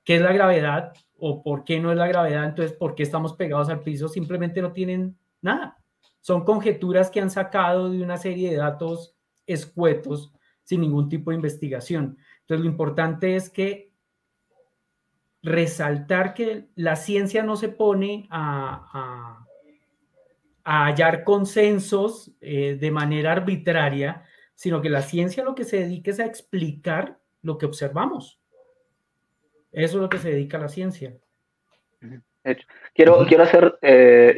qué 0.04 0.16
es 0.16 0.22
la 0.22 0.32
gravedad 0.32 0.92
o 1.20 1.42
por 1.42 1.64
qué 1.64 1.80
no 1.80 1.90
es 1.90 1.98
la 1.98 2.09
gravedad, 2.09 2.44
entonces 2.44 2.76
por 2.76 2.94
qué 2.94 3.02
estamos 3.02 3.34
pegados 3.34 3.68
al 3.68 3.82
piso, 3.82 4.09
simplemente 4.09 4.62
no 4.62 4.72
tienen 4.72 5.16
nada. 5.42 5.78
Son 6.20 6.44
conjeturas 6.44 7.10
que 7.10 7.20
han 7.20 7.30
sacado 7.30 7.90
de 7.90 8.02
una 8.02 8.16
serie 8.16 8.51
de 8.51 8.56
datos 8.56 9.14
escuetos 9.47 10.32
sin 10.64 10.82
ningún 10.82 11.09
tipo 11.09 11.30
de 11.30 11.36
investigación. 11.36 12.18
Entonces 12.40 12.64
lo 12.64 12.70
importante 12.70 13.36
es 13.36 13.51
que 13.51 13.90
resaltar 15.42 16.34
que 16.34 16.68
la 16.74 16.97
ciencia 16.97 17.42
no 17.42 17.56
se 17.56 17.68
pone 17.68 18.26
a, 18.30 19.47
hallar 20.62 21.24
consensos 21.24 22.30
eh, 22.40 22.76
de 22.78 22.90
manera 22.90 23.32
arbitraria, 23.32 24.24
sino 24.55 24.82
que 24.82 24.90
la 24.90 25.02
ciencia 25.02 25.42
lo 25.42 25.55
que 25.55 25.64
se 25.64 25.78
dedica 25.78 26.10
es 26.10 26.20
a 26.20 26.26
explicar 26.26 27.18
lo 27.42 27.59
que 27.59 27.66
observamos. 27.66 28.39
Eso 29.72 29.97
es 29.97 30.02
lo 30.02 30.09
que 30.09 30.18
se 30.18 30.30
dedica 30.30 30.56
a 30.59 30.60
la 30.60 30.68
ciencia. 30.68 31.14
Quiero, 32.94 33.26
quiero 33.26 33.42
hacer, 33.42 33.78
eh, 33.82 34.34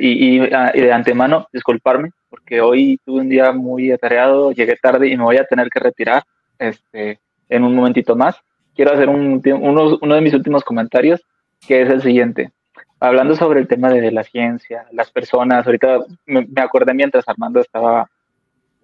ah, 0.52 0.72
y, 0.74 0.80
de 0.80 0.92
antemano, 0.92 1.46
disculparme, 1.52 2.10
porque 2.28 2.60
hoy 2.60 2.98
tuve 3.04 3.20
un 3.20 3.28
día 3.28 3.52
muy 3.52 3.92
atareado, 3.92 4.52
llegué 4.52 4.76
tarde 4.76 5.08
y 5.08 5.16
me 5.16 5.24
voy 5.24 5.36
a 5.36 5.44
tener 5.44 5.68
que 5.68 5.78
retirar 5.78 6.24
este, 6.58 7.20
en 7.48 7.64
un 7.64 7.74
momentito 7.74 8.16
más 8.16 8.42
quiero 8.74 8.92
hacer 8.92 9.08
un, 9.08 9.42
uno, 9.44 9.98
uno, 10.00 10.14
de 10.14 10.20
mis 10.20 10.34
últimos 10.34 10.64
comentarios, 10.64 11.20
que 11.66 11.82
es 11.82 11.90
el 11.90 12.02
siguiente. 12.02 12.52
Hablando 13.00 13.34
sobre 13.34 13.60
el 13.60 13.68
tema 13.68 13.90
de 13.90 14.12
la 14.12 14.22
ciencia, 14.22 14.86
las 14.92 15.10
personas, 15.10 15.66
ahorita 15.66 16.00
me, 16.26 16.46
acordé 16.56 16.94
mientras 16.94 17.28
Armando 17.28 17.60
estaba 17.60 18.08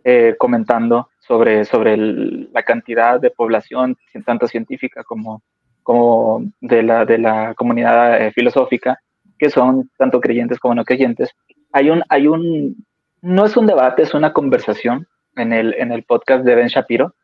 eh, 0.02 0.34
comentando 0.38 1.08
sobre, 1.20 1.64
sobre 1.64 1.96
la 1.96 2.62
cantidad 2.62 3.20
de 3.20 3.30
población, 3.30 3.96
tanto 4.24 4.48
científica 4.48 5.04
como, 5.04 5.42
como 5.88 6.42
de, 6.60 6.82
la, 6.82 7.06
de 7.06 7.16
la 7.16 7.54
comunidad 7.54 8.20
eh, 8.20 8.30
filosófica, 8.32 9.00
que 9.38 9.48
son 9.48 9.90
tanto 9.96 10.20
creyentes 10.20 10.58
como 10.58 10.74
no 10.74 10.84
creyentes. 10.84 11.30
Hay 11.72 11.88
un, 11.88 12.02
hay 12.10 12.26
un, 12.26 12.84
no 13.22 13.46
es 13.46 13.56
un 13.56 13.66
debate, 13.66 14.02
es 14.02 14.12
una 14.12 14.34
conversación 14.34 15.06
en 15.36 15.54
el, 15.54 15.72
en 15.78 15.90
el 15.90 16.02
podcast 16.02 16.44
de 16.44 16.56
Ben 16.56 16.68
Shapiro, 16.68 17.14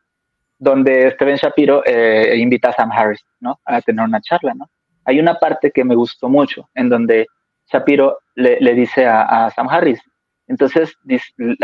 donde 0.57 1.11
Steven 1.11 1.35
Shapiro 1.35 1.83
eh, 1.85 2.37
invita 2.37 2.69
a 2.69 2.73
Sam 2.73 2.91
Harris, 2.91 3.23
¿no? 3.39 3.59
A 3.65 3.81
tener 3.81 4.03
una 4.03 4.19
charla, 4.19 4.55
¿no? 4.55 4.67
Hay 5.03 5.19
una 5.19 5.35
parte 5.35 5.69
que 5.69 5.83
me 5.83 5.93
gustó 5.93 6.27
mucho, 6.27 6.67
en 6.73 6.89
donde 6.89 7.27
Shapiro 7.71 8.17
le, 8.33 8.73
dice 8.73 9.05
a, 9.05 9.47
Sam 9.55 9.69
Harris, 9.69 10.01
entonces, 10.47 10.91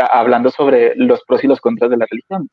hablando 0.08 0.50
sobre 0.50 0.94
los 0.94 1.20
pros 1.24 1.42
y 1.42 1.48
los 1.48 1.60
contras 1.60 1.90
de 1.90 1.96
la 1.96 2.06
religión. 2.08 2.48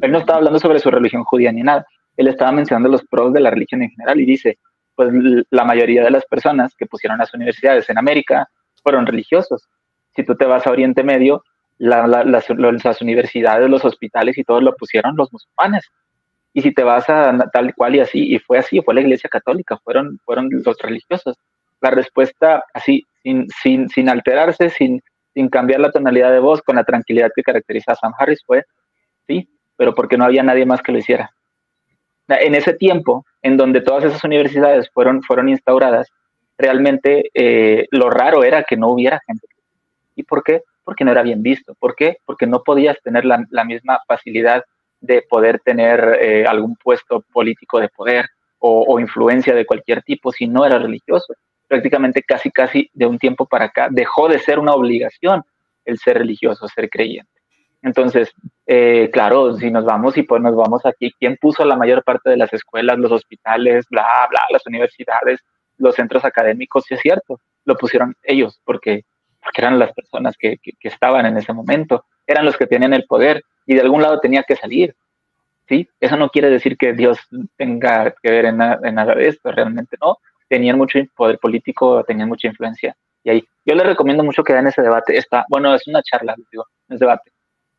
Él 0.00 0.10
no 0.10 0.20
estaba 0.20 0.38
hablando 0.38 0.58
sobre 0.58 0.78
su 0.78 0.90
religión 0.90 1.24
judía 1.24 1.52
ni 1.52 1.62
nada, 1.62 1.84
él 2.16 2.28
estaba 2.28 2.52
mencionando 2.52 2.88
los 2.88 3.04
pros 3.04 3.32
de 3.32 3.40
la 3.40 3.50
religión 3.50 3.82
en 3.82 3.90
general 3.90 4.20
y 4.20 4.26
dice, 4.26 4.58
pues 4.94 5.12
la 5.50 5.64
mayoría 5.64 6.04
de 6.04 6.10
las 6.10 6.24
personas 6.26 6.74
que 6.76 6.86
pusieron 6.86 7.18
las 7.18 7.34
universidades 7.34 7.88
en 7.90 7.98
América 7.98 8.48
fueron 8.82 9.06
religiosos. 9.06 9.68
Si 10.14 10.24
tú 10.24 10.36
te 10.36 10.44
vas 10.44 10.66
a 10.66 10.70
Oriente 10.70 11.02
Medio, 11.02 11.42
las, 11.78 13.00
universidades, 13.00 13.68
los 13.68 13.84
hospitales 13.84 14.38
y 14.38 14.44
todo 14.44 14.60
lo 14.60 14.74
pusieron 14.76 15.16
los 15.16 15.32
musulmanes. 15.32 15.90
Y 16.52 16.62
si 16.62 16.72
te 16.72 16.84
vas 16.84 17.08
a 17.10 17.36
tal 17.52 17.74
cual 17.74 17.96
y 17.96 18.00
así, 18.00 18.32
y 18.34 18.38
fue 18.38 18.58
así, 18.58 18.80
fue 18.80 18.94
la 18.94 19.00
iglesia 19.00 19.28
católica, 19.28 19.76
fueron, 19.82 20.18
fueron 20.24 20.48
los 20.50 20.78
religiosos. 20.78 21.36
La 21.80 21.90
respuesta 21.90 22.62
así, 22.72 23.02
sin, 23.22 23.48
sin, 23.60 23.88
sin 23.88 24.08
alterarse, 24.08 24.70
sin, 24.70 25.02
sin 25.34 25.48
cambiar 25.48 25.80
la 25.80 25.90
tonalidad 25.90 26.30
de 26.30 26.38
voz, 26.38 26.62
con 26.62 26.76
la 26.76 26.84
tranquilidad 26.84 27.30
que 27.34 27.42
caracteriza 27.42 27.92
a 27.92 27.96
Sam 27.96 28.12
Harris, 28.16 28.42
fue 28.46 28.62
sí, 29.26 29.48
pero 29.76 29.94
porque 29.94 30.16
no 30.16 30.24
había 30.24 30.44
nadie 30.44 30.64
más 30.64 30.80
que 30.80 30.92
lo 30.92 30.98
hiciera. 30.98 31.30
En 32.28 32.54
ese 32.54 32.74
tiempo, 32.74 33.24
en 33.42 33.56
donde 33.56 33.80
todas 33.80 34.04
esas 34.04 34.24
universidades 34.24 34.88
fueron, 34.90 35.22
fueron 35.22 35.48
instauradas, 35.48 36.10
realmente 36.56 37.30
eh, 37.34 37.86
lo 37.90 38.10
raro 38.10 38.44
era 38.44 38.64
que 38.64 38.76
no 38.76 38.88
hubiera 38.88 39.20
gente. 39.26 39.46
¿Y 40.16 40.22
por 40.22 40.42
qué? 40.42 40.62
porque 40.84 41.04
no 41.04 41.10
era 41.10 41.22
bien 41.22 41.42
visto. 41.42 41.74
¿Por 41.74 41.96
qué? 41.96 42.18
Porque 42.24 42.46
no 42.46 42.62
podías 42.62 43.00
tener 43.02 43.24
la, 43.24 43.64
misma 43.64 43.98
facilidad 44.06 44.62
de 45.00 45.22
poder 45.22 45.60
tener 45.60 46.18
eh, 46.20 46.44
algún 46.46 46.76
puesto 46.76 47.22
político 47.32 47.80
de 47.80 47.88
poder 47.88 48.26
o, 48.66 48.98
influencia 48.98 49.54
de 49.54 49.66
cualquier 49.66 50.02
tipo 50.02 50.32
si 50.32 50.46
no 50.46 50.64
era 50.64 50.78
religioso. 50.78 51.34
Prácticamente 51.68 52.22
casi, 52.22 52.50
casi 52.50 52.88
de 52.94 53.04
un 53.04 53.18
tiempo 53.18 53.44
para 53.44 53.66
acá 53.66 53.88
dejó 53.90 54.28
de 54.28 54.38
ser 54.38 54.58
una 54.58 54.72
obligación 54.72 55.42
el 55.84 55.98
ser 55.98 56.16
religioso, 56.18 56.66
ser 56.68 56.88
creyente. 56.88 57.33
Entonces, 57.84 58.32
eh, 58.66 59.10
claro, 59.12 59.54
si 59.56 59.70
nos 59.70 59.84
vamos 59.84 60.16
y 60.16 60.22
pues 60.24 60.42
nos 60.42 60.56
vamos 60.56 60.84
aquí, 60.84 61.12
¿quién 61.20 61.36
puso 61.40 61.64
la 61.64 61.76
mayor 61.76 62.02
parte 62.02 62.30
de 62.30 62.36
las 62.36 62.52
escuelas, 62.52 62.98
los 62.98 63.12
hospitales, 63.12 63.86
bla, 63.88 64.26
bla, 64.28 64.40
las 64.50 64.66
universidades, 64.66 65.40
los 65.78 65.94
centros 65.94 66.24
académicos? 66.24 66.84
Sí 66.88 66.94
es 66.94 67.00
cierto, 67.00 67.38
lo 67.64 67.76
pusieron 67.76 68.14
ellos, 68.24 68.60
porque 68.64 69.04
porque 69.44 69.60
eran 69.60 69.78
las 69.78 69.92
personas 69.92 70.36
que, 70.38 70.58
estaban 70.80 71.26
en 71.26 71.36
ese 71.36 71.52
momento, 71.52 72.06
eran 72.26 72.46
los 72.46 72.56
que 72.56 72.66
tenían 72.66 72.94
el 72.94 73.04
poder 73.04 73.42
y 73.66 73.74
de 73.74 73.82
algún 73.82 74.02
lado 74.02 74.18
tenía 74.18 74.42
que 74.42 74.56
salir. 74.56 74.96
¿sí? 75.68 75.88
Eso 76.00 76.16
no 76.16 76.30
quiere 76.30 76.48
decir 76.48 76.76
que 76.76 76.94
Dios 76.94 77.18
tenga 77.56 78.14
que 78.22 78.30
ver 78.30 78.46
en, 78.46 78.56
nada 78.56 79.14
de 79.14 79.28
esto, 79.28 79.52
realmente 79.52 79.96
no. 80.00 80.16
Tenían 80.48 80.78
mucho 80.78 80.98
poder 81.14 81.38
político, 81.38 82.02
tenían 82.04 82.28
mucha 82.28 82.48
influencia. 82.48 82.96
Y 83.22 83.30
ahí, 83.30 83.44
yo 83.64 83.74
les 83.74 83.86
recomiendo 83.86 84.24
mucho 84.24 84.42
que 84.42 84.52
vean 84.52 84.66
ese 84.66 84.82
debate. 84.82 85.16
Está, 85.16 85.44
bueno, 85.48 85.74
es 85.74 85.86
una 85.86 86.02
charla, 86.02 86.34
digo, 86.50 86.66
es 86.88 86.98
debate, 86.98 87.30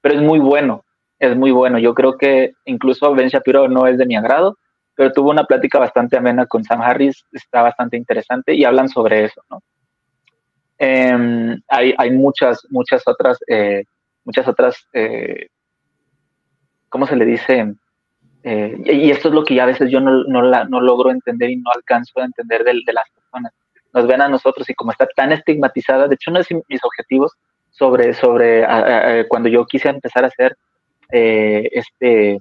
pero 0.06 0.18
es 0.18 0.22
muy 0.22 0.38
bueno, 0.38 0.86
es 1.18 1.36
muy 1.36 1.50
bueno. 1.50 1.80
Yo 1.80 1.96
creo 1.96 2.16
que 2.16 2.54
incluso 2.66 3.16
Ben 3.16 3.28
Shapiro 3.28 3.68
no 3.68 3.88
es 3.88 3.98
de 3.98 4.06
mi 4.06 4.16
agrado, 4.16 4.56
pero 4.94 5.12
tuvo 5.12 5.32
una 5.32 5.46
plática 5.46 5.80
bastante 5.80 6.16
amena 6.16 6.46
con 6.46 6.64
Sam 6.64 6.80
Harris, 6.84 7.26
está 7.32 7.64
bastante 7.64 7.98
interesante 7.98 8.54
y 8.54 8.66
hablan 8.66 8.88
sobre 8.88 9.24
eso, 9.24 9.42
¿no? 9.50 9.64
Em, 10.78 11.60
hay, 11.70 11.96
hay, 11.98 12.12
muchas, 12.12 12.68
muchas 12.70 13.02
otras, 13.08 13.40
eh, 13.48 13.84
muchas 14.24 14.48
otras, 14.48 14.78
eh, 14.94 15.48
¿cómo 16.88 17.08
se 17.08 17.16
le 17.16 17.26
dice? 17.26 17.74
Eh, 18.44 18.78
y 18.86 19.10
esto 19.10 19.30
es 19.30 19.34
lo 19.34 19.44
que 19.44 19.56
ya 19.56 19.64
a 19.64 19.74
veces 19.74 19.90
yo 19.90 20.02
no, 20.02 20.24
no, 20.26 20.44
la, 20.44 20.66
no 20.66 20.82
logro 20.82 21.10
entender 21.10 21.50
y 21.50 21.56
no 21.56 21.72
alcanzo 21.76 22.20
a 22.20 22.26
entender 22.26 22.64
de, 22.64 22.74
de, 22.86 22.94
las 22.94 23.10
personas. 23.10 23.54
Nos 23.92 24.06
ven 24.06 24.22
a 24.22 24.30
nosotros 24.30 24.70
y 24.70 24.76
como 24.76 24.92
está 24.92 25.08
tan 25.16 25.32
estigmatizada, 25.32 26.08
de 26.08 26.14
hecho 26.14 26.30
uno 26.30 26.42
de 26.42 26.64
mis 26.70 26.84
objetivos 26.84 27.32
sobre, 27.78 28.14
sobre 28.14 28.66
cuando 29.28 29.50
yo 29.50 29.66
quise 29.66 29.90
empezar 29.90 30.24
a 30.24 30.28
hacer 30.28 30.56
este, 31.10 32.40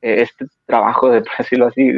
este 0.00 0.46
trabajo, 0.66 1.10
de 1.10 1.22
decirlo 1.38 1.66
así, 1.66 1.90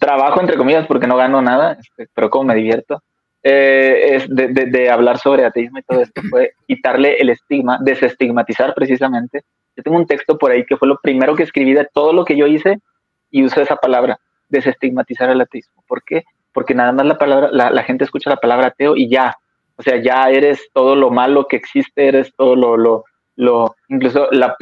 trabajo 0.00 0.40
entre 0.40 0.56
comillas 0.56 0.86
porque 0.86 1.06
no 1.06 1.16
gano 1.16 1.40
nada, 1.40 1.78
este, 1.80 2.08
pero 2.14 2.30
como 2.30 2.44
me 2.44 2.54
divierto, 2.54 3.02
eh, 3.42 4.16
es 4.16 4.28
de, 4.28 4.48
de, 4.48 4.90
hablar 4.90 5.18
sobre 5.18 5.44
ateísmo 5.44 5.78
y 5.78 5.82
todo 5.82 6.02
esto 6.02 6.20
fue 6.28 6.52
quitarle 6.66 7.16
el 7.18 7.30
estigma, 7.30 7.78
desestigmatizar 7.80 8.74
precisamente. 8.74 9.42
Yo 9.76 9.82
tengo 9.84 9.96
un 9.96 10.06
texto 10.06 10.36
por 10.36 10.50
ahí 10.50 10.66
que 10.66 10.76
fue 10.76 10.88
lo 10.88 10.98
primero 11.00 11.36
que 11.36 11.44
escribí 11.44 11.72
de 11.72 11.88
todo 11.92 12.12
lo 12.12 12.24
que 12.24 12.36
yo 12.36 12.46
hice 12.46 12.80
y 13.30 13.44
usé 13.44 13.62
esa 13.62 13.76
palabra, 13.76 14.18
desestigmatizar 14.48 15.30
el 15.30 15.40
ateísmo. 15.40 15.84
¿Por 15.86 16.02
qué? 16.02 16.24
Porque 16.52 16.74
nada 16.74 16.92
más 16.92 17.06
la 17.06 17.16
palabra, 17.16 17.48
la, 17.52 17.70
la 17.70 17.84
gente 17.84 18.04
escucha 18.04 18.28
la 18.28 18.36
palabra 18.36 18.68
ateo 18.68 18.96
y 18.96 19.08
ya, 19.08 19.36
o 19.78 19.82
sea, 19.82 19.96
ya 20.02 20.28
eres 20.28 20.68
todo 20.74 20.96
lo 20.96 21.10
malo 21.10 21.46
que 21.46 21.56
existe, 21.56 22.08
eres 22.08 22.32
todo 22.36 22.56
lo, 22.56 22.76
lo, 22.76 23.04
lo 23.36 23.74
incluso 23.88 24.28
la, 24.32 24.54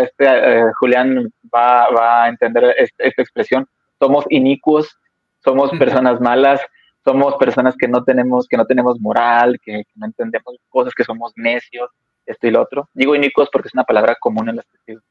este, 0.00 0.24
eh, 0.26 0.70
Julián 0.78 1.28
va, 1.54 1.90
va, 1.90 2.24
a 2.24 2.28
entender 2.28 2.74
esta, 2.78 3.04
esta 3.04 3.22
expresión, 3.22 3.66
somos 3.98 4.24
inicuos, 4.30 4.96
somos 5.42 5.70
personas 5.78 6.20
malas, 6.20 6.60
somos 7.04 7.36
personas 7.36 7.76
que 7.76 7.86
no 7.86 8.02
tenemos, 8.02 8.48
que 8.48 8.56
no 8.56 8.64
tenemos 8.64 8.98
moral, 9.00 9.58
que, 9.62 9.82
no 9.96 10.06
entendemos 10.06 10.56
cosas, 10.68 10.94
que 10.94 11.04
somos 11.04 11.32
necios, 11.36 11.90
esto 12.24 12.46
y 12.46 12.50
lo 12.50 12.62
otro. 12.62 12.88
Digo 12.94 13.14
inicuos 13.14 13.48
porque 13.52 13.68
es 13.68 13.74
una 13.74 13.84
palabra 13.84 14.16
común 14.18 14.48
en 14.48 14.56
los 14.56 14.66
testigos. 14.66 15.04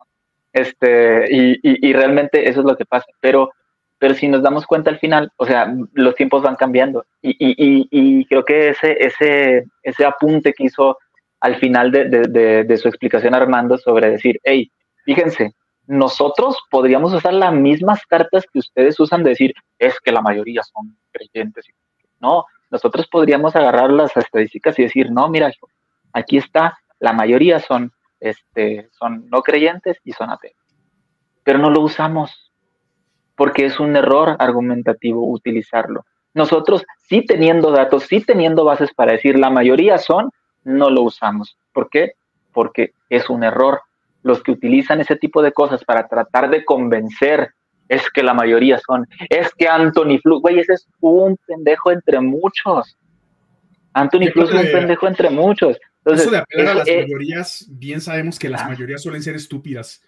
Este, 0.51 1.25
y, 1.29 1.59
y, 1.63 1.93
realmente 1.93 2.47
eso 2.47 2.59
es 2.59 2.65
lo 2.65 2.75
que 2.75 2.85
pasa. 2.85 3.05
Pero, 3.19 3.51
pero 4.03 4.15
si 4.15 4.27
nos 4.27 4.43
damos 4.43 4.65
cuenta 4.65 4.89
al 4.89 4.99
final, 4.99 5.31
o 5.37 5.45
sea, 5.45 5.73
los 5.93 6.13
tiempos 6.15 6.41
van 6.41 6.57
cambiando 6.57 7.05
y, 7.21 7.29
y, 7.39 7.55
y, 7.57 7.87
y 7.89 8.25
creo 8.25 8.43
que 8.43 8.71
ese, 8.71 8.97
ese, 8.99 9.63
ese 9.81 10.05
apunte 10.05 10.51
que 10.51 10.65
hizo 10.65 10.97
al 11.39 11.55
final 11.55 11.89
de, 11.89 12.09
de, 12.09 12.65
de, 12.65 12.77
su 12.77 12.89
explicación 12.89 13.33
Armando 13.33 13.77
sobre 13.77 14.09
decir, 14.09 14.41
hey, 14.43 14.69
fíjense, 15.05 15.53
nosotros 15.87 16.57
podríamos 16.69 17.13
usar 17.13 17.33
las 17.33 17.53
mismas 17.53 18.05
cartas 18.05 18.43
que 18.51 18.59
ustedes 18.59 18.99
usan 18.99 19.23
de 19.23 19.29
decir, 19.29 19.53
es 19.79 19.97
que 20.01 20.11
la 20.11 20.21
mayoría 20.21 20.63
son 20.63 20.97
creyentes. 21.13 21.65
No, 22.19 22.43
nosotros 22.71 23.07
podríamos 23.07 23.55
agarrar 23.55 23.89
las 23.89 24.17
estadísticas 24.17 24.77
y 24.79 24.83
decir, 24.83 25.13
no, 25.13 25.29
mira, 25.29 25.49
aquí 26.11 26.39
está, 26.39 26.77
la 26.99 27.13
mayoría 27.13 27.61
son, 27.61 27.93
este, 28.19 28.89
son 28.99 29.29
no 29.29 29.41
creyentes 29.43 29.97
y 30.03 30.11
son 30.11 30.29
ateos. 30.29 30.57
Pero 31.45 31.57
no 31.57 31.69
lo 31.69 31.79
usamos 31.79 32.51
porque 33.35 33.65
es 33.65 33.79
un 33.79 33.95
error 33.95 34.35
argumentativo 34.39 35.29
utilizarlo. 35.29 36.05
Nosotros, 36.33 36.83
sí 37.07 37.25
teniendo 37.25 37.71
datos, 37.71 38.03
sí 38.03 38.21
teniendo 38.21 38.65
bases 38.65 38.93
para 38.93 39.13
decir 39.13 39.37
la 39.37 39.49
mayoría 39.49 39.97
son, 39.97 40.31
no 40.63 40.89
lo 40.89 41.03
usamos. 41.03 41.57
¿Por 41.71 41.89
qué? 41.89 42.13
Porque 42.51 42.93
es 43.09 43.29
un 43.29 43.43
error. 43.43 43.81
Los 44.23 44.41
que 44.41 44.51
utilizan 44.51 45.01
ese 45.01 45.15
tipo 45.15 45.41
de 45.41 45.51
cosas 45.51 45.83
para 45.83 46.07
tratar 46.07 46.49
de 46.49 46.65
convencer 46.65 47.53
es 47.89 48.09
que 48.09 48.23
la 48.23 48.33
mayoría 48.33 48.79
son, 48.79 49.07
es 49.29 49.53
que 49.53 49.67
Anthony 49.67 50.17
Flu, 50.21 50.39
güey, 50.39 50.59
ese 50.59 50.73
es 50.73 50.87
un 51.01 51.37
pendejo 51.45 51.91
entre 51.91 52.19
muchos. 52.21 52.97
Anthony 53.93 54.31
Flu 54.31 54.43
es 54.43 54.53
un 54.53 54.71
pendejo 54.71 55.07
entre 55.07 55.29
muchos. 55.29 55.77
Entonces, 55.99 56.25
eso 56.25 56.31
de 56.31 56.37
apelar 56.37 56.67
a 56.67 56.75
las 56.75 56.87
mayorías, 56.87 57.65
bien 57.69 58.01
sabemos 58.01 58.39
que 58.39 58.49
las 58.49 58.65
mayorías 58.67 59.01
suelen 59.01 59.21
ser 59.21 59.35
estúpidas. 59.35 60.01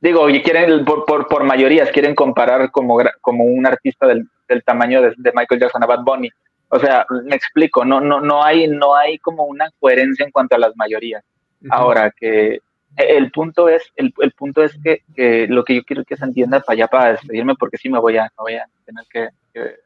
Digo, 0.00 0.30
y 0.30 0.42
quieren, 0.42 0.84
por, 0.84 1.04
por, 1.04 1.28
por, 1.28 1.44
mayorías, 1.44 1.90
quieren 1.90 2.14
comparar 2.14 2.70
como, 2.70 2.98
como 3.20 3.44
un 3.44 3.66
artista 3.66 4.06
del, 4.06 4.26
del 4.48 4.64
tamaño 4.64 5.02
de, 5.02 5.14
de, 5.16 5.32
Michael 5.34 5.60
Jackson 5.60 5.82
a 5.82 5.86
Bad 5.86 6.04
Bunny. 6.04 6.30
O 6.70 6.78
sea, 6.78 7.04
me 7.24 7.36
explico, 7.36 7.84
no, 7.84 8.00
no, 8.00 8.20
no, 8.20 8.42
hay, 8.42 8.66
no 8.66 8.96
hay 8.96 9.18
como 9.18 9.44
una 9.44 9.68
coherencia 9.78 10.24
en 10.24 10.30
cuanto 10.30 10.56
a 10.56 10.58
las 10.58 10.74
mayorías. 10.76 11.22
Ahora 11.68 12.10
que 12.10 12.60
el 12.96 13.30
punto 13.30 13.68
es, 13.68 13.82
el, 13.96 14.14
el 14.18 14.32
punto 14.32 14.62
es 14.62 14.76
que, 14.82 15.02
que, 15.14 15.46
lo 15.48 15.64
que 15.64 15.74
yo 15.76 15.82
quiero 15.84 16.04
que 16.04 16.16
se 16.16 16.24
entienda 16.24 16.60
para 16.60 16.74
allá 16.74 16.88
para 16.88 17.12
despedirme, 17.12 17.54
porque 17.54 17.76
sí 17.76 17.88
me 17.88 17.98
voy 17.98 18.16
a, 18.16 18.22
me 18.22 18.42
voy 18.42 18.54
a 18.54 18.64
tener 18.86 19.04
que, 19.10 19.28
que 19.52 19.76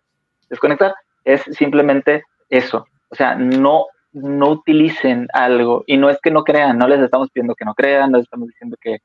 desconectar, 0.48 0.94
es 1.24 1.42
simplemente 1.52 2.22
eso. 2.48 2.86
O 3.08 3.14
sea, 3.14 3.34
no, 3.34 3.86
no 4.12 4.50
utilicen 4.50 5.26
algo, 5.32 5.84
y 5.86 5.96
no 5.96 6.08
es 6.08 6.20
que 6.20 6.30
no 6.30 6.44
crean, 6.44 6.78
no 6.78 6.86
les 6.86 7.00
estamos 7.00 7.30
pidiendo 7.30 7.54
que 7.54 7.64
no 7.64 7.74
crean, 7.74 8.12
no 8.12 8.18
les 8.18 8.24
estamos 8.24 8.48
diciendo 8.48 8.76
que 8.80 8.98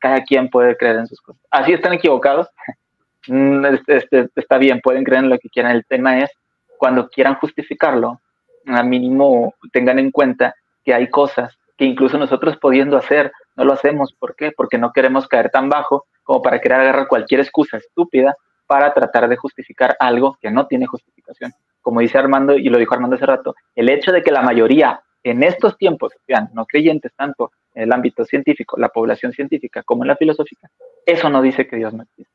cada 0.00 0.22
quien 0.22 0.48
puede 0.48 0.76
creer 0.76 0.96
en 0.96 1.06
sus 1.06 1.20
cosas. 1.20 1.42
Así 1.50 1.72
están 1.72 1.92
equivocados, 1.92 2.48
mm, 3.28 3.64
este, 3.86 4.28
está 4.34 4.58
bien, 4.58 4.80
pueden 4.80 5.04
creer 5.04 5.24
en 5.24 5.30
lo 5.30 5.38
que 5.38 5.48
quieran. 5.48 5.72
El 5.72 5.84
tema 5.84 6.18
es 6.18 6.30
cuando 6.78 7.08
quieran 7.08 7.36
justificarlo, 7.36 8.20
al 8.66 8.86
mínimo 8.86 9.54
tengan 9.72 9.98
en 9.98 10.10
cuenta 10.10 10.54
que 10.84 10.92
hay 10.92 11.08
cosas 11.08 11.56
que 11.76 11.84
incluso 11.84 12.18
nosotros 12.18 12.56
pudiendo 12.56 12.96
hacer, 12.96 13.32
no 13.54 13.64
lo 13.64 13.72
hacemos. 13.72 14.14
¿Por 14.18 14.34
qué? 14.34 14.52
Porque 14.52 14.78
no 14.78 14.92
queremos 14.92 15.28
caer 15.28 15.50
tan 15.50 15.68
bajo 15.68 16.06
como 16.22 16.42
para 16.42 16.60
querer 16.60 16.80
agarrar 16.80 17.06
cualquier 17.06 17.40
excusa 17.40 17.76
estúpida 17.76 18.34
para 18.66 18.92
tratar 18.92 19.28
de 19.28 19.36
justificar 19.36 19.96
algo 20.00 20.38
que 20.40 20.50
no 20.50 20.66
tiene 20.66 20.86
justificación. 20.86 21.52
Como 21.80 22.00
dice 22.00 22.18
Armando, 22.18 22.54
y 22.54 22.68
lo 22.68 22.78
dijo 22.78 22.94
Armando 22.94 23.16
hace 23.16 23.26
rato, 23.26 23.54
el 23.74 23.88
hecho 23.88 24.10
de 24.10 24.22
que 24.22 24.32
la 24.32 24.42
mayoría 24.42 25.00
en 25.22 25.42
estos 25.42 25.76
tiempos 25.76 26.12
sean 26.26 26.50
no 26.52 26.66
creyentes 26.66 27.12
tanto 27.14 27.52
en 27.76 27.82
el 27.82 27.92
ámbito 27.92 28.24
científico, 28.24 28.76
la 28.78 28.88
población 28.88 29.32
científica, 29.32 29.82
como 29.82 30.02
en 30.02 30.08
la 30.08 30.16
filosófica, 30.16 30.68
eso 31.04 31.28
no 31.28 31.42
dice 31.42 31.68
que 31.68 31.76
Dios 31.76 31.92
no 31.92 32.02
existe. 32.02 32.32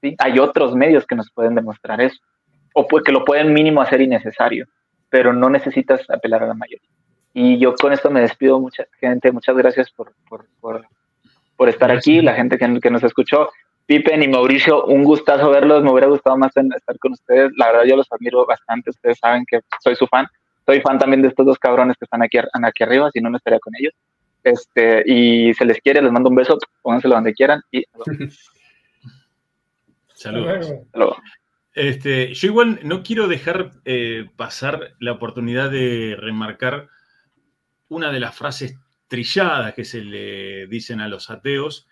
¿sí? 0.00 0.14
Hay 0.18 0.38
otros 0.38 0.74
medios 0.74 1.06
que 1.06 1.16
nos 1.16 1.30
pueden 1.32 1.56
demostrar 1.56 2.00
eso, 2.00 2.20
o 2.72 2.86
pues 2.86 3.02
que 3.02 3.12
lo 3.12 3.24
pueden 3.24 3.52
mínimo 3.52 3.82
hacer 3.82 4.00
innecesario, 4.00 4.66
pero 5.08 5.32
no 5.32 5.50
necesitas 5.50 6.08
apelar 6.08 6.44
a 6.44 6.46
la 6.46 6.54
mayoría. 6.54 6.88
Y 7.34 7.58
yo 7.58 7.74
con 7.74 7.92
esto 7.92 8.10
me 8.10 8.20
despido, 8.20 8.60
mucha 8.60 8.86
gente, 9.00 9.32
muchas 9.32 9.56
gracias 9.56 9.90
por, 9.90 10.14
por, 10.28 10.46
por, 10.60 10.86
por 11.56 11.68
estar 11.68 11.90
aquí, 11.90 12.20
la 12.20 12.34
gente 12.34 12.56
que, 12.56 12.80
que, 12.80 12.90
nos 12.90 13.02
escuchó. 13.02 13.50
Pipen 13.86 14.22
y 14.22 14.28
Mauricio, 14.28 14.84
un 14.84 15.02
gustazo 15.02 15.50
verlos, 15.50 15.82
me 15.82 15.90
hubiera 15.90 16.06
gustado 16.06 16.36
más 16.36 16.52
estar 16.56 16.98
con 17.00 17.12
ustedes, 17.12 17.50
la 17.56 17.72
verdad 17.72 17.84
yo 17.88 17.96
los 17.96 18.06
admiro 18.12 18.46
bastante, 18.46 18.90
ustedes 18.90 19.18
saben 19.18 19.44
que 19.44 19.60
soy 19.82 19.96
su 19.96 20.06
fan, 20.06 20.26
soy 20.64 20.80
fan 20.80 20.98
también 20.98 21.22
de 21.22 21.28
estos 21.28 21.44
dos 21.44 21.58
cabrones 21.58 21.96
que 21.98 22.04
están 22.04 22.22
aquí, 22.22 22.38
aquí 22.38 22.82
arriba, 22.84 23.10
si 23.12 23.20
no, 23.20 23.30
no 23.30 23.36
estaría 23.36 23.58
con 23.58 23.74
ellos. 23.76 23.92
Este, 24.42 25.02
y 25.06 25.52
se 25.54 25.64
les 25.64 25.80
quiere, 25.80 26.02
les 26.02 26.12
mando 26.12 26.30
un 26.30 26.36
beso, 26.36 26.58
pónganselo 26.82 27.14
donde 27.14 27.34
quieran 27.34 27.60
y 27.70 27.84
Saludos. 30.14 30.76
Este, 31.72 32.34
yo 32.34 32.48
igual 32.48 32.80
no 32.82 33.02
quiero 33.02 33.26
dejar 33.26 33.70
eh, 33.86 34.28
pasar 34.36 34.92
la 34.98 35.12
oportunidad 35.12 35.70
de 35.70 36.14
remarcar 36.18 36.88
una 37.88 38.12
de 38.12 38.20
las 38.20 38.36
frases 38.36 38.76
trilladas 39.08 39.72
que 39.72 39.84
se 39.84 40.02
le 40.02 40.66
dicen 40.66 41.00
a 41.00 41.08
los 41.08 41.30
ateos, 41.30 41.88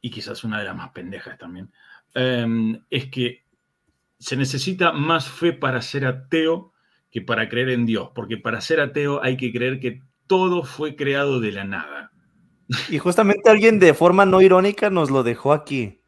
y 0.00 0.10
quizás 0.10 0.42
una 0.42 0.58
de 0.58 0.64
las 0.64 0.76
más 0.76 0.90
pendejas 0.90 1.38
también, 1.38 1.70
eh, 2.14 2.44
es 2.90 3.06
que 3.06 3.44
se 4.18 4.36
necesita 4.36 4.92
más 4.92 5.28
fe 5.28 5.52
para 5.52 5.80
ser 5.80 6.06
ateo 6.06 6.72
que 7.10 7.22
para 7.22 7.48
creer 7.48 7.70
en 7.70 7.86
Dios, 7.86 8.10
porque 8.14 8.36
para 8.36 8.60
ser 8.60 8.80
ateo 8.80 9.22
hay 9.22 9.36
que 9.36 9.52
creer 9.52 9.78
que 9.78 10.02
todo 10.26 10.64
fue 10.64 10.96
creado 10.96 11.40
de 11.40 11.52
la 11.52 11.64
nada. 11.64 12.12
Y 12.88 12.98
justamente 12.98 13.50
alguien 13.50 13.78
de 13.78 13.94
forma 13.94 14.24
no 14.24 14.40
irónica 14.40 14.90
nos 14.90 15.10
lo 15.10 15.22
dejó 15.22 15.52
aquí. 15.52 16.00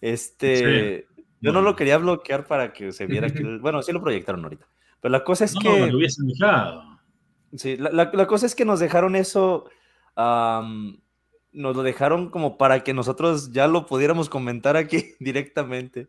Este, 0.00 1.06
yo 1.40 1.52
no 1.52 1.62
lo 1.62 1.76
quería 1.76 1.98
bloquear 1.98 2.46
para 2.46 2.72
que 2.72 2.92
se 2.92 3.06
viera 3.06 3.30
que, 3.30 3.42
bueno, 3.60 3.82
sí 3.82 3.92
lo 3.92 4.02
proyectaron 4.02 4.44
ahorita. 4.44 4.66
Pero 5.00 5.12
la 5.12 5.24
cosa 5.24 5.44
es 5.44 5.54
que. 5.54 5.68
No, 5.68 5.86
lo 5.86 5.96
hubiesen 5.98 6.26
dejado. 6.26 6.82
Sí, 7.54 7.76
la, 7.76 8.10
la, 8.12 8.26
cosa 8.26 8.46
es 8.46 8.54
que 8.54 8.64
nos 8.64 8.80
dejaron 8.80 9.16
eso. 9.16 9.68
Um, 10.16 10.98
nos 11.52 11.74
lo 11.74 11.82
dejaron 11.82 12.30
como 12.30 12.58
para 12.58 12.84
que 12.84 12.92
nosotros 12.92 13.52
ya 13.52 13.66
lo 13.66 13.86
pudiéramos 13.86 14.28
comentar 14.28 14.76
aquí 14.76 15.14
directamente. 15.20 16.08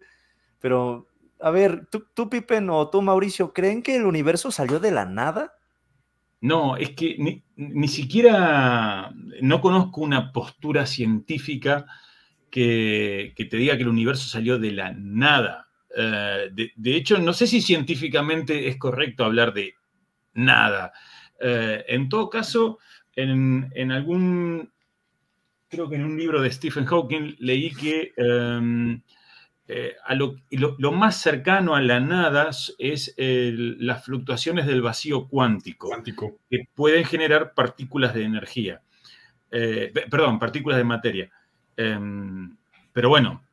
Pero, 0.60 1.08
a 1.40 1.52
ver, 1.52 1.88
tú, 1.90 2.06
tú 2.14 2.30
Pippen 2.30 2.70
o 2.70 2.90
tú, 2.90 3.02
Mauricio, 3.02 3.54
¿creen 3.54 3.82
que 3.82 3.96
el 3.96 4.06
universo 4.06 4.52
salió 4.52 4.80
de 4.80 4.92
la 4.92 5.06
nada? 5.06 5.57
No, 6.42 6.78
es 6.78 6.92
que 6.92 7.16
ni, 7.18 7.44
ni, 7.56 7.88
siquiera 7.88 9.12
no 9.42 9.60
conozco 9.60 10.02
una 10.02 10.32
postura 10.32 10.86
científica 10.86 11.86
que, 12.52 13.34
que, 13.36 13.46
te 13.46 13.58
diga 13.58 13.76
que 13.76 13.84
el 13.84 13.90
universo 13.90 14.28
salió 14.28 14.60
de 14.60 14.72
la 14.72 14.94
nada. 14.94 15.68
Uh, 15.90 16.54
de, 16.54 16.72
de, 16.76 16.96
hecho, 16.96 17.18
no 17.18 17.34
sé 17.34 17.48
si 17.48 17.62
científicamente 17.62 18.68
es 18.68 18.78
correcto 18.78 19.26
hablar 19.26 19.54
de 19.54 19.74
nada. 20.34 20.94
Uh, 21.42 21.82
en 21.88 22.08
todo 22.08 22.30
caso, 22.30 22.78
en, 23.16 23.72
en, 23.74 23.92
algún, 23.92 24.72
creo 25.70 25.90
que 25.90 25.96
en 25.96 26.06
un 26.06 26.18
libro 26.18 26.42
de 26.42 26.52
Stephen 26.52 26.86
Hawking 26.86 27.36
leí 27.40 27.72
que 27.72 28.14
um, 28.18 29.02
eh, 29.70 29.98
a 30.06 30.16
lo, 30.16 30.38
lo, 30.52 30.78
lo, 30.80 30.92
más 30.94 31.18
cercano 31.18 31.76
a 31.76 31.82
la 31.82 32.00
nada 32.00 32.52
es 32.78 33.14
el, 33.18 33.86
las 33.86 34.06
fluctuaciones 34.06 34.66
del 34.66 34.82
vacío 34.82 35.28
cuántico, 35.28 35.90
cuántico, 35.90 36.40
que 36.50 36.70
pueden 36.74 37.04
generar 37.04 37.54
partículas 37.54 38.14
de 38.14 38.24
energía, 38.24 38.82
eh, 39.52 39.92
perdón, 40.10 40.40
partículas 40.40 40.78
de 40.78 40.84
materia. 40.86 41.30
Eh, 41.76 42.00
pero 42.94 43.10
bueno, 43.10 43.44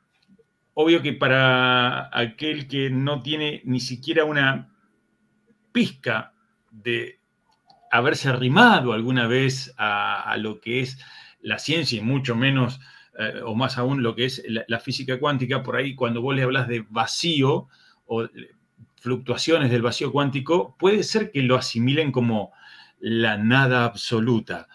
obvio 0.75 1.03
que 1.03 1.15
para 1.15 2.17
aquel 2.17 2.69
que 2.69 2.91
no 2.91 3.21
tiene 3.21 3.61
ni 3.65 3.81
siquiera 3.81 4.25
una 4.25 4.73
pizca 5.73 6.33
de 6.71 7.19
haberse 7.91 8.29
arrimado 8.29 8.93
alguna 8.93 9.27
vez 9.27 9.75
a, 9.79 10.23
a 10.23 10.37
lo 10.37 10.61
que 10.61 10.81
es 10.81 10.97
la 11.41 11.59
ciencia 11.59 11.99
y 11.99 12.03
mucho 12.03 12.37
menos 12.37 12.79
eh, 13.19 13.41
o 13.45 13.55
más 13.55 13.79
aún 13.79 14.03
lo 14.03 14.15
que 14.15 14.25
es 14.27 14.43
la, 14.47 14.81
física 14.81 15.19
cuántica, 15.19 15.63
por 15.63 15.77
ahí 15.77 15.95
cuando 15.95 16.21
vos 16.21 16.35
le 16.35 16.43
hablas 16.43 16.69
de 16.69 16.85
vacío 16.89 17.69
o 18.07 18.29
fluctuaciones 18.97 19.71
del 19.71 19.83
vacío 19.83 20.11
cuántico, 20.13 20.77
puede 20.79 21.03
ser 21.03 21.31
que 21.31 21.43
lo 21.43 21.57
asimilen 21.57 22.11
como 22.11 22.53
la 22.99 23.37
nada 23.37 23.85
absoluta, 23.85 24.69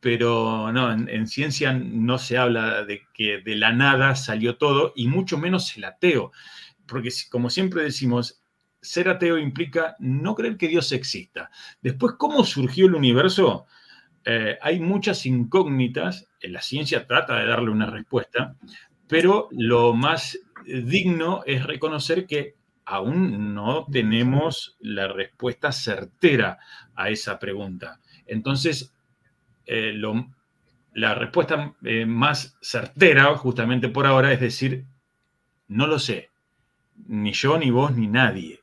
pero 0.00 0.72
no, 0.72 0.92
en, 0.92 1.08
en 1.08 1.26
ciencia 1.26 1.72
no 1.72 2.18
se 2.18 2.38
habla 2.38 2.84
de 2.84 3.02
que 3.12 3.38
de 3.38 3.56
la 3.56 3.72
nada 3.72 4.16
salió 4.16 4.56
todo 4.56 4.92
y 4.96 5.06
mucho 5.06 5.38
menos 5.38 5.76
el 5.76 5.84
ateo, 5.84 6.32
porque 6.86 7.10
como 7.30 7.50
siempre 7.50 7.82
decimos, 7.82 8.42
ser 8.84 9.08
ateo 9.08 9.38
implica 9.38 9.96
no 9.98 10.34
creer 10.34 10.56
que 10.56 10.68
Dios 10.68 10.92
exista. 10.92 11.50
Después, 11.80 12.14
¿cómo 12.18 12.44
surgió 12.44 12.86
el 12.86 12.94
universo? 12.94 13.66
Eh, 14.24 14.58
hay 14.60 14.80
muchas 14.80 15.26
incógnitas, 15.26 16.28
la 16.40 16.62
ciencia 16.62 17.06
trata 17.06 17.38
de 17.38 17.46
darle 17.46 17.70
una 17.70 17.86
respuesta, 17.86 18.56
pero 19.06 19.48
lo 19.52 19.92
más 19.94 20.38
digno 20.66 21.42
es 21.46 21.66
reconocer 21.66 22.26
que 22.26 22.54
aún 22.86 23.54
no 23.54 23.86
tenemos 23.90 24.76
la 24.80 25.08
respuesta 25.08 25.72
certera 25.72 26.58
a 26.94 27.10
esa 27.10 27.38
pregunta. 27.38 28.00
Entonces, 28.26 28.94
eh, 29.66 29.94
la 30.94 31.14
respuesta 31.14 31.74
eh, 31.82 32.06
más 32.06 32.56
certera, 32.60 33.34
justamente 33.36 33.88
por 33.88 34.06
ahora, 34.06 34.32
es 34.32 34.40
decir, 34.40 34.84
no 35.68 35.86
lo 35.86 35.98
sé, 35.98 36.30
ni 37.06 37.32
yo, 37.32 37.58
ni 37.58 37.70
vos, 37.70 37.96
ni 37.96 38.06
nadie. 38.06 38.60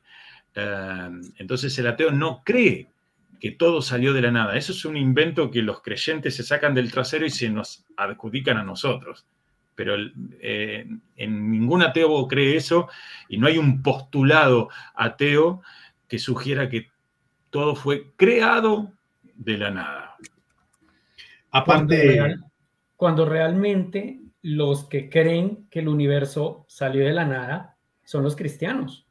Eh, 0.54 1.10
entonces 1.38 1.76
el 1.78 1.86
ateo 1.86 2.10
no 2.10 2.42
cree 2.44 2.88
que 3.42 3.50
todo 3.50 3.82
salió 3.82 4.12
de 4.12 4.22
la 4.22 4.30
nada. 4.30 4.56
Eso 4.56 4.70
es 4.70 4.84
un 4.84 4.96
invento 4.96 5.50
que 5.50 5.62
los 5.62 5.82
creyentes 5.82 6.36
se 6.36 6.44
sacan 6.44 6.76
del 6.76 6.92
trasero 6.92 7.26
y 7.26 7.30
se 7.30 7.50
nos 7.50 7.84
adjudican 7.96 8.56
a 8.56 8.62
nosotros. 8.62 9.26
Pero 9.74 9.96
eh, 10.38 10.86
en 11.16 11.50
ningún 11.50 11.82
ateo 11.82 12.28
cree 12.28 12.54
eso 12.54 12.88
y 13.28 13.38
no 13.38 13.48
hay 13.48 13.58
un 13.58 13.82
postulado 13.82 14.68
ateo 14.94 15.60
que 16.06 16.20
sugiera 16.20 16.68
que 16.68 16.86
todo 17.50 17.74
fue 17.74 18.12
creado 18.14 18.92
de 19.34 19.58
la 19.58 19.72
nada. 19.72 20.16
Aparte, 21.50 22.36
cuando, 22.94 23.26
realmente 23.26 24.20
los 24.40 24.84
que 24.84 25.10
creen 25.10 25.66
que 25.68 25.80
el 25.80 25.88
universo 25.88 26.64
salió 26.68 27.04
de 27.04 27.12
la 27.12 27.24
nada 27.24 27.76
son 28.04 28.22
los 28.22 28.36
cristianos. 28.36 29.04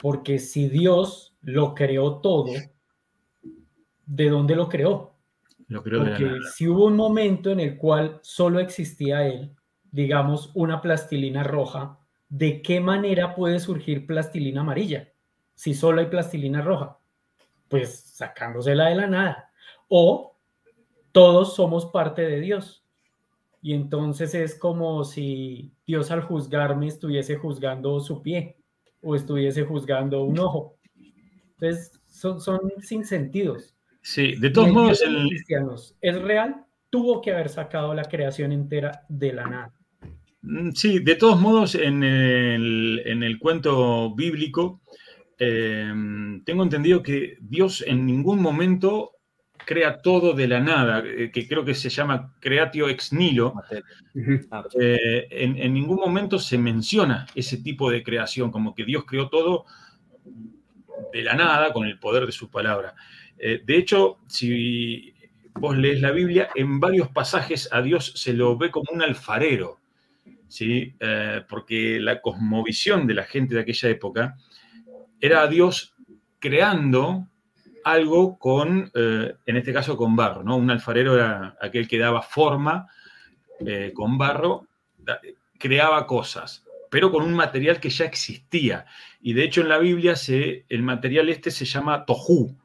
Porque 0.00 0.40
si 0.40 0.68
Dios 0.68 1.36
lo 1.40 1.76
creó 1.76 2.16
todo, 2.16 2.50
de 4.10 4.28
dónde 4.28 4.56
lo 4.56 4.68
creó. 4.68 5.14
Lo 5.68 5.82
creó 5.82 6.00
Porque 6.04 6.38
si 6.52 6.66
hubo 6.66 6.86
un 6.86 6.96
momento 6.96 7.50
en 7.52 7.60
el 7.60 7.76
cual 7.76 8.18
solo 8.22 8.58
existía 8.58 9.26
él, 9.26 9.54
digamos, 9.92 10.50
una 10.54 10.82
plastilina 10.82 11.44
roja, 11.44 11.98
¿de 12.28 12.60
qué 12.60 12.80
manera 12.80 13.34
puede 13.36 13.60
surgir 13.60 14.06
plastilina 14.06 14.62
amarilla? 14.62 15.08
Si 15.54 15.74
solo 15.74 16.00
hay 16.00 16.08
plastilina 16.08 16.60
roja, 16.60 16.98
pues 17.68 18.00
sacándosela 18.00 18.88
de 18.88 18.96
la 18.96 19.06
nada. 19.06 19.50
O 19.88 20.36
todos 21.12 21.54
somos 21.54 21.86
parte 21.86 22.22
de 22.22 22.40
Dios. 22.40 22.84
Y 23.62 23.74
entonces 23.74 24.34
es 24.34 24.56
como 24.56 25.04
si 25.04 25.72
Dios 25.86 26.10
al 26.10 26.22
juzgarme 26.22 26.88
estuviese 26.88 27.36
juzgando 27.36 28.00
su 28.00 28.22
pie 28.22 28.56
o 29.02 29.14
estuviese 29.14 29.64
juzgando 29.64 30.24
un 30.24 30.38
ojo. 30.40 30.78
Entonces 31.52 32.00
son, 32.08 32.40
son 32.40 32.60
sin 32.80 33.04
sentidos. 33.04 33.76
Sí, 34.02 34.36
de 34.36 34.50
todos 34.50 34.70
modos. 34.70 35.02
El... 35.02 35.28
cristianos 35.28 35.96
es 36.00 36.20
real, 36.20 36.64
tuvo 36.90 37.20
que 37.20 37.32
haber 37.32 37.48
sacado 37.48 37.94
la 37.94 38.04
creación 38.04 38.52
entera 38.52 39.04
de 39.08 39.32
la 39.32 39.46
nada. 39.46 39.72
Mm, 40.42 40.70
sí, 40.72 41.00
de 41.00 41.16
todos 41.16 41.40
modos, 41.40 41.74
en 41.74 42.02
el, 42.02 43.38
cuento 43.38 44.14
bíblico, 44.14 44.80
em, 45.38 46.42
tengo 46.44 46.62
entendido 46.62 47.02
que 47.02 47.36
Dios 47.40 47.84
en 47.86 48.06
ningún 48.06 48.40
momento 48.40 49.12
crea 49.66 50.00
todo 50.00 50.32
de 50.32 50.48
la 50.48 50.60
nada, 50.60 51.02
eh, 51.06 51.30
que 51.30 51.46
creo 51.46 51.64
que 51.64 51.74
se 51.74 51.90
llama 51.90 52.34
creatio 52.40 52.88
ex 52.88 53.12
nihilo. 53.12 53.54
Eh, 54.80 55.28
en, 55.30 55.58
en, 55.58 55.74
ningún 55.74 55.98
momento 55.98 56.38
se 56.38 56.56
menciona 56.56 57.26
ese 57.34 57.58
tipo 57.58 57.90
de 57.90 58.02
creación, 58.02 58.50
como 58.50 58.74
que 58.74 58.84
Dios 58.84 59.04
creó 59.06 59.28
todo 59.28 59.66
de 61.12 61.22
la 61.22 61.34
nada 61.34 61.72
con 61.72 61.86
el 61.86 61.98
poder 61.98 62.26
de 62.26 62.32
su 62.32 62.50
palabra. 62.50 62.94
Eh, 63.42 63.62
de 63.64 63.76
hecho, 63.78 64.18
si 64.26 65.14
vos 65.54 65.76
lees 65.76 66.02
la 66.02 66.10
Biblia, 66.10 66.50
en 66.54 66.78
varios 66.78 67.08
pasajes 67.08 67.70
a 67.72 67.80
Dios 67.80 68.12
se 68.14 68.34
lo 68.34 68.56
ve 68.58 68.70
como 68.70 68.92
un 68.92 69.02
alfarero, 69.02 69.78
¿sí? 70.46 70.94
Eh, 71.00 71.42
porque 71.48 71.98
la 72.00 72.20
cosmovisión 72.20 73.06
de 73.06 73.14
la 73.14 73.24
gente 73.24 73.54
de 73.54 73.62
aquella 73.62 73.88
época 73.88 74.36
era 75.20 75.40
a 75.40 75.46
Dios 75.46 75.94
creando 76.38 77.28
algo 77.82 78.38
con, 78.38 78.90
eh, 78.94 79.34
en 79.46 79.56
este 79.56 79.72
caso, 79.72 79.96
con 79.96 80.14
barro, 80.14 80.42
¿no? 80.42 80.58
Un 80.58 80.70
alfarero 80.70 81.14
era 81.14 81.56
aquel 81.60 81.88
que 81.88 81.98
daba 81.98 82.22
forma 82.22 82.86
con 83.92 84.16
barro, 84.16 84.66
creaba 85.58 86.06
cosas, 86.06 86.64
pero 86.90 87.12
con 87.12 87.22
un 87.22 87.34
material 87.34 87.78
que 87.78 87.90
ya 87.90 88.06
existía. 88.06 88.86
Y 89.20 89.34
de 89.34 89.44
hecho 89.44 89.60
en 89.60 89.68
la 89.68 89.76
Biblia 89.76 90.16
se, 90.16 90.64
el 90.70 90.82
material 90.82 91.28
este 91.28 91.50
se 91.50 91.66
llama 91.66 92.06
tohu, 92.06 92.56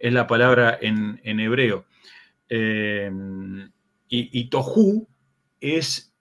es 0.00 0.12
la 0.12 0.26
palabra 0.26 0.78
en, 0.80 1.20
hebreo. 1.22 1.84
Eh, 2.48 3.08
y, 4.08 4.44
tohu 4.46 5.06
es 5.60 6.12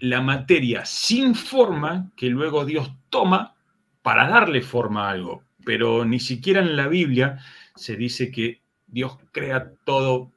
la 0.00 0.20
materia 0.20 0.84
sin 0.84 1.36
forma 1.36 2.10
que 2.16 2.26
luego 2.26 2.64
Dios 2.64 2.90
toma 3.10 3.54
para 4.02 4.26
darle 4.28 4.62
forma 4.62 5.06
a 5.06 5.12
algo. 5.12 5.44
Pero 5.64 6.04
ni 6.04 6.18
siquiera 6.18 6.60
en 6.60 6.76
la 6.76 6.88
Biblia 6.88 7.38
se 7.76 7.94
dice 7.94 8.32
que 8.32 8.62
Dios 8.86 9.18
crea 9.30 9.72
todo 9.84 10.32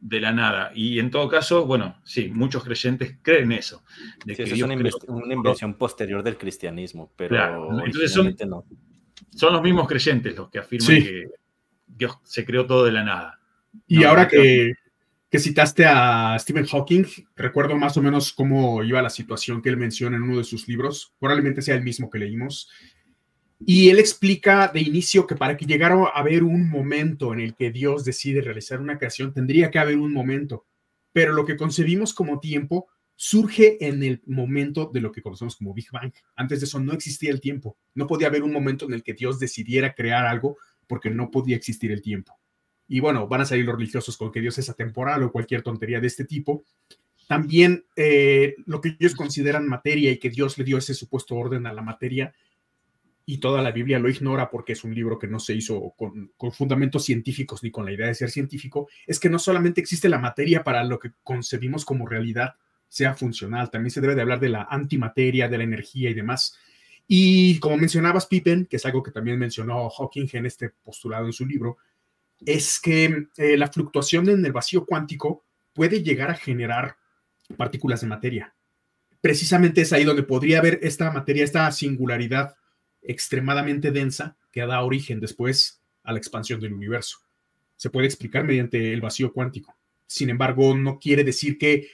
de 0.00 0.20
la 0.20 0.32
nada. 0.32 0.72
Y 0.74 0.98
en 0.98 1.10
todo 1.10 1.28
caso, 1.28 1.64
bueno, 1.64 1.96
sí, 2.04 2.28
muchos 2.28 2.64
creyentes 2.64 3.16
creen 3.22 3.52
eso. 3.52 3.82
De 4.24 4.34
que 4.34 4.42
es 4.42 4.62
una, 4.62 4.74
invención 4.74 5.74
posterior 5.74 6.22
del 6.22 6.36
cristianismo, 6.36 7.12
pero 7.16 7.82
entonces 7.84 8.12
son, 8.12 8.36
son 9.30 9.52
los 9.52 9.62
mismos 9.62 9.88
creyentes 9.88 10.36
los 10.36 10.50
que 10.50 10.58
afirman 10.58 11.02
que 11.02 11.26
Dios 11.88 12.18
se 12.24 12.44
creó 12.44 12.66
todo 12.66 12.84
de 12.84 12.92
la 12.92 13.04
nada. 13.04 13.40
Y 13.86 14.04
ahora 14.04 14.28
que, 14.28 14.72
citaste 15.38 15.84
a 15.86 16.36
Stephen 16.38 16.66
Hawking, 16.66 17.04
recuerdo 17.36 17.76
más 17.76 17.96
o 17.96 18.02
menos 18.02 18.32
cómo 18.32 18.82
iba 18.82 19.02
la 19.02 19.10
situación 19.10 19.62
que 19.62 19.68
él 19.68 19.76
menciona 19.76 20.16
en 20.16 20.22
uno 20.22 20.38
de 20.38 20.44
sus 20.44 20.68
libros, 20.68 21.14
probablemente 21.18 21.62
sea 21.62 21.74
el 21.74 21.82
mismo 21.82 22.10
que 22.10 22.18
leímos. 22.18 22.70
Y 23.60 23.88
él 23.88 23.98
explica 23.98 24.68
de 24.68 24.80
inicio 24.80 25.26
que 25.26 25.34
para 25.34 25.56
que 25.56 25.66
llegara 25.66 25.96
a 25.96 26.20
haber 26.20 26.44
un 26.44 26.70
momento 26.70 27.32
en 27.32 27.40
el 27.40 27.54
que 27.56 27.70
Dios 27.70 28.04
decide 28.04 28.40
realizar 28.40 28.80
una 28.80 28.98
creación, 28.98 29.34
tendría 29.34 29.70
que 29.70 29.80
haber 29.80 29.98
un 29.98 30.12
momento. 30.12 30.64
Pero 31.12 31.32
lo 31.32 31.44
que 31.44 31.56
concebimos 31.56 32.14
como 32.14 32.38
tiempo 32.38 32.86
surge 33.20 33.84
en 33.84 34.04
el 34.04 34.22
momento 34.26 34.88
de 34.94 35.00
lo 35.00 35.10
que 35.10 35.22
conocemos 35.22 35.56
como 35.56 35.74
Big 35.74 35.90
Bang. 35.90 36.12
Antes 36.36 36.60
de 36.60 36.66
eso 36.66 36.78
no 36.78 36.92
existía 36.92 37.32
el 37.32 37.40
tiempo. 37.40 37.76
No 37.94 38.06
podía 38.06 38.28
haber 38.28 38.44
un 38.44 38.52
momento 38.52 38.86
en 38.86 38.94
el 38.94 39.02
que 39.02 39.14
Dios 39.14 39.40
decidiera 39.40 39.92
crear 39.92 40.24
algo 40.24 40.56
porque 40.88 41.10
no 41.10 41.30
podía 41.30 41.56
existir 41.56 41.92
el 41.92 42.02
tiempo. 42.02 42.38
Y 42.88 43.00
bueno, 43.00 43.28
van 43.28 43.42
a 43.42 43.44
salir 43.44 43.64
los 43.64 43.76
religiosos 43.76 44.16
con 44.16 44.32
que 44.32 44.40
Dios 44.40 44.58
es 44.58 44.68
atemporal 44.70 45.22
o 45.22 45.30
cualquier 45.30 45.62
tontería 45.62 46.00
de 46.00 46.06
este 46.06 46.24
tipo. 46.24 46.64
También 47.28 47.84
eh, 47.94 48.56
lo 48.66 48.80
que 48.80 48.96
ellos 48.98 49.14
consideran 49.14 49.68
materia 49.68 50.10
y 50.10 50.18
que 50.18 50.30
Dios 50.30 50.56
le 50.56 50.64
dio 50.64 50.78
ese 50.78 50.94
supuesto 50.94 51.36
orden 51.36 51.66
a 51.66 51.74
la 51.74 51.82
materia 51.82 52.34
y 53.26 53.38
toda 53.38 53.60
la 53.60 53.72
Biblia 53.72 53.98
lo 53.98 54.08
ignora 54.08 54.48
porque 54.48 54.72
es 54.72 54.84
un 54.84 54.94
libro 54.94 55.18
que 55.18 55.26
no 55.26 55.38
se 55.38 55.54
hizo 55.54 55.92
con, 55.98 56.32
con, 56.38 56.50
fundamentos 56.50 57.04
científicos 57.04 57.62
ni 57.62 57.70
con 57.70 57.84
la 57.84 57.92
idea 57.92 58.06
de 58.06 58.14
ser 58.14 58.30
científico, 58.30 58.88
es 59.06 59.20
que 59.20 59.28
no 59.28 59.38
solamente 59.38 59.82
existe 59.82 60.08
la 60.08 60.18
materia 60.18 60.64
para 60.64 60.82
lo 60.82 60.98
que 60.98 61.12
concebimos 61.22 61.84
como 61.84 62.06
realidad 62.06 62.54
sea 62.88 63.14
funcional, 63.14 63.70
también 63.70 63.90
se 63.90 64.00
debe 64.00 64.14
de 64.14 64.22
hablar 64.22 64.40
de 64.40 64.48
la 64.48 64.66
antimateria, 64.70 65.48
de 65.48 65.58
la 65.58 65.64
energía 65.64 66.08
y 66.08 66.14
demás. 66.14 66.56
Y 67.10 67.58
como 67.58 67.78
mencionabas, 67.78 68.26
Pippen, 68.26 68.66
que 68.66 68.76
es 68.76 68.84
algo 68.84 69.02
que 69.02 69.10
también 69.10 69.38
mencionó 69.38 69.88
Hawking 69.88 70.28
en 70.34 70.44
este 70.44 70.68
postulado 70.68 71.24
en 71.24 71.32
su 71.32 71.46
libro, 71.46 71.78
es 72.44 72.78
que 72.78 73.28
eh, 73.38 73.56
la 73.56 73.72
fluctuación 73.72 74.28
en 74.28 74.44
el 74.44 74.52
vacío 74.52 74.84
cuántico 74.84 75.42
puede 75.72 76.02
llegar 76.02 76.30
a 76.30 76.34
generar 76.34 76.96
partículas 77.56 78.02
de 78.02 78.08
materia. 78.08 78.54
Precisamente 79.22 79.80
es 79.80 79.92
ahí 79.92 80.04
donde 80.04 80.22
podría 80.22 80.58
haber 80.58 80.80
esta 80.82 81.10
materia, 81.10 81.44
esta 81.44 81.72
singularidad 81.72 82.54
extremadamente 83.00 83.90
densa 83.90 84.36
que 84.52 84.60
da 84.60 84.82
origen 84.82 85.18
después 85.18 85.80
a 86.04 86.12
la 86.12 86.18
expansión 86.18 86.60
del 86.60 86.74
universo. 86.74 87.18
Se 87.76 87.90
puede 87.90 88.06
explicar 88.06 88.44
mediante 88.44 88.92
el 88.92 89.00
vacío 89.00 89.32
cuántico. 89.32 89.74
Sin 90.06 90.28
embargo, 90.30 90.76
no 90.76 90.98
quiere 90.98 91.24
decir 91.24 91.58
que 91.58 91.88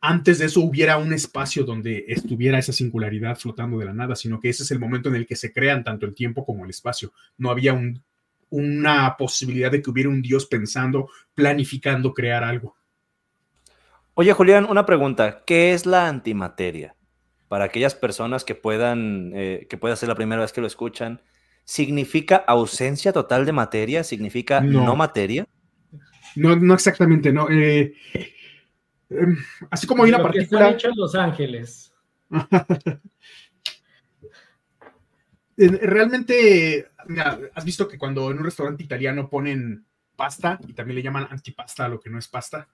antes 0.00 0.38
de 0.38 0.46
eso 0.46 0.60
hubiera 0.60 0.96
un 0.96 1.12
espacio 1.12 1.64
donde 1.64 2.06
estuviera 2.08 2.58
esa 2.58 2.72
singularidad 2.72 3.36
flotando 3.36 3.78
de 3.78 3.84
la 3.84 3.92
nada, 3.92 4.16
sino 4.16 4.40
que 4.40 4.48
ese 4.48 4.62
es 4.62 4.70
el 4.70 4.78
momento 4.78 5.10
en 5.10 5.16
el 5.16 5.26
que 5.26 5.36
se 5.36 5.52
crean 5.52 5.84
tanto 5.84 6.06
el 6.06 6.14
tiempo 6.14 6.44
como 6.46 6.64
el 6.64 6.70
espacio. 6.70 7.12
No 7.36 7.50
había 7.50 7.78
una 8.48 9.16
posibilidad 9.18 9.70
de 9.70 9.82
que 9.82 9.90
hubiera 9.90 10.08
un 10.08 10.22
Dios 10.22 10.46
pensando, 10.46 11.10
planificando 11.34 12.14
crear 12.14 12.42
algo. 12.42 12.76
Oye, 14.14 14.32
Julián, 14.32 14.66
una 14.68 14.86
pregunta. 14.86 15.42
¿Qué 15.46 15.72
es 15.72 15.84
la 15.84 16.08
antimateria? 16.08 16.94
Para 17.48 17.64
aquellas 17.66 17.94
personas 17.94 18.44
que 18.44 18.54
puedan, 18.54 19.32
eh, 19.34 19.66
que 19.68 19.76
pueda 19.76 19.96
ser 19.96 20.08
la 20.08 20.14
primera 20.14 20.40
vez 20.40 20.52
que 20.52 20.60
lo 20.60 20.66
escuchan, 20.66 21.20
¿significa 21.64 22.36
ausencia 22.36 23.12
total 23.12 23.44
de 23.44 23.52
materia? 23.52 24.02
¿Significa 24.02 24.60
no, 24.60 24.96
materia? 24.96 25.46
No, 26.36 26.56
no 26.56 26.74
exactamente, 26.74 27.32
no. 27.32 27.48
Eh, 27.50 27.94
Em, 29.10 29.36
así 29.70 29.86
como 29.86 30.04
hay 30.04 30.10
una 30.10 30.22
partícula. 30.22 30.76
Que 30.76 30.88
Los 30.94 31.14
Ángeles. 31.14 31.92
Realmente, 35.56 36.88
has 37.54 37.64
visto 37.64 37.86
que 37.86 37.98
cuando 37.98 38.30
en 38.30 38.38
un 38.38 38.44
restaurante 38.44 38.82
italiano 38.82 39.28
ponen 39.28 39.84
pasta 40.16 40.58
y 40.66 40.72
también 40.72 40.96
le 40.96 41.02
llaman 41.02 41.26
antipasta 41.30 41.84
a 41.84 41.88
lo 41.88 42.00
que 42.00 42.08
no 42.08 42.18
es 42.18 42.28
pasta. 42.28 42.68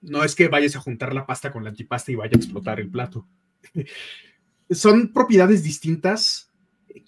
No 0.00 0.22
es 0.22 0.34
que 0.34 0.48
vayas 0.48 0.76
a 0.76 0.80
juntar 0.80 1.14
la 1.14 1.26
pasta 1.26 1.50
con 1.50 1.64
la 1.64 1.70
antipasta 1.70 2.12
y 2.12 2.14
vaya 2.14 2.32
a 2.34 2.38
explotar 2.38 2.78
el 2.78 2.90
plato. 2.90 3.26
Son 4.70 5.12
propiedades 5.12 5.64
distintas, 5.64 6.52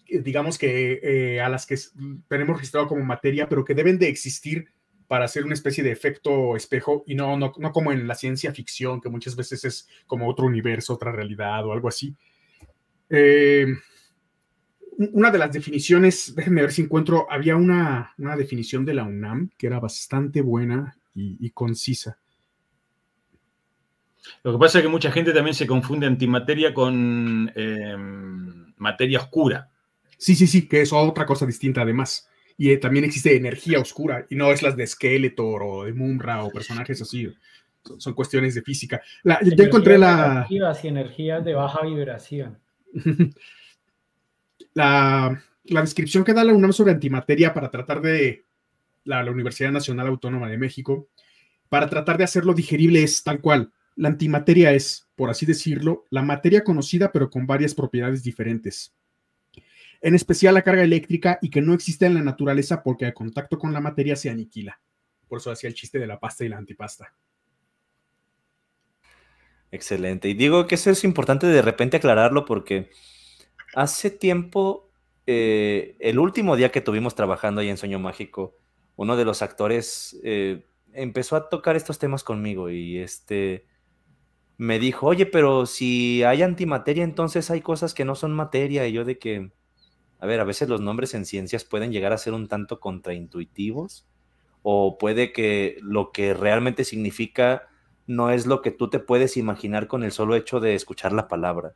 digamos 0.08 0.58
que 0.58 1.00
eh, 1.02 1.40
a 1.40 1.48
las 1.48 1.66
que 1.66 1.78
tenemos 2.28 2.56
registrado 2.56 2.88
como 2.88 3.04
materia, 3.04 3.48
pero 3.48 3.64
que 3.64 3.74
deben 3.74 3.98
de 3.98 4.08
existir 4.08 4.72
para 5.08 5.24
hacer 5.26 5.44
una 5.44 5.54
especie 5.54 5.84
de 5.84 5.92
efecto 5.92 6.56
espejo 6.56 7.04
y 7.06 7.14
no, 7.14 7.36
no, 7.36 7.52
no 7.58 7.72
como 7.72 7.92
en 7.92 8.06
la 8.06 8.14
ciencia 8.14 8.52
ficción, 8.52 9.00
que 9.00 9.08
muchas 9.08 9.36
veces 9.36 9.64
es 9.64 9.88
como 10.06 10.28
otro 10.28 10.46
universo, 10.46 10.94
otra 10.94 11.12
realidad 11.12 11.64
o 11.66 11.72
algo 11.72 11.88
así. 11.88 12.14
Eh, 13.08 13.66
una 14.98 15.30
de 15.30 15.38
las 15.38 15.52
definiciones, 15.52 16.34
déjenme 16.34 16.62
ver 16.62 16.72
si 16.72 16.82
encuentro, 16.82 17.26
había 17.30 17.56
una, 17.56 18.14
una 18.18 18.36
definición 18.36 18.84
de 18.84 18.94
la 18.94 19.04
UNAM 19.04 19.50
que 19.56 19.66
era 19.66 19.78
bastante 19.78 20.40
buena 20.40 20.96
y, 21.14 21.50
concisa. 21.50 22.18
Lo 24.42 24.52
que 24.52 24.58
pasa 24.58 24.78
es 24.78 24.84
que 24.84 24.90
mucha 24.90 25.10
gente 25.10 25.32
también 25.32 25.54
se 25.54 25.66
confunde 25.66 26.06
antimateria 26.06 26.74
con 26.74 27.50
em, 27.54 28.74
materia 28.76 29.20
oscura. 29.20 29.70
Sí, 30.18 30.34
sí, 30.34 30.46
sí, 30.46 30.68
que 30.68 30.82
es 30.82 30.92
otra 30.92 31.24
cosa 31.24 31.46
distinta 31.46 31.82
además. 31.82 32.28
Y 32.58 32.70
eh, 32.70 32.78
también 32.78 33.04
existe 33.04 33.36
energía 33.36 33.78
oscura, 33.80 34.26
y 34.30 34.36
no 34.36 34.50
es 34.50 34.62
las 34.62 34.76
de 34.76 34.86
Skeletor 34.86 35.62
o 35.62 35.84
de 35.84 35.92
Mumra 35.92 36.42
o 36.42 36.50
personajes 36.50 37.02
así. 37.02 37.30
Son, 37.98 38.14
cuestiones 38.14 38.54
de 38.54 38.62
física. 38.62 39.00
ya 39.24 39.38
encontré 39.64 39.96
la. 39.98 40.46
Y 40.48 40.58
energías 40.88 41.44
de 41.44 41.54
baja 41.54 41.82
vibración. 41.82 42.58
la, 44.74 45.42
descripción 45.64 46.24
que 46.24 46.32
da 46.32 46.44
la 46.44 46.52
UNAM 46.52 46.72
sobre 46.72 46.92
antimateria 46.92 47.54
para 47.54 47.70
tratar 47.70 48.00
de 48.00 48.44
la, 49.04 49.28
Universidad 49.30 49.70
Nacional 49.70 50.08
Autónoma 50.08 50.48
de 50.48 50.58
México, 50.58 51.08
para 51.68 51.88
tratar 51.88 52.18
de 52.18 52.24
hacerlo 52.24 52.54
digerible 52.54 53.02
es 53.02 53.22
tal 53.22 53.40
cual. 53.40 53.72
La 53.94 54.08
antimateria 54.08 54.72
es, 54.72 55.08
por 55.14 55.30
así 55.30 55.46
decirlo, 55.46 56.04
la 56.10 56.22
materia 56.22 56.64
conocida 56.64 57.12
pero 57.12 57.30
con 57.30 57.46
varias 57.46 57.74
propiedades 57.74 58.22
diferentes. 58.22 58.94
En 60.06 60.14
especial 60.14 60.54
la 60.54 60.62
carga 60.62 60.84
eléctrica 60.84 61.38
y 61.42 61.50
que 61.50 61.60
no 61.60 61.74
existe 61.74 62.06
en 62.06 62.14
la 62.14 62.22
naturaleza 62.22 62.82
porque 62.82 63.06
al 63.06 63.14
contacto 63.14 63.58
con 63.58 63.72
la 63.72 63.80
materia 63.80 64.14
se 64.14 64.30
aniquila. 64.30 64.80
Por 65.26 65.38
eso 65.38 65.50
hacía 65.50 65.68
el 65.68 65.74
chiste 65.74 65.98
de 65.98 66.06
la 66.06 66.20
pasta 66.20 66.44
y 66.44 66.48
la 66.48 66.58
antipasta. 66.58 67.12
Excelente. 69.72 70.28
Y 70.28 70.34
digo 70.34 70.66
que 70.66 70.76
eso 70.76 70.90
es 70.90 71.02
importante 71.02 71.48
de 71.48 71.60
repente 71.60 71.96
aclararlo 71.96 72.44
porque 72.44 72.90
Hace 73.76 74.10
tiempo, 74.10 74.88
eh, 75.26 75.96
el 76.00 76.18
último 76.18 76.56
día 76.56 76.72
que 76.72 76.80
tuvimos 76.80 77.14
trabajando 77.14 77.60
ahí 77.60 77.68
en 77.68 77.76
Sueño 77.76 77.98
Mágico, 77.98 78.56
uno 78.96 79.18
de 79.18 79.26
los 79.26 79.42
actores 79.42 80.18
eh, 80.24 80.64
empezó 80.94 81.36
a 81.36 81.50
tocar 81.50 81.76
estos 81.76 81.98
temas 81.98 82.24
conmigo 82.24 82.70
y 82.70 82.96
este 82.96 83.66
me 84.56 84.78
dijo, 84.78 85.08
oye, 85.08 85.26
pero 85.26 85.66
si 85.66 86.22
hay 86.22 86.42
antimateria, 86.42 87.04
entonces 87.04 87.50
hay 87.50 87.60
cosas 87.60 87.92
que 87.92 88.06
no 88.06 88.14
son 88.14 88.32
materia. 88.32 88.88
Y 88.88 88.92
yo 88.92 89.04
de 89.04 89.18
que, 89.18 89.50
a 90.18 90.26
ver, 90.26 90.40
a 90.40 90.44
veces 90.44 90.68
los 90.68 90.80
nombres 90.80 91.14
en 91.14 91.26
ciencias 91.26 91.64
pueden 91.64 91.92
llegar 91.92 92.12
a 92.12 92.18
ser 92.18 92.32
un 92.32 92.48
tanto 92.48 92.80
contraintuitivos 92.80 94.06
o 94.62 94.98
puede 94.98 95.32
que 95.32 95.78
lo 95.82 96.10
que 96.10 96.34
realmente 96.34 96.84
significa 96.84 97.68
no 98.06 98.30
es 98.30 98.46
lo 98.46 98.62
que 98.62 98.70
tú 98.70 98.88
te 98.88 98.98
puedes 98.98 99.36
imaginar 99.36 99.86
con 99.86 100.02
el 100.02 100.12
solo 100.12 100.34
hecho 100.36 100.60
de 100.60 100.74
escuchar 100.74 101.12
la 101.12 101.28
palabra. 101.28 101.74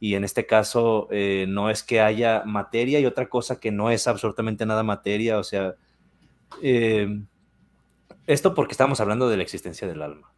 Y 0.00 0.14
en 0.16 0.24
este 0.24 0.46
caso 0.46 1.08
eh, 1.10 1.46
no 1.48 1.70
es 1.70 1.82
que 1.82 2.00
haya 2.00 2.42
materia 2.44 2.98
y 3.00 3.06
otra 3.06 3.28
cosa 3.28 3.60
que 3.60 3.70
no 3.70 3.90
es 3.90 4.06
absolutamente 4.08 4.66
nada 4.66 4.82
materia, 4.82 5.38
o 5.38 5.44
sea, 5.44 5.76
eh, 6.60 7.22
esto 8.26 8.54
porque 8.54 8.72
estamos 8.72 9.00
hablando 9.00 9.28
de 9.28 9.36
la 9.36 9.44
existencia 9.44 9.86
del 9.86 10.02
alma, 10.02 10.32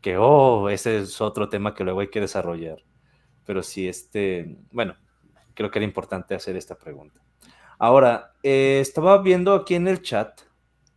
que, 0.00 0.16
oh, 0.16 0.68
ese 0.68 0.98
es 0.98 1.20
otro 1.20 1.48
tema 1.48 1.74
que 1.74 1.84
luego 1.84 2.00
hay 2.00 2.08
que 2.08 2.20
desarrollar, 2.20 2.84
pero 3.44 3.62
sí, 3.62 3.88
este, 3.88 4.56
bueno, 4.70 4.96
creo 5.60 5.70
que 5.70 5.78
era 5.78 5.84
importante 5.84 6.34
hacer 6.34 6.56
esta 6.56 6.78
pregunta. 6.78 7.20
Ahora, 7.78 8.32
eh, 8.42 8.78
estaba 8.80 9.20
viendo 9.20 9.52
aquí 9.52 9.74
en 9.74 9.88
el 9.88 10.00
chat 10.00 10.40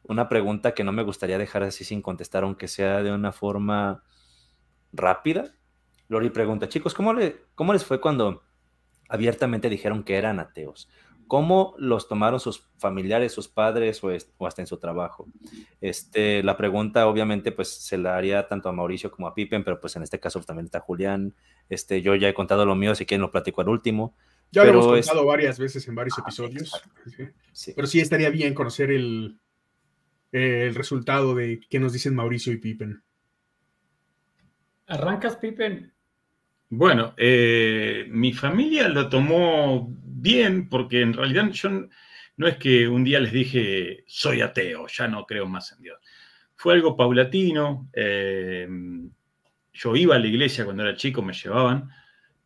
una 0.04 0.30
pregunta 0.30 0.74
que 0.74 0.86
no 0.86 0.94
me 0.94 1.04
gustaría 1.04 1.38
dejar 1.38 1.64
así 1.64 1.84
sin 1.84 2.02
contestar, 2.02 2.44
aunque 2.44 2.70
sea 2.70 3.04
de 3.04 3.12
una 3.12 3.34
forma 3.34 4.04
rápida 4.94 5.54
Lori 6.08 6.30
pregunta, 6.30 6.70
chicos, 6.70 6.94
¿cómo, 6.94 7.14
¿cómo 7.56 7.74
les 7.74 7.84
fue 7.84 8.00
cuando 8.00 8.44
abiertamente 9.10 9.70
dijeron 9.70 10.04
que 10.04 10.16
eran 10.16 10.40
ateos? 10.40 10.90
¿Cómo 11.28 11.74
los 11.78 12.08
tomaron 12.08 12.40
sus 12.40 12.70
familiares, 12.78 13.32
sus 13.32 13.48
padres 13.48 14.02
o, 14.04 14.12
hasta 14.46 14.62
en 14.62 14.68
su 14.68 14.78
trabajo? 14.78 15.26
Este, 15.82 16.44
la 16.44 16.56
pregunta 16.56 17.08
obviamente 17.08 17.52
pues 17.52 17.70
se 17.70 17.98
la 17.98 18.16
haría 18.16 18.48
tanto 18.48 18.70
a 18.70 18.74
Mauricio 18.74 19.10
como 19.10 19.28
a 19.28 19.34
Pippen, 19.34 19.64
pero 19.64 19.80
pues 19.80 19.96
en 19.96 20.04
este 20.04 20.20
caso 20.20 20.40
también 20.42 20.66
está 20.66 20.82
Julián. 20.82 21.34
Este, 21.70 22.02
yo 22.02 22.16
ya 22.16 22.30
he 22.30 22.34
contado 22.34 22.66
lo 22.66 22.76
mío, 22.76 22.94
si 22.94 23.06
quieren 23.06 23.22
lo 23.22 23.32
platico 23.32 23.62
al 23.62 23.70
último. 23.70 24.16
Ya 24.54 24.64
lo 24.66 24.70
hemos 24.70 24.86
contado 24.86 25.26
varias 25.26 25.58
veces 25.58 25.88
en 25.88 25.96
varios 25.96 26.16
episodios. 26.20 26.72
Pero 27.76 27.88
sí 27.88 28.00
estaría 28.00 28.30
bien 28.30 28.54
conocer 28.54 28.92
el, 28.92 29.40
el 30.32 30.76
resultado 30.76 31.34
de 31.34 31.60
qué 31.68 31.80
nos 31.80 31.92
dicen 31.92 32.14
Mauricio 32.14 32.54
y 32.54 32.58
Pippen. 32.58 33.02
¿Arrancas, 34.86 35.38
Pippen? 35.38 35.92
Bueno, 36.70 37.16
eh, 37.18 38.06
mi 38.10 38.32
familia 38.32 38.88
lo 38.90 39.10
tomó 39.10 39.92
bien 40.04 40.70
porque 40.70 41.02
en 41.02 41.14
realidad 41.14 41.50
yo 41.50 41.88
no 42.38 42.48
es 42.48 42.58
que 42.58 42.88
un 42.88 43.04
día 43.04 43.20
les 43.20 43.34
dije 43.34 44.04
soy 44.06 44.42
ateo, 44.42 44.86
ya 44.88 45.08
no 45.08 45.26
creo 45.26 45.48
más 45.48 45.72
en 45.72 45.82
Dios. 45.82 46.00
Fue 46.56 46.76
algo 46.76 46.96
paulatino. 46.96 47.90
Eh, 47.92 48.68
yo 49.74 49.96
iba 49.96 50.16
a 50.16 50.20
la 50.20 50.28
iglesia 50.28 50.64
cuando 50.64 50.84
era 50.84 50.96
chico, 50.96 51.24
me 51.24 51.34
llevaban, 51.34 51.90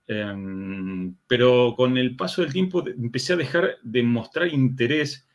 em, 0.08 1.16
pero 1.28 1.76
con 1.76 1.98
el 1.98 2.16
paso 2.16 2.42
del 2.42 2.54
tiempo 2.54 2.84
empecé 2.88 3.34
a 3.34 3.38
dejar 3.38 3.78
de 3.84 4.04
mostrar 4.04 4.48
interés 4.48 5.28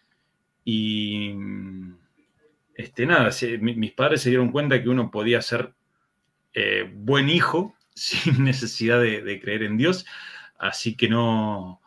y 0.65 1.35
este, 2.75 3.07
nada, 3.07 3.31
mis 3.61 3.93
padres 3.93 4.23
se 4.23 4.31
dieron 4.31 4.51
cuenta 4.51 4.83
que 4.83 4.89
uno 4.89 5.11
podía 5.11 5.43
ser 5.43 5.75
eh, 6.55 6.91
buen 6.95 7.29
hijo 7.29 7.75
sin 7.95 8.45
necesidad 8.45 9.01
de, 9.01 9.41
creer 9.41 9.65
en 9.65 9.77
Dios, 9.77 10.07
así 10.59 10.97
que 10.97 11.09
no, 11.09 11.81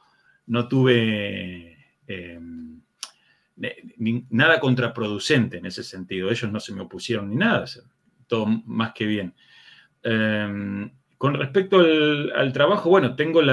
no 0.45 0.67
tuve 0.67 1.77
eh, 2.07 2.39
nada 4.29 4.59
contraproducente 4.59 5.57
en 5.57 5.65
ese 5.65 5.83
sentido. 5.83 6.29
Ellos 6.29 6.51
no 6.51 6.59
se 6.59 6.73
me 6.73 6.81
opusieron 6.81 7.29
ni 7.29 7.35
nada, 7.35 7.65
todo 8.27 8.45
más 8.45 8.93
que 8.93 9.05
bien. 9.05 9.33
Em, 10.03 10.91
con 11.17 11.33
respecto 11.35 11.79
al, 11.79 12.51
trabajo, 12.53 12.89
bueno, 12.89 13.15
tengo 13.15 13.41
el, 13.41 13.49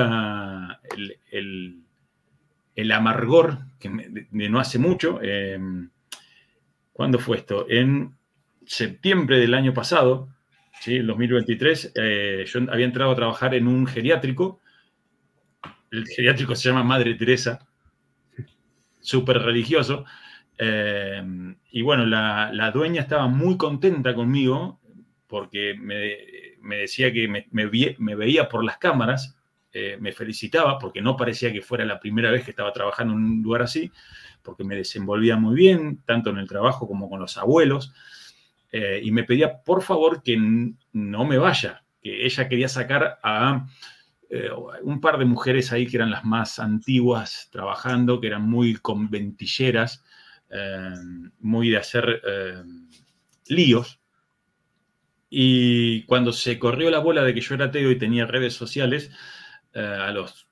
amargor 2.93 3.59
de, 3.81 4.49
no 4.49 4.59
hace 4.59 4.79
mucho. 4.79 5.21
Em, 5.23 5.91
¿Cuándo 6.93 7.19
fue 7.19 7.39
esto? 7.39 7.67
En 7.69 8.17
septiembre 8.67 9.39
del 9.39 9.55
año 9.55 9.73
pasado, 9.73 10.29
¿sí? 10.81 10.97
En 10.97 11.07
2023 11.07 11.93
eh, 11.95 12.45
yo 12.47 12.61
había 12.71 12.87
entrado 12.87 13.13
a 13.13 13.17
trabajar 13.17 13.55
en 13.55 13.67
un 13.69 13.87
geriátrico. 13.87 14.61
El 15.91 16.07
geriátrico 16.07 16.55
se 16.55 16.69
llama 16.69 16.85
Madre 16.85 17.15
Teresa, 17.15 17.67
súper 19.01 19.39
religioso. 19.39 20.05
Eh, 20.59 21.55
y 21.71 21.83
bueno, 21.83 22.07
la, 22.07 22.71
dueña 22.73 23.03
estaba 23.03 23.27
muy 23.27 23.57
contenta 23.57 24.15
conmigo 24.15 24.81
porque 25.27 25.75
me, 25.79 26.17
decía 26.63 27.13
que 27.13 27.29
me, 27.29 27.67
veía 28.17 28.49
por 28.49 28.65
las 28.65 28.79
cámaras, 28.79 29.37
eh, 29.73 29.97
me 30.01 30.13
felicitaba 30.13 30.79
porque 30.79 31.01
no 31.01 31.17
parecía 31.17 31.53
que 31.53 31.63
fuera 31.63 31.85
la 31.85 31.99
primera 31.99 32.31
vez 32.31 32.45
que 32.45 32.51
estaba 32.51 32.73
trabajando 32.73 33.15
en 33.15 33.21
un 33.21 33.43
lugar 33.43 33.63
así, 33.63 33.91
porque 34.43 34.65
me 34.65 34.77
desenvolvía 34.77 35.37
muy 35.37 35.55
bien, 35.55 36.03
tanto 36.05 36.31
en 36.31 36.39
el 36.39 36.49
trabajo 36.49 36.87
como 36.87 37.09
con 37.09 37.21
los 37.21 37.39
abuelos. 37.39 37.93
Eh, 38.71 39.01
y 39.03 39.11
me 39.11 39.25
pedía 39.25 39.63
por 39.63 39.83
favor 39.83 40.23
que 40.23 40.37
no 40.93 41.25
me 41.25 41.39
vaya, 41.39 41.85
que 42.03 42.25
ella 42.25 42.49
quería 42.49 42.69
sacar 42.69 43.19
a 43.23 43.67
eh, 44.31 44.51
un 44.83 45.01
par 45.01 45.19
de 45.19 45.25
mujeres 45.25 45.73
ahí 45.73 45.87
que 45.87 45.97
eran 45.97 46.11
las 46.11 46.25
más 46.25 46.59
antiguas 46.59 47.49
trabajando, 47.53 48.21
que 48.21 48.29
eran 48.29 48.49
muy 48.49 48.77
conventilleras, 48.77 50.05
muy 51.41 51.71
de 51.71 51.79
hacer 51.79 52.21
líos. 53.47 54.02
Y 55.35 56.03
cuando 56.03 56.31
se 56.31 56.59
corrió 56.59 56.91
la 56.91 56.99
bola 56.99 57.25
de 57.25 57.33
que 57.33 57.41
yo 57.41 57.55
era 57.55 57.65
ateo 57.65 57.91
y 57.91 57.97
tenía 57.97 58.27
redes 58.27 58.53
sociales, 58.53 59.11
a 59.73 60.11
los 60.11 60.47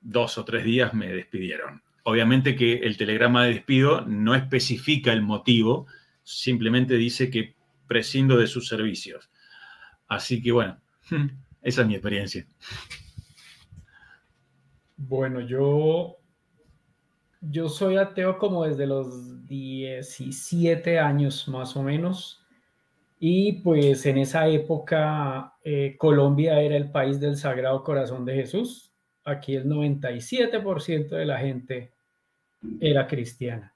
dos 0.00 0.36
o 0.36 0.44
tres 0.44 0.64
días 0.64 0.92
me 0.94 1.06
despidieron. 1.06 1.80
Obviamente 2.02 2.56
que 2.56 2.74
el 2.78 2.96
telegrama 2.96 3.44
de 3.44 3.54
despido 3.54 4.00
no 4.00 4.34
especifica 4.34 5.12
el 5.12 5.22
motivo, 5.22 5.86
simplemente 6.24 6.96
dice 6.96 7.30
que 7.30 7.54
prescindo 7.86 8.36
de 8.36 8.48
sus 8.48 8.66
servicios. 8.66 9.30
Así 10.08 10.42
que 10.42 10.50
bueno, 10.50 10.80
esa 11.62 11.82
es 11.82 11.86
mi 11.86 11.94
experiencia. 11.94 12.48
Bueno, 14.96 15.38
yo, 15.38 16.16
yo 17.42 17.68
soy 17.68 17.96
ateo 17.96 18.38
como 18.38 18.64
desde 18.64 18.88
los 18.88 19.46
17 19.46 20.98
años 20.98 21.46
más 21.46 21.76
o 21.76 21.84
menos. 21.84 22.42
Y 23.18 23.52
pues 23.62 24.04
en 24.06 24.18
esa 24.18 24.46
época 24.48 25.54
eh, 25.64 25.96
Colombia 25.98 26.60
era 26.60 26.76
el 26.76 26.90
país 26.90 27.18
del 27.18 27.36
Sagrado 27.36 27.82
Corazón 27.82 28.24
de 28.24 28.34
Jesús. 28.34 28.92
Aquí 29.24 29.56
el 29.56 29.66
97% 29.66 31.08
de 31.08 31.24
la 31.24 31.38
gente 31.38 31.92
era 32.80 33.06
cristiana. 33.06 33.74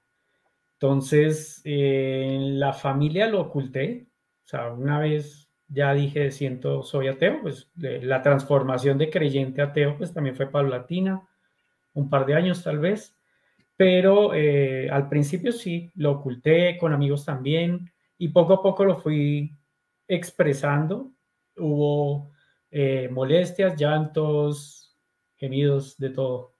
Entonces, 0.73 1.61
eh, 1.63 2.37
la 2.39 2.73
familia 2.73 3.27
lo 3.27 3.41
oculté. 3.41 4.07
O 4.45 4.47
sea, 4.47 4.71
una 4.71 4.99
vez 4.99 5.49
ya 5.67 5.93
dije, 5.93 6.31
siento, 6.31 6.83
soy 6.83 7.07
ateo, 7.07 7.41
pues 7.41 7.69
la 7.75 8.21
transformación 8.21 8.97
de 8.97 9.09
creyente 9.09 9.61
a 9.61 9.65
ateo, 9.65 9.97
pues 9.97 10.13
también 10.13 10.35
fue 10.35 10.51
paulatina, 10.51 11.21
un 11.93 12.09
par 12.09 12.25
de 12.25 12.35
años 12.35 12.63
tal 12.63 12.79
vez. 12.79 13.15
Pero 13.77 14.33
eh, 14.33 14.89
al 14.91 15.09
principio 15.09 15.51
sí, 15.51 15.91
lo 15.95 16.11
oculté 16.11 16.77
con 16.77 16.93
amigos 16.93 17.25
también 17.25 17.91
y 18.21 18.27
poco 18.27 18.53
a 18.53 18.61
poco 18.61 18.85
lo 18.85 18.97
fui 18.97 19.51
expresando. 20.07 21.11
Hubo 21.57 22.31
eh, 22.69 23.09
molestias, 23.11 23.75
llantos, 23.75 24.95
gemidos, 25.37 25.97
de 25.97 26.11
todo. 26.11 26.53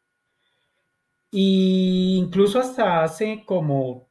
Y 1.29 2.17
incluso 2.17 2.59
hasta 2.59 3.03
hace 3.03 3.43
como, 3.45 4.09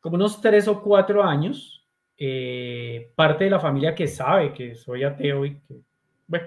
como 0.00 0.16
unos 0.16 0.40
tres 0.40 0.66
o 0.66 0.82
cuatro 0.82 1.22
años, 1.22 1.86
eh, 2.16 3.12
parte 3.14 3.44
de 3.44 3.50
la 3.50 3.60
familia 3.60 3.94
que 3.94 4.08
sabe 4.08 4.54
que 4.54 4.76
soy 4.76 5.04
ateo 5.04 5.44
y 5.44 5.60
que, 5.60 5.82
bueno, 6.26 6.46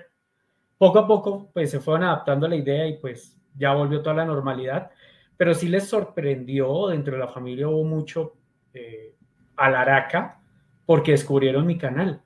poco 0.75 0.97
a 0.97 1.07
poco 1.07 1.51
pues 1.53 1.69
se 1.69 1.79
fueron 1.79 2.05
adaptando 2.05 2.47
a 2.47 2.49
la 2.49 2.55
idea 2.55 2.87
y 2.87 2.97
pues 2.97 3.39
ya 3.55 3.75
volvió 3.75 4.01
toda 4.01 4.15
la 4.15 4.25
normalidad, 4.25 4.89
pero 5.37 5.53
sí 5.53 5.67
les 5.67 5.87
sorprendió, 5.87 6.87
dentro 6.87 7.13
de 7.13 7.19
la 7.19 7.27
familia 7.27 7.69
hubo 7.69 7.83
mucho 7.83 8.33
eh, 8.73 9.15
alaraca 9.55 10.41
porque 10.85 11.11
descubrieron 11.11 11.65
mi 11.65 11.77
canal. 11.77 12.21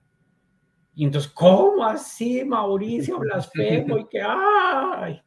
Y 0.96 1.04
entonces, 1.04 1.32
¿cómo 1.32 1.84
así, 1.84 2.44
Mauricio, 2.46 3.20
blasfemo? 3.20 3.98
Y 3.98 4.08
que, 4.08 4.22
¡ay! 4.22 5.22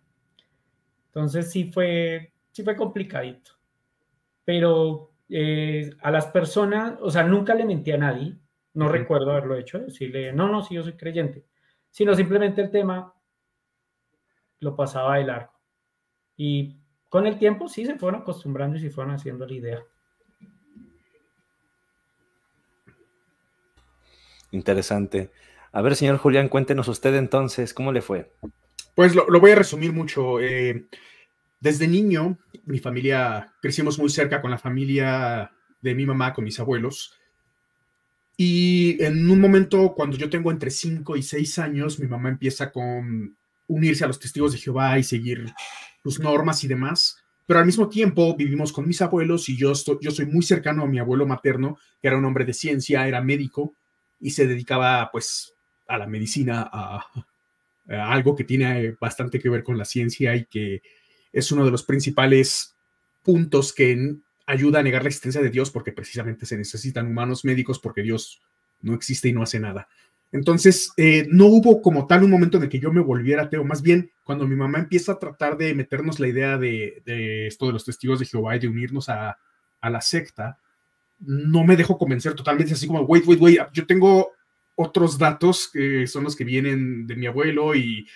Entonces 1.06 1.50
sí 1.50 1.70
fue, 1.70 2.32
sí 2.50 2.62
fue 2.62 2.76
complicadito. 2.76 3.52
Pero 4.44 5.12
eh, 5.28 5.90
a 6.00 6.10
las 6.10 6.26
personas, 6.26 6.98
o 7.00 7.10
sea, 7.10 7.22
nunca 7.22 7.54
le 7.54 7.66
mentí 7.66 7.92
a 7.92 7.98
nadie, 7.98 8.36
no 8.74 8.88
recuerdo 8.88 9.32
haberlo 9.32 9.56
hecho, 9.56 9.78
decirle, 9.78 10.32
no, 10.32 10.48
no, 10.48 10.62
sí, 10.62 10.74
yo 10.74 10.82
soy 10.82 10.96
creyente, 10.96 11.44
sino 11.90 12.14
simplemente 12.14 12.62
el 12.62 12.70
tema 12.70 13.12
lo 14.60 14.74
pasaba 14.74 15.18
de 15.18 15.24
largo. 15.24 15.52
Y 16.36 16.78
con 17.08 17.26
el 17.26 17.38
tiempo 17.38 17.68
sí 17.68 17.84
se 17.84 17.98
fueron 17.98 18.22
acostumbrando 18.22 18.76
y 18.76 18.80
se 18.80 18.90
fueron 18.90 19.14
haciendo 19.14 19.46
la 19.46 19.54
idea. 19.54 19.84
Interesante. 24.50 25.30
A 25.72 25.82
ver, 25.82 25.96
señor 25.96 26.16
Julián, 26.18 26.48
cuéntenos 26.48 26.88
usted 26.88 27.14
entonces, 27.14 27.74
¿cómo 27.74 27.92
le 27.92 28.00
fue? 28.00 28.32
Pues 28.94 29.14
lo, 29.14 29.26
voy 29.40 29.50
a 29.50 29.56
resumir 29.56 29.92
mucho. 29.92 30.40
Eh, 30.40 30.86
desde 31.60 31.86
niño, 31.86 32.38
mi 32.64 32.78
familia, 32.78 33.52
crecimos 33.60 33.98
muy 33.98 34.10
cerca 34.10 34.40
con 34.40 34.50
la 34.50 34.58
familia 34.58 35.52
de 35.80 35.94
mi 35.94 36.06
mamá, 36.06 36.32
con 36.32 36.44
mis 36.44 36.58
abuelos. 36.58 37.14
Y 38.36 39.02
en 39.02 39.28
un 39.30 39.40
momento, 39.40 39.94
cuando 39.94 40.16
yo 40.16 40.30
tengo 40.30 40.50
entre 40.50 40.70
5 40.70 41.16
y 41.16 41.22
6 41.22 41.58
años, 41.58 41.98
mi 41.98 42.06
mamá 42.06 42.28
empieza 42.28 42.70
con 42.70 43.36
unirse 43.66 44.04
a 44.04 44.06
los 44.06 44.18
testigos 44.18 44.52
de 44.52 44.58
Jehová 44.58 44.98
y 44.98 45.02
seguir 45.02 45.52
sus 46.02 46.20
normas 46.20 46.64
y 46.64 46.68
demás. 46.68 47.22
Pero 47.46 47.60
al 47.60 47.66
mismo 47.66 47.88
tiempo 47.88 48.36
vivimos 48.36 48.72
con 48.72 48.86
mis 48.86 49.02
abuelos 49.02 49.48
y 49.48 49.56
yo, 49.56 49.72
yo 50.00 50.10
soy 50.10 50.26
muy 50.26 50.42
cercano 50.42 50.84
a 50.84 50.86
mi 50.86 50.98
abuelo 50.98 51.26
materno, 51.26 51.78
que 52.00 52.08
era 52.08 52.16
un 52.16 52.24
hombre 52.24 52.44
de 52.44 52.54
ciencia, 52.54 53.06
era 53.08 53.20
médico 53.20 53.74
y 54.20 54.31
se 54.31 54.47
dedicaba 54.47 55.11
pues 55.11 55.55
a 55.86 55.99
la 55.99 56.07
medicina, 56.07 56.69
a, 56.73 57.07
algo 57.89 58.36
que 58.36 58.45
tiene 58.45 58.97
bastante 59.01 59.39
que 59.39 59.49
ver 59.49 59.65
con 59.65 59.78
la 59.78 59.85
ciencia 59.85 60.36
y 60.36 60.45
que 60.45 60.82
es 61.32 61.51
uno 61.53 61.65
de 61.65 61.70
los 61.70 61.82
principales 61.82 62.74
puntos 63.23 63.73
que 63.73 64.16
ayuda 64.47 64.81
a 64.81 64.82
negar 64.82 65.03
la 65.03 65.09
existencia 65.09 65.40
de 65.40 65.51
Dios 65.51 65.70
porque 65.70 65.93
precisamente 65.93 66.47
se 66.47 66.57
necesitan 66.57 67.07
humanos 67.07 67.45
médicos 67.45 67.78
porque 67.78 68.03
Dios 68.03 68.40
no 68.81 68.95
existe 68.95 69.28
y 69.28 69.32
no 69.32 69.43
hace 69.43 69.59
nada. 69.61 69.89
Entonces, 70.31 70.93
eh, 70.99 71.27
no 71.31 71.47
hubo 71.47 71.81
como 71.81 72.07
tal 72.07 72.23
un 72.23 72.31
momento 72.31 72.59
de 72.59 72.69
que 72.69 72.78
yo 72.78 72.93
me 72.93 73.01
volviera 73.01 73.45
ateo, 73.45 73.65
más 73.65 73.81
bien 73.81 74.11
cuando 74.24 74.47
mi 74.47 74.57
mamá 74.57 74.78
empieza 74.78 75.12
a 75.12 75.19
tratar 75.19 75.57
de 75.57 75.74
meternos 75.74 76.20
la 76.20 76.28
idea 76.28 76.59
de, 76.59 77.47
esto 77.47 77.66
de 77.66 77.73
los 77.73 77.86
testigos 77.86 78.19
de 78.19 78.27
Jehová 78.27 78.57
y 78.57 78.59
de 78.59 78.69
unirnos 78.69 79.09
a, 79.09 79.39
a 79.81 79.90
la 79.90 80.03
secta, 80.03 80.59
no 81.20 81.65
me 81.65 81.77
dejo 81.77 81.99
convencer 81.99 82.35
totalmente, 82.35 82.74
así 82.74 82.86
como, 82.86 83.01
wait, 83.03 83.27
wait, 83.27 83.40
wait, 83.40 83.61
yo 83.73 83.86
tengo 83.86 84.32
otros 84.77 85.19
datos 85.19 85.69
que 85.73 86.07
son 86.07 86.24
los 86.24 86.36
que 86.36 86.45
vienen 86.45 87.07
de 87.07 87.16
mi 87.16 87.27
abuelo 87.27 87.74
y 87.74 88.07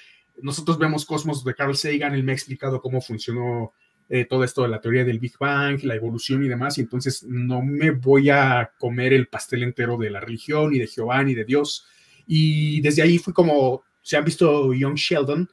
nosotros 0.40 0.78
vemos 0.78 1.04
Cosmos 1.04 1.44
de 1.44 1.54
Carl 1.54 1.76
Sagan, 1.76 2.14
él 2.14 2.24
me 2.24 2.32
ha 2.32 2.34
explicado 2.34 2.80
cómo 2.80 3.00
funcionó 3.00 3.72
eh, 4.08 4.26
todo 4.26 4.44
esto 4.44 4.62
de 4.62 4.68
la 4.68 4.80
teoría 4.80 5.04
del 5.04 5.18
Big 5.18 5.38
Bang, 5.38 5.82
la 5.84 5.94
evolución 5.94 6.44
y 6.44 6.48
demás, 6.48 6.78
y 6.78 6.82
entonces 6.82 7.22
no 7.24 7.62
me 7.62 7.90
voy 7.90 8.30
a 8.30 8.72
comer 8.78 9.12
el 9.12 9.28
pastel 9.28 9.62
entero 9.62 9.96
de 9.96 10.10
la 10.10 10.20
religión, 10.20 10.74
y 10.74 10.78
de 10.78 10.86
Jehová, 10.86 11.22
ni 11.22 11.34
de 11.34 11.44
Dios. 11.44 11.86
Y 12.26 12.80
desde 12.80 13.02
ahí 13.02 13.18
fue 13.18 13.32
como, 13.32 13.84
si 14.02 14.16
han 14.16 14.24
visto 14.24 14.74
Young 14.74 14.96
Sheldon, 14.96 15.48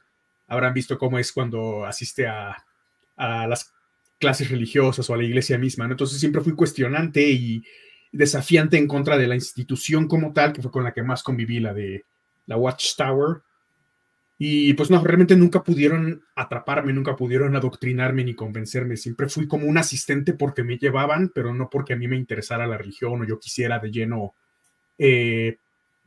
habrán 0.46 0.74
visto 0.74 0.98
cómo 0.98 1.18
es 1.18 1.32
cuando 1.32 1.84
asiste 1.86 2.26
a, 2.26 2.64
a 3.16 3.46
las 3.46 3.72
clases 4.20 4.50
religiosas 4.50 5.08
o 5.08 5.14
a 5.14 5.16
la 5.16 5.24
iglesia 5.24 5.58
misma, 5.58 5.86
Entonces 5.86 6.20
siempre 6.20 6.42
fui 6.42 6.54
cuestionante 6.54 7.22
y 7.22 7.64
desafiante 8.12 8.76
en 8.76 8.86
contra 8.86 9.16
de 9.16 9.26
la 9.26 9.34
institución 9.34 10.06
como 10.06 10.32
tal, 10.32 10.52
que 10.52 10.62
fue 10.62 10.70
con 10.70 10.84
la 10.84 10.92
que 10.92 11.02
más 11.02 11.22
conviví, 11.22 11.58
la 11.58 11.72
de 11.72 12.04
la 12.46 12.56
Watchtower. 12.56 13.42
Y 14.38 14.72
pues 14.74 14.90
no, 14.90 15.02
realmente 15.02 15.36
nunca 15.36 15.62
pudieron 15.62 16.22
atraparme, 16.34 16.92
nunca 16.92 17.16
pudieron 17.16 17.56
adoctrinarme 17.56 18.24
ni 18.24 18.34
convencerme. 18.34 18.96
Siempre 18.96 19.28
fui 19.28 19.46
como 19.48 19.66
un 19.66 19.78
asistente 19.78 20.34
porque 20.34 20.64
me 20.64 20.78
llevaban, 20.78 21.30
pero 21.34 21.54
no 21.54 21.68
porque 21.68 21.92
a 21.92 21.96
mí 21.96 22.08
me 22.08 22.16
interesara 22.16 22.66
la 22.66 22.78
religión 22.78 23.20
o 23.20 23.24
yo 23.24 23.38
quisiera 23.38 23.78
de 23.78 23.90
lleno 23.90 24.34
eh, 24.98 25.58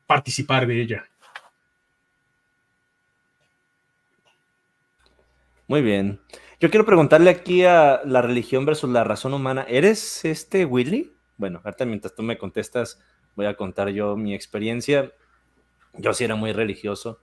participar 0.06 0.68
de 0.68 0.81
ella. 0.81 1.06
Muy 5.68 5.81
bien. 5.81 6.19
Yo 6.64 6.69
quiero 6.69 6.85
preguntarle 6.85 7.30
aquí 7.30 7.65
a 7.65 8.03
la 8.06 8.22
religión 8.22 8.65
versus 8.65 8.90
la 8.90 9.03
razón 9.03 9.34
humana. 9.34 9.65
¿Eres 9.68 10.23
este 10.23 10.64
Willy? 10.64 11.11
Bueno, 11.35 11.60
ahorita 11.61 11.84
mientras 11.84 12.15
tú 12.15 12.23
me 12.23 12.38
contestas, 12.38 13.02
voy 13.35 13.48
a 13.48 13.57
contar 13.57 13.90
yo 13.90 14.15
mi 14.15 14.34
experiencia. 14.34 15.11
Yo 15.98 16.14
sí 16.14 16.23
era 16.23 16.35
muy 16.35 16.53
religioso. 16.53 17.19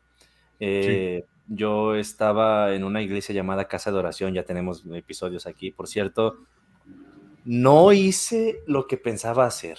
Eh, 0.58 1.24
yo 1.46 1.94
estaba 1.94 2.74
en 2.74 2.84
una 2.84 3.00
iglesia 3.00 3.34
llamada 3.34 3.66
Casa 3.66 3.90
de 3.90 3.96
Oración, 3.96 4.34
ya 4.34 4.42
tenemos 4.42 4.84
episodios 4.92 5.46
aquí, 5.46 5.70
por 5.70 5.88
cierto. 5.88 6.44
No 7.46 7.94
hice 7.94 8.60
lo 8.66 8.86
que 8.86 8.98
pensaba 8.98 9.46
hacer. 9.46 9.78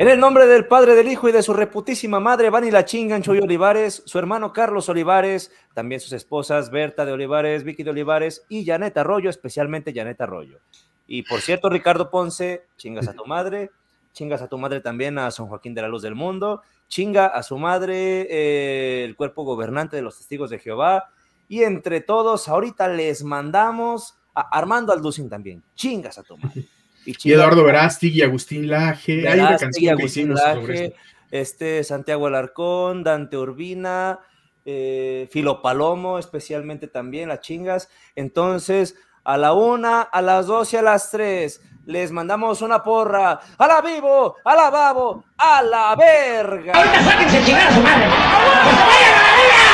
En 0.00 0.08
el 0.08 0.18
nombre 0.18 0.46
del 0.46 0.66
Padre, 0.66 0.94
del 0.94 1.08
Hijo 1.08 1.28
y 1.28 1.32
de 1.32 1.42
su 1.42 1.52
reputísima 1.52 2.20
madre, 2.20 2.48
van 2.48 2.66
y 2.66 2.70
la 2.70 2.86
chingan 2.86 3.22
Olivares, 3.28 4.02
su 4.06 4.18
hermano 4.18 4.50
Carlos 4.50 4.88
Olivares, 4.88 5.52
también 5.74 6.00
sus 6.00 6.14
esposas 6.14 6.70
Berta 6.70 7.04
de 7.04 7.12
Olivares, 7.12 7.64
Vicky 7.64 7.82
de 7.82 7.90
Olivares 7.90 8.46
y 8.48 8.64
Janet 8.64 8.96
Arroyo, 8.96 9.28
especialmente 9.28 9.92
Janet 9.94 10.18
Arroyo. 10.22 10.58
Y 11.06 11.24
por 11.24 11.42
cierto, 11.42 11.68
Ricardo 11.68 12.08
Ponce, 12.08 12.64
chingas 12.78 13.08
a 13.08 13.12
tu 13.12 13.26
madre, 13.26 13.72
chingas 14.14 14.40
a 14.40 14.48
tu 14.48 14.56
madre 14.56 14.80
también 14.80 15.18
a 15.18 15.30
San 15.30 15.48
Joaquín 15.48 15.74
de 15.74 15.82
la 15.82 15.88
Luz 15.88 16.00
del 16.00 16.14
Mundo, 16.14 16.62
chinga 16.88 17.26
a 17.26 17.42
su 17.42 17.58
madre 17.58 18.26
eh, 18.30 19.04
el 19.04 19.16
cuerpo 19.16 19.44
gobernante 19.44 19.96
de 19.96 20.02
los 20.02 20.16
testigos 20.16 20.48
de 20.48 20.60
Jehová. 20.60 21.10
Y 21.46 21.64
entre 21.64 22.00
todos, 22.00 22.48
ahorita 22.48 22.88
les 22.88 23.22
mandamos 23.22 24.14
a 24.34 24.48
Armando 24.56 24.94
Alducin 24.94 25.28
también, 25.28 25.62
chingas 25.74 26.16
a 26.16 26.22
tu 26.22 26.38
madre. 26.38 26.64
Y, 27.04 27.32
Eduardo 27.32 27.64
Verástig 27.64 28.14
y 28.14 28.22
Agustín 28.22 28.68
Laje. 28.68 29.28
Hay 29.28 29.40
una 29.40 29.56
canción 29.56 29.96
que 29.96 30.04
hicimos 30.04 30.40
sobre 30.40 30.94
Este 31.30 31.82
Santiago 31.84 32.26
Alarcón, 32.26 33.02
Dante 33.02 33.36
Urbina, 33.36 34.20
eh, 34.64 35.28
Filo 35.30 35.62
Palomo, 35.62 36.18
especialmente 36.18 36.88
también, 36.88 37.28
las 37.28 37.40
chingas. 37.40 37.88
Entonces, 38.16 38.96
a 39.24 39.36
la 39.36 39.52
una, 39.52 40.02
a 40.02 40.22
las 40.22 40.46
dos 40.46 40.72
y 40.72 40.76
a 40.76 40.82
las 40.82 41.10
tres, 41.10 41.62
les 41.86 42.12
mandamos 42.12 42.62
una 42.62 42.82
porra. 42.82 43.40
¡A 43.58 43.66
la 43.66 43.80
vivo! 43.80 44.36
¡A 44.44 44.54
la 44.54 44.70
babo! 44.70 45.24
¡A 45.38 45.62
la 45.62 45.96
verga! 45.96 46.72
¡Ahorita 46.74 47.02
sáquense 47.02 47.44
chingar 47.44 47.68
a 47.68 47.74
su 47.74 47.80
madre! 47.80 48.06
¡Vayan 48.06 49.14
a 49.14 49.22
la 49.22 49.36
verga! 49.36 49.70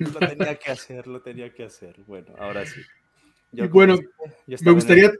Lo 0.00 0.18
tenía 0.18 0.54
que 0.56 0.70
hacer, 0.70 1.06
lo 1.06 1.20
tenía 1.20 1.52
que 1.52 1.64
hacer. 1.64 1.96
Bueno, 2.06 2.34
ahora 2.38 2.64
sí. 2.66 2.80
bueno, 3.70 3.96
me 4.46 4.72
gustaría... 4.72 5.12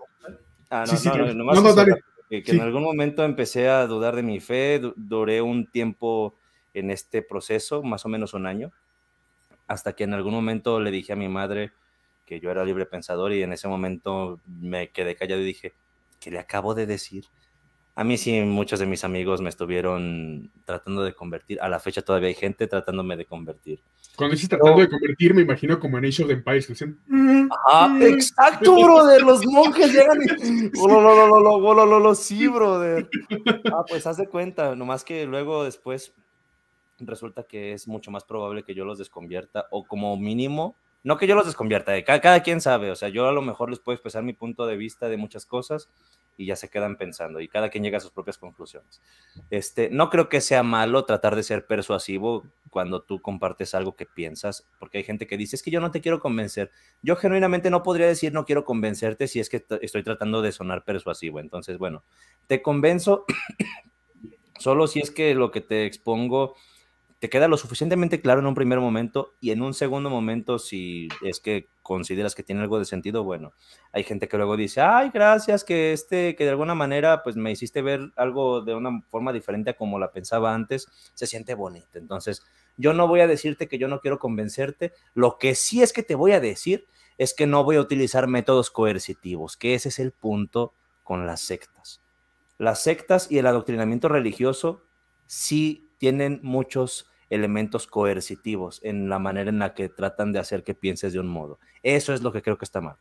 Ah, 0.70 0.84
no, 0.86 1.34
no, 1.34 1.52
no, 1.52 1.74
no, 1.74 1.96
Que, 2.28 2.42
en 2.46 2.60
algún 2.60 2.84
momento 2.84 3.24
empecé 3.24 3.68
a 3.68 3.86
dudar 3.86 4.14
de 4.16 4.22
mi 4.22 4.40
fe, 4.40 4.80
duré 4.96 5.42
un 5.42 5.66
tiempo 5.66 6.34
en 6.74 6.90
este 6.90 7.22
proceso, 7.22 7.82
más 7.82 8.04
o 8.06 8.08
menos 8.08 8.34
un 8.34 8.46
año, 8.46 8.70
hasta 9.66 9.94
que 9.94 10.04
en 10.04 10.14
algún 10.14 10.32
momento 10.32 10.80
le 10.80 10.90
dije 10.90 11.12
a 11.12 11.16
mi 11.16 11.28
madre 11.28 11.72
que 12.24 12.38
yo 12.38 12.50
era 12.52 12.64
libre 12.64 12.86
pensador 12.86 13.32
y 13.32 13.42
en 13.42 13.52
ese 13.52 13.66
momento 13.66 14.38
me 14.46 14.90
quedé 14.90 15.16
callado 15.16 15.42
y 15.42 15.46
dije, 15.46 15.72
¿qué 16.20 16.30
le 16.30 16.38
acabo 16.38 16.74
de 16.74 16.86
decir? 16.86 17.24
A 17.94 18.04
mí 18.04 18.16
sí, 18.16 18.40
muchos 18.42 18.80
de 18.80 18.86
mis 18.86 19.04
amigos 19.04 19.40
me 19.40 19.48
estuvieron 19.48 20.50
tratando 20.64 21.02
de 21.02 21.12
convertir. 21.12 21.60
A 21.60 21.68
la 21.68 21.80
fecha 21.80 22.02
todavía 22.02 22.28
hay 22.28 22.34
gente 22.34 22.66
tratándome 22.66 23.16
de 23.16 23.26
convertir. 23.26 23.80
Cuando 24.16 24.34
dices 24.34 24.48
tratando 24.48 24.80
de 24.80 24.88
convertir, 24.88 25.34
me 25.34 25.42
imagino 25.42 25.78
como 25.78 25.98
en 25.98 26.06
Age 26.06 26.24
of 26.24 26.30
Empires, 26.30 26.66
que 26.66 26.72
dicen... 26.74 26.98
Ah, 27.66 27.98
exacto, 28.00 28.74
brother. 28.74 29.22
Los 29.22 29.44
monjes 29.44 29.92
llegan 29.92 30.18
y. 30.22 30.70
Oh, 30.78 30.88
lo, 30.88 31.00
lo, 31.00 31.14
lo, 31.14 31.40
lo, 31.40 31.74
lo, 31.74 31.86
lo, 31.86 32.00
lo, 32.00 32.14
sí, 32.14 32.46
brother. 32.46 33.08
Ah, 33.72 33.84
pues 33.88 34.06
haz 34.06 34.16
de 34.16 34.28
cuenta, 34.28 34.74
nomás 34.74 35.04
que 35.04 35.26
luego 35.26 35.64
después 35.64 36.12
resulta 36.98 37.44
que 37.44 37.72
es 37.72 37.88
mucho 37.88 38.10
más 38.10 38.24
probable 38.24 38.62
que 38.62 38.74
yo 38.74 38.84
los 38.84 38.98
desconvierta, 38.98 39.66
o 39.70 39.84
como 39.84 40.16
mínimo, 40.16 40.76
no 41.02 41.16
que 41.16 41.26
yo 41.26 41.34
los 41.34 41.46
desconvierta, 41.46 41.96
eh, 41.96 42.04
cada, 42.04 42.20
cada 42.20 42.42
quien 42.42 42.60
sabe, 42.60 42.90
o 42.90 42.96
sea, 42.96 43.08
yo 43.08 43.28
a 43.28 43.32
lo 43.32 43.42
mejor 43.42 43.70
les 43.70 43.78
puedo 43.78 43.94
expresar 43.94 44.22
mi 44.22 44.32
punto 44.32 44.66
de 44.66 44.76
vista 44.76 45.08
de 45.08 45.16
muchas 45.16 45.46
cosas 45.46 45.88
y 46.40 46.46
ya 46.46 46.56
se 46.56 46.70
quedan 46.70 46.96
pensando 46.96 47.38
y 47.40 47.48
cada 47.48 47.68
quien 47.68 47.84
llega 47.84 47.98
a 47.98 48.00
sus 48.00 48.12
propias 48.12 48.38
conclusiones. 48.38 49.02
Este, 49.50 49.90
no 49.90 50.08
creo 50.08 50.30
que 50.30 50.40
sea 50.40 50.62
malo 50.62 51.04
tratar 51.04 51.36
de 51.36 51.42
ser 51.42 51.66
persuasivo 51.66 52.44
cuando 52.70 53.02
tú 53.02 53.20
compartes 53.20 53.74
algo 53.74 53.94
que 53.94 54.06
piensas, 54.06 54.66
porque 54.78 54.96
hay 54.96 55.04
gente 55.04 55.26
que 55.26 55.36
dice, 55.36 55.56
es 55.56 55.62
que 55.62 55.70
yo 55.70 55.82
no 55.82 55.90
te 55.90 56.00
quiero 56.00 56.18
convencer. 56.18 56.70
Yo 57.02 57.16
genuinamente 57.16 57.68
no 57.68 57.82
podría 57.82 58.06
decir 58.06 58.32
no 58.32 58.46
quiero 58.46 58.64
convencerte 58.64 59.28
si 59.28 59.38
es 59.38 59.50
que 59.50 59.62
estoy 59.82 60.02
tratando 60.02 60.40
de 60.40 60.52
sonar 60.52 60.82
persuasivo. 60.82 61.40
Entonces, 61.40 61.76
bueno, 61.76 62.04
te 62.46 62.62
convenzo 62.62 63.26
solo 64.58 64.86
si 64.86 65.00
es 65.00 65.10
que 65.10 65.34
lo 65.34 65.50
que 65.50 65.60
te 65.60 65.84
expongo 65.84 66.56
te 67.20 67.28
queda 67.28 67.48
lo 67.48 67.58
suficientemente 67.58 68.22
claro 68.22 68.40
en 68.40 68.46
un 68.46 68.54
primer 68.54 68.80
momento 68.80 69.34
y 69.40 69.50
en 69.50 69.60
un 69.60 69.74
segundo 69.74 70.08
momento, 70.08 70.58
si 70.58 71.08
es 71.22 71.38
que 71.38 71.68
consideras 71.82 72.34
que 72.34 72.42
tiene 72.42 72.62
algo 72.62 72.78
de 72.78 72.86
sentido, 72.86 73.24
bueno, 73.24 73.52
hay 73.92 74.04
gente 74.04 74.26
que 74.26 74.38
luego 74.38 74.56
dice, 74.56 74.80
ay, 74.80 75.10
gracias, 75.12 75.62
que 75.62 75.92
este, 75.92 76.34
que 76.34 76.44
de 76.44 76.50
alguna 76.50 76.74
manera, 76.74 77.22
pues 77.22 77.36
me 77.36 77.52
hiciste 77.52 77.82
ver 77.82 78.10
algo 78.16 78.62
de 78.62 78.74
una 78.74 79.02
forma 79.10 79.34
diferente 79.34 79.70
a 79.70 79.76
como 79.76 79.98
la 79.98 80.12
pensaba 80.12 80.54
antes, 80.54 80.88
se 81.12 81.26
siente 81.26 81.54
bonito. 81.54 81.98
Entonces, 81.98 82.42
yo 82.78 82.94
no 82.94 83.06
voy 83.06 83.20
a 83.20 83.26
decirte 83.26 83.68
que 83.68 83.76
yo 83.76 83.86
no 83.86 84.00
quiero 84.00 84.18
convencerte, 84.18 84.94
lo 85.12 85.36
que 85.36 85.54
sí 85.54 85.82
es 85.82 85.92
que 85.92 86.02
te 86.02 86.14
voy 86.14 86.32
a 86.32 86.40
decir 86.40 86.86
es 87.18 87.34
que 87.34 87.46
no 87.46 87.64
voy 87.64 87.76
a 87.76 87.82
utilizar 87.82 88.28
métodos 88.28 88.70
coercitivos, 88.70 89.58
que 89.58 89.74
ese 89.74 89.90
es 89.90 89.98
el 89.98 90.12
punto 90.12 90.72
con 91.04 91.26
las 91.26 91.42
sectas. 91.42 92.00
Las 92.56 92.82
sectas 92.82 93.30
y 93.30 93.36
el 93.36 93.46
adoctrinamiento 93.46 94.08
religioso 94.08 94.80
sí 95.26 95.86
tienen 95.98 96.40
muchos 96.42 97.09
elementos 97.30 97.86
coercitivos 97.86 98.80
en 98.82 99.08
la 99.08 99.18
manera 99.18 99.48
en 99.48 99.60
la 99.60 99.74
que 99.74 99.88
tratan 99.88 100.32
de 100.32 100.40
hacer 100.40 100.64
que 100.64 100.74
pienses 100.74 101.12
de 101.12 101.20
un 101.20 101.28
modo. 101.28 101.58
Eso 101.82 102.12
es 102.12 102.22
lo 102.22 102.32
que 102.32 102.42
creo 102.42 102.58
que 102.58 102.64
está 102.64 102.80
mal. 102.80 102.96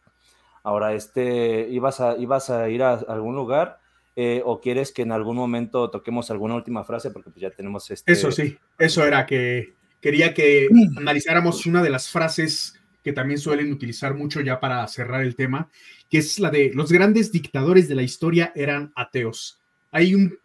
Ahora, 0.64 0.94
este, 0.94 1.68
¿ibas 1.70 2.00
a, 2.00 2.16
ibas 2.18 2.50
a 2.50 2.70
ir 2.70 2.84
a 2.84 2.94
algún 2.94 3.36
lugar 3.36 3.80
eh, 4.16 4.42
o 4.46 4.62
quieres 4.62 4.92
que 4.92 5.02
en 5.02 5.12
algún 5.12 5.36
momento 5.36 5.90
toquemos 5.90 6.30
alguna 6.32 6.56
última 6.56 6.84
frase? 6.84 7.12
Porque 7.12 7.32
pues 7.32 7.42
ya 7.42 7.50
tenemos 7.50 7.90
este... 7.90 8.12
Eso 8.12 8.32
sí, 8.32 8.58
eso 8.78 9.06
era 9.06 9.26
que 9.26 9.74
quería 10.02 10.34
que 10.34 10.68
analizáramos 10.96 11.66
una 11.66 11.82
de 11.82 11.90
las 11.90 12.10
frases 12.10 12.80
que 13.04 13.14
también 13.14 13.40
suelen 13.40 13.72
utilizar 13.72 14.14
mucho 14.14 14.42
ya 14.42 14.60
para 14.60 14.88
cerrar 14.88 15.22
el 15.22 15.36
tema, 15.36 15.70
que 16.10 16.20
es 16.20 16.40
la 16.40 16.50
de 16.50 16.72
los 16.74 16.92
grandes 16.92 17.32
dictadores 17.32 17.88
de 17.88 17.96
la 17.96 18.04
historia 18.04 18.52
eran 18.56 18.92
ateos. 18.96 19.60
Hay 19.92 20.14
un 20.14 20.38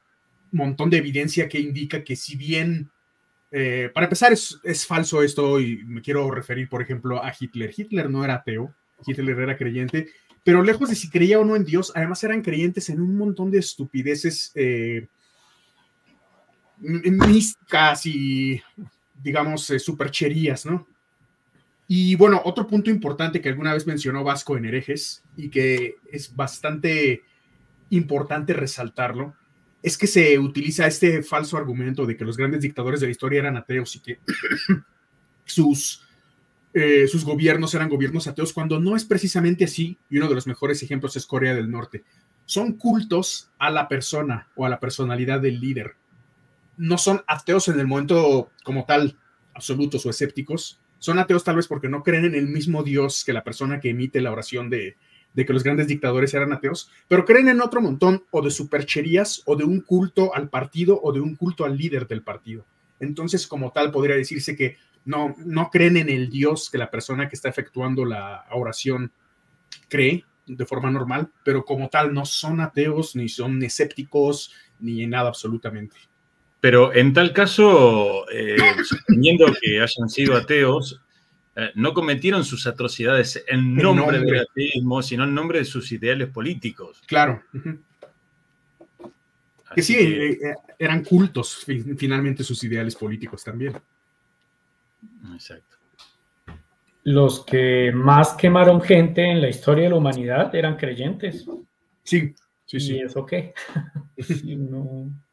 montón 0.53 0.89
de 0.91 0.99
evidencia 0.99 1.49
que 1.49 1.59
indica 1.59 2.05
que 2.05 2.17
si 2.17 2.37
bien 2.37 2.91
eh, 3.57 3.89
para 3.95 4.07
empezar, 4.07 4.33
es, 4.33 4.85
falso 4.85 5.23
esto 5.23 5.61
y 5.61 5.85
me 5.85 6.03
quiero 6.03 6.29
referir, 6.29 6.69
por 6.69 6.83
ejemplo, 6.83 7.23
a 7.23 7.33
Hitler. 7.39 7.73
Hitler 7.77 8.11
no 8.11 8.25
era 8.25 8.35
ateo, 8.35 8.75
Hitler 9.07 9.39
era 9.39 9.57
creyente, 9.57 10.09
pero 10.43 10.61
lejos 10.61 10.89
de 10.89 10.97
si 10.97 11.09
creía 11.09 11.39
o 11.39 11.45
no 11.45 11.55
en 11.55 11.65
Dios, 11.65 11.93
además 11.95 12.25
eran 12.25 12.43
creyentes 12.43 12.91
en 12.91 13.01
un 13.01 13.17
montón 13.17 13.53
de 13.53 13.61
estupideces 13.61 14.51
eh, 14.57 15.07
místicas 16.81 18.05
y, 18.07 18.61
digamos, 19.23 19.71
eh, 19.71 19.79
supercherías, 19.79 20.67
¿no? 20.67 20.89
Y 21.87 22.17
bueno, 22.17 22.43
otro 22.45 22.67
punto 22.67 22.91
importante 22.91 23.41
que 23.41 23.51
alguna 23.51 23.73
vez 23.73 23.87
mencionó 23.87 24.25
Vasco 24.25 24.57
en 24.57 24.65
herejes 24.65 25.23
y 25.37 25.49
que 25.49 25.95
es 26.11 26.35
bastante 26.35 27.23
importante 27.91 28.53
resaltarlo, 28.53 29.37
es 29.85 29.99
que 29.99 30.07
se 30.07 30.39
utiliza 30.39 30.87
este 30.87 31.23
falso 31.23 31.59
argumento 31.59 32.07
de 32.07 32.17
que 32.17 32.25
los 32.25 32.39
grandes 32.39 32.63
dictadores 32.63 33.01
de 33.01 33.07
la 33.07 33.11
historia 33.11 33.41
eran 33.41 33.59
ateos 33.59 33.95
y 33.97 34.01
que 34.01 34.19
sus, 35.45 36.03
eh, 36.73 37.07
sus 37.07 37.23
gobiernos 37.23 37.75
eran 37.75 37.91
gobiernos 37.91 38.27
ateos, 38.27 38.55
cuando 38.55 38.81
no 38.81 38.97
es 38.97 39.05
precisamente 39.05 39.65
así, 39.65 39.99
y 40.09 40.17
uno 40.17 40.29
de 40.29 40.37
los 40.37 40.47
mejores 40.47 40.83
ejemplos 40.83 41.17
es 41.17 41.27
Corea 41.27 41.55
del 41.55 41.71
Norte. 41.71 42.03
Son 42.47 42.73
cultos 42.73 43.51
a 43.59 43.71
la 43.71 43.87
persona 43.87 44.49
o 44.57 44.65
a 44.65 44.71
la 44.71 44.81
personalidad 44.81 45.43
del 45.43 45.61
líder. 45.61 45.97
No 46.79 46.97
son 46.97 47.23
ateos 47.27 47.69
en 47.69 47.79
el 47.79 47.87
momento 47.87 48.51
como 48.65 48.87
tal, 48.87 49.19
absolutos 49.53 50.07
o 50.07 50.11
escépticos. 50.11 50.81
Son 50.99 51.19
ateos 51.19 51.45
tal 51.45 51.57
vez 51.57 51.69
porque 51.69 51.91
no 51.91 52.03
creen 52.03 52.25
en 52.25 52.35
el 52.35 52.49
mismo 52.49 52.85
Dios 52.85 53.23
que 53.23 53.35
la 53.35 53.45
persona 53.45 53.81
que 53.81 53.91
emite 53.91 54.23
la 54.23 54.33
oración 54.33 54.71
de, 54.71 54.97
de 55.35 55.45
que 55.45 55.53
los 55.53 55.65
grandes 55.65 55.89
dictadores 55.89 56.33
eran 56.33 56.53
ateos, 56.53 56.91
pero 57.09 57.25
creen 57.25 57.49
en 57.49 57.61
otro 57.61 57.81
montón 57.81 58.25
o 58.31 58.41
de 58.41 58.51
supercherías 58.51 59.43
o 59.47 59.57
de 59.57 59.65
un 59.65 59.81
culto 59.81 60.35
al 60.35 60.49
partido 60.49 60.99
o 61.03 61.13
de 61.13 61.21
un 61.21 61.35
culto 61.35 61.65
al 61.65 61.77
líder 61.77 62.07
del 62.07 62.23
partido. 62.23 62.65
Entonces, 63.01 63.47
como 63.47 63.73
tal, 63.73 63.91
podría 63.91 64.17
decirse 64.17 64.57
que 64.57 64.77
no, 65.05 65.35
no 65.45 65.71
creen 65.71 65.97
en 65.97 66.09
el 66.09 66.31
Dios 66.31 66.71
que 66.71 66.79
la 66.79 66.91
persona 66.91 67.29
que 67.29 67.37
está 67.37 67.49
efectuando 67.49 68.05
la 68.05 68.47
oración 68.53 69.13
cree 69.89 70.25
de 70.47 70.67
forma 70.67 70.91
normal, 70.91 71.31
pero 71.45 71.65
como 71.65 71.89
tal 71.89 72.13
no 72.13 72.25
son 72.25 72.61
ateos, 72.61 73.17
ni 73.17 73.29
son 73.29 73.63
escépticos, 73.63 74.53
ni 74.79 75.03
en 75.03 75.11
nada 75.11 75.29
absolutamente. 75.29 75.97
Pero 76.61 76.95
en 76.95 77.13
tal 77.13 77.33
caso, 77.33 78.25
eh, 78.31 78.57
suponiendo 78.85 79.47
que 79.61 79.81
hayan 79.81 80.09
sido 80.09 80.37
ateos, 80.37 81.01
eh, 81.57 81.71
no 81.77 81.95
cometieron 81.95 82.45
sus 82.45 82.67
atrocidades 82.67 83.45
en 83.47 83.77
nombre, 83.77 84.19
del 84.21 84.41
ateísmo, 84.41 85.03
sino 85.03 85.25
en 85.25 85.35
nombre 85.35 85.61
de 85.61 85.65
sus 85.65 85.91
ideales 85.93 86.29
políticos. 86.29 87.01
Claro. 87.07 87.43
Que 89.75 89.83
sí, 89.83 89.95
eh, 89.95 90.31
eh, 90.31 90.55
eran 90.79 91.05
cultos 91.05 91.65
finalmente 91.97 92.45
sus 92.45 92.63
ideales 92.65 92.97
políticos 92.97 93.45
también. 93.45 93.75
Exacto. 95.33 95.77
Los 97.05 97.45
que 97.45 97.93
más 97.95 98.33
quemaron 98.33 98.81
gente 98.81 99.23
en 99.23 99.41
la 99.41 99.49
historia 99.49 99.85
de 99.85 99.91
la 99.91 99.97
humanidad 99.97 100.55
eran 100.55 100.77
creyentes. 100.77 101.47
Sí, 102.03 102.35
sí, 102.65 102.81
sí. 102.81 102.97
¿Y 102.97 103.01
eso 103.03 103.25
qué? 103.27 103.55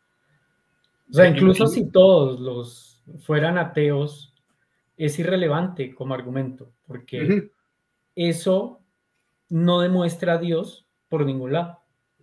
O 1.12 1.14
sea, 1.14 1.28
incluso 1.28 1.68
si 1.68 1.92
todos 1.92 2.40
los 2.40 3.04
fueran 3.20 3.58
ateos, 3.58 4.31
es 4.98 5.18
irrelevante 5.20 5.94
como 5.96 6.14
argumento, 6.14 6.74
porque 6.86 7.50
eso 8.16 8.82
no 9.50 9.82
demuestra 9.82 10.34
a 10.34 10.38
Dios 10.38 10.88
por 11.10 11.26
ningún 11.26 11.54
lado. 11.54 11.80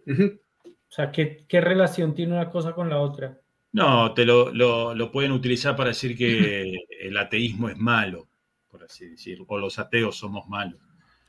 O 0.07 0.91
sea, 0.91 1.13
¿qué, 1.13 1.45
relación 1.51 2.15
tiene 2.15 2.33
una 2.33 2.51
cosa 2.51 2.73
con 2.73 2.89
la 2.89 2.99
otra? 2.99 3.39
No, 3.73 4.15
te 4.15 4.25
lo, 4.25 4.53
lo, 4.53 5.13
pueden 5.13 5.33
utilizar 5.33 5.77
para 5.77 5.91
decir 5.91 6.17
que 6.17 6.75
el 7.01 7.17
ateísmo 7.17 7.69
es 7.69 7.77
malo, 7.77 8.29
por 8.71 8.85
así 8.85 9.07
decirlo, 9.07 9.45
o 9.49 9.59
los 9.59 9.79
ateos 9.79 10.17
somos 10.17 10.49
malos. 10.49 10.81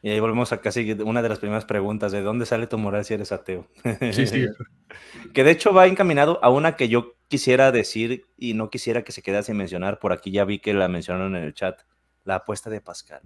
Y 0.01 0.09
ahí 0.09 0.19
volvemos 0.21 0.53
a 0.53 0.61
casi 0.61 0.93
una 0.93 1.21
de 1.21 1.27
las 1.27 1.39
primeras 1.39 1.65
preguntas, 1.65 2.13
¿de 2.13 2.21
dónde 2.21 2.45
sale 2.45 2.67
tu 2.67 2.77
moral 2.77 3.03
si 3.03 3.15
eres 3.15 3.33
ateo? 3.33 3.67
Sí, 4.13 4.25
sí. 4.27 4.45
que 5.33 5.43
de 5.43 5.51
hecho 5.51 5.73
va 5.73 5.87
encaminado 5.87 6.39
a 6.41 6.49
una 6.49 6.77
que 6.77 6.87
yo 6.87 7.18
quisiera 7.29 7.71
decir 7.71 8.25
y 8.37 8.55
no 8.55 8.69
quisiera 8.69 9.03
que 9.03 9.13
se 9.13 9.21
quedase 9.21 9.47
sin 9.47 9.57
mencionar, 9.57 9.99
por 9.99 10.11
aquí 10.11 10.31
ya 10.31 10.43
vi 10.43 10.59
que 10.59 10.73
la 10.73 10.89
mencionaron 10.89 11.35
en 11.35 11.43
el 11.43 11.53
chat, 11.53 11.79
la 12.25 12.35
apuesta 12.35 12.69
de 12.69 12.81
Pascal. 12.81 13.21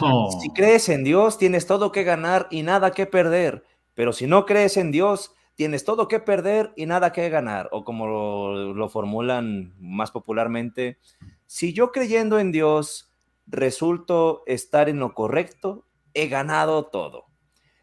Oh. 0.00 0.38
Si 0.40 0.50
crees 0.50 0.88
en 0.88 1.04
Dios, 1.04 1.36
tienes 1.36 1.66
todo 1.66 1.92
que 1.92 2.04
ganar 2.04 2.46
y 2.50 2.62
nada 2.62 2.92
que 2.92 3.06
perder, 3.06 3.64
pero 3.94 4.12
si 4.12 4.26
no 4.26 4.46
crees 4.46 4.76
en 4.76 4.90
Dios, 4.90 5.34
tienes 5.54 5.84
todo 5.84 6.08
que 6.08 6.20
perder 6.20 6.72
y 6.76 6.86
nada 6.86 7.12
que 7.12 7.28
ganar, 7.28 7.68
o 7.72 7.84
como 7.84 8.06
lo, 8.06 8.74
lo 8.74 8.88
formulan 8.88 9.74
más 9.78 10.10
popularmente, 10.10 10.98
si 11.46 11.72
yo 11.72 11.92
creyendo 11.92 12.38
en 12.38 12.52
Dios 12.52 13.12
resulto 13.46 14.42
estar 14.46 14.88
en 14.88 14.98
lo 14.98 15.14
correcto, 15.14 15.86
he 16.14 16.28
ganado 16.28 16.86
todo. 16.86 17.26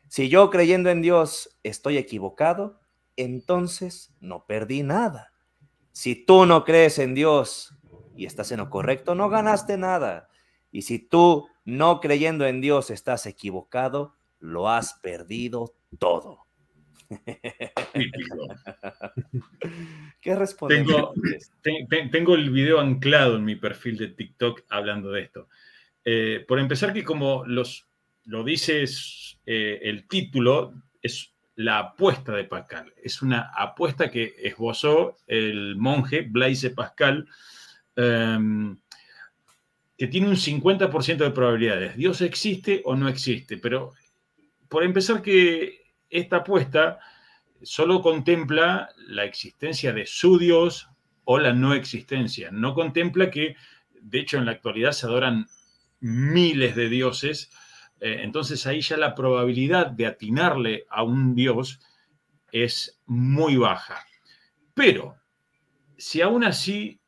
Si 0.08 0.30
yo 0.30 0.50
creyendo 0.50 0.90
en 0.90 1.02
Dios 1.02 1.58
estoy 1.64 1.98
equivocado, 1.98 2.80
entonces 3.16 4.14
no 4.20 4.46
perdí 4.46 4.84
nada. 4.84 5.33
Si 5.94 6.16
tú 6.26 6.46
no 6.46 6.66
crees 6.66 7.00
en 7.00 7.14
Dios 7.14 7.74
y 8.16 8.26
estás 8.26 8.52
en 8.52 8.58
lo 8.58 8.70
correcto, 8.70 9.16
no 9.16 9.30
ganaste 9.30 9.78
nada. 9.78 10.28
Y 10.72 10.82
si 10.82 11.00
tú 11.00 11.48
no 11.66 12.02
creyendo 12.02 12.46
en 12.48 12.60
Dios 12.62 12.90
estás 12.90 13.28
equivocado, 13.28 14.16
lo 14.40 14.70
has 14.70 14.96
perdido 14.96 15.76
todo. 16.00 16.40
¿Qué 20.20 20.36
responde? 20.36 20.84
Tengo, 21.62 22.36
el 22.36 22.50
video 22.50 22.80
anclado 22.80 23.36
en 23.36 23.46
mi 23.46 23.56
perfil 23.56 23.98
de 23.98 24.08
TikTok 24.08 24.64
hablando 24.70 25.12
de 25.12 25.22
esto. 25.22 25.48
Eh, 26.04 26.44
por 26.48 26.58
empezar, 26.60 26.92
que 26.92 27.04
como 27.04 27.46
los 27.46 27.88
lo 28.26 28.44
dice 28.44 28.84
eh, 29.46 29.80
el 29.84 30.08
título, 30.08 30.74
es 31.02 31.33
la 31.56 31.80
apuesta 31.80 32.32
de 32.34 32.46
Pascal. 32.46 32.94
Es 33.02 33.22
una 33.22 33.52
apuesta 33.56 34.10
que 34.10 34.36
esbozó 34.42 35.18
el 35.28 35.76
monje 35.76 36.22
Blaise 36.22 36.70
Pascal, 36.72 37.28
em, 37.96 38.78
que 39.98 40.08
tiene 40.08 40.28
un 40.28 40.38
50% 40.38 41.24
de 41.24 41.32
probabilidades. 41.32 41.96
Dios 41.96 42.22
existe 42.22 42.82
o 42.86 42.96
no 42.96 43.08
existe, 43.08 43.58
pero 43.58 43.94
por 44.68 44.84
empezar 44.84 45.22
que 45.22 45.82
esta 46.10 46.38
apuesta 46.38 47.00
solo 47.62 48.02
contempla 48.02 48.90
la 49.08 49.24
existencia 49.24 49.94
de 49.94 50.06
su 50.06 50.38
Dios 50.38 50.90
o 51.26 51.40
la 51.40 51.54
no 51.54 51.74
existencia. 51.74 52.50
No 52.52 52.74
contempla 52.74 53.32
que, 53.32 53.56
de 54.02 54.20
hecho, 54.20 54.38
en 54.38 54.46
la 54.46 54.52
actualidad 54.52 54.92
se 54.92 55.06
adoran 55.06 55.48
miles 56.00 56.76
de 56.76 56.90
dioses, 56.90 57.52
eh, 58.04 58.22
entonces 58.22 58.68
ahí 58.68 58.82
ya 58.82 58.98
la 58.98 59.16
probabilidad 59.16 59.88
de 59.88 60.06
atinarle 60.06 60.86
a 60.90 61.04
un 61.04 61.36
dios 61.36 61.80
es 62.52 63.00
muy 63.06 63.56
baja. 63.56 64.06
Pero 64.74 65.16
si 65.98 66.22
aún 66.22 66.44
así 66.44 67.00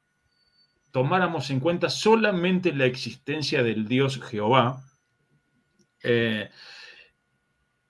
tomáramos 0.91 1.49
en 1.49 1.59
cuenta 1.59 1.89
solamente 1.89 2.73
la 2.73 2.85
existencia 2.85 3.61
del 3.61 3.89
dios 3.89 4.21
Jehová, 4.23 4.85
eh, 6.01 6.49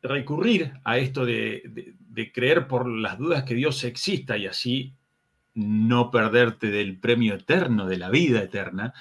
recurrir 0.01 0.73
a 0.83 0.97
esto 0.97 1.27
de, 1.27 1.93
de, 1.99 2.31
creer 2.31 2.67
por 2.67 2.87
las 2.87 3.19
dudas 3.19 3.43
que 3.43 3.53
Dios 3.53 3.83
exista 3.83 4.35
y 4.35 4.47
así 4.47 4.95
no 5.53 6.09
perderte 6.09 6.71
del 6.71 6.99
premio 6.99 7.35
eterno, 7.35 7.85
de 7.85 7.97
la 7.97 8.09
vida 8.09 8.41
eterna, 8.41 8.95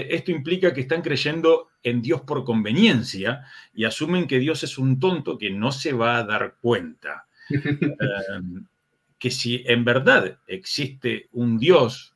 esto 0.00 0.30
implica 0.30 0.74
que 0.74 0.82
están 0.82 1.02
creyendo 1.02 1.68
en 1.82 2.02
Dios 2.02 2.22
por 2.22 2.44
conveniencia 2.44 3.44
y 3.72 3.84
asumen 3.84 4.26
que 4.26 4.38
Dios 4.38 4.62
es 4.62 4.78
un 4.78 4.98
tonto 4.98 5.38
que 5.38 5.50
no 5.50 5.72
se 5.72 5.92
va 5.92 6.18
a 6.18 6.24
dar 6.24 6.56
cuenta. 6.60 7.26
Em, 7.48 8.66
que 9.18 9.30
si 9.30 9.62
en 9.66 9.84
verdad 9.84 10.38
existe 10.46 11.28
un 11.32 11.58
Dios 11.58 12.14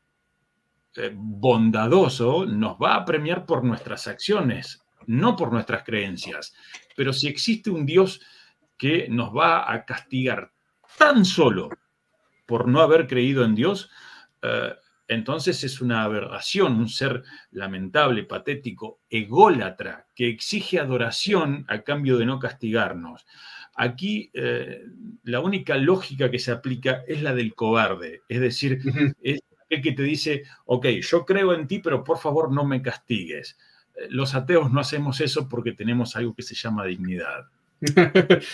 eh, 0.96 1.12
bondadoso, 1.14 2.44
nos 2.46 2.76
va 2.76 2.96
a 2.96 3.04
premiar 3.04 3.46
por 3.46 3.64
nuestras 3.64 4.06
acciones, 4.06 4.82
no 5.06 5.36
por 5.36 5.52
nuestras 5.52 5.84
creencias. 5.84 6.54
Pero 6.96 7.12
si 7.12 7.28
existe 7.28 7.70
un 7.70 7.86
Dios 7.86 8.20
que 8.76 9.08
nos 9.08 9.34
va 9.34 9.72
a 9.72 9.84
castigar 9.84 10.52
tan 10.98 11.24
solo 11.24 11.70
por 12.44 12.66
no 12.68 12.80
haber 12.80 13.06
creído 13.06 13.44
en 13.44 13.54
Dios, 13.54 13.90
eh, 14.42 14.74
entonces 15.10 15.64
es 15.64 15.80
una 15.80 16.04
aberración, 16.04 16.76
un 16.76 16.88
ser 16.88 17.24
lamentable, 17.50 18.22
patético, 18.22 19.00
ególatra, 19.10 20.06
que 20.14 20.28
exige 20.28 20.78
adoración 20.78 21.64
a 21.66 21.80
cambio 21.82 22.16
de 22.16 22.26
no 22.26 22.38
castigarnos. 22.38 23.26
Aquí 23.74 24.30
eh, 24.34 24.84
la 25.24 25.40
única 25.40 25.76
lógica 25.76 26.30
que 26.30 26.38
se 26.38 26.52
aplica 26.52 27.02
es 27.08 27.22
la 27.22 27.34
del 27.34 27.56
cobarde, 27.56 28.22
es 28.28 28.40
decir, 28.40 28.78
es 29.20 29.40
el 29.68 29.82
que 29.82 29.90
te 29.90 30.04
dice, 30.04 30.44
ok, 30.66 30.86
yo 31.00 31.26
creo 31.26 31.54
en 31.54 31.66
ti, 31.66 31.80
pero 31.80 32.04
por 32.04 32.18
favor 32.18 32.52
no 32.52 32.64
me 32.64 32.80
castigues. 32.80 33.58
Eh, 33.96 34.06
los 34.10 34.36
ateos 34.36 34.70
no 34.70 34.78
hacemos 34.78 35.20
eso 35.20 35.48
porque 35.48 35.72
tenemos 35.72 36.14
algo 36.14 36.36
que 36.36 36.44
se 36.44 36.54
llama 36.54 36.84
dignidad. 36.84 37.48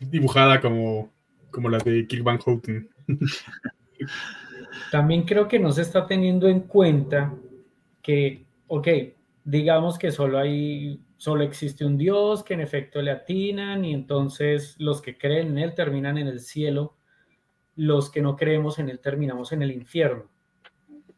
Dibujada 0.00 0.60
como, 0.60 1.12
como 1.52 1.68
la 1.68 1.78
de 1.78 2.04
Kirk 2.08 2.24
Van 2.24 2.38
Houten. 2.38 2.90
También 4.90 5.24
creo 5.24 5.48
que 5.48 5.58
no 5.58 5.72
se 5.72 5.82
está 5.82 6.06
teniendo 6.06 6.48
en 6.48 6.60
cuenta 6.60 7.34
que, 8.02 8.44
ok, 8.66 8.88
digamos 9.44 9.98
que 9.98 10.10
solo 10.10 10.38
hay, 10.38 11.00
solo 11.16 11.42
existe 11.42 11.84
un 11.84 11.96
Dios, 11.96 12.42
que 12.42 12.54
en 12.54 12.60
efecto 12.60 13.02
le 13.02 13.10
atinan 13.10 13.84
y 13.84 13.92
entonces 13.92 14.76
los 14.78 15.02
que 15.02 15.18
creen 15.18 15.48
en 15.48 15.58
él 15.58 15.74
terminan 15.74 16.18
en 16.18 16.28
el 16.28 16.40
cielo, 16.40 16.96
los 17.76 18.10
que 18.10 18.22
no 18.22 18.36
creemos 18.36 18.78
en 18.78 18.88
él 18.88 19.00
terminamos 19.00 19.52
en 19.52 19.62
el 19.62 19.72
infierno. 19.72 20.28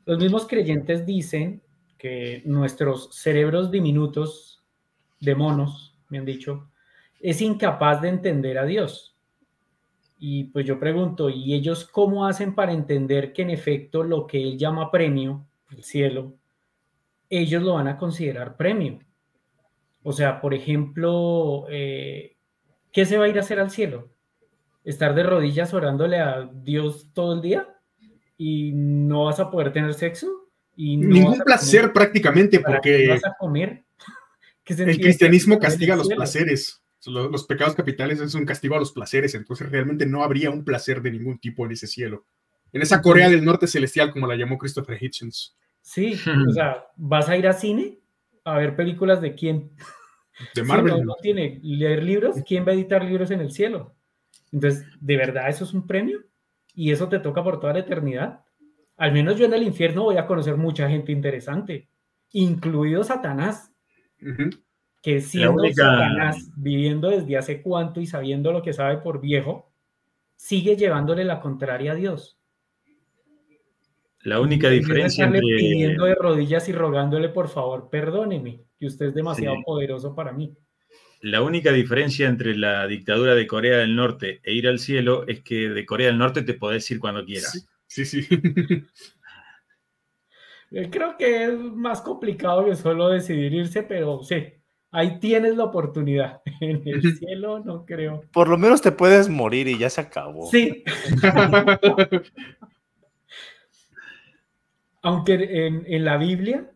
Los 0.04 0.18
mismos 0.18 0.46
creyentes 0.46 1.06
dicen 1.06 1.62
que 1.98 2.42
nuestros 2.44 3.14
cerebros 3.14 3.70
diminutos 3.70 4.62
de 5.20 5.34
monos, 5.34 5.96
me 6.08 6.18
han 6.18 6.24
dicho, 6.24 6.68
es 7.20 7.40
incapaz 7.40 8.02
de 8.02 8.08
entender 8.08 8.58
a 8.58 8.64
Dios. 8.64 9.11
Y 10.24 10.44
pues 10.44 10.64
yo 10.64 10.78
pregunto, 10.78 11.28
¿y 11.30 11.52
ellos 11.52 11.84
cómo 11.84 12.28
hacen 12.28 12.54
para 12.54 12.70
entender 12.70 13.32
que 13.32 13.42
en 13.42 13.50
efecto 13.50 14.04
lo 14.04 14.24
que 14.24 14.40
él 14.40 14.56
llama 14.56 14.88
premio, 14.88 15.48
el 15.72 15.82
cielo, 15.82 16.36
ellos 17.28 17.60
lo 17.64 17.74
van 17.74 17.88
a 17.88 17.98
considerar 17.98 18.56
premio? 18.56 19.00
O 20.04 20.12
sea, 20.12 20.40
por 20.40 20.54
ejemplo, 20.54 21.66
eh, 21.68 22.36
¿qué 22.92 23.04
se 23.04 23.18
va 23.18 23.24
a 23.24 23.28
ir 23.30 23.36
a 23.36 23.40
hacer 23.40 23.58
al 23.58 23.72
cielo? 23.72 24.12
¿Estar 24.84 25.12
de 25.16 25.24
rodillas 25.24 25.74
orándole 25.74 26.20
a 26.20 26.48
Dios 26.54 27.08
todo 27.12 27.34
el 27.34 27.42
día? 27.42 27.66
¿Y 28.38 28.70
no 28.74 29.24
vas 29.24 29.40
a 29.40 29.50
poder 29.50 29.72
tener 29.72 29.92
sexo? 29.92 30.28
¿Y 30.76 30.98
Ningún 30.98 31.40
placer 31.40 31.92
prácticamente, 31.92 32.60
porque... 32.60 33.08
vas 33.08 33.24
a 33.24 33.34
comer? 33.36 33.82
el 34.66 35.00
cristianismo 35.00 35.58
castiga 35.58 35.96
los 35.96 36.06
placeres 36.06 36.81
los, 37.06 37.44
pecados 37.44 37.74
capitales 37.74 38.20
es 38.20 38.34
un 38.34 38.44
castigo 38.44 38.76
a 38.76 38.78
los 38.78 38.92
placeres, 38.92 39.34
entonces 39.34 39.70
realmente 39.70 40.06
no 40.06 40.22
habría 40.22 40.50
un 40.50 40.64
placer 40.64 41.02
de 41.02 41.10
ningún 41.10 41.38
tipo 41.38 41.64
en 41.66 41.72
ese 41.72 41.86
cielo. 41.86 42.26
En 42.72 42.82
esa 42.82 43.02
Corea 43.02 43.28
del 43.28 43.44
Norte 43.44 43.66
celestial, 43.66 44.12
como 44.12 44.26
la 44.26 44.36
llamó 44.36 44.56
Christopher 44.56 45.02
Hitchens. 45.02 45.56
Sí, 45.82 46.18
o 46.48 46.52
sea, 46.52 46.86
¿vas 46.96 47.28
a 47.28 47.36
ir 47.36 47.46
a 47.46 47.52
cine 47.52 47.98
a 48.44 48.58
ver 48.58 48.76
películas 48.76 49.20
de 49.20 49.34
quién? 49.34 49.72
De 50.54 50.62
Marvel. 50.62 51.04
no, 51.04 51.14
tiene 51.20 51.60
leer 51.62 52.02
libros, 52.02 52.36
¿quién 52.46 52.66
va 52.66 52.70
a 52.70 52.74
editar 52.74 53.04
libros 53.04 53.30
en 53.30 53.40
el 53.40 53.52
cielo? 53.52 53.94
Entonces, 54.50 54.86
¿de 55.00 55.16
verdad 55.16 55.48
eso 55.48 55.64
es 55.64 55.74
un 55.74 55.86
premio? 55.86 56.20
¿Y 56.74 56.92
eso 56.92 57.08
te 57.08 57.18
toca 57.18 57.42
por 57.42 57.60
toda 57.60 57.74
la 57.74 57.80
eternidad? 57.80 58.44
Al 58.96 59.12
menos 59.12 59.36
yo 59.36 59.46
en 59.46 59.54
el 59.54 59.62
infierno 59.62 60.04
voy 60.04 60.16
a 60.16 60.26
conocer 60.26 60.56
mucha 60.56 60.88
gente 60.88 61.12
interesante, 61.12 61.88
incluido 62.30 63.04
Satanás 63.04 63.72
que 65.02 65.20
siendo 65.20 65.64
Satanás, 65.74 66.50
viviendo 66.56 67.10
desde 67.10 67.36
hace 67.36 67.60
cuánto 67.60 68.00
y 68.00 68.06
sabiendo 68.06 68.52
lo 68.52 68.62
que 68.62 68.72
sabe 68.72 68.98
por 68.98 69.20
viejo, 69.20 69.72
sigue 70.36 70.76
llevándole 70.76 71.24
la 71.24 71.40
contraria 71.40 71.92
a 71.92 71.94
Dios. 71.96 72.38
La 74.20 74.40
única 74.40 74.70
diferencia 74.70 75.24
entre... 75.24 75.40
pidiendo 75.40 76.04
de 76.04 76.14
rodillas 76.14 76.68
y 76.68 76.72
rogándole, 76.72 77.28
por 77.28 77.48
favor, 77.48 77.90
perdóneme, 77.90 78.62
que 78.78 78.86
usted 78.86 79.06
es 79.06 79.14
demasiado 79.14 79.56
poderoso 79.64 80.14
para 80.14 80.32
mí. 80.32 80.56
La 81.20 81.42
única 81.42 81.72
diferencia 81.72 82.28
entre 82.28 82.56
la 82.56 82.86
dictadura 82.86 83.34
de 83.34 83.46
Corea 83.48 83.78
del 83.78 83.96
Norte 83.96 84.40
e 84.44 84.54
ir 84.54 84.68
al 84.68 84.78
cielo 84.78 85.26
es 85.26 85.42
que 85.42 85.68
de 85.68 85.84
Corea 85.84 86.08
del 86.08 86.18
Norte 86.18 86.42
te 86.42 86.54
podés 86.54 86.88
ir 86.92 87.00
cuando 87.00 87.24
quieras. 87.24 87.68
Sí, 87.86 88.04
sí. 88.04 88.26
Eh, 90.74 90.88
creo 90.90 91.18
que 91.18 91.44
es 91.44 91.52
más 91.52 92.00
complicado 92.00 92.64
que 92.64 92.74
solo 92.74 93.10
decidir 93.10 93.52
irse, 93.52 93.82
pero 93.82 94.22
sí, 94.22 94.54
ahí 94.92 95.18
tienes 95.18 95.56
la 95.56 95.64
oportunidad. 95.64 96.40
En 96.60 96.82
el 96.86 97.16
cielo 97.16 97.58
no 97.58 97.84
creo. 97.84 98.22
Por 98.32 98.48
lo 98.48 98.56
menos 98.56 98.80
te 98.80 98.92
puedes 98.92 99.28
morir 99.28 99.66
y 99.66 99.76
ya 99.76 99.90
se 99.90 100.00
acabó. 100.00 100.48
Sí. 100.48 100.84
Aunque 105.02 105.66
en, 105.66 106.04
la 106.04 106.16
Biblia 106.16 106.70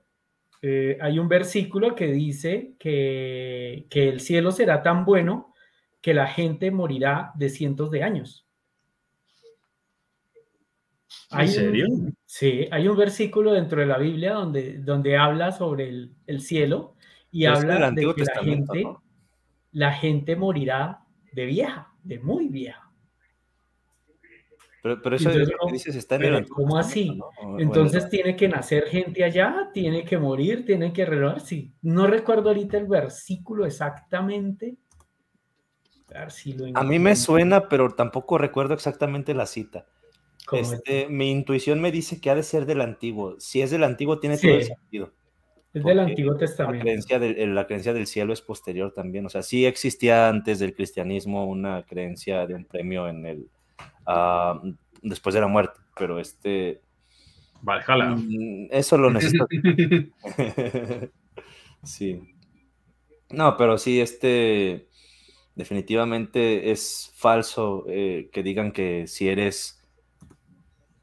eh, 0.61 0.99
hay 1.01 1.21
un 1.21 1.29
versículo 1.29 1.95
que 1.95 2.09
dice 2.09 2.75
que, 2.81 3.87
el 3.93 4.19
cielo 4.19 4.51
será 4.51 4.83
tan 4.83 5.05
bueno 5.05 5.55
que 6.01 6.13
la 6.13 6.27
gente 6.27 6.73
morirá 6.73 7.31
de 7.37 7.49
cientos 7.49 7.93
de 7.93 8.03
años. 8.03 8.45
¿En 11.31 11.49
serio? 11.49 11.87
sí, 12.25 12.67
hay 12.73 12.89
un 12.89 12.97
versículo 12.97 13.53
dentro 13.53 13.81
de 13.81 13.87
la 13.87 13.99
Biblia 13.99 14.33
donde, 14.33 14.79
donde 14.79 15.17
habla 15.17 15.53
sobre 15.53 15.89
el, 15.89 16.17
el 16.27 16.41
cielo 16.41 16.96
y 17.31 17.45
habla 17.47 17.91
de 17.91 18.15
que 18.15 18.25
la 18.25 18.43
gente, 18.43 18.87
la 19.73 19.93
gente 19.93 20.37
morirá 20.37 21.01
de 21.33 21.47
vieja, 21.47 21.93
de 22.03 22.19
muy 22.19 22.49
vieja. 22.49 22.87
Pero, 25.03 25.17
eso 25.17 25.31
que 25.31 25.73
dices 25.73 25.97
está 25.97 26.15
en 26.15 26.25
el 26.25 26.37
Antiguo 26.37 26.59
¿Cómo 26.59 26.79
así? 26.79 27.19
Entonces 27.59 28.09
tiene 28.09 28.37
que 28.37 28.49
nacer 28.49 28.85
gente 28.85 29.25
allá, 29.25 29.71
tiene 29.75 30.05
que 30.05 30.17
morir, 30.17 30.65
tiene 30.65 30.93
que 30.93 31.05
renovar. 31.05 31.41
Sí, 31.41 31.73
no 31.83 32.07
recuerdo 32.07 32.51
ahorita 32.51 32.77
el 32.77 32.87
versículo 32.87 33.67
exactamente. 33.67 34.77
A, 36.15 36.21
ver 36.21 36.31
si 36.31 36.53
lo 36.53 36.67
a 36.73 36.85
mí 36.85 37.01
me 37.01 37.17
suena, 37.17 37.69
pero 37.69 37.91
tampoco 37.95 38.39
recuerdo 38.39 38.75
exactamente 38.75 39.35
la 39.35 39.47
cita. 39.47 39.87
Este, 40.53 41.09
mi 41.09 41.33
intuición 41.33 41.81
me 41.81 41.91
dice 41.91 42.21
que 42.21 42.31
ha 42.31 42.37
de 42.37 42.45
ser 42.45 42.67
del 42.67 42.81
antiguo. 42.81 43.35
Si 43.41 43.61
es 43.63 43.73
del 43.73 43.83
antiguo, 43.83 44.21
tiene 44.21 44.39
todo 44.39 44.53
el 44.53 44.65
sentido. 44.65 45.13
Es 45.77 45.85
del 45.85 46.01
Antiguo 46.01 46.35
Testamento. 46.39 46.79
La 46.79 46.83
creencia, 46.85 47.19
del, 47.19 47.55
la 47.55 47.67
creencia 47.67 47.93
del 47.93 48.07
cielo 48.07 48.33
es 48.33 48.41
posterior 48.41 48.95
también. 48.95 49.27
O 49.27 49.29
sea, 49.29 49.43
sí 49.43 49.67
existía 49.67 50.27
antes 50.27 50.59
del 50.59 50.75
cristianismo 50.75 51.45
una 51.45 51.83
creencia 51.83 52.47
de 52.47 52.55
un 52.55 52.65
premio 52.65 53.09
en 53.09 53.27
el. 53.27 53.51
Después 55.03 55.35
de 55.35 55.41
la 55.43 55.49
muerte, 55.49 55.79
pero 55.95 56.19
este. 56.19 56.81
Valhalla. 57.61 58.17
Mm, 58.17 58.69
eso 58.71 58.97
lo 58.97 59.11
necesito. 59.11 59.47
sí. 61.85 62.23
No, 63.29 63.59
pero 63.59 63.77
sí, 63.77 64.01
este. 64.01 64.89
Definitivamente 65.57 66.71
es 66.71 67.13
falso 67.17 67.85
eh, 67.89 68.31
que 68.33 68.43
digan 68.43 68.73
que 68.73 69.07
si 69.07 69.29
eres, 69.29 69.87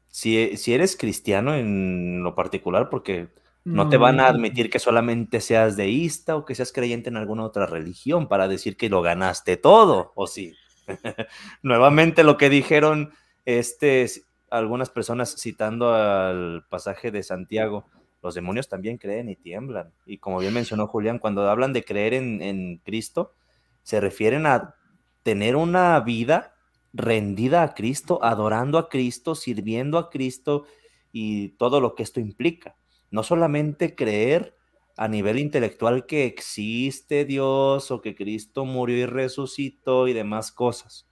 si, 0.08 0.56
si 0.56 0.74
eres 0.74 0.96
cristiano 0.96 1.54
en 1.54 2.24
lo 2.24 2.34
particular, 2.34 2.88
porque 2.88 3.28
no 3.64 3.88
te 3.88 3.96
van 3.96 4.20
a 4.20 4.26
admitir 4.26 4.68
que 4.68 4.78
solamente 4.78 5.40
seas 5.40 5.76
deísta 5.76 6.36
o 6.36 6.44
que 6.44 6.54
seas 6.54 6.70
creyente 6.70 7.08
en 7.08 7.16
alguna 7.16 7.44
otra 7.44 7.66
religión 7.66 8.28
para 8.28 8.46
decir 8.46 8.76
que 8.76 8.90
lo 8.90 9.00
ganaste 9.00 9.56
todo, 9.56 10.12
¿o 10.14 10.26
sí? 10.26 10.54
Nuevamente 11.62 12.24
lo 12.24 12.36
que 12.36 12.50
dijeron 12.50 13.14
este, 13.46 14.06
algunas 14.50 14.90
personas 14.90 15.36
citando 15.38 15.94
al 15.94 16.66
pasaje 16.68 17.10
de 17.10 17.22
Santiago, 17.22 17.86
los 18.22 18.34
demonios 18.34 18.68
también 18.68 18.98
creen 18.98 19.30
y 19.30 19.36
tiemblan. 19.36 19.92
Y 20.04 20.18
como 20.18 20.38
bien 20.38 20.52
mencionó 20.52 20.86
Julián, 20.86 21.18
cuando 21.18 21.48
hablan 21.48 21.72
de 21.72 21.84
creer 21.84 22.14
en, 22.14 22.42
en 22.42 22.78
Cristo, 22.78 23.34
se 23.82 24.00
refieren 24.00 24.46
a 24.46 24.74
tener 25.22 25.56
una 25.56 25.98
vida 26.00 26.54
rendida 26.92 27.62
a 27.62 27.74
Cristo, 27.74 28.22
adorando 28.22 28.78
a 28.78 28.88
Cristo, 28.88 29.34
sirviendo 29.34 29.98
a 29.98 30.10
Cristo 30.10 30.64
y 31.12 31.50
todo 31.56 31.80
lo 31.80 31.94
que 31.94 32.02
esto 32.02 32.20
implica. 32.20 32.76
No 33.14 33.22
solamente 33.22 33.94
creer 33.94 34.56
a 34.96 35.06
nivel 35.06 35.38
intelectual 35.38 36.04
que 36.04 36.24
existe 36.24 37.24
Dios 37.24 37.92
o 37.92 38.00
que 38.00 38.16
Cristo 38.16 38.64
murió 38.64 38.96
y 38.96 39.06
resucitó 39.06 40.08
y 40.08 40.12
demás 40.12 40.50
cosas. 40.50 41.06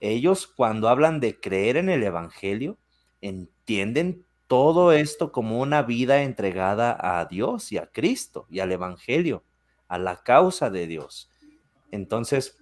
Ellos 0.00 0.48
cuando 0.48 0.88
hablan 0.88 1.20
de 1.20 1.38
creer 1.38 1.76
en 1.76 1.90
el 1.90 2.02
Evangelio, 2.02 2.76
entienden 3.20 4.24
todo 4.48 4.90
esto 4.90 5.30
como 5.30 5.60
una 5.60 5.82
vida 5.82 6.24
entregada 6.24 6.98
a 7.00 7.24
Dios 7.26 7.70
y 7.70 7.78
a 7.78 7.86
Cristo 7.86 8.48
y 8.50 8.58
al 8.58 8.72
Evangelio, 8.72 9.44
a 9.86 9.98
la 9.98 10.24
causa 10.24 10.70
de 10.70 10.88
Dios. 10.88 11.30
Entonces, 11.92 12.58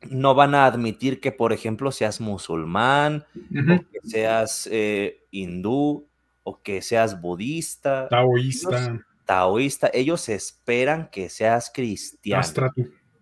no 0.00 0.34
van 0.34 0.54
a 0.54 0.64
admitir 0.64 1.20
que, 1.20 1.30
por 1.30 1.52
ejemplo, 1.52 1.92
seas 1.92 2.22
musulmán, 2.22 3.26
o 3.34 3.90
que 3.90 4.00
seas 4.02 4.66
eh, 4.72 5.26
hindú, 5.30 6.08
o 6.42 6.62
que 6.62 6.82
seas 6.82 7.20
budista. 7.20 8.08
Taoísta 8.08 9.04
taoísta, 9.24 9.90
ellos 9.92 10.28
esperan 10.28 11.08
que 11.10 11.28
seas 11.28 11.70
cristiano. 11.72 12.70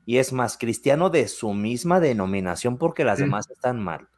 Y 0.07 0.19
es 0.19 0.33
más, 0.33 0.59
cristiano 0.59 1.11
de 1.11 1.29
su 1.29 1.53
misma 1.53 2.01
denominación 2.01 2.79
porque 2.79 3.05
las 3.05 3.19
demás 3.19 3.49
están 3.49 3.81
mal. 3.81 4.09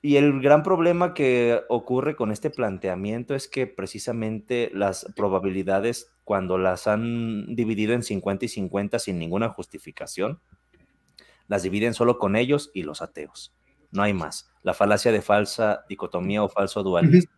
Y 0.00 0.16
el 0.16 0.40
gran 0.40 0.62
problema 0.62 1.14
que 1.14 1.62
ocurre 1.68 2.14
con 2.14 2.30
este 2.30 2.50
planteamiento 2.50 3.34
es 3.34 3.48
que 3.48 3.66
precisamente 3.66 4.70
las 4.72 5.06
probabilidades, 5.16 6.10
cuando 6.24 6.58
las 6.58 6.86
han 6.86 7.54
dividido 7.54 7.92
en 7.94 8.02
50 8.02 8.44
y 8.44 8.48
50 8.48 8.98
sin 8.98 9.18
ninguna 9.18 9.48
justificación, 9.50 10.40
las 11.48 11.62
dividen 11.62 11.94
solo 11.94 12.18
con 12.18 12.36
ellos 12.36 12.70
y 12.74 12.82
los 12.82 13.02
ateos. 13.02 13.54
No 13.94 14.02
hay 14.02 14.12
más. 14.12 14.50
La 14.62 14.74
falacia 14.74 15.12
de 15.12 15.22
falsa 15.22 15.84
dicotomía 15.88 16.42
o 16.42 16.48
falso 16.48 16.82
dualismo. 16.82 17.30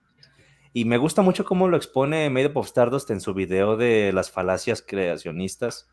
Y 0.73 0.85
me 0.85 0.97
gusta 0.97 1.23
mucho 1.23 1.45
cómo 1.45 1.69
lo 1.69 1.77
expone 1.77 2.29
Made 2.31 2.51
of 2.55 2.67
Stardust 2.67 3.11
en 3.11 3.21
su 3.21 3.35
video 3.35 3.77
de 3.77 4.13
las 4.13 4.31
falacias 4.31 4.83
creacionistas, 4.83 5.89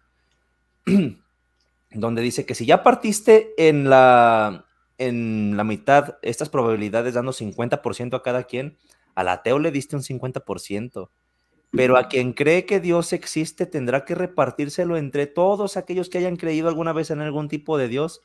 donde 1.91 2.21
dice 2.21 2.45
que 2.45 2.55
si 2.55 2.65
ya 2.65 2.81
partiste 2.83 3.53
en 3.57 3.89
la, 3.89 4.65
en 4.97 5.55
la 5.57 5.63
mitad 5.63 6.17
estas 6.21 6.49
probabilidades 6.49 7.13
dando 7.13 7.33
50% 7.33 8.15
a 8.15 8.23
cada 8.23 8.43
quien, 8.43 8.77
al 9.15 9.29
ateo 9.29 9.59
le 9.59 9.71
diste 9.71 9.95
un 9.95 10.01
50%. 10.01 11.09
Pero 11.71 11.97
a 11.97 12.07
quien 12.07 12.33
cree 12.33 12.65
que 12.65 12.79
Dios 12.79 13.13
existe 13.13 13.65
tendrá 13.65 14.05
que 14.05 14.15
repartírselo 14.15 14.95
entre 14.95 15.27
todos 15.27 15.75
aquellos 15.75 16.07
que 16.07 16.19
hayan 16.19 16.35
creído 16.35 16.67
alguna 16.67 16.93
vez 16.93 17.09
en 17.09 17.19
algún 17.19 17.47
tipo 17.47 17.77
de 17.77 17.87
Dios, 17.87 18.21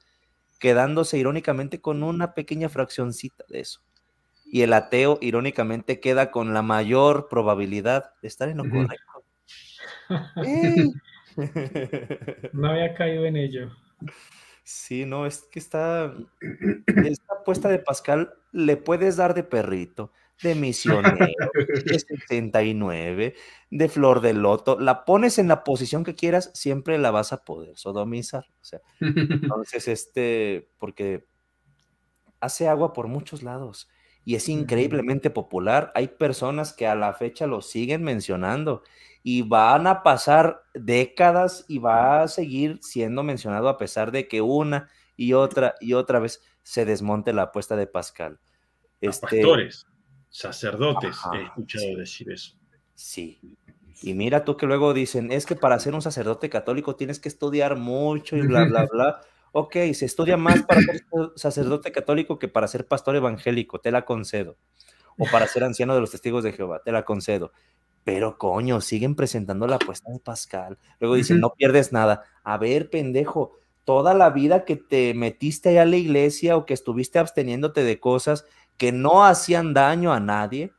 quedándose 0.58 1.18
irónicamente 1.18 1.80
con 1.80 2.02
una 2.02 2.34
pequeña 2.34 2.68
fraccioncita 2.68 3.44
de 3.48 3.60
eso 3.60 3.80
y 4.50 4.62
el 4.62 4.72
ateo 4.72 5.18
irónicamente 5.20 6.00
queda 6.00 6.30
con 6.30 6.54
la 6.54 6.62
mayor 6.62 7.28
probabilidad 7.28 8.12
de 8.22 8.28
estar 8.28 8.48
en 8.48 8.58
lo 8.58 8.68
correcto. 8.68 9.24
no 12.52 12.70
había 12.70 12.94
caído 12.94 13.26
en 13.26 13.36
ello. 13.36 13.70
Sí, 14.64 15.04
no, 15.04 15.26
es 15.26 15.46
que 15.50 15.58
está, 15.58 16.14
esta 16.86 17.34
apuesta 17.40 17.68
de 17.68 17.78
Pascal 17.78 18.32
le 18.52 18.76
puedes 18.76 19.16
dar 19.16 19.34
de 19.34 19.42
perrito, 19.42 20.12
de 20.42 20.54
misionero, 20.54 21.50
de 21.84 21.98
79, 21.98 23.34
de 23.70 23.88
flor 23.88 24.20
de 24.20 24.34
loto, 24.34 24.78
la 24.78 25.04
pones 25.04 25.38
en 25.38 25.48
la 25.48 25.64
posición 25.64 26.04
que 26.04 26.14
quieras, 26.14 26.50
siempre 26.54 26.98
la 26.98 27.10
vas 27.10 27.32
a 27.32 27.44
poder 27.44 27.76
sodomizar. 27.76 28.46
O 28.60 28.64
sea, 28.64 28.80
entonces, 29.00 29.88
este, 29.88 30.68
porque 30.78 31.26
hace 32.40 32.68
agua 32.68 32.92
por 32.92 33.08
muchos 33.08 33.42
lados 33.42 33.88
y 34.24 34.34
es 34.34 34.48
increíblemente 34.48 35.30
popular. 35.30 35.90
Hay 35.94 36.08
personas 36.08 36.72
que 36.72 36.86
a 36.86 36.94
la 36.94 37.14
fecha 37.14 37.46
lo 37.46 37.62
siguen 37.62 38.02
mencionando 38.04 38.82
y 39.22 39.42
van 39.42 39.86
a 39.86 40.02
pasar 40.02 40.62
décadas 40.74 41.64
y 41.66 41.78
va 41.78 42.22
a 42.22 42.28
seguir 42.28 42.78
siendo 42.82 43.22
mencionado 43.22 43.68
a 43.68 43.78
pesar 43.78 44.12
de 44.12 44.28
que 44.28 44.42
una 44.42 44.90
y 45.16 45.32
otra 45.32 45.74
y 45.80 45.94
otra 45.94 46.18
vez 46.18 46.42
se 46.62 46.84
desmonte 46.84 47.32
la 47.32 47.44
apuesta 47.44 47.74
de 47.74 47.86
Pascal. 47.86 48.38
Este, 49.00 49.38
Pastores, 49.38 49.86
sacerdotes, 50.30 51.16
he 51.32 51.42
escuchado 51.42 51.96
decir 51.96 52.30
eso. 52.30 52.56
Sí. 52.94 53.40
Y 54.02 54.14
mira 54.14 54.44
tú 54.44 54.56
que 54.56 54.66
luego 54.66 54.94
dicen, 54.94 55.32
es 55.32 55.46
que 55.46 55.56
para 55.56 55.78
ser 55.78 55.94
un 55.94 56.02
sacerdote 56.02 56.48
católico 56.48 56.96
tienes 56.96 57.18
que 57.18 57.28
estudiar 57.28 57.76
mucho 57.76 58.36
y 58.36 58.42
bla, 58.42 58.64
bla, 58.64 58.86
bla 58.90 59.20
ok, 59.52 59.74
se 59.92 60.04
estudia 60.04 60.36
más 60.36 60.62
para 60.62 60.80
ser 60.82 61.02
sacerdote 61.36 61.92
católico 61.92 62.38
que 62.38 62.48
para 62.48 62.68
ser 62.68 62.86
pastor 62.86 63.16
evangélico, 63.16 63.80
te 63.80 63.90
la 63.90 64.04
concedo. 64.04 64.56
O 65.18 65.26
para 65.32 65.48
ser 65.48 65.64
anciano 65.64 65.94
de 65.94 66.00
los 66.00 66.12
testigos 66.12 66.44
de 66.44 66.52
Jehová, 66.52 66.80
te 66.84 66.92
la 66.92 67.04
concedo. 67.04 67.52
Pero 68.04 68.38
coño, 68.38 68.80
siguen 68.80 69.16
presentando 69.16 69.66
la 69.66 69.76
apuesta 69.76 70.12
de 70.12 70.20
Pascal. 70.20 70.78
Luego 71.00 71.16
dicen, 71.16 71.40
no 71.40 71.54
pierdes 71.54 71.92
nada. 71.92 72.22
A 72.44 72.56
ver, 72.56 72.88
pendejo, 72.88 73.58
toda 73.84 74.14
la 74.14 74.30
vida 74.30 74.64
que 74.64 74.76
te 74.76 75.12
metiste 75.14 75.70
allá 75.70 75.82
a 75.82 75.86
la 75.86 75.96
iglesia 75.96 76.56
o 76.56 76.66
que 76.66 76.74
estuviste 76.74 77.18
absteniéndote 77.18 77.82
de 77.82 77.98
cosas 77.98 78.44
que 78.78 78.92
no 78.92 79.24
hacían 79.24 79.74
daño 79.74 80.12
a 80.12 80.20
nadie, 80.20 80.72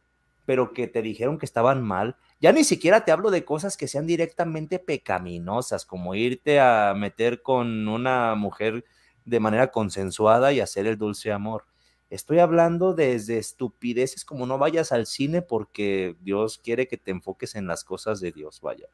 pero 0.45 0.73
que 0.73 0.87
te 0.87 1.03
dijeron 1.03 1.37
que 1.37 1.45
estaban 1.45 1.83
mal, 1.83 2.15
ya 2.39 2.51
ni 2.51 2.63
siquiera 2.63 3.03
te 3.05 3.11
hablo 3.11 3.29
de 3.29 3.45
cosas 3.45 3.77
que 3.77 3.87
sean 3.87 4.07
directamente 4.07 4.79
pecaminosas, 4.79 5.85
como 5.85 6.15
irte 6.15 6.59
a 6.59 6.93
meter 6.95 7.43
con 7.43 7.87
una 7.87 8.33
mujer 8.35 8.85
de 9.25 9.39
manera 9.39 9.69
consensuada 9.69 10.53
y 10.53 10.61
hacer 10.61 10.87
el 10.87 10.97
dulce 10.97 11.31
amor. 11.31 11.65
Estoy 12.09 12.39
hablando 12.39 12.95
desde 12.95 13.37
estupideces 13.37 14.25
como 14.25 14.47
no 14.47 14.57
vayas 14.57 14.91
al 14.91 15.05
cine 15.05 15.43
porque 15.43 16.15
Dios 16.21 16.57
quiere 16.57 16.87
que 16.87 16.97
te 16.97 17.11
enfoques 17.11 17.53
en 17.53 17.67
las 17.67 17.83
cosas 17.83 18.19
de 18.19 18.31
Dios, 18.31 18.61
vaya. 18.61 18.87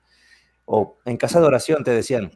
O 0.66 0.98
en 1.06 1.16
casa 1.16 1.40
de 1.40 1.46
oración 1.46 1.84
te 1.84 1.92
decían, 1.92 2.32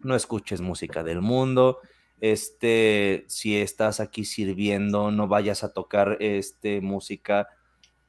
no 0.00 0.14
escuches 0.14 0.60
música 0.60 1.02
del 1.02 1.22
mundo, 1.22 1.80
este, 2.20 3.24
si 3.28 3.56
estás 3.56 4.00
aquí 4.00 4.24
sirviendo, 4.24 5.10
no 5.10 5.28
vayas 5.28 5.64
a 5.64 5.72
tocar 5.72 6.16
este 6.20 6.80
música 6.80 7.48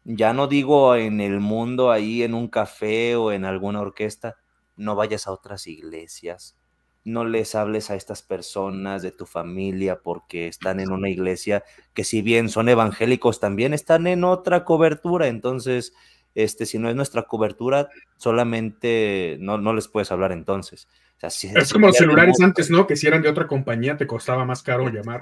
ya 0.05 0.33
no 0.33 0.47
digo 0.47 0.95
en 0.95 1.19
el 1.19 1.39
mundo, 1.39 1.91
ahí 1.91 2.23
en 2.23 2.35
un 2.35 2.47
café 2.47 3.15
o 3.15 3.31
en 3.31 3.43
alguna 3.43 3.81
orquesta, 3.81 4.37
no 4.77 4.95
vayas 4.95 5.27
a 5.27 5.31
otras 5.31 5.65
iglesias, 5.67 6.55
no 7.03 7.25
les 7.25 7.55
hables 7.55 7.89
a 7.89 7.95
estas 7.95 8.21
personas 8.21 9.01
de 9.01 9.11
tu 9.11 9.25
familia 9.25 10.01
porque 10.03 10.47
están 10.47 10.79
en 10.79 10.91
una 10.91 11.09
iglesia 11.09 11.63
que 11.93 12.03
si 12.03 12.21
bien 12.21 12.49
son 12.49 12.69
evangélicos 12.69 13.39
también 13.39 13.73
están 13.73 14.05
en 14.07 14.23
otra 14.23 14.63
cobertura, 14.63 15.27
entonces 15.27 15.93
este 16.35 16.65
si 16.67 16.77
no 16.77 16.89
es 16.89 16.95
nuestra 16.95 17.23
cobertura 17.23 17.89
solamente 18.17 19.37
no, 19.39 19.57
no 19.57 19.73
les 19.73 19.87
puedes 19.87 20.11
hablar 20.11 20.31
entonces. 20.31 20.87
Es 21.21 21.73
como 21.73 21.87
los 21.87 21.97
celulares 21.97 22.39
antes, 22.41 22.69
¿no? 22.69 22.85
Que 22.85 22.95
si 22.95 23.07
eran 23.07 23.21
de 23.21 23.29
otra 23.29 23.47
compañía 23.47 23.97
te 23.97 24.07
costaba 24.07 24.45
más 24.45 24.61
caro 24.61 24.89
llamar. 24.89 25.21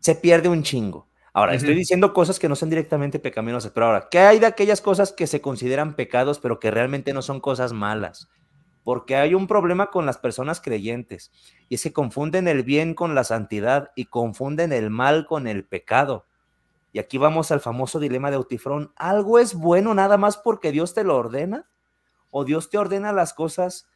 Se 0.00 0.14
pierde 0.14 0.48
un 0.48 0.62
chingo. 0.62 1.08
Ahora, 1.32 1.54
estoy 1.54 1.74
diciendo 1.74 2.12
cosas 2.12 2.38
que 2.38 2.48
no 2.48 2.56
son 2.56 2.70
directamente 2.70 3.20
pecaminosas, 3.20 3.70
pero 3.70 3.86
ahora, 3.86 4.08
¿qué 4.10 4.18
hay 4.18 4.40
de 4.40 4.46
aquellas 4.46 4.80
cosas 4.80 5.12
que 5.12 5.26
se 5.28 5.40
consideran 5.40 5.94
pecados, 5.94 6.40
pero 6.40 6.58
que 6.58 6.70
realmente 6.70 7.12
no 7.12 7.22
son 7.22 7.40
cosas 7.40 7.72
malas? 7.72 8.28
Porque 8.82 9.14
hay 9.14 9.34
un 9.34 9.46
problema 9.46 9.90
con 9.90 10.04
las 10.04 10.18
personas 10.18 10.60
creyentes 10.60 11.30
y 11.68 11.76
se 11.76 11.92
confunden 11.92 12.48
el 12.48 12.64
bien 12.64 12.94
con 12.94 13.14
la 13.14 13.22
santidad 13.22 13.92
y 13.94 14.06
confunden 14.06 14.72
el 14.72 14.90
mal 14.90 15.26
con 15.26 15.46
el 15.46 15.64
pecado. 15.64 16.26
Y 16.92 16.98
aquí 16.98 17.18
vamos 17.18 17.52
al 17.52 17.60
famoso 17.60 18.00
dilema 18.00 18.30
de 18.30 18.36
Autifrón. 18.36 18.92
¿Algo 18.96 19.38
es 19.38 19.54
bueno 19.54 19.94
nada 19.94 20.16
más 20.16 20.38
porque 20.38 20.72
Dios 20.72 20.94
te 20.94 21.04
lo 21.04 21.16
ordena? 21.16 21.68
¿O 22.38 22.44
Dios 22.44 22.70
te 22.70 22.78
ordena 22.78 23.12
las 23.12 23.34
cosas 23.34 23.88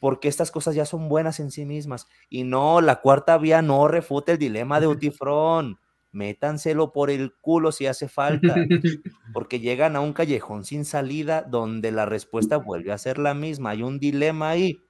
porque 0.00 0.28
estas 0.28 0.50
cosas 0.50 0.74
ya 0.74 0.86
son 0.86 1.08
buenas 1.08 1.40
en 1.40 1.50
sí 1.50 1.64
mismas? 1.64 2.06
Y 2.28 2.44
no, 2.44 2.80
la 2.80 3.00
cuarta 3.00 3.38
vía 3.38 3.62
no 3.62 3.86
refuta 3.88 4.32
el 4.32 4.38
dilema 4.38 4.80
de 4.80 4.86
Utifrón 4.86 5.78
métanselo 6.12 6.92
por 6.92 7.10
el 7.10 7.34
culo 7.40 7.72
si 7.72 7.86
hace 7.86 8.08
falta, 8.08 8.54
porque 9.32 9.60
llegan 9.60 9.96
a 9.96 10.00
un 10.00 10.12
callejón 10.12 10.64
sin 10.64 10.84
salida 10.84 11.42
donde 11.42 11.90
la 11.90 12.06
respuesta 12.06 12.58
vuelve 12.58 12.92
a 12.92 12.98
ser 12.98 13.18
la 13.18 13.34
misma, 13.34 13.70
hay 13.70 13.82
un 13.82 13.98
dilema 13.98 14.50
ahí. 14.50 14.84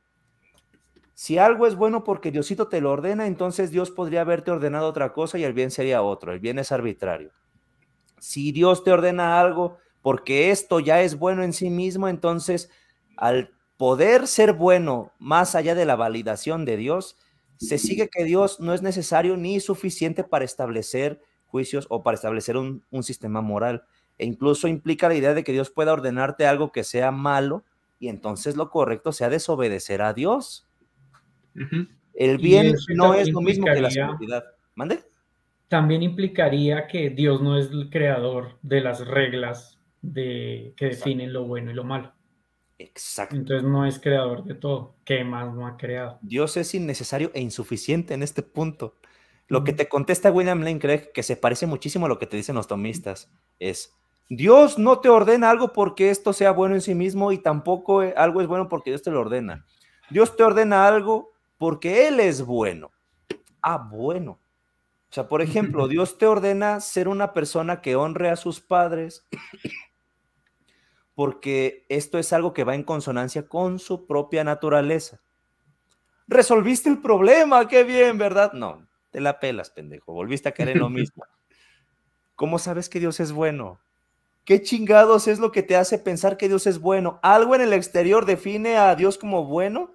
Si 1.15 1.39
algo 1.39 1.67
es 1.67 1.77
bueno 1.77 2.03
porque 2.03 2.33
Diosito 2.33 2.69
te 2.69 2.81
lo 2.81 2.91
ordena, 2.91 3.27
entonces 3.27 3.71
Dios 3.71 3.91
podría 3.91 4.23
haberte 4.23 4.51
ordenado 4.51 4.89
otra 4.89 5.13
cosa 5.13 5.39
y 5.39 5.45
el 5.45 5.53
bien 5.53 5.71
sería 5.71 6.03
otro. 6.03 6.33
El 6.33 6.41
bien 6.41 6.59
es 6.59 6.73
arbitrario. 6.73 7.31
Si 8.19 8.51
Dios 8.51 8.83
te 8.83 8.91
ordena 8.91 9.39
algo 9.41 9.77
porque 10.01 10.51
esto 10.51 10.81
ya 10.81 11.03
es 11.03 11.17
bueno 11.19 11.45
en 11.45 11.53
sí 11.53 11.71
mismo, 11.71 12.09
entonces 12.09 12.71
al 13.17 13.51
poder 13.77 14.27
ser 14.27 14.53
bueno 14.53 15.13
más 15.19 15.55
allá 15.55 15.75
de 15.75 15.85
la 15.85 15.97
validación 15.97 16.65
de 16.65 16.77
Dios, 16.77 17.17
se 17.57 17.79
sigue 17.79 18.09
que 18.09 18.25
Dios 18.25 18.59
no 18.61 18.75
es 18.75 18.83
necesario 18.83 19.37
ni 19.37 19.61
suficiente 19.61 20.25
para 20.25 20.45
establecer 20.45 21.21
juicios 21.47 21.87
o 21.91 22.03
para 22.03 22.15
establecer 22.15 22.57
un, 22.57 22.83
sistema 23.03 23.41
moral. 23.41 23.85
E 24.19 24.27
incluso 24.27 24.69
implica 24.69 25.09
la 25.09 25.15
idea 25.15 25.35
de 25.35 25.45
que 25.45 25.53
Dios 25.53 25.71
pueda 25.71 25.93
ordenarte 25.93 26.47
algo 26.47 26.73
que 26.73 26.83
sea 26.83 27.11
malo 27.11 27.65
y 28.01 28.09
entonces 28.09 28.57
lo 28.57 28.71
correcto 28.71 29.13
sea 29.13 29.29
desobedecer 29.29 30.03
a 30.03 30.13
Dios. 30.13 30.67
El 32.15 32.39
bien 32.39 32.75
no 32.97 33.15
es 33.15 33.31
lo 33.31 33.41
mismo 33.41 33.67
que 33.67 33.81
la 33.81 33.91
seguridad. 33.91 34.45
¿Mande? 34.75 35.01
También 35.69 36.03
implicaría 36.03 36.87
que 36.87 37.11
Dios 37.11 37.41
no 37.41 37.59
es 37.59 37.71
el 37.71 37.91
creador 37.91 38.59
de 38.63 38.81
las 38.81 39.07
reglas 39.07 39.79
de, 40.03 40.75
que 40.77 40.87
definen 40.87 41.33
lo 41.33 41.45
bueno 41.45 41.71
y 41.71 41.75
lo 41.75 41.85
malo. 41.85 42.13
Exacto. 42.83 43.37
Entonces 43.37 43.69
no 43.69 43.87
es 43.87 44.01
creador 44.01 44.45
de 44.45 44.55
todo. 44.55 44.97
¿Qué 45.05 45.25
más 45.25 45.55
no 45.55 45.67
ha 45.67 45.77
creado? 45.77 46.19
Dios 46.23 46.57
es 46.57 46.75
innecesario 46.75 47.31
e 47.35 47.41
insuficiente 47.41 48.15
en 48.15 48.23
este 48.23 48.43
punto. 48.43 48.97
Lo 49.49 49.65
que 49.65 49.73
te 49.73 49.89
contesta 49.89 50.33
William 50.33 50.61
Lane 50.61 50.79
Craig, 50.79 51.13
que 51.13 51.23
se 51.23 51.37
parece 51.37 51.67
muchísimo 51.67 52.07
a 52.07 52.09
lo 52.09 52.19
que 52.19 52.27
te 52.27 52.37
dicen 52.37 52.55
los 52.55 52.67
tomistas, 52.67 53.31
es, 53.59 53.95
Dios 54.29 54.79
no 54.79 55.01
te 55.01 55.09
ordena 55.09 55.51
algo 55.51 55.73
porque 55.73 56.11
esto 56.11 56.33
sea 56.33 56.53
bueno 56.53 56.75
en 56.75 56.81
sí 56.81 56.95
mismo 56.95 57.33
y 57.33 57.39
tampoco 57.39 58.03
eh, 58.03 58.15
algo 58.17 58.41
es 58.41 58.47
bueno 58.47 58.69
porque 58.69 58.91
Dios 58.91 59.03
te 59.03 59.11
lo 59.11 59.21
ordena. 59.21 59.67
Dios 60.11 60.37
te 60.37 60.43
ordena 60.43 60.87
algo 60.87 61.33
porque 61.59 62.09
Él 62.09 62.19
es 62.19 62.45
bueno. 62.45 62.91
Ah, 63.61 63.77
bueno. 63.77 64.41
O 65.11 65.15
sea, 65.15 65.29
por 65.29 65.43
ejemplo, 65.43 65.87
Dios 65.89 66.19
te 66.19 66.27
ordena 66.27 66.81
ser 66.81 67.09
una 67.09 67.33
persona 67.33 67.83
que 67.83 67.95
honre 67.95 68.31
a 68.31 68.37
sus 68.37 68.61
padres 68.61 69.27
porque 71.15 71.85
esto 71.89 72.19
es 72.19 72.33
algo 72.33 72.53
que 72.53 72.65
va 72.65 72.75
en 72.75 72.85
consonancia 72.85 73.47
con 73.49 73.79
su 73.79 74.07
propia 74.07 74.45
naturaleza. 74.45 75.21
Resolviste 76.27 76.89
el 76.89 77.01
problema, 77.01 77.69
qué 77.69 77.85
bien, 77.85 78.17
¿verdad? 78.19 78.53
No, 78.53 78.87
te 79.11 79.21
la 79.21 79.39
pelas, 79.39 79.71
pendejo, 79.71 80.13
volviste 80.13 80.49
a 80.49 80.53
caer 80.53 80.71
en 80.71 80.79
lo 80.79 80.89
mismo. 80.91 81.25
¿Cómo 82.35 82.59
sabes 82.59 82.89
que 82.89 83.01
Dios 83.01 83.21
es 83.21 83.33
bueno? 83.33 83.81
¿Qué 84.45 84.63
chingados 84.63 85.29
es 85.29 85.39
lo 85.39 85.53
que 85.53 85.63
te 85.63 85.77
hace 85.77 85.99
pensar 85.99 86.37
que 86.37 86.49
Dios 86.49 86.67
es 86.67 86.81
bueno? 86.81 87.21
¿Algo 87.23 87.55
en 87.55 87.61
el 87.61 87.73
exterior 87.73 88.27
define 88.27 88.77
a 88.77 88.95
Dios 88.97 89.19
como 89.19 89.45
bueno? 89.45 89.95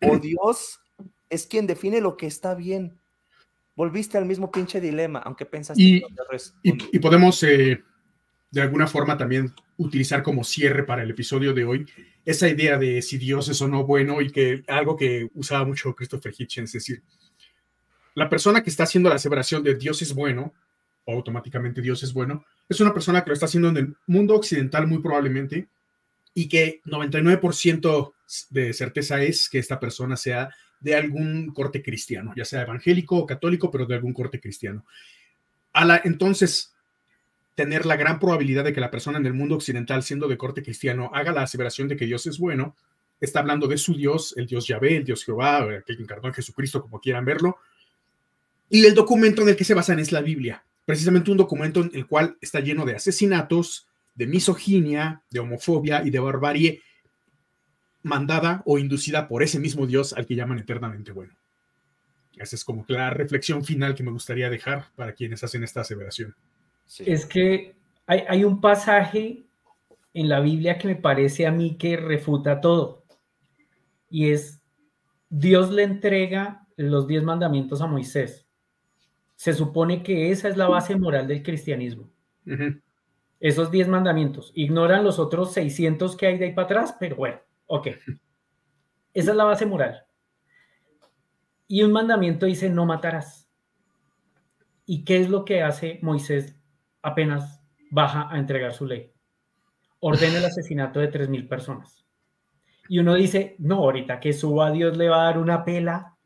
¿O 0.00 0.18
Dios 0.18 0.80
es 1.28 1.46
quien 1.46 1.66
define 1.66 2.00
lo 2.00 2.16
que 2.16 2.26
está 2.26 2.54
bien? 2.54 3.00
Volviste 3.74 4.18
al 4.18 4.26
mismo 4.26 4.52
pinche 4.52 4.80
dilema, 4.80 5.20
aunque 5.20 5.46
pensaste 5.46 5.82
y, 5.82 6.02
y, 6.62 6.98
podemos 6.98 7.42
eh, 7.42 7.82
de 8.52 8.60
alguna 8.60 8.86
forma 8.86 9.16
también 9.16 9.52
utilizar 9.78 10.22
como 10.22 10.44
cierre 10.44 10.84
para 10.84 11.02
el 11.02 11.10
episodio 11.10 11.52
de 11.52 11.64
hoy 11.64 11.86
esa 12.24 12.48
idea 12.48 12.78
de 12.78 13.02
si 13.02 13.18
Dios 13.18 13.48
es 13.48 13.60
o 13.60 13.66
no 13.66 13.84
bueno 13.84 14.20
y 14.20 14.30
que 14.30 14.62
algo 14.68 14.96
que 14.96 15.28
usaba 15.34 15.64
mucho 15.64 15.94
Christopher 15.94 16.32
Hitchens, 16.36 16.68
es 16.70 16.84
decir, 16.84 17.02
la 18.14 18.28
persona 18.28 18.62
que 18.62 18.70
está 18.70 18.84
haciendo 18.84 19.08
la 19.08 19.16
aseveración 19.16 19.62
de 19.62 19.74
Dios 19.74 20.02
es 20.02 20.14
bueno, 20.14 20.52
o 21.04 21.14
automáticamente 21.14 21.80
Dios 21.80 22.02
es 22.02 22.12
bueno, 22.12 22.44
es 22.68 22.78
una 22.80 22.92
persona 22.92 23.24
que 23.24 23.30
lo 23.30 23.34
está 23.34 23.46
haciendo 23.46 23.70
en 23.70 23.76
el 23.78 23.96
mundo 24.06 24.36
occidental 24.36 24.86
muy 24.86 24.98
probablemente 24.98 25.66
y 26.34 26.48
que 26.48 26.80
99% 26.84 28.12
de 28.50 28.72
certeza 28.72 29.20
es 29.22 29.48
que 29.48 29.58
esta 29.58 29.80
persona 29.80 30.16
sea 30.16 30.50
de 30.78 30.94
algún 30.94 31.52
corte 31.52 31.82
cristiano, 31.82 32.32
ya 32.36 32.44
sea 32.44 32.62
evangélico 32.62 33.16
o 33.16 33.26
católico, 33.26 33.70
pero 33.70 33.86
de 33.86 33.94
algún 33.94 34.12
corte 34.12 34.40
cristiano. 34.40 34.84
A 35.72 35.84
la, 35.84 36.00
entonces, 36.04 36.71
tener 37.54 37.86
la 37.86 37.96
gran 37.96 38.18
probabilidad 38.18 38.64
de 38.64 38.72
que 38.72 38.80
la 38.80 38.90
persona 38.90 39.18
en 39.18 39.26
el 39.26 39.34
mundo 39.34 39.56
occidental, 39.56 40.02
siendo 40.02 40.28
de 40.28 40.38
corte 40.38 40.62
cristiano, 40.62 41.10
haga 41.12 41.32
la 41.32 41.42
aseveración 41.42 41.88
de 41.88 41.96
que 41.96 42.06
Dios 42.06 42.26
es 42.26 42.38
bueno, 42.38 42.76
está 43.20 43.40
hablando 43.40 43.66
de 43.66 43.78
su 43.78 43.94
Dios, 43.94 44.34
el 44.36 44.46
Dios 44.46 44.66
Yahvé, 44.66 44.96
el 44.96 45.04
Dios 45.04 45.24
Jehová, 45.24 45.62
aquel 45.62 45.96
que 45.96 46.02
encarnó 46.02 46.28
en 46.28 46.34
Jesucristo, 46.34 46.82
como 46.82 47.00
quieran 47.00 47.24
verlo. 47.24 47.58
Y 48.68 48.84
el 48.84 48.94
documento 48.94 49.42
en 49.42 49.50
el 49.50 49.56
que 49.56 49.64
se 49.64 49.74
basan 49.74 49.98
es 49.98 50.12
la 50.12 50.22
Biblia, 50.22 50.64
precisamente 50.86 51.30
un 51.30 51.36
documento 51.36 51.80
en 51.80 51.90
el 51.94 52.06
cual 52.06 52.36
está 52.40 52.60
lleno 52.60 52.84
de 52.84 52.96
asesinatos, 52.96 53.86
de 54.14 54.26
misoginia, 54.26 55.22
de 55.30 55.40
homofobia 55.40 56.02
y 56.04 56.10
de 56.10 56.18
barbarie 56.18 56.82
mandada 58.02 58.62
o 58.66 58.78
inducida 58.78 59.28
por 59.28 59.42
ese 59.42 59.60
mismo 59.60 59.86
Dios 59.86 60.12
al 60.12 60.26
que 60.26 60.34
llaman 60.34 60.58
eternamente 60.58 61.12
bueno. 61.12 61.34
Esa 62.36 62.56
es 62.56 62.64
como 62.64 62.84
la 62.88 63.10
reflexión 63.10 63.64
final 63.64 63.94
que 63.94 64.02
me 64.02 64.10
gustaría 64.10 64.50
dejar 64.50 64.86
para 64.96 65.12
quienes 65.12 65.44
hacen 65.44 65.62
esta 65.62 65.82
aseveración. 65.82 66.34
Es 67.00 67.26
que 67.26 67.76
hay, 68.06 68.44
un 68.44 68.60
pasaje 68.60 69.46
en 70.12 70.28
la 70.28 70.40
Biblia 70.40 70.76
que 70.78 70.88
me 70.88 70.96
parece 70.96 71.46
a 71.46 71.52
mí 71.52 71.76
que 71.76 71.96
refuta 71.96 72.60
todo. 72.60 73.04
Y 74.10 74.30
es, 74.30 74.62
Dios 75.30 75.70
le 75.70 75.84
entrega 75.84 76.66
los 76.76 77.06
diez 77.06 77.22
mandamientos 77.22 77.80
a 77.80 77.86
Moisés. 77.86 78.46
Se 79.36 79.54
supone 79.54 80.02
que 80.02 80.30
esa 80.30 80.48
es 80.48 80.56
la 80.56 80.68
base 80.68 80.96
moral 80.96 81.26
del 81.26 81.42
cristianismo. 81.42 82.10
Esos 83.40 83.70
diez 83.70 83.88
mandamientos. 83.88 84.52
Ignoran 84.54 85.04
los 85.04 85.18
otros 85.18 85.52
600 85.52 86.16
que 86.16 86.26
hay 86.26 86.38
de 86.38 86.46
ahí 86.46 86.52
para 86.52 86.66
atrás, 86.66 86.96
pero 87.00 87.16
bueno, 87.16 87.40
ok. 87.66 87.88
Esa 89.14 89.30
es 89.30 89.36
la 89.36 89.44
base 89.44 89.66
moral. 89.66 90.06
Y 91.68 91.82
un 91.82 91.92
mandamiento 91.92 92.46
dice, 92.46 92.70
no 92.70 92.86
matarás. 92.86 93.48
¿Y 94.86 95.04
qué 95.04 95.18
es 95.18 95.28
lo 95.28 95.44
que 95.44 95.62
hace 95.62 95.98
Moisés 96.02 96.56
apenas 97.02 97.60
baja 97.90 98.28
a 98.30 98.38
entregar 98.38 98.72
su 98.72 98.86
ley. 98.86 99.12
Ordena 100.00 100.38
el 100.38 100.44
asesinato 100.44 101.00
de 101.00 101.12
3.000 101.12 101.48
personas. 101.48 102.04
Y 102.88 102.98
uno 102.98 103.14
dice, 103.14 103.56
no, 103.58 103.76
ahorita 103.76 104.20
que 104.20 104.32
suba 104.32 104.70
Dios 104.70 104.96
le 104.96 105.08
va 105.08 105.22
a 105.22 105.24
dar 105.26 105.38
una 105.38 105.64
pela. 105.64 106.16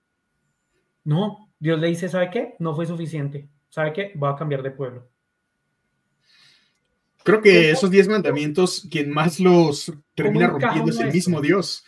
No, 1.04 1.50
Dios 1.58 1.78
le 1.78 1.88
dice, 1.88 2.08
¿sabe 2.08 2.30
qué? 2.30 2.54
No 2.58 2.74
fue 2.74 2.86
suficiente. 2.86 3.48
¿Sabe 3.68 3.92
qué? 3.92 4.12
Va 4.22 4.30
a 4.30 4.36
cambiar 4.36 4.62
de 4.62 4.70
pueblo. 4.70 5.08
Creo 7.22 7.42
que 7.42 7.70
esos 7.70 7.90
10 7.90 8.08
mandamientos, 8.08 8.86
quien 8.90 9.10
más 9.10 9.40
los 9.40 9.92
termina 10.14 10.46
rompiendo 10.46 10.90
es 10.90 11.00
el 11.00 11.12
mismo 11.12 11.40
Dios. 11.40 11.84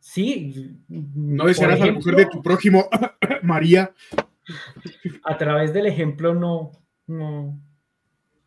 Sí. 0.00 0.76
No 0.88 1.46
desearás 1.46 1.80
a 1.80 1.86
la 1.86 1.92
mujer 1.92 2.16
de 2.16 2.26
tu 2.26 2.42
prójimo, 2.42 2.88
María. 3.42 3.94
A 5.24 5.38
través 5.38 5.72
del 5.72 5.86
ejemplo 5.86 6.34
no, 6.34 6.72
no, 7.06 7.60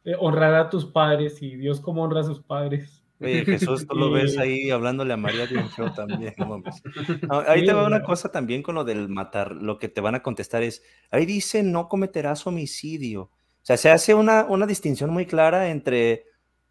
eh, 0.06 0.16
honrar 0.20 0.56
a 0.56 0.70
tus 0.70 0.86
padres 0.86 1.42
y 1.42 1.56
Dios 1.56 1.82
como 1.82 2.04
honra 2.04 2.22
a 2.22 2.24
sus 2.24 2.42
padres. 2.42 3.04
Oye, 3.22 3.44
Jesús, 3.44 3.86
tú 3.86 3.96
lo 3.96 4.12
ves 4.12 4.38
ahí 4.38 4.72
hablándole 4.72 5.14
a 5.14 5.18
María 5.18 5.46
de 5.46 5.58
un 5.58 5.94
también. 5.94 6.34
ahí 7.48 7.66
te 7.66 7.74
va 7.74 7.86
una 7.86 8.02
cosa 8.02 8.32
también 8.32 8.64
con 8.64 8.76
lo 8.76 8.84
del 8.84 9.10
matar. 9.10 9.52
Lo 9.52 9.78
que 9.78 9.90
te 9.90 10.02
van 10.02 10.16
a 10.16 10.24
contestar 10.24 10.64
es, 10.64 10.84
ahí 11.12 11.26
dice 11.26 11.64
no 11.64 11.90
cometerás 11.90 12.48
homicidio. 12.48 13.24
O 13.24 13.32
sea, 13.62 13.78
se 13.78 13.90
hace 13.90 14.14
una, 14.14 14.46
una 14.46 14.66
distinción 14.66 15.10
muy 15.10 15.26
clara 15.26 15.70
entre 15.70 16.26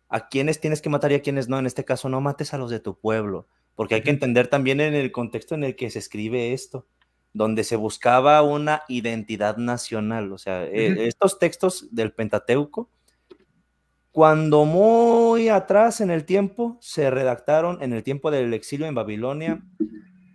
a 0.09 0.29
quienes 0.29 0.59
tienes 0.59 0.81
que 0.81 0.89
matar 0.89 1.13
y 1.13 1.17
a 1.17 1.23
quienes 1.23 1.49
no. 1.49 1.59
En 1.59 1.67
este 1.67 1.85
caso, 1.85 2.09
no 2.09 2.21
mates 2.21 2.55
a 2.55 2.59
los 2.59 2.71
de 2.71 2.81
tu 2.81 2.99
pueblo, 2.99 3.47
porque 3.75 3.97
hay 3.97 4.03
que 4.03 4.11
entender 4.11 4.49
también 4.49 4.81
en 4.81 4.95
el 4.95 5.13
contexto 5.13 5.55
en 5.55 5.65
el 5.65 5.77
que 5.77 5.91
se 5.91 5.99
escribe 5.99 6.55
esto 6.55 6.87
donde 7.35 7.63
se 7.63 7.77
buscaba 7.77 8.43
una 8.43 8.83
identidad 8.89 9.59
nacional. 9.59 10.33
O 10.33 10.39
sea, 10.39 10.65
eh, 10.65 11.07
estos 11.07 11.39
textos 11.39 11.87
del 11.95 12.13
Pentateuco 12.13 12.91
cuando 14.19 14.65
muy 14.65 15.49
atrás 15.49 16.01
en 16.01 16.11
el 16.11 16.25
tiempo 16.25 16.77
se 16.81 17.09
redactaron 17.09 17.81
en 17.81 17.93
el 17.93 18.03
tiempo 18.03 18.33
del 18.33 18.53
exilio 18.53 18.89
en 18.89 18.95
Babilonia, 18.97 19.63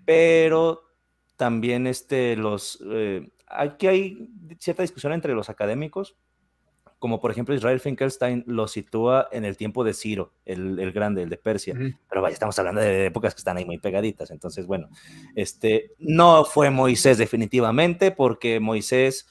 pero 0.06 0.84
también 1.36 1.86
este, 1.86 2.38
los, 2.38 2.82
eh, 2.90 3.30
aquí 3.46 3.88
hay 3.88 4.30
cierta 4.58 4.84
discusión 4.84 5.12
entre 5.12 5.34
los 5.34 5.50
académicos, 5.50 6.16
como 6.98 7.20
por 7.20 7.32
ejemplo 7.32 7.54
Israel 7.54 7.82
Finkelstein 7.82 8.46
lo 8.48 8.70
sitúa 8.70 9.28
en 9.34 9.44
el 9.44 9.58
tiempo 9.58 9.84
de 9.84 9.94
Ciro, 9.94 10.32
el, 10.46 10.94
grande, 10.94 11.24
el 11.24 11.30
de 11.30 11.36
Persia, 11.36 11.76
pero 12.08 12.22
vaya, 12.22 12.36
estamos 12.36 12.58
hablando 12.58 12.80
de 12.80 13.08
épocas 13.08 13.36
que 13.36 13.40
están 13.40 13.58
ahí 13.58 13.66
muy 13.66 13.80
pegaditas, 13.80 14.32
entonces 14.32 14.66
bueno, 14.66 14.88
este, 15.36 15.92
no 16.00 16.46
fue 16.46 16.70
Moisés 16.70 17.18
definitivamente, 17.18 18.12
porque 18.12 18.62
Moisés 18.62 19.28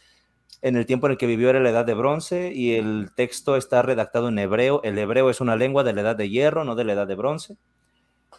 en 0.62 0.76
el 0.76 0.86
tiempo 0.86 1.06
en 1.06 1.12
el 1.12 1.18
que 1.18 1.26
vivió 1.26 1.51
era 1.51 1.60
la 1.60 1.70
edad 1.70 1.84
de 1.84 1.94
bronce 1.94 2.52
y 2.55 2.74
el 2.74 3.10
texto 3.14 3.56
está 3.56 3.82
redactado 3.82 4.28
en 4.28 4.39
hebreo. 4.39 4.80
El 4.84 4.97
hebreo 4.97 5.28
es 5.28 5.40
una 5.40 5.56
lengua 5.56 5.82
de 5.82 5.93
la 5.93 6.02
edad 6.02 6.16
de 6.16 6.30
hierro, 6.30 6.64
no 6.64 6.76
de 6.76 6.84
la 6.84 6.93
edad 6.93 7.06
de 7.09 7.16
bronce. 7.16 7.56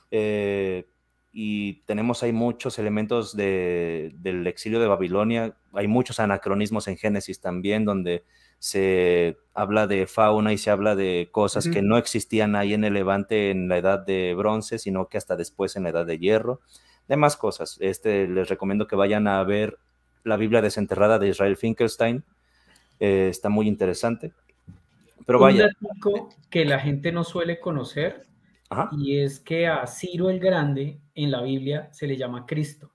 Eh, 0.09 0.87
y 1.33 1.81
tenemos 1.85 2.23
ahí 2.23 2.31
muchos 2.31 2.79
elementos 2.79 3.35
del 3.35 4.47
exilio 4.47 4.79
de 4.79 4.87
Babilonia. 4.87 5.57
Hay 5.73 5.87
muchos 5.87 6.19
anacronismos 6.19 6.87
en 6.87 6.95
Génesis 6.95 7.41
también, 7.41 7.83
donde 7.83 8.23
se 8.59 9.37
habla 9.53 9.87
de 9.87 10.07
fauna 10.07 10.53
y 10.53 10.57
se 10.57 10.69
habla 10.69 10.95
de 10.95 11.27
cosas 11.31 11.67
que 11.67 11.81
no 11.81 11.97
existían 11.97 12.55
ahí 12.55 12.73
en 12.73 12.85
el 12.85 12.93
Levante 12.93 13.51
en 13.51 13.67
la 13.67 13.77
edad 13.77 13.99
de 13.99 14.33
bronce, 14.35 14.79
sino 14.79 15.09
que 15.09 15.17
hasta 15.17 15.35
después 15.35 15.75
en 15.75 15.83
la 15.83 15.89
edad 15.89 16.05
de 16.05 16.19
hierro. 16.19 16.61
demás 17.09 17.35
cosas. 17.35 17.77
Este, 17.81 18.27
les 18.29 18.47
recomiendo 18.47 18.87
que 18.87 18.95
vayan 18.95 19.27
a 19.27 19.43
ver 19.43 19.79
la 20.23 20.37
Biblia 20.37 20.61
desenterrada 20.61 21.19
de 21.19 21.29
Israel 21.29 21.57
Finkelstein. 21.57 22.23
Eh, 22.99 23.27
está 23.29 23.49
muy 23.49 23.67
interesante. 23.67 24.31
Pero 25.25 25.39
vaya. 25.39 25.69
Un 25.81 26.29
que 26.49 26.65
la 26.65 26.79
gente 26.79 27.11
no 27.11 27.23
suele 27.23 27.59
conocer 27.59 28.25
y 28.97 29.19
es 29.19 29.39
que 29.39 29.67
a 29.67 29.85
Ciro 29.87 30.29
el 30.29 30.39
Grande 30.39 30.99
en 31.15 31.31
la 31.31 31.41
Biblia 31.41 31.89
se 31.91 32.07
le 32.07 32.17
llama 32.17 32.45
Cristo. 32.45 32.91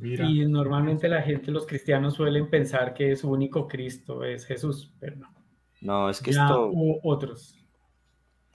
Y 0.00 0.46
normalmente 0.46 1.08
la 1.08 1.22
gente, 1.22 1.50
los 1.50 1.66
cristianos 1.66 2.14
suelen 2.14 2.48
pensar 2.48 2.94
que 2.94 3.16
su 3.16 3.30
único 3.30 3.66
Cristo 3.66 4.24
es 4.24 4.46
Jesús, 4.46 4.92
pero 5.00 5.16
no. 5.16 5.34
No, 5.80 6.10
es 6.10 6.20
que 6.20 6.30
esto... 6.30 6.70
otros. 7.02 7.56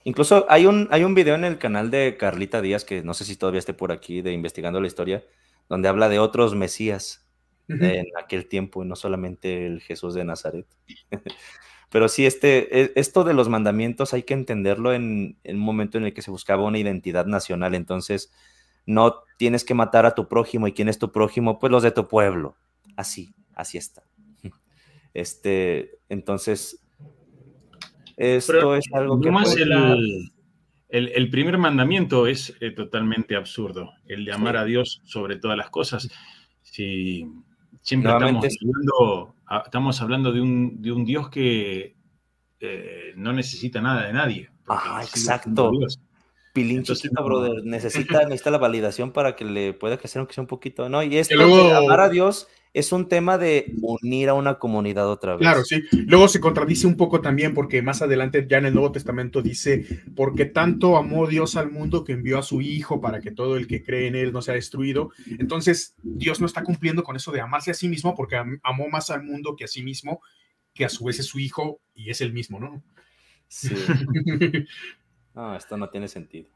Incluso 0.04 0.46
hay 0.48 0.66
un, 0.66 0.88
hay 0.90 1.04
un 1.04 1.14
video 1.14 1.34
en 1.34 1.44
el 1.44 1.58
canal 1.58 1.90
de 1.90 2.16
Carlita 2.18 2.60
Díaz, 2.60 2.84
que 2.84 3.02
no 3.02 3.14
sé 3.14 3.24
si 3.24 3.36
todavía 3.36 3.58
esté 3.58 3.74
por 3.74 3.92
aquí, 3.92 4.22
de 4.22 4.32
Investigando 4.32 4.80
la 4.80 4.86
Historia, 4.86 5.22
donde 5.68 5.88
habla 5.88 6.08
de 6.08 6.18
otros 6.18 6.54
Mesías 6.54 7.26
en 7.68 8.06
aquel 8.22 8.46
tiempo 8.46 8.84
y 8.84 8.86
no 8.86 8.94
solamente 8.94 9.66
el 9.66 9.80
Jesús 9.80 10.14
de 10.14 10.24
Nazaret. 10.24 10.66
Pero 11.90 12.08
sí, 12.08 12.26
este, 12.26 12.80
e, 12.80 12.92
esto 12.96 13.24
de 13.24 13.34
los 13.34 13.48
mandamientos 13.48 14.12
hay 14.12 14.24
que 14.24 14.34
entenderlo 14.34 14.92
en, 14.92 15.38
en, 15.44 15.56
un 15.56 15.62
momento 15.62 15.96
en 15.96 16.04
el 16.04 16.12
que 16.12 16.22
se 16.22 16.30
buscaba 16.30 16.64
una 16.64 16.78
identidad 16.78 17.26
nacional. 17.26 17.74
Entonces, 17.74 18.32
no 18.86 19.22
tienes 19.38 19.64
que 19.64 19.74
matar 19.74 20.04
a 20.04 20.14
tu 20.14 20.28
prójimo. 20.28 20.66
¿Y 20.66 20.72
quién 20.72 20.88
es 20.88 20.98
tu 20.98 21.12
prójimo? 21.12 21.58
Pues 21.58 21.70
los 21.70 21.82
de 21.82 21.92
tu 21.92 22.08
pueblo. 22.08 22.56
Así, 22.96 23.34
así 23.54 23.78
está. 23.78 24.02
Este, 25.14 26.00
entonces, 26.08 26.84
esto 28.16 28.74
es 28.74 28.84
algo 28.92 29.20
que... 29.20 29.28
el, 29.28 30.32
primer 31.30 31.58
mandamiento 31.58 32.26
es 32.26 32.54
eh, 32.60 32.70
totalmente 32.70 33.36
absurdo, 33.36 33.92
el 34.06 34.24
de 34.24 34.32
amar 34.32 34.56
a 34.56 34.64
Dios 34.64 35.02
sobre 35.04 35.36
todas 35.36 35.56
las 35.56 35.70
cosas. 35.70 36.08
Si 36.62 37.26
siempre 37.82 38.12
estamos 38.12 38.44
hablando, 38.62 39.34
ah, 39.46 39.62
estamos 39.64 40.00
hablando, 40.00 40.32
de, 40.32 40.40
un, 40.40 40.80
de 40.80 40.92
un 40.92 41.04
Dios 41.04 41.28
que 41.30 41.96
eh, 42.60 43.12
no 43.16 43.32
necesita 43.32 43.80
nada 43.80 44.06
de 44.06 44.12
nadie. 44.12 44.50
Ah, 44.68 45.02
exacto. 45.02 45.70
Pilín 46.52 46.84
brother, 47.24 47.64
necesita, 47.64 48.22
necesita 48.24 48.52
la 48.52 48.58
validación 48.58 49.10
para 49.12 49.34
que 49.34 49.44
le 49.44 49.72
pueda 49.72 49.96
crecer 49.96 50.20
aunque 50.20 50.34
sea 50.34 50.42
un 50.42 50.46
poquito, 50.46 50.88
¿no? 50.88 51.02
Y 51.02 51.16
esto 51.16 51.36
de 51.36 51.72
amar 51.74 51.98
a 51.98 52.08
Dios 52.08 52.46
es 52.74 52.90
un 52.90 53.08
tema 53.08 53.38
de 53.38 53.72
unir 53.80 54.28
a 54.28 54.34
una 54.34 54.58
comunidad 54.58 55.08
otra 55.08 55.36
vez. 55.36 55.42
Claro, 55.42 55.64
sí. 55.64 55.84
Luego 55.92 56.26
se 56.26 56.40
contradice 56.40 56.88
un 56.88 56.96
poco 56.96 57.20
también 57.20 57.54
porque 57.54 57.80
más 57.82 58.02
adelante 58.02 58.46
ya 58.50 58.58
en 58.58 58.66
el 58.66 58.74
Nuevo 58.74 58.90
Testamento 58.90 59.42
dice, 59.42 60.02
porque 60.16 60.44
tanto 60.44 60.96
amó 60.96 61.28
Dios 61.28 61.54
al 61.54 61.70
mundo 61.70 62.02
que 62.02 62.12
envió 62.12 62.36
a 62.36 62.42
su 62.42 62.60
Hijo 62.60 63.00
para 63.00 63.20
que 63.20 63.30
todo 63.30 63.56
el 63.56 63.68
que 63.68 63.84
cree 63.84 64.08
en 64.08 64.16
Él 64.16 64.32
no 64.32 64.42
sea 64.42 64.54
destruido. 64.54 65.12
Entonces, 65.38 65.94
Dios 66.02 66.40
no 66.40 66.46
está 66.46 66.64
cumpliendo 66.64 67.04
con 67.04 67.14
eso 67.14 67.30
de 67.30 67.40
amarse 67.40 67.70
a 67.70 67.74
sí 67.74 67.88
mismo 67.88 68.16
porque 68.16 68.36
amó 68.36 68.88
más 68.88 69.08
al 69.10 69.22
mundo 69.22 69.54
que 69.54 69.64
a 69.64 69.68
sí 69.68 69.84
mismo, 69.84 70.20
que 70.74 70.84
a 70.84 70.88
su 70.88 71.04
vez 71.04 71.20
es 71.20 71.26
su 71.26 71.38
Hijo 71.38 71.80
y 71.94 72.10
es 72.10 72.20
el 72.20 72.32
mismo, 72.32 72.58
¿no? 72.58 72.82
Sí. 73.46 73.68
no, 75.34 75.56
esto 75.56 75.76
no 75.76 75.90
tiene 75.90 76.08
sentido. 76.08 76.50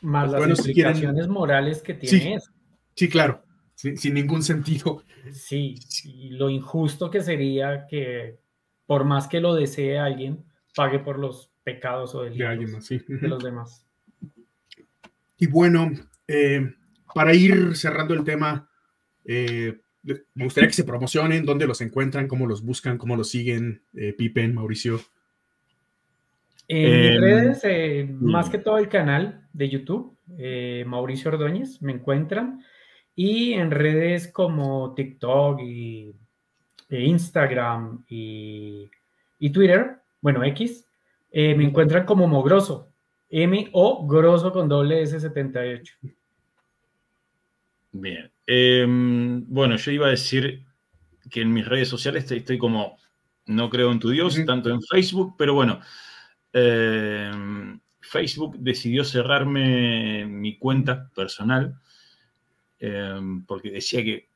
Más 0.00 0.30
las 0.30 0.58
implicaciones 0.60 1.28
morales 1.28 1.82
que 1.82 1.92
tiene 1.92 2.40
sí, 2.40 2.46
Sí, 2.94 3.08
claro 3.10 3.49
sin, 3.80 4.14
ningún 4.14 4.42
sentido. 4.42 5.04
Sí, 5.32 5.76
y 6.04 6.30
lo 6.30 6.50
injusto 6.50 7.10
que 7.10 7.22
sería 7.22 7.86
que 7.86 8.38
por 8.86 9.04
más 9.04 9.28
que 9.28 9.40
lo 9.40 9.54
desee 9.54 9.98
alguien, 9.98 10.44
pague 10.74 10.98
por 10.98 11.16
los 11.16 11.52
pecados 11.62 12.12
o 12.16 12.24
delitos 12.24 12.88
de, 12.88 13.04
de 13.06 13.28
los 13.28 13.42
demás. 13.42 13.86
Y 15.38 15.46
bueno, 15.46 15.92
eh, 16.26 16.74
para 17.14 17.32
ir 17.32 17.76
cerrando 17.76 18.14
el 18.14 18.24
tema, 18.24 18.68
eh, 19.24 19.78
me 20.02 20.44
gustaría 20.44 20.68
que 20.68 20.74
se 20.74 20.82
promocionen, 20.82 21.44
dónde 21.44 21.68
los 21.68 21.80
encuentran, 21.80 22.26
cómo 22.26 22.46
los 22.48 22.64
buscan, 22.64 22.98
cómo 22.98 23.16
los 23.16 23.30
siguen, 23.30 23.82
eh, 23.94 24.12
Pipen, 24.12 24.54
Mauricio. 24.54 25.00
En 26.66 27.12
mis 27.12 27.20
redes, 27.20 28.10
más 28.20 28.50
que 28.50 28.58
todo 28.58 28.78
el 28.78 28.88
canal 28.88 29.46
de 29.52 29.68
YouTube, 29.68 30.16
Mauricio 30.84 31.30
Ordóñez, 31.30 31.80
me 31.80 31.92
encuentran. 31.92 32.64
Y 33.14 33.54
en 33.54 33.70
redes 33.70 34.28
como 34.28 34.94
TikTok 34.94 35.60
y 35.60 36.14
e 36.90 37.04
Instagram 37.04 38.04
y, 38.08 38.90
Twitter, 39.52 39.96
bueno, 40.20 40.42
X, 40.44 40.84
eh, 41.30 41.54
me 41.54 41.64
encuentran 41.64 42.04
como 42.04 42.26
Mogroso, 42.26 42.88
M-O 43.30 44.06
Grosso 44.06 44.52
con 44.52 44.68
doble 44.68 45.02
S78. 45.02 45.96
Bien. 47.92 48.30
Em, 48.46 49.44
bueno, 49.46 49.76
yo 49.76 49.92
iba 49.92 50.08
a 50.08 50.10
decir 50.10 50.64
que 51.30 51.42
en 51.42 51.52
mis 51.52 51.66
redes 51.66 51.88
sociales 51.88 52.30
estoy, 52.30 52.58
como 52.58 52.98
no 53.46 53.70
creo 53.70 53.92
en 53.92 54.00
tu 54.00 54.10
Dios, 54.10 54.40
tanto 54.44 54.70
en 54.70 54.82
Facebook, 54.82 55.36
pero 55.38 55.54
bueno, 55.54 55.80
em, 56.52 57.78
Facebook 58.00 58.56
decidió 58.58 59.04
cerrarme 59.04 60.26
mi 60.26 60.58
cuenta 60.58 61.08
personal 61.14 61.80
Em, 62.80 63.44
porque 63.44 63.70
decía 63.70 64.02
que 64.02 64.28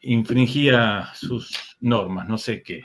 infringía 0.00 1.08
sus 1.14 1.76
normas, 1.80 2.28
no 2.28 2.36
sé 2.36 2.62
qué. 2.62 2.82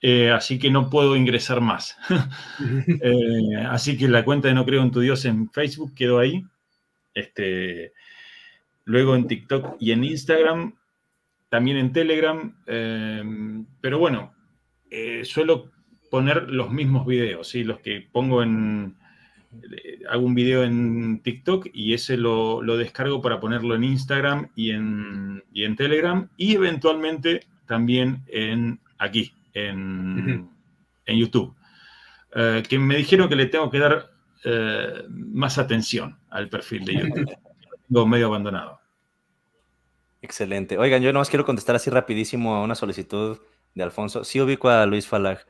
Eh, 0.00 0.30
así 0.30 0.58
que 0.58 0.70
no 0.70 0.88
puedo 0.88 1.16
ingresar 1.16 1.60
más. 1.60 1.96
Eh, 3.04 3.56
así 3.68 3.98
que 3.98 4.08
la 4.08 4.24
cuenta 4.24 4.48
de 4.48 4.54
No 4.54 4.64
Creo 4.64 4.82
en 4.82 4.92
Tu 4.92 5.00
Dios 5.00 5.24
en 5.24 5.50
Facebook 5.50 5.94
quedó 5.94 6.18
ahí. 6.18 6.44
Este, 7.14 7.92
luego 8.84 9.16
en 9.16 9.26
TikTok 9.26 9.76
y 9.80 9.92
en 9.92 10.04
Instagram, 10.04 10.74
también 11.48 11.76
en 11.76 11.92
Telegram. 11.92 12.56
Em, 12.66 13.66
pero 13.80 13.98
bueno, 13.98 14.34
eh, 14.90 15.24
suelo 15.24 15.72
poner 16.10 16.50
los 16.50 16.70
mismos 16.70 17.06
videos, 17.06 17.48
¿sí? 17.48 17.64
los 17.64 17.80
que 17.80 18.06
pongo 18.12 18.42
en, 18.42 18.96
hago 20.08 20.26
un 20.26 20.34
video 20.34 20.62
en 20.64 21.20
TikTok 21.22 21.68
y 21.72 21.94
ese 21.94 22.16
lo, 22.16 22.60
descargo 22.76 23.20
para 23.20 23.40
ponerlo 23.40 23.74
en 23.74 23.84
Instagram 23.84 24.50
y 24.54 24.70
en, 24.70 25.42
en, 25.54 25.76
Telegram 25.76 26.28
y 26.36 26.54
eventualmente 26.54 27.46
también 27.66 28.22
en 28.28 28.80
aquí, 28.98 29.34
en, 29.54 30.48
YouTube. 31.06 31.54
Eh, 32.34 32.62
que 32.68 32.78
me 32.78 32.96
dijeron 32.96 33.28
que 33.28 33.36
le 33.36 33.46
tengo 33.46 33.70
que 33.70 33.78
dar 33.78 34.10
eh, 34.44 35.04
más 35.08 35.58
atención 35.58 36.18
al 36.30 36.48
perfil 36.48 36.84
de 36.84 36.94
YouTube. 36.94 37.36
Lo 37.90 38.06
medio 38.06 38.26
abandonado. 38.26 38.80
Excelente. 40.22 40.78
Oigan, 40.78 41.02
yo 41.02 41.12
nomás 41.12 41.28
quiero 41.28 41.44
contestar 41.44 41.76
así 41.76 41.90
rapidísimo 41.90 42.54
a 42.54 42.62
una 42.62 42.74
solicitud 42.74 43.38
de 43.74 43.82
Alfonso. 43.82 44.24
Sí 44.24 44.40
ubico 44.40 44.68
a 44.68 44.86
Luis 44.86 45.06
Falag. 45.06 45.44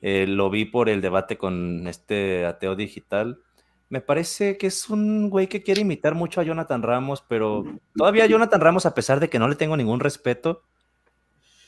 Eh, 0.00 0.26
lo 0.26 0.50
vi 0.50 0.64
por 0.64 0.88
el 0.88 1.00
debate 1.00 1.36
con 1.36 1.86
este 1.86 2.46
ateo 2.46 2.74
digital. 2.74 3.40
Me 3.88 4.00
parece 4.00 4.56
que 4.56 4.68
es 4.68 4.88
un 4.88 5.30
güey 5.30 5.48
que 5.48 5.62
quiere 5.62 5.80
imitar 5.80 6.14
mucho 6.14 6.40
a 6.40 6.44
Jonathan 6.44 6.82
Ramos, 6.82 7.24
pero 7.28 7.64
todavía 7.96 8.26
Jonathan 8.26 8.60
Ramos, 8.60 8.86
a 8.86 8.94
pesar 8.94 9.20
de 9.20 9.28
que 9.28 9.38
no 9.38 9.48
le 9.48 9.56
tengo 9.56 9.76
ningún 9.76 10.00
respeto, 10.00 10.62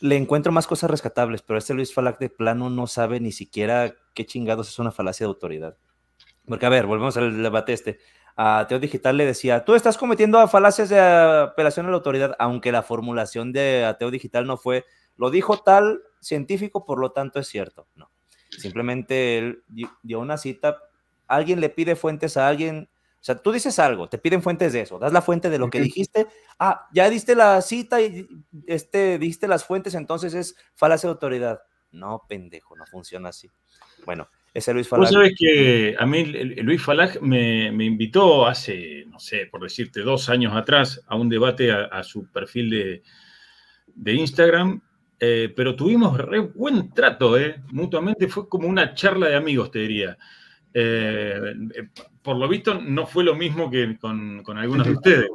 le 0.01 0.17
encuentro 0.17 0.53
más 0.53 0.67
cosas 0.67 0.91
rescatables, 0.91 1.43
pero 1.43 1.59
este 1.59 1.75
Luis 1.75 1.93
Falak 1.93 2.19
de 2.19 2.29
plano 2.29 2.71
no 2.71 2.87
sabe 2.87 3.21
ni 3.21 3.33
siquiera 3.33 3.95
qué 4.15 4.25
chingados 4.25 4.69
es 4.69 4.79
una 4.79 4.93
falacia 4.93 5.27
de 5.27 5.29
autoridad. 5.29 5.77
Porque, 6.47 6.67
a 6.67 6.71
ver, 6.71 6.87
volvemos 6.87 7.17
al 7.17 7.43
debate 7.43 7.73
este. 7.73 7.99
A 8.35 8.61
Ateo 8.61 8.79
Digital 8.79 9.17
le 9.17 9.27
decía, 9.27 9.65
tú 9.65 9.75
estás 9.75 9.99
cometiendo 9.99 10.47
falacias 10.49 10.89
de 10.89 10.99
apelación 10.99 11.87
a 11.87 11.91
la 11.91 11.97
autoridad, 11.97 12.35
aunque 12.39 12.73
la 12.73 12.83
formulación 12.83 13.53
de 13.53 13.85
Ateo 13.85 14.11
Digital 14.11 14.47
no 14.47 14.57
fue, 14.57 14.85
lo 15.17 15.31
dijo 15.31 15.59
tal 15.59 16.01
científico, 16.21 16.85
por 16.85 16.99
lo 16.99 17.13
tanto 17.13 17.39
es 17.41 17.49
cierto. 17.49 17.89
No. 17.95 18.12
Simplemente 18.59 19.39
él 19.39 19.63
dio 20.03 20.21
una 20.21 20.37
cita, 20.37 20.79
alguien 21.27 21.61
le 21.61 21.71
pide 21.71 21.97
fuentes 21.97 22.37
a 22.37 22.49
alguien, 22.49 22.89
o 22.93 23.25
sea, 23.25 23.37
tú 23.37 23.53
dices 23.53 23.79
algo, 23.79 24.09
te 24.09 24.19
piden 24.19 24.43
fuentes 24.43 24.73
de 24.73 24.83
eso, 24.83 24.99
das 24.99 25.13
la 25.13 25.23
fuente 25.23 25.49
de 25.49 25.59
lo 25.59 25.71
que 25.71 25.81
dijiste, 25.81 26.27
ah, 26.59 26.89
ya 26.93 27.09
diste 27.09 27.35
la 27.35 27.63
cita 27.63 28.01
y 28.01 28.27
este, 28.67 29.19
diste 29.19 29.49
las 29.49 29.65
fuentes, 29.65 29.95
entonces 29.95 30.35
es 30.35 30.57
falacia 30.75 31.09
de 31.09 31.13
autoridad. 31.13 31.61
No, 31.93 32.23
pendejo, 32.27 32.75
no 32.75 32.87
funciona 32.87 33.29
así. 33.29 33.51
Bueno, 34.07 34.29
ese 34.55 34.73
Luis 34.73 34.89
Falag. 34.89 35.05
Vos 35.05 35.13
sabés 35.13 35.35
que 35.39 35.95
a 35.99 36.07
mí 36.07 36.25
Luis 36.25 36.83
Falag 36.83 37.21
me, 37.21 37.67
invitó 37.67 38.47
hace, 38.47 39.05
no 39.09 39.19
sé, 39.19 39.47
por 39.47 39.63
decirte, 39.63 40.01
dos 40.01 40.29
años 40.31 40.55
atrás 40.55 41.03
a 41.07 41.17
un 41.17 41.29
debate 41.29 41.71
a, 41.71 42.03
su 42.03 42.31
perfil 42.33 42.71
de, 42.71 43.03
de 43.95 44.15
Instagram 44.15 44.81
eh, 45.25 45.53
pero 45.55 45.77
tuvimos 45.77 46.19
re 46.19 46.41
buen 46.41 46.93
trato, 46.93 47.39
¿eh? 47.39 47.63
Mutuamente 47.71 48.27
fue 48.27 48.49
como 48.49 48.67
una 48.67 48.93
charla 48.95 49.29
de 49.29 49.37
amigos, 49.37 49.71
te 49.71 49.79
diría. 49.79 50.19
Eh, 50.75 51.41
por 52.23 52.37
lo 52.37 52.49
visto, 52.49 52.75
no 52.81 53.07
fue 53.07 53.23
lo 53.23 53.37
mismo 53.37 53.71
que 53.71 53.97
con, 54.01 54.43
algunos 54.59 54.85
de 54.87 54.93
ustedes. 54.95 55.29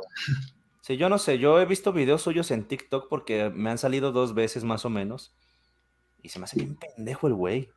Sí, 0.82 0.98
yo 0.98 1.08
no 1.08 1.18
sé, 1.18 1.40
yo 1.40 1.62
he 1.62 1.66
visto 1.66 1.94
videos 1.94 2.22
suyos 2.22 2.52
en 2.52 2.66
TikTok 2.66 3.08
porque 3.10 3.50
me 3.54 3.70
han 3.70 3.78
salido 3.78 4.12
dos 4.12 4.34
veces 4.34 4.66
más 4.66 4.84
o 4.84 4.90
menos. 4.90 5.34
Y 6.22 6.30
se 6.30 6.40
me 6.40 6.46
hace 6.46 6.58
bien 6.60 6.76
pendejo 6.76 7.28
el 7.28 7.34
güey. 7.34 7.70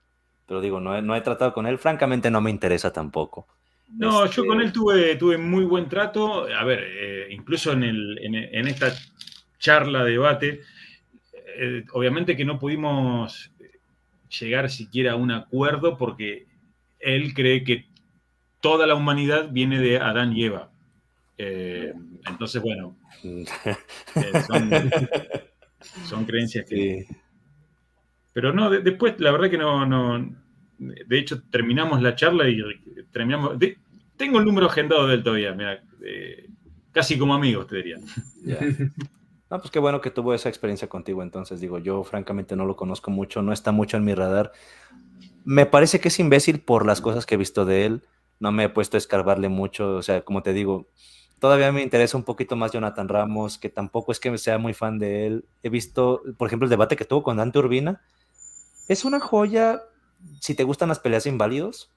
Pero 0.46 0.60
digo, 0.60 0.80
no 0.80 0.96
he, 0.96 1.02
no 1.02 1.14
he 1.14 1.20
tratado 1.20 1.52
con 1.52 1.66
él. 1.68 1.78
Francamente, 1.78 2.28
no 2.28 2.40
me 2.40 2.50
interesa 2.50 2.92
tampoco. 2.92 3.46
No, 3.88 4.24
Este- 4.24 4.36
yo 4.36 4.46
con 4.46 4.60
él 4.60 4.72
tuve, 4.72 5.14
tuve 5.14 5.38
muy 5.38 5.64
buen 5.64 5.88
trato. 5.88 6.46
A 6.52 6.64
ver, 6.64 6.80
eh, 6.82 7.26
incluso 7.30 7.70
en, 7.72 7.84
el- 7.84 8.18
en- 8.20 8.34
en 8.34 8.66
esta 8.66 8.92
charla, 9.60 10.02
debate, 10.04 10.60
eh, 11.62 11.84
obviamente 11.92 12.36
que 12.36 12.44
no 12.44 12.58
pudimos 12.58 13.50
llegar 14.40 14.70
siquiera 14.70 15.12
a 15.12 15.16
un 15.16 15.30
acuerdo 15.30 15.96
porque 15.98 16.46
él 16.98 17.34
cree 17.34 17.64
que 17.64 17.86
toda 18.60 18.86
la 18.86 18.94
humanidad 18.94 19.48
viene 19.50 19.78
de 19.80 19.98
Adán 19.98 20.32
y 20.36 20.44
Eva. 20.44 20.70
Eh, 21.38 21.92
entonces, 22.28 22.60
bueno, 22.62 22.96
eh, 23.24 23.44
son, 24.46 24.90
son 26.04 26.24
creencias 26.26 26.66
que... 26.68 27.06
Sí. 27.08 27.16
Pero 28.32 28.52
no, 28.52 28.70
de- 28.70 28.80
después 28.80 29.18
la 29.18 29.32
verdad 29.32 29.50
que 29.50 29.58
no, 29.58 29.84
no. 29.86 30.36
De 30.78 31.18
hecho, 31.18 31.42
terminamos 31.50 32.00
la 32.00 32.14
charla 32.14 32.48
y 32.48 32.62
terminamos. 33.10 33.58
de- 33.58 33.76
tengo 34.16 34.38
el 34.38 34.44
número 34.44 34.66
agendado 34.66 35.06
de 35.08 35.14
él 35.16 35.22
todavía, 35.24 35.52
mira, 35.52 35.82
eh, 36.04 36.46
casi 36.92 37.18
como 37.18 37.34
amigos, 37.34 37.66
te 37.66 37.76
diría. 37.76 37.96
No, 39.50 39.58
pues 39.58 39.70
qué 39.70 39.80
bueno 39.80 40.00
que 40.00 40.10
tuvo 40.10 40.32
esa 40.32 40.48
experiencia 40.48 40.88
contigo. 40.88 41.22
Entonces, 41.22 41.60
digo, 41.60 41.78
yo 41.78 42.04
francamente 42.04 42.54
no 42.54 42.64
lo 42.64 42.76
conozco 42.76 43.10
mucho, 43.10 43.42
no 43.42 43.52
está 43.52 43.72
mucho 43.72 43.96
en 43.96 44.04
mi 44.04 44.14
radar. 44.14 44.52
Me 45.44 45.66
parece 45.66 46.00
que 46.00 46.08
es 46.08 46.20
imbécil 46.20 46.60
por 46.60 46.86
las 46.86 47.00
cosas 47.00 47.26
que 47.26 47.34
he 47.34 47.38
visto 47.38 47.64
de 47.64 47.84
él. 47.84 48.04
No 48.38 48.52
me 48.52 48.64
he 48.64 48.68
puesto 48.68 48.96
a 48.96 48.98
escarbarle 48.98 49.48
mucho. 49.48 49.96
O 49.96 50.02
sea, 50.02 50.22
como 50.22 50.44
te 50.44 50.52
digo, 50.52 50.86
todavía 51.40 51.72
me 51.72 51.82
interesa 51.82 52.16
un 52.16 52.22
poquito 52.22 52.54
más 52.54 52.70
Jonathan 52.70 53.08
Ramos, 53.08 53.58
que 53.58 53.68
tampoco 53.68 54.12
es 54.12 54.20
que 54.20 54.38
sea 54.38 54.58
muy 54.58 54.72
fan 54.72 55.00
de 55.00 55.26
él. 55.26 55.44
He 55.64 55.68
visto, 55.68 56.22
por 56.38 56.46
ejemplo, 56.46 56.66
el 56.66 56.70
debate 56.70 56.94
que 56.94 57.04
tuvo 57.04 57.24
con 57.24 57.38
Dante 57.38 57.58
Urbina. 57.58 58.02
Es 58.86 59.04
una 59.04 59.18
joya 59.18 59.82
si 60.40 60.54
te 60.54 60.64
gustan 60.64 60.88
las 60.88 60.98
peleas 61.00 61.26
inválidos, 61.26 61.90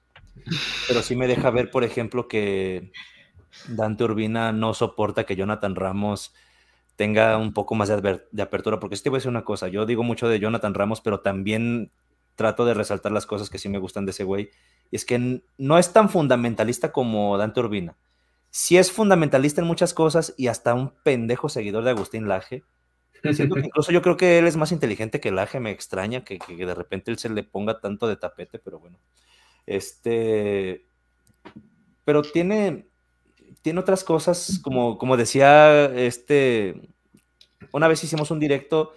pero 0.88 1.02
sí 1.02 1.14
me 1.14 1.28
deja 1.28 1.50
ver, 1.50 1.70
por 1.70 1.84
ejemplo, 1.84 2.26
que 2.26 2.90
Dante 3.68 4.04
Urbina 4.04 4.52
no 4.52 4.74
soporta 4.74 5.24
que 5.24 5.36
Jonathan 5.36 5.74
Ramos 5.74 6.34
tenga 6.96 7.36
un 7.36 7.52
poco 7.52 7.74
más 7.74 7.88
de, 7.88 8.22
de 8.30 8.42
apertura, 8.42 8.80
porque 8.80 8.96
sí 8.96 9.02
te 9.02 9.10
voy 9.10 9.16
a 9.16 9.18
decir 9.18 9.30
una 9.30 9.44
cosa, 9.44 9.68
yo 9.68 9.86
digo 9.86 10.02
mucho 10.02 10.28
de 10.28 10.38
Jonathan 10.38 10.74
Ramos, 10.74 11.00
pero 11.00 11.20
también 11.20 11.90
trato 12.36 12.64
de 12.64 12.74
resaltar 12.74 13.12
las 13.12 13.26
cosas 13.26 13.50
que 13.50 13.58
sí 13.58 13.68
me 13.68 13.78
gustan 13.78 14.06
de 14.06 14.10
ese 14.10 14.24
güey, 14.24 14.50
y 14.90 14.96
es 14.96 15.04
que 15.04 15.42
no 15.58 15.78
es 15.78 15.92
tan 15.92 16.08
fundamentalista 16.08 16.92
como 16.92 17.36
Dante 17.38 17.60
Urbina. 17.60 17.96
Sí 18.50 18.76
es 18.76 18.92
fundamentalista 18.92 19.60
en 19.60 19.66
muchas 19.66 19.94
cosas 19.94 20.34
y 20.36 20.46
hasta 20.46 20.74
un 20.74 20.92
pendejo 21.02 21.48
seguidor 21.48 21.82
de 21.82 21.90
Agustín 21.90 22.28
Laje. 22.28 22.62
Siento 23.32 23.56
que 23.56 23.62
incluso 23.66 23.90
yo 23.90 24.02
creo 24.02 24.16
que 24.16 24.38
él 24.38 24.46
es 24.46 24.56
más 24.56 24.70
inteligente 24.70 25.20
que 25.20 25.32
Laje, 25.32 25.58
me 25.58 25.72
extraña 25.72 26.22
que, 26.22 26.38
que 26.38 26.54
de 26.54 26.74
repente 26.74 27.10
él 27.10 27.18
se 27.18 27.28
le 27.28 27.42
ponga 27.42 27.80
tanto 27.80 28.06
de 28.06 28.16
tapete, 28.16 28.60
pero 28.60 28.78
bueno. 28.78 28.98
Este, 29.66 30.84
pero 32.04 32.22
tiene, 32.22 32.86
tiene 33.64 33.80
otras 33.80 34.04
cosas, 34.04 34.60
como, 34.62 34.98
como 34.98 35.16
decía 35.16 35.86
este, 35.86 36.82
una 37.72 37.88
vez 37.88 38.04
hicimos 38.04 38.30
un 38.30 38.38
directo, 38.38 38.92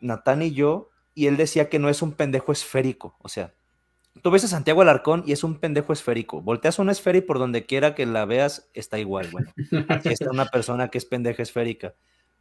Natán 0.00 0.40
y 0.40 0.52
yo, 0.52 0.88
y 1.14 1.26
él 1.26 1.36
decía 1.36 1.68
que 1.68 1.78
no 1.78 1.90
es 1.90 2.00
un 2.00 2.12
pendejo 2.12 2.52
esférico, 2.52 3.14
o 3.20 3.28
sea, 3.28 3.52
tú 4.22 4.30
ves 4.30 4.44
a 4.44 4.48
Santiago 4.48 4.80
Alarcón 4.80 5.24
y 5.26 5.32
es 5.32 5.44
un 5.44 5.60
pendejo 5.60 5.92
esférico, 5.92 6.40
volteas 6.40 6.78
una 6.78 6.92
esfera 6.92 7.18
y 7.18 7.20
por 7.20 7.38
donde 7.38 7.66
quiera 7.66 7.94
que 7.94 8.06
la 8.06 8.24
veas 8.24 8.70
está 8.72 8.98
igual, 8.98 9.28
bueno, 9.30 9.52
así 9.90 10.08
está 10.08 10.30
una 10.30 10.46
persona 10.46 10.88
que 10.88 10.96
es 10.96 11.04
pendeja 11.04 11.42
esférica. 11.42 11.94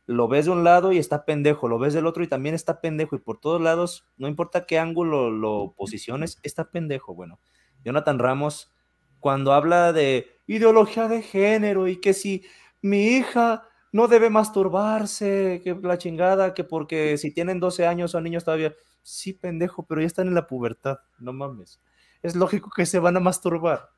Lo 0.06 0.30
ves 0.30 0.46
de 0.46 0.52
un 0.52 0.64
lado 0.64 0.94
y 0.94 1.00
está 1.00 1.26
pendejo, 1.26 1.68
lo 1.68 1.80
ves 1.80 1.94
del 1.94 2.06
otro 2.06 2.24
y 2.24 2.28
también 2.28 2.56
está 2.56 2.80
pendejo, 2.80 3.18
y 3.18 3.20
por 3.20 3.42
todos 3.42 3.60
lados, 3.60 4.08
no 4.16 4.30
importa 4.30 4.66
qué 4.66 4.80
ángulo 4.80 5.32
lo 5.32 5.74
posiciones, 5.76 6.40
está 6.44 6.72
pendejo. 6.72 7.14
Bueno, 7.14 7.42
Jonathan 7.84 8.20
Ramos, 8.20 8.72
cuando 9.20 9.52
habla 9.52 9.92
de 9.92 10.35
ideología 10.48 11.08
de 11.08 11.22
género 11.22 11.88
y 11.88 12.00
que 12.00 12.14
si 12.14 12.44
mi 12.82 13.08
hija 13.08 13.68
no 13.92 14.08
debe 14.08 14.30
masturbarse, 14.30 15.62
que 15.64 15.78
la 15.82 15.98
chingada, 15.98 16.54
que 16.54 16.64
porque 16.64 17.18
si 17.18 17.32
tienen 17.32 17.60
12 17.60 17.88
años 17.88 18.12
son 18.12 18.24
niños 18.24 18.44
todavía, 18.44 18.76
sí, 19.02 19.34
pendejo, 19.34 19.86
pero 19.86 20.02
ya 20.02 20.08
están 20.08 20.28
en 20.28 20.36
la 20.36 20.48
pubertad, 20.48 20.98
no 21.20 21.32
mames. 21.32 21.80
Es 22.22 22.36
lógico 22.36 22.70
que 22.76 22.86
se 22.86 23.00
van 23.00 23.18
a 23.18 23.22
masturbar. 23.22 23.90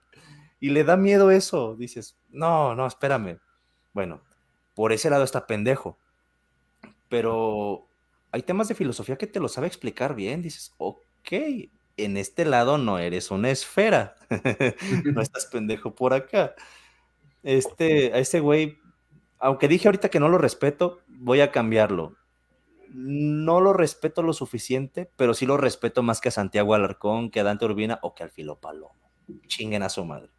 Y 0.59 0.69
le 0.69 0.83
da 0.83 0.97
miedo 0.97 1.31
eso, 1.31 1.75
dices, 1.75 2.17
no, 2.29 2.75
no, 2.75 2.85
espérame. 2.85 3.39
Bueno, 3.93 4.21
por 4.75 4.91
ese 4.91 5.09
lado 5.09 5.23
está 5.23 5.47
pendejo. 5.47 5.97
Pero 7.09 7.87
hay 8.31 8.41
temas 8.41 8.67
de 8.67 8.75
filosofía 8.75 9.17
que 9.17 9.27
te 9.27 9.39
lo 9.39 9.47
sabe 9.47 9.67
explicar 9.67 10.13
bien. 10.13 10.41
Dices, 10.41 10.73
ok, 10.77 11.31
en 11.97 12.17
este 12.17 12.45
lado 12.45 12.77
no 12.77 12.99
eres 12.99 13.31
una 13.31 13.49
esfera. 13.49 14.15
no 15.05 15.21
estás 15.21 15.47
pendejo 15.47 15.95
por 15.95 16.13
acá. 16.13 16.55
Este, 17.43 18.13
a 18.13 18.19
ese 18.19 18.39
güey, 18.39 18.77
aunque 19.39 19.67
dije 19.67 19.87
ahorita 19.87 20.09
que 20.09 20.19
no 20.19 20.29
lo 20.29 20.37
respeto, 20.37 21.01
voy 21.07 21.41
a 21.41 21.51
cambiarlo. 21.51 22.15
No 22.89 23.59
lo 23.59 23.73
respeto 23.73 24.23
lo 24.23 24.33
suficiente, 24.33 25.11
pero 25.17 25.33
sí 25.33 25.45
lo 25.45 25.57
respeto 25.57 26.03
más 26.03 26.21
que 26.21 26.29
a 26.29 26.31
Santiago 26.31 26.73
Alarcón, 26.73 27.29
que 27.31 27.41
a 27.41 27.43
Dante 27.43 27.65
Urbina 27.65 27.99
o 28.01 28.15
que 28.15 28.23
al 28.23 28.29
Filo 28.29 28.59
Palomo. 28.59 28.95
Chinguen 29.47 29.83
a 29.83 29.89
su 29.89 30.05
madre. 30.05 30.29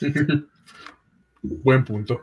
Buen 1.42 1.84
punto. 1.84 2.20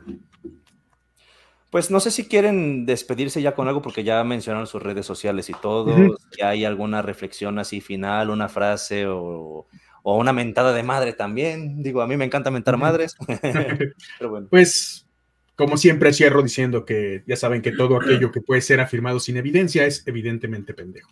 Pues 1.71 1.89
no 1.89 2.01
sé 2.01 2.11
si 2.11 2.27
quieren 2.27 2.85
despedirse 2.85 3.41
ya 3.41 3.55
con 3.55 3.69
algo 3.69 3.81
porque 3.81 4.03
ya 4.03 4.21
mencionaron 4.25 4.67
sus 4.67 4.83
redes 4.83 5.05
sociales 5.05 5.49
y 5.49 5.53
todo. 5.53 6.17
Si 6.31 6.41
hay 6.41 6.65
alguna 6.65 7.01
reflexión 7.01 7.57
así 7.59 7.79
final, 7.79 8.29
una 8.29 8.49
frase 8.49 9.07
o, 9.07 9.67
o 10.03 10.17
una 10.17 10.33
mentada 10.33 10.73
de 10.73 10.83
madre 10.83 11.13
también. 11.13 11.81
Digo, 11.81 12.01
a 12.01 12.07
mí 12.07 12.17
me 12.17 12.25
encanta 12.25 12.51
mentar 12.51 12.75
madres. 12.75 13.15
Pero 14.19 14.29
bueno. 14.29 14.47
Pues, 14.49 15.07
como 15.55 15.77
siempre, 15.77 16.11
cierro 16.11 16.43
diciendo 16.43 16.83
que 16.83 17.23
ya 17.25 17.37
saben 17.37 17.61
que 17.61 17.71
todo 17.71 17.95
aquello 17.95 18.33
que 18.33 18.41
puede 18.41 18.59
ser 18.59 18.81
afirmado 18.81 19.21
sin 19.21 19.37
evidencia 19.37 19.85
es 19.85 20.05
evidentemente 20.05 20.73
pendejo. 20.73 21.09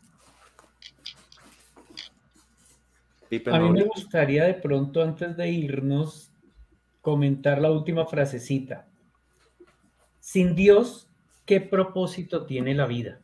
A 3.46 3.60
mí 3.60 3.72
me 3.72 3.84
gustaría 3.84 4.44
de 4.44 4.56
pronto, 4.56 5.04
antes 5.04 5.38
de 5.38 5.50
irnos, 5.50 6.32
comentar 7.00 7.62
la 7.62 7.72
última 7.72 8.06
frasecita. 8.06 8.89
Sin 10.32 10.54
Dios, 10.54 11.10
¿qué 11.44 11.60
propósito 11.60 12.46
tiene 12.46 12.76
la 12.76 12.86
vida? 12.86 13.20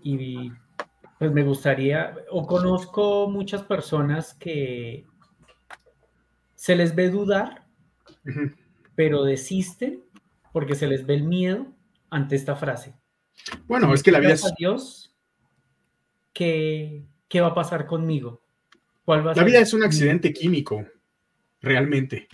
Y 0.00 0.52
pues 1.18 1.32
me 1.32 1.42
gustaría, 1.42 2.14
o 2.30 2.46
conozco 2.46 3.28
muchas 3.28 3.64
personas 3.64 4.32
que 4.34 5.04
se 6.54 6.76
les 6.76 6.94
ve 6.94 7.10
dudar, 7.10 7.66
pero 8.94 9.24
desisten 9.24 10.04
porque 10.52 10.76
se 10.76 10.86
les 10.86 11.04
ve 11.04 11.14
el 11.14 11.24
miedo 11.24 11.66
ante 12.10 12.36
esta 12.36 12.54
frase. 12.54 12.94
Bueno, 13.66 13.88
Si 13.88 13.94
es 13.94 14.02
que 14.04 14.12
la 14.12 14.20
vida 14.20 14.34
es, 14.34 14.44
a 14.44 14.54
Dios, 14.56 15.16
¿qué, 16.32 17.02
qué 17.26 17.40
va 17.40 17.48
a 17.48 17.54
pasar 17.54 17.86
conmigo? 17.86 18.40
¿Cuál 19.04 19.26
va 19.26 19.32
a 19.32 19.34
la 19.34 19.42
ser 19.42 19.46
vida 19.46 19.58
es 19.58 19.74
un 19.74 19.82
accidente 19.82 20.32
químico, 20.32 20.86
realmente. 21.60 22.28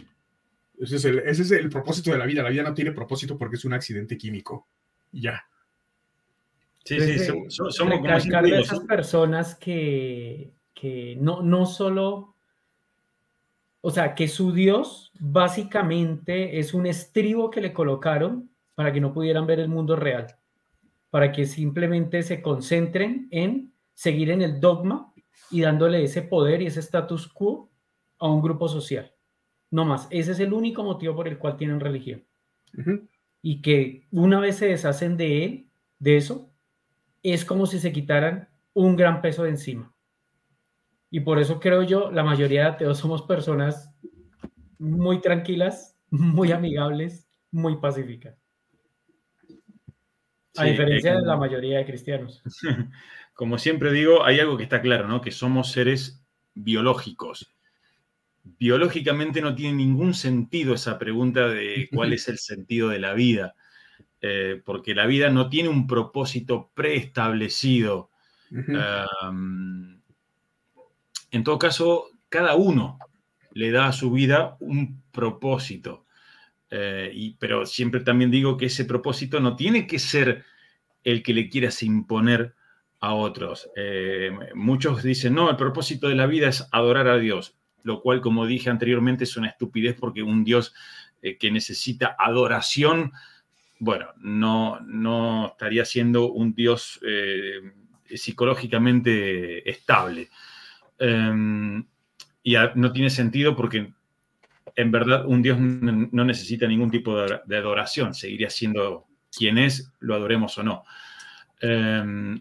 Ese 0.80 0.96
es, 0.96 1.04
el, 1.06 1.18
ese 1.20 1.42
es 1.42 1.50
el 1.52 1.68
propósito 1.70 2.10
de 2.10 2.18
la 2.18 2.26
vida. 2.26 2.42
La 2.42 2.50
vida 2.50 2.62
no 2.62 2.74
tiene 2.74 2.92
propósito 2.92 3.38
porque 3.38 3.56
es 3.56 3.64
un 3.64 3.72
accidente 3.72 4.16
químico. 4.18 4.66
Ya. 5.12 5.44
Sí, 6.84 6.94
sí, 7.00 7.00
Entonces, 7.00 7.28
som- 7.28 7.46
som- 7.48 7.70
somos 7.72 7.98
como 8.00 8.46
esas 8.56 8.80
personas 8.80 9.54
que, 9.56 10.52
que 10.74 11.16
no, 11.20 11.42
no 11.42 11.66
solo, 11.66 12.34
o 13.80 13.90
sea, 13.90 14.14
que 14.14 14.28
su 14.28 14.52
Dios 14.52 15.12
básicamente 15.18 16.58
es 16.58 16.74
un 16.74 16.86
estribo 16.86 17.50
que 17.50 17.60
le 17.60 17.72
colocaron 17.72 18.50
para 18.74 18.92
que 18.92 19.00
no 19.00 19.12
pudieran 19.12 19.46
ver 19.46 19.60
el 19.60 19.68
mundo 19.68 19.96
real, 19.96 20.26
para 21.10 21.32
que 21.32 21.46
simplemente 21.46 22.22
se 22.22 22.42
concentren 22.42 23.28
en 23.30 23.72
seguir 23.94 24.30
en 24.30 24.42
el 24.42 24.60
dogma 24.60 25.12
y 25.50 25.62
dándole 25.62 26.02
ese 26.04 26.22
poder 26.22 26.60
y 26.62 26.66
ese 26.66 26.80
status 26.80 27.26
quo 27.28 27.70
a 28.18 28.28
un 28.28 28.42
grupo 28.42 28.68
social. 28.68 29.10
No 29.70 29.84
más, 29.84 30.06
ese 30.10 30.32
es 30.32 30.40
el 30.40 30.52
único 30.52 30.84
motivo 30.84 31.14
por 31.14 31.28
el 31.28 31.38
cual 31.38 31.56
tienen 31.56 31.80
religión 31.80 32.24
y 33.42 33.62
que 33.62 34.06
una 34.10 34.40
vez 34.40 34.56
se 34.56 34.66
deshacen 34.66 35.16
de 35.16 35.44
él, 35.44 35.70
de 36.00 36.16
eso, 36.16 36.50
es 37.22 37.44
como 37.44 37.66
si 37.66 37.78
se 37.78 37.92
quitaran 37.92 38.48
un 38.74 38.96
gran 38.96 39.22
peso 39.22 39.44
de 39.44 39.50
encima. 39.50 39.94
Y 41.10 41.20
por 41.20 41.38
eso 41.38 41.60
creo 41.60 41.84
yo, 41.84 42.10
la 42.10 42.24
mayoría 42.24 42.62
de 42.62 42.68
ateos 42.70 42.98
somos 42.98 43.22
personas 43.22 43.94
muy 44.78 45.20
tranquilas, 45.20 45.96
muy 46.10 46.50
amigables, 46.50 47.28
muy 47.52 47.76
pacíficas. 47.76 48.36
A 50.56 50.64
Sí, 50.64 50.70
diferencia 50.70 51.12
eh, 51.12 51.16
de 51.16 51.22
la 51.22 51.36
mayoría 51.36 51.78
de 51.78 51.86
cristianos. 51.86 52.42
como 53.34 53.58
siempre 53.58 53.92
digo, 53.92 54.24
hay 54.24 54.40
algo 54.40 54.56
que 54.56 54.64
está 54.64 54.80
claro, 54.80 55.06
¿no? 55.06 55.20
Que 55.20 55.30
somos 55.30 55.70
seres 55.70 56.26
biológicos. 56.54 57.55
Biológicamente 58.58 59.40
no 59.40 59.54
tiene 59.54 59.76
ningún 59.76 60.14
sentido 60.14 60.74
esa 60.74 60.98
pregunta 60.98 61.48
de 61.48 61.88
cuál 61.92 62.12
es 62.12 62.28
el 62.28 62.38
sentido 62.38 62.88
de 62.88 62.98
la 62.98 63.14
vida, 63.14 63.54
eh, 64.20 64.60
porque 64.64 64.94
la 64.94 65.06
vida 65.06 65.30
no 65.30 65.48
tiene 65.48 65.68
un 65.68 65.86
propósito 65.86 66.70
preestablecido. 66.74 68.10
Um, 68.50 70.00
en 71.30 71.44
todo 71.44 71.58
caso, 71.58 72.06
cada 72.28 72.54
uno 72.54 72.98
le 73.52 73.70
da 73.70 73.88
a 73.88 73.92
su 73.92 74.10
vida 74.10 74.56
un 74.60 75.02
propósito. 75.10 76.04
Eh, 76.70 77.10
y, 77.14 77.36
pero 77.36 77.64
siempre 77.64 78.00
también 78.00 78.30
digo 78.30 78.56
que 78.56 78.66
ese 78.66 78.84
propósito 78.84 79.40
no 79.40 79.56
tiene 79.56 79.86
que 79.86 79.98
ser 79.98 80.44
el 81.04 81.22
que 81.22 81.32
le 81.32 81.48
quieras 81.48 81.82
imponer 81.82 82.54
a 83.00 83.14
otros. 83.14 83.70
Eh, 83.76 84.30
muchos 84.54 85.02
dicen, 85.02 85.34
no, 85.34 85.48
el 85.50 85.56
propósito 85.56 86.08
de 86.08 86.16
la 86.16 86.26
vida 86.26 86.48
es 86.48 86.68
adorar 86.72 87.08
a 87.08 87.18
Dios, 87.18 87.55
lo 87.86 88.02
cual, 88.02 88.20
como 88.20 88.46
dije 88.46 88.68
anteriormente, 88.68 89.24
es 89.24 89.36
una 89.36 89.48
estupidez 89.48 89.96
porque 89.98 90.22
un 90.22 90.44
Dios 90.44 90.74
eh, 91.22 91.38
que 91.38 91.50
necesita 91.50 92.16
adoración, 92.18 93.12
bueno, 93.78 94.08
no, 94.18 94.80
no 94.80 95.48
estaría 95.48 95.84
siendo 95.84 96.32
un 96.32 96.54
Dios 96.54 97.00
psicológicamente 98.04 99.68
estable. 99.68 100.30
Em, 100.98 101.84
y 102.42 102.54
no 102.74 102.92
tiene 102.92 103.10
sentido 103.10 103.56
porque 103.56 103.92
en 104.76 104.90
verdad 104.90 105.26
un 105.26 105.42
Dios 105.42 105.58
no 105.58 106.24
necesita 106.24 106.66
ningún 106.66 106.90
tipo 106.90 107.16
de 107.18 107.56
adoración, 107.56 108.14
seguiría 108.14 108.50
siendo 108.50 109.06
quien 109.36 109.58
es, 109.58 109.92
lo 110.00 110.14
adoremos 110.14 110.56
o 110.58 110.62
no. 110.62 110.84
Em, 111.60 112.40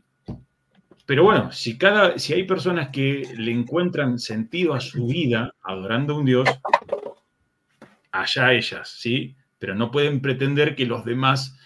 pero 1.05 1.23
bueno, 1.23 1.51
si, 1.51 1.77
cada, 1.77 2.17
si 2.17 2.33
hay 2.33 2.43
personas 2.43 2.89
que 2.89 3.27
le 3.37 3.51
encuentran 3.51 4.17
sentido 4.17 4.73
a 4.73 4.79
su 4.79 5.05
vida 5.05 5.53
adorando 5.61 6.13
a 6.13 6.17
un 6.17 6.25
Dios, 6.25 6.49
allá 8.11 8.53
ellas, 8.53 8.89
¿sí? 8.89 9.35
Pero 9.59 9.75
no 9.75 9.91
pueden 9.91 10.21
pretender 10.21 10.75
que 10.75 10.85
los 10.85 11.05
demás 11.05 11.57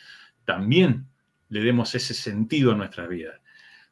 también 0.45 1.05
le 1.49 1.61
demos 1.61 1.95
ese 1.95 2.13
sentido 2.13 2.73
a 2.73 2.75
nuestra 2.75 3.07
vida. 3.07 3.39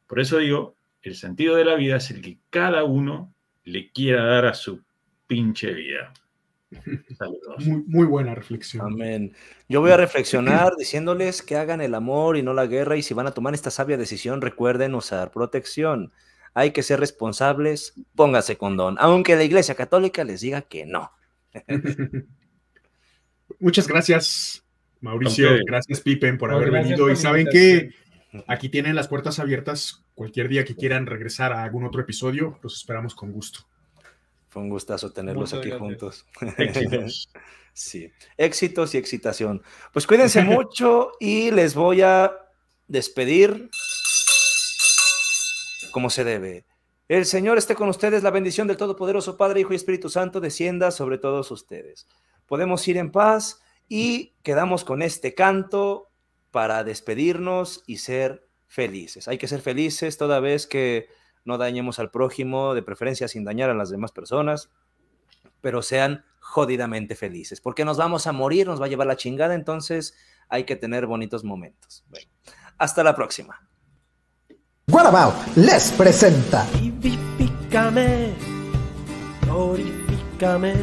Por 0.06 0.20
eso 0.20 0.38
digo, 0.38 0.76
el 1.02 1.14
sentido 1.14 1.56
de 1.56 1.64
la 1.64 1.76
vida 1.76 1.96
es 1.96 2.10
el 2.10 2.20
que 2.20 2.38
cada 2.50 2.84
uno 2.84 3.32
le 3.64 3.90
quiera 3.90 4.24
dar 4.24 4.46
a 4.46 4.54
su 4.54 4.82
pinche 5.26 5.72
vida. 5.72 6.12
Muy, 7.86 8.06
buena 8.06 8.34
reflexión. 8.34 8.86
Amén. 8.86 9.32
Yo 9.68 9.80
voy 9.80 9.90
a 9.90 9.96
reflexionar 9.96 10.72
diciéndoles 10.78 11.42
que 11.42 11.56
hagan 11.56 11.80
el 11.80 11.94
amor 11.94 12.36
y 12.36 12.42
no 12.42 12.52
la 12.54 12.66
guerra 12.66 12.96
y 12.96 13.02
si 13.02 13.14
van 13.14 13.26
a 13.26 13.32
tomar 13.32 13.54
esta 13.54 13.70
sabia 13.70 13.96
decisión 13.96 14.40
recuerden 14.40 14.94
usar 14.94 15.30
protección. 15.30 16.12
Hay 16.54 16.72
que 16.72 16.82
ser 16.82 17.00
responsables, 17.00 17.94
pónganse 18.14 18.56
condón, 18.56 18.96
aunque 18.98 19.36
la 19.36 19.44
Iglesia 19.44 19.74
Católica 19.74 20.24
les 20.24 20.40
diga 20.40 20.62
que 20.62 20.86
no. 20.86 21.12
Muchas 23.60 23.88
gracias, 23.88 24.64
Mauricio. 25.00 25.50
Gracias, 25.66 26.00
Pipen, 26.00 26.38
por 26.38 26.52
haber 26.52 26.70
venido. 26.70 27.10
Y 27.10 27.16
saben 27.16 27.46
que 27.50 27.90
aquí 28.46 28.68
tienen 28.68 28.94
las 28.94 29.08
puertas 29.08 29.38
abiertas. 29.38 30.04
Cualquier 30.14 30.48
día 30.48 30.64
que 30.64 30.74
quieran 30.74 31.06
regresar 31.06 31.52
a 31.52 31.62
algún 31.62 31.84
otro 31.84 32.00
episodio, 32.00 32.58
los 32.62 32.76
esperamos 32.76 33.14
con 33.14 33.32
gusto. 33.32 33.60
Fue 34.48 34.62
un 34.62 34.70
gustazo 34.70 35.12
tenerlos 35.12 35.52
aquí 35.52 35.70
juntos. 35.70 36.26
Éxitos. 36.58 37.28
sí, 37.72 38.10
éxitos 38.36 38.94
y 38.94 38.98
excitación. 38.98 39.62
Pues 39.92 40.06
cuídense 40.06 40.42
mucho 40.42 41.12
y 41.20 41.50
les 41.50 41.74
voy 41.74 42.00
a 42.02 42.32
despedir 42.86 43.70
como 45.92 46.10
se 46.10 46.24
debe. 46.24 46.64
El 47.08 47.24
Señor 47.24 47.56
esté 47.56 47.74
con 47.74 47.88
ustedes, 47.88 48.22
la 48.22 48.30
bendición 48.30 48.66
del 48.68 48.76
Todopoderoso 48.76 49.36
Padre, 49.36 49.60
Hijo 49.60 49.72
y 49.72 49.76
Espíritu 49.76 50.10
Santo 50.10 50.40
descienda 50.40 50.90
sobre 50.90 51.18
todos 51.18 51.50
ustedes. 51.50 52.06
Podemos 52.46 52.86
ir 52.86 52.98
en 52.98 53.10
paz 53.10 53.60
y 53.88 54.34
quedamos 54.42 54.84
con 54.84 55.00
este 55.02 55.34
canto 55.34 56.10
para 56.50 56.84
despedirnos 56.84 57.82
y 57.86 57.98
ser 57.98 58.46
felices. 58.66 59.28
Hay 59.28 59.38
que 59.38 59.48
ser 59.48 59.60
felices 59.60 60.18
toda 60.18 60.40
vez 60.40 60.66
que 60.66 61.08
no 61.48 61.56
dañemos 61.56 61.98
al 61.98 62.10
prójimo, 62.10 62.74
de 62.74 62.82
preferencia 62.82 63.26
sin 63.26 63.42
dañar 63.42 63.70
a 63.70 63.74
las 63.74 63.88
demás 63.88 64.12
personas, 64.12 64.68
pero 65.62 65.80
sean 65.80 66.26
jodidamente 66.40 67.16
felices, 67.16 67.62
porque 67.62 67.86
nos 67.86 67.96
vamos 67.96 68.26
a 68.26 68.32
morir, 68.32 68.66
nos 68.66 68.80
va 68.80 68.84
a 68.84 68.88
llevar 68.88 69.06
la 69.06 69.16
chingada, 69.16 69.54
entonces 69.54 70.14
hay 70.50 70.64
que 70.64 70.76
tener 70.76 71.06
bonitos 71.06 71.44
momentos. 71.44 72.04
hasta 72.76 73.02
la 73.02 73.16
próxima. 73.16 73.66
What 74.88 75.34
les 75.56 75.90
presenta. 75.92 76.66
Vivifícame, 76.80 78.34
glorifícame, 79.42 80.74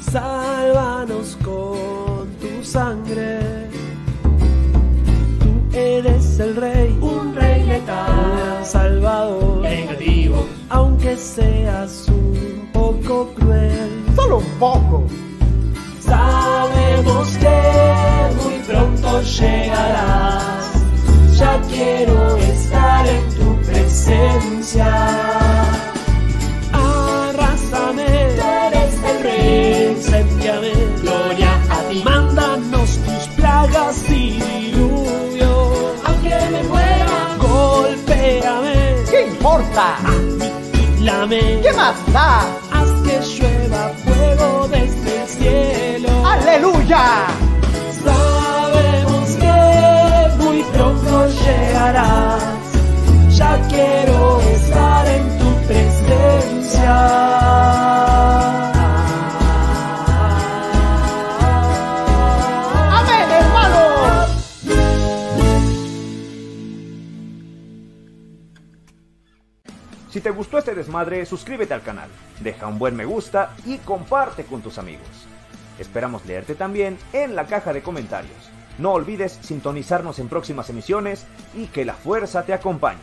sálvanos 0.00 1.38
con 1.42 2.30
tu 2.38 2.62
sangre 2.62 3.67
eres 5.72 6.38
el 6.40 6.56
rey, 6.56 6.96
un 7.00 7.34
rey 7.34 7.64
letal, 7.64 8.64
salvador, 8.64 9.62
negativo, 9.62 10.46
aunque 10.68 11.16
seas 11.16 12.06
un 12.08 12.68
poco 12.72 13.28
cruel, 13.34 13.90
solo 14.16 14.38
un 14.38 14.58
poco. 14.58 15.06
Sabemos 16.00 17.36
que 17.36 18.42
muy 18.42 18.58
pronto 18.66 19.22
llegarás, 19.22 20.72
ya 21.36 21.60
quiero 21.68 22.36
estar 22.36 23.06
en 23.06 23.28
tu 23.34 23.56
presencia. 23.66 25.57
¿Qué 41.62 41.72
más 41.72 41.96
da? 42.12 42.40
Haz 42.72 42.90
que 43.04 43.20
llueva 43.20 43.90
fuego 44.04 44.68
desde 44.68 45.22
el 45.22 45.28
cielo. 45.28 46.08
¡Aleluya! 46.26 47.26
Sabemos 48.04 49.28
que 49.36 50.42
muy 50.42 50.62
pronto 50.62 51.28
llegarás. 51.28 52.42
Ya 53.30 53.60
quiero 53.68 54.40
estar 54.40 55.06
en 55.06 55.38
tu 55.38 55.54
presencia. 55.66 56.96
Si 70.18 70.22
te 70.22 70.30
gustó 70.30 70.58
este 70.58 70.74
desmadre, 70.74 71.24
suscríbete 71.24 71.74
al 71.74 71.82
canal, 71.84 72.08
deja 72.40 72.66
un 72.66 72.76
buen 72.76 72.96
me 72.96 73.04
gusta 73.04 73.54
y 73.64 73.78
comparte 73.78 74.42
con 74.42 74.62
tus 74.62 74.76
amigos. 74.76 75.06
Esperamos 75.78 76.26
leerte 76.26 76.56
también 76.56 76.98
en 77.12 77.36
la 77.36 77.46
caja 77.46 77.72
de 77.72 77.82
comentarios. 77.82 78.50
No 78.78 78.94
olvides 78.94 79.38
sintonizarnos 79.40 80.18
en 80.18 80.28
próximas 80.28 80.70
emisiones 80.70 81.24
y 81.54 81.66
que 81.66 81.84
la 81.84 81.94
fuerza 81.94 82.42
te 82.42 82.52
acompañe. 82.52 82.98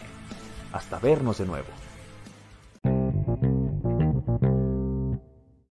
Hasta 0.73 0.99
vernos 0.99 1.37
de 1.37 1.45
nuevo. 1.45 1.84